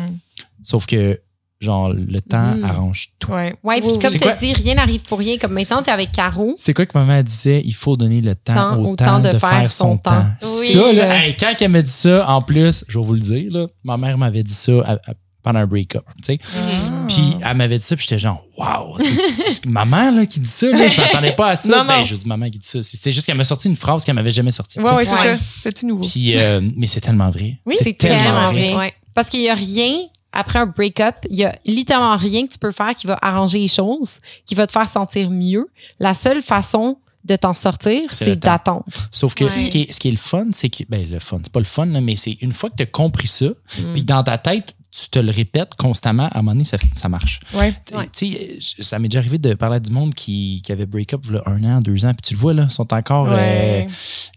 Sauf 0.63 0.85
que, 0.85 1.19
genre, 1.61 1.93
le 1.93 2.21
temps 2.21 2.55
Mhm. 2.55 2.63
arrange 2.63 3.09
tout. 3.19 3.31
Ouais. 3.31 3.53
Ouais, 3.63 3.81
puis 3.81 3.89
comme 3.99 4.11
tu 4.11 4.17
as 4.17 4.19
quoi? 4.19 4.31
dit, 4.33 4.53
rien 4.53 4.75
n'arrive 4.75 5.01
pour 5.03 5.19
rien. 5.19 5.37
Comme 5.37 5.53
maintenant, 5.53 5.81
t'es 5.81 5.91
avec 5.91 6.11
Caro. 6.11 6.55
C'est 6.57 6.73
quoi 6.73 6.85
que 6.85 6.97
maman 6.97 7.21
disait? 7.21 7.61
Il 7.65 7.73
faut 7.75 7.97
donner 7.97 8.21
le 8.21 8.33
temps 8.35 8.53
Temps 8.53 8.79
au 8.81 8.91
au 8.91 8.95
temps, 8.95 9.05
temps 9.05 9.19
de, 9.19 9.37
faire, 9.37 9.69
son 9.71 9.97
temps. 9.97 10.25
Oui, 10.61 10.67
ça, 10.71 10.93
là, 10.93 11.25
hey, 11.25 11.35
quand 11.37 11.53
elle 11.59 11.69
m'a 11.71 11.81
dit 11.81 11.91
ça, 11.91 12.29
en 12.29 12.41
plus, 12.41 12.85
je 12.87 12.97
vais 12.97 13.05
vous 13.05 13.13
le 13.13 13.19
dire, 13.19 13.51
là, 13.51 13.67
ma 13.83 13.97
mère 13.97 14.17
m'avait 14.17 14.43
dit 14.43 14.53
ça 14.53 14.71
à- 14.85 14.93
à- 14.93 15.13
pendant 15.43 15.59
un 15.59 15.67
break-up. 15.67 16.03
tu 16.23 16.33
sais. 16.33 16.39
Ah. 16.55 17.05
Puis 17.07 17.33
elle 17.41 17.57
m'avait 17.57 17.79
dit 17.79 17.85
ça, 17.85 17.95
puis 17.95 18.05
j'étais 18.07 18.19
genre, 18.19 18.43
waouh, 18.57 18.95
c'est 18.99 19.65
maman 19.65 20.11
là, 20.11 20.25
qui 20.25 20.39
dit 20.39 20.47
ça. 20.47 20.67
Là. 20.67 20.87
Je 20.87 20.99
m'attendais 21.01 21.31
pas 21.33 21.51
à 21.51 21.55
ça. 21.57 21.69
Non, 21.77 21.85
ben, 21.85 21.99
non. 21.99 22.05
je 22.05 22.15
dis 22.15 22.27
maman 22.27 22.49
qui 22.49 22.59
dit 22.59 22.67
ça. 22.67 22.81
C'était 22.83 23.11
juste 23.11 23.25
qu'elle 23.25 23.37
m'a 23.37 23.43
sorti 23.43 23.67
une 23.67 23.75
phrase 23.75 24.03
qu'elle 24.05 24.15
m'avait 24.15 24.31
jamais 24.31 24.51
sortie. 24.51 24.79
Ouais, 24.79 24.91
ouais, 24.91 25.05
c'est 25.05 25.11
Ouais. 25.11 25.35
ça. 25.37 25.43
C'est 25.63 25.73
tout 25.73 25.87
nouveau. 25.87 26.05
Puis, 26.05 26.37
euh, 26.37 26.61
mais 26.77 26.87
c'est 26.87 27.01
tellement 27.01 27.29
vrai. 27.31 27.57
Oui, 27.65 27.75
c'est 27.81 27.93
tellement 27.97 28.17
tellement 28.23 28.51
vrai. 28.51 28.69
vrai. 28.73 28.77
Ouais. 28.77 28.93
Parce 29.13 29.29
qu'il 29.29 29.41
y 29.41 29.49
a 29.49 29.55
rien, 29.55 29.93
après 30.31 30.59
un 30.59 30.65
break-up, 30.67 31.15
il 31.29 31.37
y 31.37 31.45
a 31.45 31.55
littéralement 31.65 32.15
rien 32.15 32.45
que 32.45 32.51
tu 32.51 32.59
peux 32.59 32.71
faire 32.71 32.93
qui 32.95 33.07
va 33.07 33.17
arranger 33.21 33.59
les 33.59 33.67
choses, 33.67 34.19
qui 34.45 34.55
va 34.55 34.67
te 34.67 34.71
faire 34.71 34.87
sentir 34.87 35.29
mieux. 35.29 35.69
La 35.99 36.13
seule 36.13 36.41
façon 36.41 36.97
de 37.25 37.35
t'en 37.35 37.53
sortir, 37.53 38.09
C'est 38.13 38.37
d'attendre. 38.37 38.85
Sauf 39.11 39.35
que 39.35 39.43
Ouais. 39.43 39.49
ce, 39.49 39.69
qui 39.69 39.81
est, 39.81 39.91
ce 39.91 39.99
qui 39.99 40.07
est 40.07 40.11
le 40.11 40.17
fun, 40.17 40.45
c'est 40.53 40.69
que, 40.69 40.83
ben, 40.87 41.05
le 41.09 41.19
fun, 41.19 41.39
c'est 41.43 41.51
pas 41.51 41.59
le 41.59 41.65
fun, 41.65 41.85
là, 41.87 41.99
mais 41.99 42.15
c'est 42.15 42.37
une 42.41 42.53
fois 42.53 42.69
que 42.69 42.75
tu 42.77 42.83
as 42.83 42.85
compris 42.85 43.27
ça, 43.27 43.47
Mm. 43.77 43.93
puis 43.93 44.03
dans 44.05 44.23
ta 44.23 44.37
tête, 44.37 44.73
tu 44.91 45.09
te 45.09 45.19
le 45.19 45.29
répètes 45.31 45.75
constamment, 45.75 46.27
à 46.29 46.39
un 46.39 46.41
moment 46.41 46.53
donné, 46.53 46.63
ça, 46.63 46.77
ça 46.95 47.09
marche. 47.09 47.41
Ouais. 47.53 47.75
Ouais. 47.93 48.07
Tu 48.15 48.31
sais, 48.31 48.59
je- 48.77 48.81
ça 48.83 48.97
m'est 48.99 49.09
déjà 49.09 49.19
arrivé 49.19 49.37
de 49.37 49.53
parler 49.53 49.75
à 49.75 49.79
du 49.79 49.91
monde 49.91 50.13
qui, 50.15 50.61
qui 50.63 50.71
avait 50.71 50.85
break-up 50.85 51.25
là, 51.29 51.43
un 51.45 51.63
an, 51.65 51.79
deux 51.81 52.05
ans, 52.05 52.13
puis 52.13 52.21
tu 52.23 52.33
le 52.35 52.39
vois, 52.39 52.53
là, 52.53 52.63
ils 52.69 52.71
sont 52.73 52.91
encore. 52.93 53.27
euh, 53.29 53.85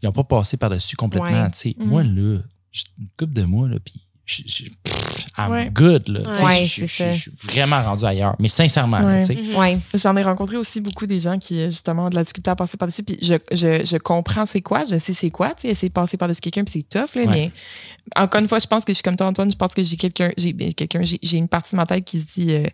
ils 0.03 0.07
n'ont 0.07 0.13
pas 0.13 0.25
passé 0.25 0.57
par-dessus 0.57 0.97
complètement. 0.97 1.45
Ouais. 1.45 1.51
tu 1.53 1.59
sais. 1.59 1.77
Mhm. 1.79 1.87
Moi, 1.87 2.03
là, 2.03 2.39
j'ai 2.73 2.83
une 2.99 3.07
couple 3.17 3.33
de 3.33 3.45
mois, 3.45 3.69
là, 3.69 3.77
puis 3.83 3.95
je- 4.25 4.43
je- 4.47 4.65
pff, 4.83 5.27
I'm 5.39 5.51
Ouais. 5.51 5.71
good. 5.73 6.09
Là, 6.09 6.21
tu 6.31 6.37
sais, 6.37 6.45
Ouais, 6.45 6.65
je- 6.65 6.87
je- 6.87 7.15
suis 7.19 7.33
vraiment 7.43 7.83
rendu 7.83 8.05
ailleurs. 8.05 8.35
Mais 8.39 8.49
sincèrement, 8.49 8.99
Ouais. 9.05 9.21
tu 9.23 9.35
sais. 9.35 9.57
Ouais. 9.57 9.79
J'en 9.95 10.17
ai 10.17 10.23
rencontré 10.23 10.57
aussi 10.57 10.81
beaucoup 10.81 11.07
des 11.07 11.21
gens 11.21 11.39
qui, 11.39 11.65
justement, 11.65 12.07
ont 12.07 12.11
de 12.11 12.15
la 12.15 12.23
difficulté 12.23 12.51
à 12.51 12.57
passer 12.57 12.77
par-dessus. 12.77 13.03
Puis 13.03 13.19
je, 13.23 13.35
je, 13.51 13.85
je 13.85 13.97
comprends 13.97 14.47
c'est 14.47 14.61
quoi, 14.61 14.85
je 14.85 14.97
sais 14.99 15.13
c'est 15.13 15.31
quoi, 15.31 15.49
tu 15.51 15.63
sais, 15.63 15.69
essayer 15.69 15.89
de 15.89 15.93
passer 15.95 16.17
par-dessus 16.17 16.41
quelqu'un, 16.41 16.65
puis 16.65 16.81
c'est 16.83 16.89
tough, 16.89 17.15
là, 17.17 17.23
Ouais. 17.23 17.27
mais 17.27 17.51
encore 18.17 18.41
une 18.41 18.49
fois, 18.49 18.59
je 18.59 18.67
pense 18.67 18.85
que 18.85 18.93
je 18.93 18.97
suis 18.97 19.03
comme 19.03 19.17
toi, 19.17 19.27
Antoine, 19.27 19.51
je 19.51 19.57
pense 19.57 19.75
que 19.75 19.83
j'ai 19.83 19.97
quelqu'un, 19.97 20.31
j'ai 20.37 20.53
ben, 20.53 20.73
quelqu'un, 20.73 21.03
j'ai 21.03 21.19
j'ai 21.23 21.37
une 21.39 21.49
partie 21.49 21.73
de 21.73 21.77
ma 21.77 21.87
tête 21.87 22.05
qui 22.05 22.21
se 22.21 22.27
dit, 22.35 22.53
euh, 22.55 22.67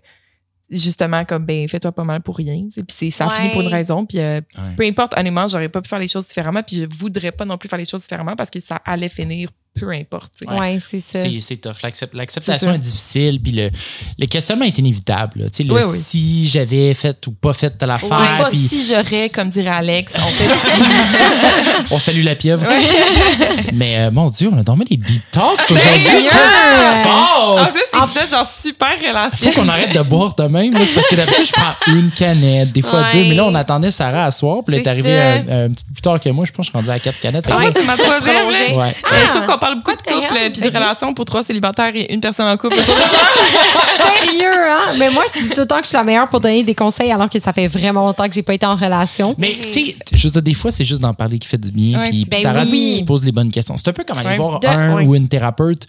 justement, 0.71 1.25
comme, 1.25 1.47
ben, 1.47 1.67
fais-toi 1.67 1.93
pas 1.93 2.05
mal 2.05 2.21
pour 2.21 2.37
rien, 2.37 2.63
tu 2.65 2.71
sais, 2.73 2.83
puis 2.83 2.95
c'est- 2.97 3.11
ça 3.11 3.27
Ouais. 3.27 3.35
finit 3.35 3.51
pour 3.53 3.63
une 3.63 3.69
raison, 3.69 4.05
puis 4.05 4.19
euh, 4.19 4.41
Ouais. 4.57 4.75
peu 4.77 4.85
importe, 4.85 5.17
honnêtement, 5.19 5.47
j'aurais 5.49 5.71
pas 5.71 5.81
pu 5.81 5.89
faire 5.89 5.99
les 5.99 6.09
choses 6.09 6.27
différemment, 6.29 6.63
puis 6.63 6.77
je 6.77 6.87
voudrais 6.99 7.33
pas 7.33 7.47
non 7.47 7.57
plus 7.57 7.69
faire 7.71 7.79
les 7.79 7.87
choses 7.87 8.03
différemment 8.03 8.37
parce 8.37 8.51
que 8.51 8.61
ça 8.61 8.77
allait 8.85 9.09
finir, 9.09 9.49
peu 9.79 9.91
importe, 9.91 10.33
sais. 10.35 10.49
Ouais. 10.49 10.79
C'est 10.87 11.01
ça. 11.01 11.23
C'est, 11.23 11.41
c'est 11.41 11.57
tough. 11.57 11.77
L'accep- 11.83 12.15
l'acceptation 12.15 12.73
est, 12.75 12.79
difficile. 12.79 13.41
Puis 13.43 13.53
le, 13.53 13.71
le 14.19 14.27
questionnement 14.27 14.65
est 14.65 14.79
inévitable. 14.79 15.43
là. 15.43 15.51
Tu 15.51 15.59
sais, 15.59 15.63
le 15.65 15.75
Oui, 15.75 15.81
oui. 15.85 15.99
si 15.99 16.49
j'avais 16.49 16.95
fait 16.95 17.27
ou 17.27 17.33
pas 17.33 17.53
fait 17.53 17.71
telle 17.71 17.91
affaire. 17.91 18.11
Ouais, 18.11 18.39
pas 18.43 18.49
puis 18.51 18.69
si 18.69 18.87
j'aurais, 18.87 19.29
comme 19.31 19.51
dirait 19.51 19.69
Alex, 19.71 20.15
on 20.19 20.27
fait 20.27 20.85
on 21.95 21.99
salue 21.99 22.25
la 22.25 22.35
pieuvre. 22.37 22.67
Mais 23.73 23.99
euh, 23.99 24.11
mon 24.11 24.31
Dieu, 24.31 24.51
on 24.53 24.59
a 24.59 24.63
dormi 24.63 24.85
des 24.85 24.97
deep 24.97 25.23
talks 25.31 25.61
aujourd'hui. 25.71 25.81
Sérieux? 25.83 26.29
Qu'est-ce 26.31 26.63
qui 26.63 26.69
se 26.69 26.89
En 26.89 27.57
passe? 27.57 27.73
plus, 27.73 27.81
c'est 27.93 27.99
épisode 28.03 28.31
genre 28.31 28.47
super 28.47 28.99
relation. 28.99 29.51
Faut 29.53 29.61
qu'on 29.61 29.69
arrête 29.69 29.95
de 29.95 30.03
boire 30.03 30.35
de 30.35 30.45
même. 30.45 30.73
là. 30.73 30.81
Parce 30.95 31.07
que 31.07 31.15
d'habitude, 31.17 31.47
je 31.47 31.53
prends 31.53 31.75
une 31.95 32.11
canette, 32.11 32.73
des 32.73 32.83
fois 32.83 33.01
Ouais. 33.01 33.13
deux. 33.13 33.29
Mais 33.29 33.35
là, 33.35 33.45
on 33.47 33.55
attendait 33.55 33.91
Sarah 33.91 34.25
à 34.25 34.31
soir. 34.31 34.59
Puis 34.67 34.75
elle 34.77 34.83
est 34.83 34.89
arrivée 34.89 35.03
ça. 35.17 35.53
euh, 35.53 35.67
un 35.67 35.71
petit 35.71 35.85
peu 35.85 35.93
plus 35.95 36.03
tard 36.03 36.21
que 36.21 36.29
moi. 36.31 36.45
Je 36.47 36.53
pense 36.53 36.67
que 36.67 36.67
je 36.67 36.71
suis 36.71 36.79
rendu 36.79 36.91
à 36.91 36.99
quatre 36.99 37.21
canettes. 37.21 37.47
Ouais, 37.47 37.65
là, 37.67 37.71
c'est 37.75 37.85
ma 37.87 37.97
troisième. 37.97 38.49
Euh, 38.49 38.91
je 39.25 39.27
trouve 39.33 39.47
qu'on 39.47 39.59
parle 39.69 39.77
beaucoup 39.83 39.97
de 39.97 40.03
couple 40.03 40.51
puis 40.53 40.63
de 40.71 40.77
relations 40.77 41.15
pour 41.15 41.25
trois 41.25 41.43
célibataires 41.43 41.95
et 41.95 42.13
une 42.13 42.21
personne 42.21 42.47
en 42.47 42.57
couple. 42.57 42.77
Sérieux, 43.97 44.71
hein? 44.71 44.95
Mais 44.99 45.11
moi, 45.11 45.25
je 45.35 45.43
dis 45.43 45.49
tout 45.51 45.61
le 45.61 45.67
temps 45.67 45.77
que 45.79 45.85
je 45.85 45.89
suis 45.89 45.97
la 45.97 46.05
meilleure 46.05 46.29
pour 46.29 46.41
donner 46.41 46.63
des 46.63 46.75
conseils 46.75 47.11
alors 47.11 47.29
que 47.29 47.39
ça 47.39 47.53
fait 47.53 47.69
vraiment 47.69 48.05
longtemps 48.07 48.27
que 48.29 48.35
j'ai 48.35 48.43
pas 48.43 48.55
été 48.55 48.67
en 48.67 48.75
relation. 48.77 49.35
Mais 49.39 49.53
tu 49.61 49.69
sais, 49.69 49.97
je 50.13 50.27
veux 50.27 50.33
dire, 50.33 50.43
des 50.43 50.55
fois, 50.55 50.71
c'est 50.71 50.85
juste 50.85 51.01
d'en 51.03 51.15
parler 51.15 51.39
qui 51.39 51.49
fait 51.49 51.59
du 51.59 51.71
bien. 51.71 52.09
Puis, 52.11 52.25
Ben 52.25 52.41
Sarah, 52.41 52.63
oui. 52.65 52.91
tu, 52.95 52.99
tu 53.01 53.05
poses 53.05 53.25
les 53.25 53.33
bonnes 53.33 53.51
questions. 53.51 53.77
C'est 53.77 53.89
un 53.89 53.93
peu 53.93 54.05
comme 54.05 54.19
aller 54.19 54.29
Ouais. 54.31 54.37
voir 54.37 54.61
De- 54.61 54.67
un 54.67 54.95
ouais. 54.97 55.05
ou 55.05 55.15
une 55.15 55.29
thérapeute. 55.29 55.87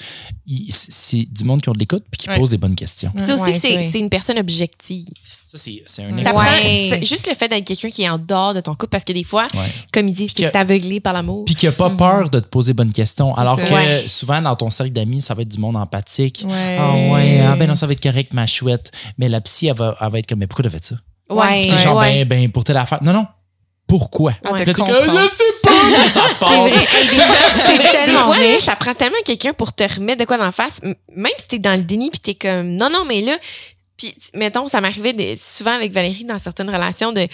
C'est 0.70 1.28
du 1.32 1.44
monde 1.44 1.62
qui 1.62 1.70
ont 1.70 1.74
de 1.74 1.80
l'écoute 1.80 2.04
puis 2.10 2.18
qui 2.20 2.30
Ouais. 2.30 2.38
pose 2.38 2.52
les 2.52 2.58
bonnes 2.58 2.76
questions. 2.76 3.12
C'est 3.18 3.34
aussi 3.34 3.42
Ouais, 3.44 3.54
que 3.54 3.60
c'est 3.92 4.00
une 4.00 4.10
personne 4.10 4.40
objective. 4.40 5.08
Ça, 5.52 5.58
c'est 5.58 6.04
un. 6.04 6.24
Ça 6.24 6.32
prend 6.34 6.44
Ouais. 6.46 7.00
juste 7.04 7.28
le 7.28 7.34
fait 7.34 7.48
d'être 7.48 7.66
quelqu'un 7.66 7.90
qui 7.90 8.04
est 8.04 8.10
en 8.10 8.20
dehors 8.20 8.54
de 8.54 8.62
ton 8.62 8.74
couple 8.76 8.90
parce 8.90 9.04
que 9.04 9.14
des 9.14 9.24
fois, 9.24 9.48
Ouais. 9.56 9.66
comme 9.92 10.08
ils 10.08 10.14
disent, 10.14 10.34
t'es 10.36 10.56
aveuglé 10.56 11.00
par 11.00 11.12
l'amour. 11.14 11.46
Puis 11.46 11.56
qui 11.56 11.66
n'a 11.66 11.72
pas 11.72 11.90
peur 11.90 12.30
de 12.30 12.40
te 12.40 12.46
poser 12.48 12.74
bonnes 12.74 12.94
questions. 12.94 13.34
Alors 13.36 13.58
que 13.58 13.74
Ouais. 13.74 14.04
souvent, 14.08 14.42
dans 14.44 14.56
ton 14.56 14.70
cercle 14.70 14.92
d'amis, 14.92 15.22
ça 15.24 15.34
va 15.34 15.42
être 15.42 15.50
du 15.50 15.58
monde 15.58 15.76
empathique. 15.76 16.44
Ouais. 16.48 16.78
Ah 16.80 16.94
ouais, 17.14 17.42
ah 17.42 17.56
ben 17.56 17.68
non, 17.68 17.76
ça 17.76 17.88
va 17.88 17.94
être 17.94 18.04
correct, 18.04 18.32
ma 18.32 18.46
chouette. 18.46 18.92
Mais 19.18 19.28
la 19.28 19.42
psy, 19.42 19.66
elle 19.68 19.76
va, 19.76 19.98
elle 20.00 20.12
va 20.12 20.20
être 20.20 20.28
comme, 20.28 20.38
mais 20.40 20.46
pourquoi 20.46 20.64
t'as 20.66 20.70
fait 20.70 20.84
ça? 20.84 20.96
Ouais. 21.32 21.68
Genre, 21.84 21.98
ouais. 21.98 22.26
ben, 22.26 22.42
ben, 22.42 22.52
pour 22.52 22.64
telle 22.64 22.78
affaire. 22.78 23.00
Non, 23.02 23.14
non. 23.14 23.26
Pourquoi? 23.88 24.34
Ah, 24.46 24.52
Ouais. 24.54 24.66
te 24.66 24.70
je 24.70 24.76
sais 24.76 25.44
pas, 25.64 25.72
mais 25.98 26.08
ça 26.10 26.22
C'est 26.30 26.36
part. 26.38 26.62
vrai. 26.62 26.70
Hey, 26.74 27.08
des 27.10 27.16
fois, 27.16 27.36
c'est 27.66 27.76
vrai. 27.76 27.78
Des 27.78 27.92
tellement 28.06 28.20
fois, 28.20 28.36
vrai. 28.36 28.52
là, 28.52 28.58
ça 28.60 28.76
prend 28.76 28.94
tellement 28.94 29.18
quelqu'un 29.26 29.54
pour 29.54 29.74
te 29.74 29.84
remettre 29.96 30.20
de 30.20 30.26
quoi 30.26 30.38
d'en 30.38 30.52
face. 30.52 30.80
Même 30.84 31.32
si 31.40 31.48
t'es 31.48 31.58
dans 31.58 31.76
le 31.76 31.82
déni 31.82 32.12
puis 32.12 32.20
t'es 32.20 32.36
comme, 32.36 32.76
non, 32.76 32.92
non, 32.92 33.04
mais 33.08 33.22
là, 33.22 33.36
puis 34.00 34.16
mettons, 34.34 34.68
ça 34.68 34.82
m'arrivait 34.82 35.14
de- 35.14 35.36
souvent 35.38 35.74
avec 35.74 35.92
Valérie 35.92 36.26
dans 36.26 36.40
certaines 36.40 36.70
relations 36.70 37.12
de, 37.12 37.28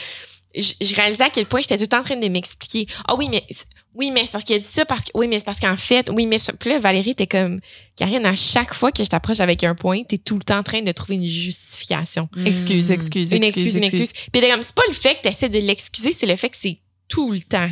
je, 0.53 0.73
je 0.81 0.95
réalisais 0.95 1.23
à 1.23 1.29
quel 1.29 1.45
point 1.45 1.61
j'étais 1.61 1.77
tout 1.77 1.83
le 1.83 1.87
temps 1.87 1.99
en 1.99 2.03
train 2.03 2.15
de 2.17 2.27
m'expliquer. 2.27 2.87
Ah 3.07 3.15
oui, 3.15 3.29
mais 3.29 3.43
c'est- 3.49 3.65
oui, 3.93 4.11
mais 4.11 4.25
c'est 4.25 4.31
parce 4.33 4.43
qu'il 4.43 4.55
a 4.57 4.59
dit 4.59 4.65
ça, 4.65 4.83
parce 4.83 5.05
que 5.05 5.11
oui, 5.15 5.27
mais 5.29 5.39
c'est 5.39 5.45
parce 5.45 5.59
qu'en 5.59 5.75
fait, 5.77 6.09
oui, 6.11 6.25
mais 6.25 6.37
puis 6.59 6.69
là, 6.69 6.79
Valérie 6.79 7.11
était 7.11 7.27
comme, 7.27 7.61
Karine, 7.95 8.25
à 8.25 8.35
chaque 8.35 8.73
fois 8.73 8.91
que 8.91 9.01
je 9.03 9.09
t'approche 9.09 9.39
avec 9.39 9.63
un 9.63 9.73
point, 9.73 10.03
t'es 10.03 10.17
tout 10.17 10.35
le 10.37 10.43
temps 10.43 10.57
en 10.57 10.63
train 10.63 10.81
de 10.81 10.91
trouver 10.91 11.15
une 11.15 11.25
justification. 11.25 12.27
Excuse, 12.45 12.91
excuse, 12.91 13.31
Une 13.31 13.43
excuse, 13.43 13.63
excuse, 13.63 13.75
une 13.75 13.83
excuse. 13.85 14.13
Puis 14.33 14.41
comme, 14.41 14.61
c'est 14.61 14.75
pas 14.75 14.81
le 14.89 14.93
fait 14.93 15.15
que 15.15 15.21
tu 15.23 15.27
essaies 15.29 15.47
de 15.49 15.59
l'excuser, 15.59 16.11
c'est 16.11 16.25
le 16.25 16.35
fait 16.35 16.49
que 16.49 16.57
c'est 16.57 16.77
tout 17.07 17.31
le 17.31 17.39
temps. 17.39 17.69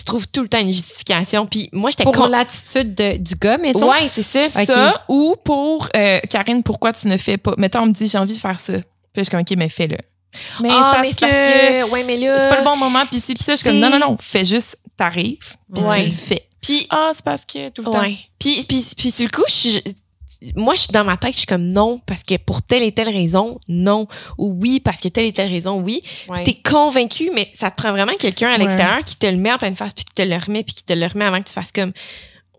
Tu 0.00 0.04
trouves 0.06 0.26
tout 0.28 0.40
le 0.40 0.48
temps 0.48 0.60
une 0.60 0.72
justification. 0.72 1.44
Puis 1.46 1.68
moi, 1.72 1.90
j'étais 1.90 2.04
Pour 2.04 2.12
con- 2.14 2.26
l'attitude 2.28 2.94
de- 2.94 3.18
du 3.18 3.34
gars, 3.34 3.58
mettons? 3.58 3.90
Ouais, 3.90 4.08
c'est 4.10 4.22
ça. 4.22 4.48
Ça, 4.48 5.04
ou 5.08 5.36
pour 5.44 5.88
euh, 5.94 6.20
Karine, 6.30 6.62
pourquoi 6.62 6.92
tu 6.94 7.06
ne 7.08 7.18
fais 7.18 7.36
pas? 7.36 7.52
Mettons, 7.58 7.80
on 7.82 7.86
me 7.86 7.92
dit, 7.92 8.06
j'ai 8.06 8.16
envie 8.16 8.32
de 8.32 8.38
faire 8.38 8.58
ça. 8.58 8.72
Puis 8.72 8.82
je 9.18 9.22
suis 9.24 9.30
comme, 9.30 9.40
OK, 9.40 9.50
mais 9.58 9.68
fais-le. 9.68 9.98
Mais 10.62 10.68
Ah, 10.72 10.82
c'est 10.84 10.90
parce, 11.20 11.20
mais 11.20 11.82
que, 11.84 11.90
ouais, 11.90 12.04
mais 12.04 12.16
là. 12.16 12.38
c'est 12.38 12.48
pas 12.48 12.58
le 12.60 12.64
bon 12.64 12.76
moment. 12.76 13.04
Puis 13.10 13.20
si, 13.20 13.34
puis 13.34 13.42
ça, 13.42 13.52
je 13.52 13.56
suis 13.58 13.68
comme, 13.68 13.78
non, 13.78 13.90
non, 13.90 13.98
non, 13.98 14.16
fais 14.18 14.44
juste, 14.44 14.78
t'arrives, 14.96 15.56
puis 15.74 15.82
Ouais. 15.82 16.04
tu 16.04 16.06
le 16.06 16.12
fais. 16.12 16.46
Puis, 16.62 16.86
Ah, 16.88 17.10
c'est 17.12 17.24
parce 17.24 17.44
que 17.44 17.68
tout 17.70 17.82
le 17.82 17.90
temps. 17.90 18.00
Puis, 18.38 18.64
puis, 18.68 18.86
puis 18.96 19.10
sur 19.10 19.24
le 19.26 19.30
coup, 19.30 19.44
je 19.48 19.52
suis- 19.52 19.84
moi, 20.56 20.74
je 20.74 20.80
suis 20.80 20.92
dans 20.92 21.04
ma 21.04 21.16
tête, 21.16 21.32
je 21.34 21.38
suis 21.38 21.46
comme 21.46 21.68
non, 21.68 22.00
parce 22.06 22.22
que 22.22 22.36
pour 22.38 22.62
telle 22.62 22.82
et 22.82 22.92
telle 22.92 23.08
raison, 23.10 23.58
non. 23.68 24.06
Ou 24.38 24.56
oui, 24.60 24.80
parce 24.80 25.00
que 25.00 25.08
telle 25.08 25.26
et 25.26 25.32
telle 25.32 25.50
raison, 25.50 25.80
oui. 25.80 26.02
Ouais. 26.28 26.42
T'es 26.44 26.54
convaincu, 26.54 27.30
mais 27.34 27.48
ça 27.54 27.70
te 27.70 27.76
prend 27.76 27.92
vraiment 27.92 28.14
quelqu'un 28.18 28.48
à 28.48 28.52
Ouais. 28.52 28.58
l'extérieur 28.58 29.00
qui 29.04 29.16
te 29.16 29.26
le 29.26 29.36
met 29.36 29.52
en 29.52 29.58
pleine 29.58 29.74
face, 29.74 29.92
puis 29.92 30.04
qui 30.04 30.14
te 30.14 30.22
le 30.22 30.36
remet, 30.36 30.62
puis 30.64 30.74
qui 30.74 30.84
te 30.84 30.92
le 30.92 31.06
remet 31.06 31.24
avant 31.26 31.38
que 31.40 31.48
tu 31.48 31.52
fasses 31.52 31.72
comme, 31.72 31.92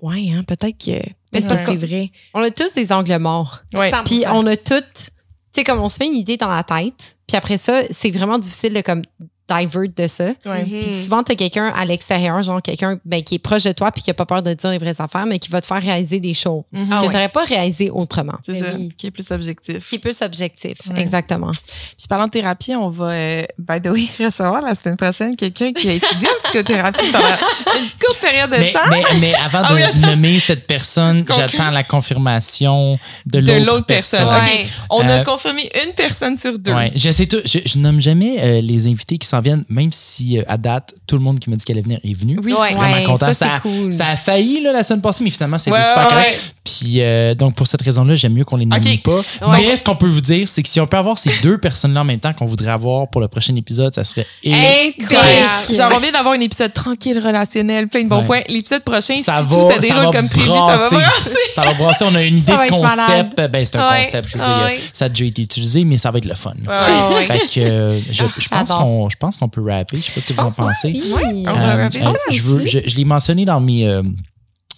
ouais, 0.02 0.30
hein, 0.32 0.44
peut-être 0.44 0.78
que. 0.78 0.92
Mais 0.92 1.40
c'est 1.40 1.48
peut-être 1.48 1.48
parce 1.50 1.62
que 1.62 1.66
que- 1.74 1.80
c'est 1.80 1.86
vrai. 1.88 2.12
On 2.34 2.42
a 2.42 2.52
tous 2.52 2.74
des 2.76 2.92
angles 2.92 3.18
morts. 3.18 3.60
Ouais. 3.74 3.90
100%. 3.90 4.04
Puis 4.06 4.24
on 4.32 4.46
a 4.46 4.58
toutes, 4.58 4.94
tu 4.94 5.10
sais, 5.52 5.64
comme 5.64 5.80
on 5.80 5.90
se 5.90 5.98
fait 5.98 6.06
une 6.08 6.16
idée 6.16 6.38
dans 6.38 6.50
la 6.50 6.64
tête, 6.64 7.18
puis 7.28 7.36
après 7.38 7.58
ça, 7.58 7.82
c'est 7.90 8.12
vraiment 8.12 8.38
difficile 8.38 8.74
de 8.74 8.82
comme 8.82 9.02
divert 9.60 9.84
de 9.96 10.08
ça. 10.08 10.26
Ouais. 10.46 10.64
Puis 10.82 10.94
souvent, 10.94 11.24
tu 11.24 11.32
as 11.32 11.36
quelqu'un 11.36 11.74
à 11.76 11.86
l'extérieur, 11.86 12.42
genre 12.44 12.62
quelqu'un 12.62 13.00
ben, 13.06 13.22
qui 13.22 13.36
est 13.36 13.40
proche 13.40 13.64
de 13.64 13.72
toi 13.72 13.92
puis 13.92 14.02
qui 14.02 14.10
a 14.12 14.14
pas 14.14 14.26
peur 14.26 14.42
de 14.42 14.54
dire 14.54 14.70
les 14.72 14.78
vraies 14.78 15.00
affaires, 15.02 15.26
mais 15.26 15.40
qui 15.40 15.50
va 15.50 15.62
te 15.62 15.68
faire 15.68 15.82
réaliser 15.82 16.20
des 16.20 16.34
choses 16.34 16.64
Mhm. 16.72 16.80
que 16.80 16.94
Ah 16.94 16.98
tu 17.02 17.08
ouais. 17.08 17.14
n'aurais 17.14 17.30
pas 17.30 17.44
réalisé 17.46 17.90
autrement. 17.90 18.34
C'est 18.46 18.54
Mais 18.54 18.60
ça, 18.60 18.66
oui. 18.76 18.90
qui 18.98 19.08
est 19.08 19.12
plus 19.12 19.30
objectif. 19.32 19.88
Qui 19.88 19.96
est 19.96 20.00
plus 20.00 20.22
objectif, 20.22 20.78
Ouais. 20.90 21.02
exactement. 21.02 21.52
Puis 21.52 22.08
parlant 22.10 22.26
de 22.26 22.32
thérapie, 22.32 22.76
on 22.76 22.90
va, 22.90 23.06
euh, 23.12 23.44
by 23.60 23.82
the 23.82 23.88
way, 23.88 24.08
recevoir 24.26 24.62
la 24.62 24.76
semaine 24.76 24.98
prochaine 24.98 25.36
quelqu'un 25.36 25.74
qui 25.74 25.90
a 25.90 25.94
étudié 25.94 26.28
en 26.28 26.44
psychothérapie 26.44 27.12
pendant 27.12 27.26
une 27.80 27.90
courte 28.04 28.20
période 28.22 28.50
de 28.52 28.58
Mais, 28.58 28.72
temps. 28.72 28.80
mais, 28.90 29.04
mais 29.20 29.34
avant 29.36 29.62
Ah 29.64 29.74
de 29.74 29.76
oui, 29.76 30.00
nommer 30.00 30.40
cette 30.40 30.66
personne, 30.68 31.26
j'attends 31.28 31.72
la 31.72 31.84
confirmation 31.84 33.00
de 33.26 33.40
de 33.42 33.54
l'autre 33.54 33.86
personne. 33.86 34.28
personne. 34.28 34.56
OK. 34.66 34.70
On 34.90 35.02
Euh, 35.08 35.20
a 35.22 35.24
confirmé 35.24 35.70
une 35.86 35.94
personne 35.94 36.38
sur 36.38 36.58
deux. 36.60 36.74
Ouais, 36.74 36.92
j'essaie 36.96 37.26
tout. 37.26 37.42
Je, 37.46 37.60
je 37.66 37.78
nomme 37.80 38.00
jamais 38.02 38.38
euh, 38.40 38.62
les 38.62 38.88
invités 38.88 39.18
qui 39.18 39.28
s'en 39.42 39.44
viennent, 39.56 39.64
même 39.70 39.92
si 39.92 40.38
euh, 40.40 40.44
à 40.48 40.58
date, 40.58 40.94
tout 41.08 41.16
le 41.16 41.22
monde 41.22 41.40
qui 41.40 41.50
m'a 41.50 41.56
dit 41.56 41.66
qu'elle 41.66 41.78
allait 41.78 41.84
venir 41.84 42.00
est 42.04 42.14
venu. 42.14 42.36
Oui. 42.44 42.54
Ouais. 42.54 42.74
Vraiment 42.74 42.94
Ouais, 42.96 43.04
content. 43.04 43.18
ça, 43.28 43.34
Ça, 43.34 43.46
c'est 43.56 43.70
cool. 43.70 43.94
ça 43.94 44.08
a 44.08 44.16
failli 44.16 44.62
là, 44.62 44.72
la 44.74 44.84
semaine 44.84 45.02
passée, 45.02 45.24
mais 45.24 45.30
finalement, 45.30 45.58
c'était 45.58 45.72
Ouais, 45.78 45.84
super 45.84 46.04
ouais, 46.06 46.10
correct. 46.10 46.40
Puis 46.64 47.02
euh, 47.02 47.34
donc, 47.36 47.56
pour 47.56 47.68
cette 47.68 47.82
raison-là, 47.82 48.16
j'aime 48.16 48.34
mieux 48.34 48.46
qu'on 48.46 48.56
les 48.58 48.66
nomme 48.66 48.80
pas. 49.04 49.12
Ouais. 49.48 49.58
Mais 49.68 49.76
ce 49.76 49.84
qu'on 49.84 49.96
peut 49.96 50.08
vous 50.08 50.22
dire, 50.22 50.48
c'est 50.48 50.62
que 50.64 50.70
si 50.70 50.80
on 50.80 50.88
peut 50.88 50.98
avoir 50.98 51.18
ces 51.18 51.32
deux 51.42 51.58
personnes-là 51.58 52.02
en 52.02 52.06
même 52.06 52.20
temps 52.20 52.34
qu'on 52.34 52.46
voudrait 52.46 52.72
avoir 52.72 53.10
pour 53.10 53.20
le 53.22 53.28
prochain 53.28 53.56
épisode, 53.56 53.94
ça 53.96 54.04
serait 54.04 54.26
Incroyable. 54.46 55.50
J'ai 55.70 55.82
envie 55.84 56.12
d'avoir 56.12 56.34
un 56.34 56.40
épisode 56.42 56.74
tranquille, 56.74 57.20
relationnel, 57.20 57.88
plein 57.88 58.04
de 58.04 58.10
bons 58.10 58.20
Ouais. 58.20 58.26
points. 58.26 58.42
L'épisode 58.50 58.84
prochain, 58.84 59.18
ça 59.18 59.42
si 59.42 59.48
va, 59.50 59.56
tout 59.56 59.64
se 59.64 59.74
ça 59.74 59.80
déroule 59.80 60.06
va 60.06 60.12
comme 60.12 60.30
prévu, 60.30 60.48
ça 60.48 60.54
va 60.54 60.90
brasser. 60.90 60.96
Ça 61.54 61.62
va 61.64 61.74
brasser. 61.74 62.06
On 62.08 62.16
a 62.16 62.22
une 62.24 62.38
idée 62.38 62.52
Ça 62.52 62.58
va 62.58 62.64
de 62.64 62.64
être 62.66 62.70
concept. 62.72 62.98
malade. 63.38 63.52
Ben, 63.52 63.66
c'est 63.66 63.76
un 63.78 63.90
Ouais. 63.92 64.04
concept. 64.04 64.28
Je 64.30 64.38
veux 64.38 64.44
dire, 64.44 64.82
ça 64.94 65.06
a 65.06 65.10
déjà 65.10 65.26
été 65.26 65.42
utilisé, 65.42 65.84
mais 65.84 65.98
ça 65.98 66.12
va 66.12 66.18
être 66.20 66.26
le 66.26 66.36
fun. 66.36 66.54
Ouais. 66.68 67.22
Fait 67.26 67.40
que 67.40 67.60
euh, 67.60 68.00
je, 68.12 68.24
Ah, 68.24 68.28
je 68.38 68.48
pense 68.50 68.72
qu'on 68.72 69.10
pense 69.32 69.38
qu'on 69.38 69.50
peut 69.50 69.62
rapper. 69.64 69.98
Je 69.98 70.04
sais 70.04 70.12
pas 70.14 70.22
ce 70.22 70.28
que 70.28 70.34
vous 70.34 70.40
en 70.40 70.66
pensez. 70.68 70.92
Oui. 70.94 71.46
On 71.48 71.54
va 71.54 71.74
Euh, 71.78 71.84
rapper 71.84 72.00
ça 72.02 72.14
je, 72.30 72.42
veux, 72.42 72.64
aussi. 72.64 72.80
je, 72.84 72.90
je 72.90 72.96
l'ai 72.98 73.06
mentionné 73.06 73.46
dans 73.46 73.60
mes 73.62 73.88
euh, 73.88 74.04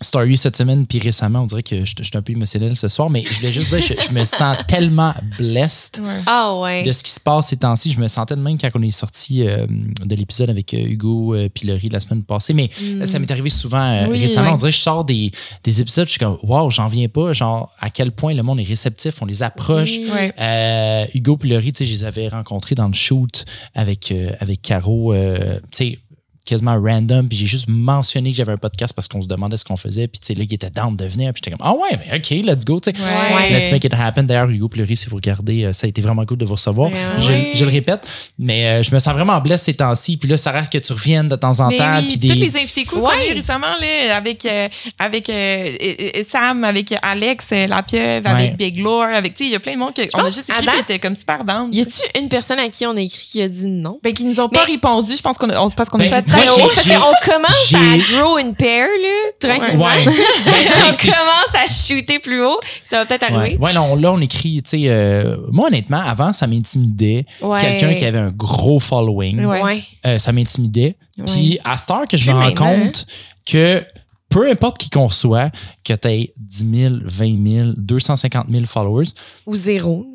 stories 0.03 0.37
cette 0.37 0.55
semaine, 0.55 0.85
puis 0.85 0.99
récemment, 0.99 1.41
on 1.41 1.45
dirait 1.45 1.63
que 1.63 1.85
je, 1.85 1.93
je 1.97 2.03
suis 2.03 2.17
un 2.17 2.21
peu 2.21 2.33
émotionnel 2.33 2.75
ce 2.75 2.87
soir, 2.87 3.09
mais 3.09 3.23
je 3.25 3.33
voulais 3.37 3.51
juste 3.51 3.69
dire, 3.73 3.81
je, 3.81 3.93
je 4.07 4.13
me 4.13 4.23
sens 4.25 4.57
tellement 4.67 5.13
blessed 5.37 6.01
Ouais. 6.03 6.21
Ah 6.25 6.57
ouais. 6.59 6.83
de 6.83 6.91
ce 6.91 7.03
qui 7.03 7.11
se 7.11 7.19
passe 7.19 7.47
ces 7.47 7.57
temps-ci. 7.57 7.91
Je 7.91 7.99
me 7.99 8.07
sentais 8.07 8.35
de 8.35 8.41
même 8.41 8.57
quand 8.57 8.69
on 8.75 8.81
est 8.81 8.91
sorti 8.91 9.47
euh, 9.47 9.65
de 9.67 10.15
l'épisode 10.15 10.49
avec 10.49 10.73
euh, 10.73 10.77
Hugo 10.77 11.33
euh, 11.35 11.49
Pilori 11.49 11.89
la 11.89 11.99
semaine 11.99 12.23
passée, 12.23 12.53
mais 12.53 12.69
Mm. 12.81 13.05
ça 13.05 13.19
m'est 13.19 13.29
arrivé 13.31 13.49
souvent 13.49 13.81
euh, 13.81 14.07
Oui, 14.09 14.19
récemment. 14.19 14.53
On 14.53 14.57
dirait 14.57 14.71
que 14.71 14.77
je 14.77 14.81
sors 14.81 15.05
des, 15.05 15.31
des 15.63 15.81
épisodes, 15.81 16.05
je 16.07 16.11
suis 16.11 16.19
comme, 16.19 16.37
wow, 16.43 16.69
j'en 16.69 16.87
viens 16.87 17.07
pas, 17.07 17.33
genre, 17.33 17.71
à 17.79 17.89
quel 17.89 18.11
point 18.11 18.33
le 18.33 18.43
monde 18.43 18.59
est 18.59 18.63
réceptif, 18.63 19.21
on 19.21 19.25
les 19.25 19.43
approche. 19.43 19.89
Oui. 19.89 20.09
Ouais. 20.13 20.33
Euh, 20.39 21.05
Hugo 21.13 21.37
Pilori, 21.37 21.71
tu 21.73 21.79
sais, 21.79 21.85
je 21.85 21.93
les 21.93 22.03
avais 22.03 22.27
rencontrés 22.27 22.75
dans 22.75 22.87
le 22.87 22.93
shoot 22.93 23.45
avec, 23.75 24.11
euh, 24.11 24.31
avec 24.39 24.61
Caro, 24.61 25.13
euh, 25.13 25.59
tu 25.71 25.89
sais, 25.91 25.99
quasiment 26.45 26.79
random, 26.81 27.27
puis 27.29 27.37
j'ai 27.37 27.45
juste 27.45 27.67
mentionné 27.67 28.31
que 28.31 28.37
j'avais 28.37 28.51
un 28.51 28.57
podcast 28.57 28.93
parce 28.93 29.07
qu'on 29.07 29.21
se 29.21 29.27
demandait 29.27 29.57
ce 29.57 29.65
qu'on 29.65 29.77
faisait, 29.77 30.07
puis 30.07 30.19
tu 30.19 30.27
sais, 30.27 30.33
là, 30.33 30.43
il 30.43 30.53
était 30.53 30.69
down 30.69 30.95
de 30.95 31.05
venir, 31.05 31.31
puis 31.33 31.41
j'étais 31.43 31.55
comme, 31.55 31.65
ah 31.65 31.73
ouais, 31.73 31.97
mais 31.99 32.17
ok, 32.17 32.29
let's 32.45 32.65
go, 32.65 32.79
tu 32.79 32.91
sais. 32.91 32.97
Ouais. 32.97 33.49
Let's 33.51 33.71
make 33.71 33.83
it 33.85 33.93
happen. 33.93 34.23
D'ailleurs, 34.23 34.49
Hugo 34.49 34.67
Pleury, 34.67 34.95
si 34.97 35.07
vous 35.09 35.15
regardez, 35.15 35.63
euh, 35.65 35.73
ça 35.73 35.85
a 35.85 35.89
été 35.89 36.01
vraiment 36.01 36.25
cool 36.25 36.37
de 36.37 36.45
vous 36.45 36.53
recevoir. 36.53 36.89
Vraiment. 36.89 37.19
Je, 37.19 37.63
le 37.63 37.69
répète, 37.69 38.07
mais 38.37 38.65
euh, 38.67 38.83
je 38.83 38.93
me 38.93 38.99
sens 38.99 39.13
vraiment 39.13 39.39
blessé 39.39 39.63
ces 39.65 39.73
temps-ci. 39.75 40.17
Puis 40.17 40.27
là, 40.27 40.35
ça 40.35 40.51
reste 40.51 40.71
que 40.71 40.77
tu 40.77 40.91
reviennes 40.91 41.29
de 41.29 41.35
temps 41.37 41.59
en 41.61 41.69
Mais 41.69 41.77
temps. 41.77 41.97
oui, 41.99 42.07
puis 42.07 42.17
des... 42.17 42.27
Tous 42.27 42.33
les 42.35 42.57
invités 42.57 42.83
cool 42.85 42.99
qu'on 43.01 43.07
a 43.07 43.15
Ouais. 43.15 43.31
eu 43.31 43.33
récemment, 43.35 43.67
là, 43.79 44.15
avec, 44.17 44.45
euh, 44.45 44.67
avec 44.99 45.29
euh, 45.29 45.77
Sam, 46.27 46.63
avec 46.65 46.93
Alex 47.01 47.51
Lapieuvre, 47.51 48.25
Ouais. 48.25 48.33
avec 48.33 48.57
Big 48.57 48.79
Lore, 48.79 49.03
avec, 49.03 49.33
tu 49.35 49.43
sais, 49.43 49.49
il 49.49 49.53
y 49.53 49.55
a 49.55 49.59
plein 49.59 49.73
de 49.73 49.79
monde 49.79 49.93
qu'on 49.93 50.19
a 50.19 50.29
juste 50.29 50.49
écrit 50.49 50.67
était 50.81 50.99
comme 50.99 51.15
super 51.15 51.43
down. 51.45 51.69
Y 51.73 51.81
a-tu 51.81 52.19
une 52.19 52.27
personne 52.29 52.59
à 52.59 52.67
qui 52.69 52.85
on 52.85 52.95
a 52.97 53.01
écrit 53.01 53.27
qui 53.31 53.41
a 53.41 53.47
dit 53.47 53.65
non? 53.67 53.99
Ben, 54.03 54.13
qui 54.13 54.25
nous 54.25 54.39
ont 54.39 54.49
pas 54.49 54.63
répondu. 54.63 55.15
Je 55.15 55.21
pense 55.21 55.37
qu'on 55.37 55.49
a, 55.49 55.59
on- 55.61 55.69
parce 55.69 55.89
qu'on 55.89 55.97
Ben, 55.97 56.09
j'ai- 56.83 56.95
qu'on 56.95 57.31
commence 57.31 57.73
à 57.73 57.97
grow 58.21 58.37
une 58.37 58.55
pair, 58.55 58.87
là, 58.87 59.31
tranquillement. 59.39 59.85
Ouais. 59.85 60.03
Ben, 60.45 60.51
ben, 60.65 60.71
on 60.85 60.91
commence 60.91 61.55
à 61.55 61.67
shooter 61.71 62.19
plus 62.19 62.43
haut. 62.43 62.59
Ça 62.89 62.97
va 62.99 63.05
peut-être 63.05 63.23
arriver. 63.23 63.57
Ouais, 63.57 63.73
non, 63.73 63.95
là, 63.95 64.11
on 64.11 64.19
écrit, 64.21 64.61
tu 64.63 64.69
sais, 64.69 64.83
euh, 64.87 65.37
moi, 65.51 65.67
honnêtement, 65.67 66.01
avant, 66.01 66.33
ça 66.33 66.47
m'intimidait. 66.47 67.25
Ouais. 67.41 67.59
Quelqu'un 67.61 67.93
qui 67.95 68.05
avait 68.05 68.19
un 68.19 68.31
gros 68.31 68.79
following, 68.79 69.39
euh, 70.05 70.19
ça 70.19 70.31
m'intimidait. 70.31 70.97
Puis 71.25 71.59
à 71.63 71.77
cette 71.77 71.91
heure 71.91 72.07
que 72.07 72.17
je 72.17 72.29
me 72.29 72.35
rends 72.35 72.41
maintenant, 72.43 72.75
compte 72.83 73.05
que 73.45 73.83
peu 74.29 74.49
importe 74.49 74.77
qui 74.79 74.89
qu'on 74.89 75.09
soit, 75.09 75.51
que 75.83 75.93
tu 75.93 76.07
aies 76.07 76.33
10 76.37 76.65
000, 76.81 76.95
20 77.03 77.51
000, 77.51 77.69
250 77.77 78.47
000 78.49 78.65
followers, 78.65 79.05
Ou 79.45 79.55
zéro. 79.55 80.05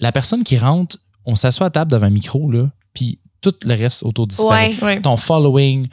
la 0.00 0.12
personne 0.12 0.44
qui 0.44 0.56
rentre, 0.56 0.96
on 1.26 1.36
s'assoit 1.36 1.66
à 1.66 1.70
table 1.70 1.90
devant 1.90 2.06
un 2.06 2.10
micro, 2.10 2.50
là, 2.50 2.68
puis 2.94 3.18
tout 3.40 3.54
le 3.64 3.74
reste 3.74 4.02
autour 4.02 4.26
disparaît. 4.26 4.74
Ouais. 4.80 4.84
Ouais. 4.84 5.00
Ton 5.00 5.16
following, 5.16 5.88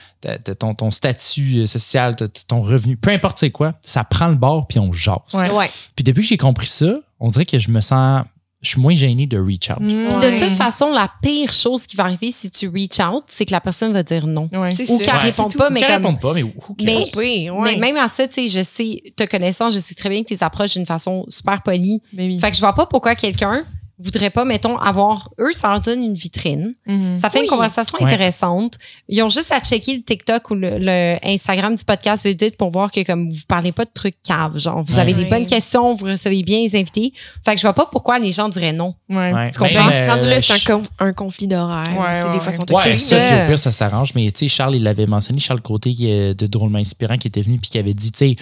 ton, 0.59 0.73
ton 0.75 0.91
statut 0.91 1.59
euh, 1.59 1.67
social, 1.67 2.15
ton 2.47 2.61
revenu, 2.61 2.97
peu 2.97 3.11
importe 3.11 3.37
c'est 3.39 3.51
quoi, 3.51 3.73
ça 3.81 4.03
prend 4.03 4.27
le 4.27 4.35
bord 4.35 4.67
puis 4.67 4.79
on 4.79 4.93
jase. 4.93 5.17
Ouais. 5.33 5.49
Ouais. 5.51 5.69
Puis 5.95 6.03
depuis 6.03 6.21
que 6.21 6.27
j'ai 6.27 6.37
compris 6.37 6.67
ça, 6.67 6.95
on 7.19 7.29
dirait 7.29 7.45
que 7.45 7.59
je 7.59 7.69
me 7.69 7.81
sens, 7.81 8.23
je 8.61 8.69
suis 8.69 8.79
moins 8.81 8.95
gêné 8.95 9.25
de 9.27 9.37
reach 9.37 9.69
out. 9.69 9.79
Puis 9.79 9.93
de 9.93 10.37
toute 10.37 10.49
façon, 10.55 10.91
la 10.93 11.09
pire 11.21 11.51
chose 11.51 11.85
qui 11.85 11.97
va 11.97 12.05
arriver 12.05 12.31
si 12.31 12.49
tu 12.49 12.69
reach 12.69 12.99
out, 13.01 13.23
c'est 13.27 13.45
que 13.45 13.51
la 13.51 13.59
personne 13.59 13.91
va 13.91 14.03
dire 14.03 14.25
non. 14.25 14.49
Ouais. 14.53 14.73
Ou 14.87 14.97
qu'elle 14.99 15.13
Ouais, 15.15 15.19
répond 15.19 15.49
c'est 15.49 15.57
pas, 15.57 15.69
mais 15.69 15.81
Qu'elle 15.81 15.91
réponde 15.97 16.21
pas, 16.21 16.33
mais 16.33 16.43
who 16.43 16.51
cares? 16.77 16.85
Mais- 16.85 17.05
Oui, 17.17 17.49
ouais. 17.49 17.73
Mais 17.73 17.77
même 17.77 17.97
à 17.97 18.07
ça, 18.07 18.25
tu 18.25 18.35
sais, 18.35 18.47
je 18.47 18.63
sais, 18.63 19.01
te 19.17 19.25
connaissant, 19.25 19.69
je 19.69 19.79
sais 19.79 19.93
très 19.95 20.09
bien 20.09 20.23
que 20.23 20.33
tu 20.33 20.41
approches 20.41 20.73
d'une 20.73 20.85
façon 20.85 21.25
super 21.27 21.61
polie. 21.61 22.01
Oui. 22.17 22.39
Fait 22.39 22.49
que 22.51 22.55
je 22.55 22.61
vois 22.61 22.73
pas 22.73 22.85
pourquoi 22.85 23.15
quelqu'un 23.15 23.65
voudrait 23.99 24.29
pas, 24.31 24.43
mettons, 24.45 24.77
avoir. 24.77 25.29
Eux, 25.39 25.51
ça 25.53 25.69
leur 25.69 25.81
donne 25.81 26.03
une 26.03 26.13
vitrine. 26.15 26.73
Mhm. 26.87 27.15
Ça 27.15 27.29
fait 27.29 27.39
Oui. 27.39 27.45
une 27.45 27.49
conversation 27.49 27.97
Ouais. 27.99 28.05
intéressante. 28.05 28.73
Ils 29.07 29.21
ont 29.23 29.29
juste 29.29 29.51
à 29.51 29.59
checker 29.59 29.95
le 29.97 30.03
TikTok 30.03 30.49
ou 30.51 30.55
le, 30.55 30.77
le 30.79 31.17
Instagram 31.23 31.75
du 31.75 31.83
podcast 31.85 32.27
pour 32.57 32.71
voir 32.71 32.91
que 32.91 33.03
comme 33.03 33.29
vous 33.29 33.41
parlez 33.47 33.71
pas 33.71 33.85
de 33.85 33.91
trucs 33.93 34.15
caves, 34.23 34.57
genre 34.57 34.83
vous 34.83 34.95
Ouais. 34.95 34.99
avez 35.01 35.13
des 35.13 35.25
bonnes 35.25 35.45
questions, 35.45 35.93
vous 35.93 36.05
recevez 36.05 36.41
bien 36.43 36.59
les 36.59 36.75
invités. 36.75 37.13
Fait 37.45 37.53
que 37.53 37.57
je 37.57 37.63
vois 37.63 37.73
pas 37.73 37.85
pourquoi 37.85 38.19
les 38.19 38.31
gens 38.31 38.49
diraient 38.49 38.73
non. 38.73 38.95
Ouais. 39.09 39.51
Tu 39.51 39.59
comprends? 39.59 39.85
Même, 39.87 40.09
euh, 40.09 40.13
Rendu 40.13 40.27
là, 40.27 40.39
c'est 40.39 40.69
un, 40.71 40.81
un 40.99 41.13
conflit 41.13 41.47
d'horaire. 41.47 41.83
Des 41.85 42.39
de 42.39 42.73
Ouais, 42.73 42.81
C'est 42.93 42.99
ça, 42.99 43.17
ça. 43.17 43.35
puis 43.35 43.43
au 43.45 43.47
pire, 43.49 43.59
ça 43.59 43.71
s'arrange. 43.71 44.13
Mais 44.15 44.31
tu 44.31 44.39
sais, 44.39 44.47
Charles, 44.47 44.75
il 44.75 44.83
l'avait 44.83 45.05
mentionné, 45.05 45.39
Charles 45.39 45.61
Côté, 45.61 45.93
qui 45.93 46.09
est 46.09 46.33
de 46.33 46.47
Drôlement 46.47 46.79
Inspirant, 46.79 47.17
qui 47.17 47.27
était 47.27 47.41
venu, 47.41 47.57
puis 47.59 47.69
qui 47.69 47.77
avait 47.77 47.93
dit, 47.93 48.11
tu 48.11 48.17
sais, 48.19 48.35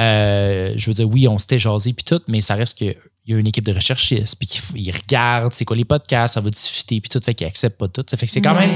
euh, 0.00 0.72
je 0.76 0.86
veux 0.86 0.94
dire, 0.94 1.08
oui, 1.08 1.28
on 1.28 1.38
s'était 1.38 1.58
jasé, 1.58 1.92
puis 1.92 2.04
tout, 2.04 2.20
mais 2.28 2.40
ça 2.40 2.54
reste 2.54 2.78
que. 2.78 2.94
Il 3.26 3.32
y 3.32 3.36
a 3.38 3.40
une 3.40 3.46
équipe 3.46 3.64
de 3.64 3.72
recherchistes, 3.72 4.36
puis 4.38 4.46
qu'ils 4.46 4.92
regardent 4.94 5.54
c'est 5.54 5.64
quoi 5.64 5.74
les 5.74 5.86
podcasts, 5.86 6.34
ça 6.34 6.42
va 6.42 6.50
diffuser, 6.50 7.00
puis 7.00 7.08
tout, 7.10 7.18
fait 7.24 7.32
qu'ils 7.32 7.46
acceptent 7.46 7.78
pas 7.78 7.88
tout. 7.88 8.04
Ça 8.06 8.18
fait 8.18 8.26
que 8.26 8.32
c'est 8.32 8.42
quand 8.42 8.52
même 8.52 8.68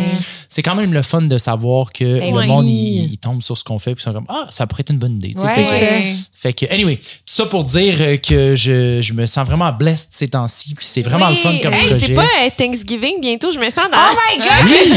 c'est 0.49 0.63
quand 0.63 0.75
même 0.75 0.95
le 0.95 1.03
fun 1.03 1.21
de 1.21 1.37
savoir 1.37 1.93
que 1.93 2.19
Ben 2.19 2.33
le 2.33 2.41
oui. 2.41 2.47
monde, 2.47 2.65
il, 2.65 3.13
il 3.13 3.19
tombe 3.19 3.43
sur 3.43 3.59
ce 3.59 3.63
qu'on 3.63 3.79
fait, 3.79 3.95
puis 3.95 4.01
ils 4.01 4.05
sont 4.05 4.15
comme, 4.15 4.25
ah, 4.31 4.47
ça 4.49 4.67
pourrait 4.67 4.81
être 4.81 4.91
une 4.91 4.97
bonne 4.99 5.17
idée. 5.17 5.39
Ouais. 5.39 5.55
Fait, 5.55 5.65
que, 5.65 6.19
fait 6.33 6.53
que, 6.55 6.73
anyway, 6.75 6.97
tout 6.97 7.05
ça 7.27 7.45
pour 7.45 7.63
dire 7.65 8.23
que 8.23 8.55
je, 8.57 9.03
je 9.03 9.13
me 9.13 9.27
sens 9.27 9.47
vraiment 9.47 9.71
blessed 9.71 10.09
ces 10.13 10.29
temps-ci, 10.29 10.73
puis 10.73 10.87
c'est 10.87 11.03
vraiment 11.03 11.27
Oui. 11.29 11.35
le 11.35 11.41
fun 11.43 11.59
comme 11.63 11.75
Hey, 11.75 11.91
projet. 11.91 12.07
c'est 12.07 12.15
pas 12.15 12.23
euh, 12.23 12.49
Thanksgiving 12.57 13.21
bientôt, 13.21 13.53
je 13.53 13.59
me 13.59 13.67
sens 13.67 13.91
dans. 13.93 13.99
Oh 13.99 14.17
my 14.31 14.39
god! 14.39 14.65
Oui! 14.65 14.93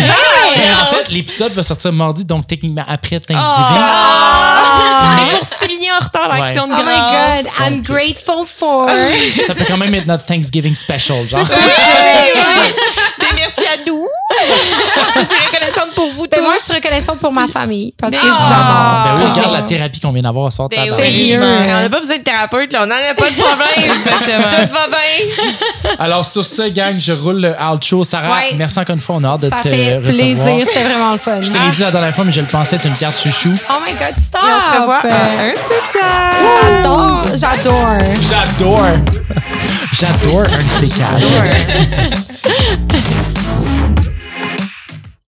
en 0.82 0.86
fait, 0.86 1.12
l'épisode 1.12 1.52
va 1.52 1.64
sortir 1.64 1.92
mardi, 1.92 2.24
donc 2.24 2.48
techniquement 2.48 2.86
après 2.88 3.20
Thanksgiving. 3.20 3.82
Ah! 3.82 5.18
Mais- 5.18 5.26
Mais 5.34 5.38
pour 5.40 5.46
souligner 5.46 5.92
en 5.92 6.06
retard 6.20 6.30
l'action 6.30 6.68
de 6.68 6.74
Oh 6.74 6.78
my 6.78 6.84
grâce. 6.84 7.44
god, 7.44 7.52
I'm 7.60 7.82
grateful 7.84 8.46
for. 8.46 8.88
Ça 9.46 9.56
peut 9.56 9.66
quand 9.68 9.78
même 9.78 9.94
être 9.94 10.08
notre 10.08 10.26
Thanksgiving 10.26 10.76
special, 10.76 11.28
genre. 11.28 11.46
Des 13.20 13.36
merci 13.36 13.62
à 13.68 13.78
nous. 13.86 14.08
je 15.16 15.20
suis 15.26 15.36
reconnaissante 15.46 15.92
pour 15.96 16.10
vous 16.12 16.28
tous. 16.28 16.36
Ben 16.38 16.42
moi, 16.44 16.54
je 16.60 16.64
suis 16.64 16.74
reconnaissante 16.74 17.20
pour 17.20 17.32
ma 17.32 17.48
famille 17.48 17.94
parce 18.00 18.14
que 18.14 18.20
je 18.20 18.26
Ben 18.26 18.32
vous 18.32 18.46
adore. 18.46 19.04
Ben 19.06 19.16
oui, 19.26 19.32
regarde 19.32 19.54
la 19.54 19.62
thérapie 19.64 20.00
qu'on 20.00 20.12
vient 20.12 20.22
d'avoir 20.24 20.48
à 20.48 20.52
soir. 20.52 20.70
Ben 20.70 20.78
oui, 20.84 20.90
Sérieux. 20.96 21.40
on 21.42 21.82
n'a 21.82 21.90
pas 21.90 22.00
besoin 22.00 22.18
de 22.18 22.24
thérapeute, 22.24 22.72
là. 22.74 22.82
On 22.84 22.88
n'en 22.88 22.96
a 22.96 23.14
pas 23.16 23.30
de 23.30 23.36
problème. 23.36 23.68
Exactement. 23.96 24.50
Tout 24.50 24.74
va 24.74 24.88
bien. 24.88 25.00
Alors, 26.00 26.26
sur 26.26 26.46
ce, 26.46 26.64
gang, 26.70 26.96
je 26.98 27.12
roule 27.12 27.42
le 27.42 27.56
outro. 27.72 28.04
Sarah, 28.04 28.30
Ouais. 28.32 28.54
merci 28.56 28.80
encore 28.80 28.96
une 28.96 29.02
fois. 29.02 29.16
On 29.20 29.24
a 29.24 29.28
hâte 29.30 29.42
de 29.42 29.50
Ça 29.50 29.58
te 29.58 29.68
fait 29.70 29.98
recevoir. 29.98 30.02
plaisir, 30.04 30.68
c'est 30.74 30.84
vraiment 30.84 31.12
le 31.12 31.18
fun. 31.18 31.40
Je 31.42 31.48
te 31.50 31.58
l'ai 31.58 31.70
dit 31.72 31.82
la 31.82 31.92
dernière 31.92 32.16
fois, 32.16 32.24
mais 32.26 32.32
je 32.32 32.42
le 32.42 32.48
pensais 32.48 32.76
être 32.78 32.86
une 32.86 32.98
carte 32.98 33.20
chouchou. 33.22 33.54
Oh 33.70 33.74
my 33.86 33.92
god, 33.94 34.14
stop! 34.18 34.42
Et 34.44 34.54
on 34.54 34.62
se 34.76 34.80
revoit 34.80 34.98
à 34.98 35.44
un. 35.44 35.54
J'adore, 35.94 37.22
j'adore. 37.36 37.98
J'adore. 38.30 38.88
J'adore 39.94 40.40
un 40.40 40.58
de 40.58 40.88
ces. 40.88 40.92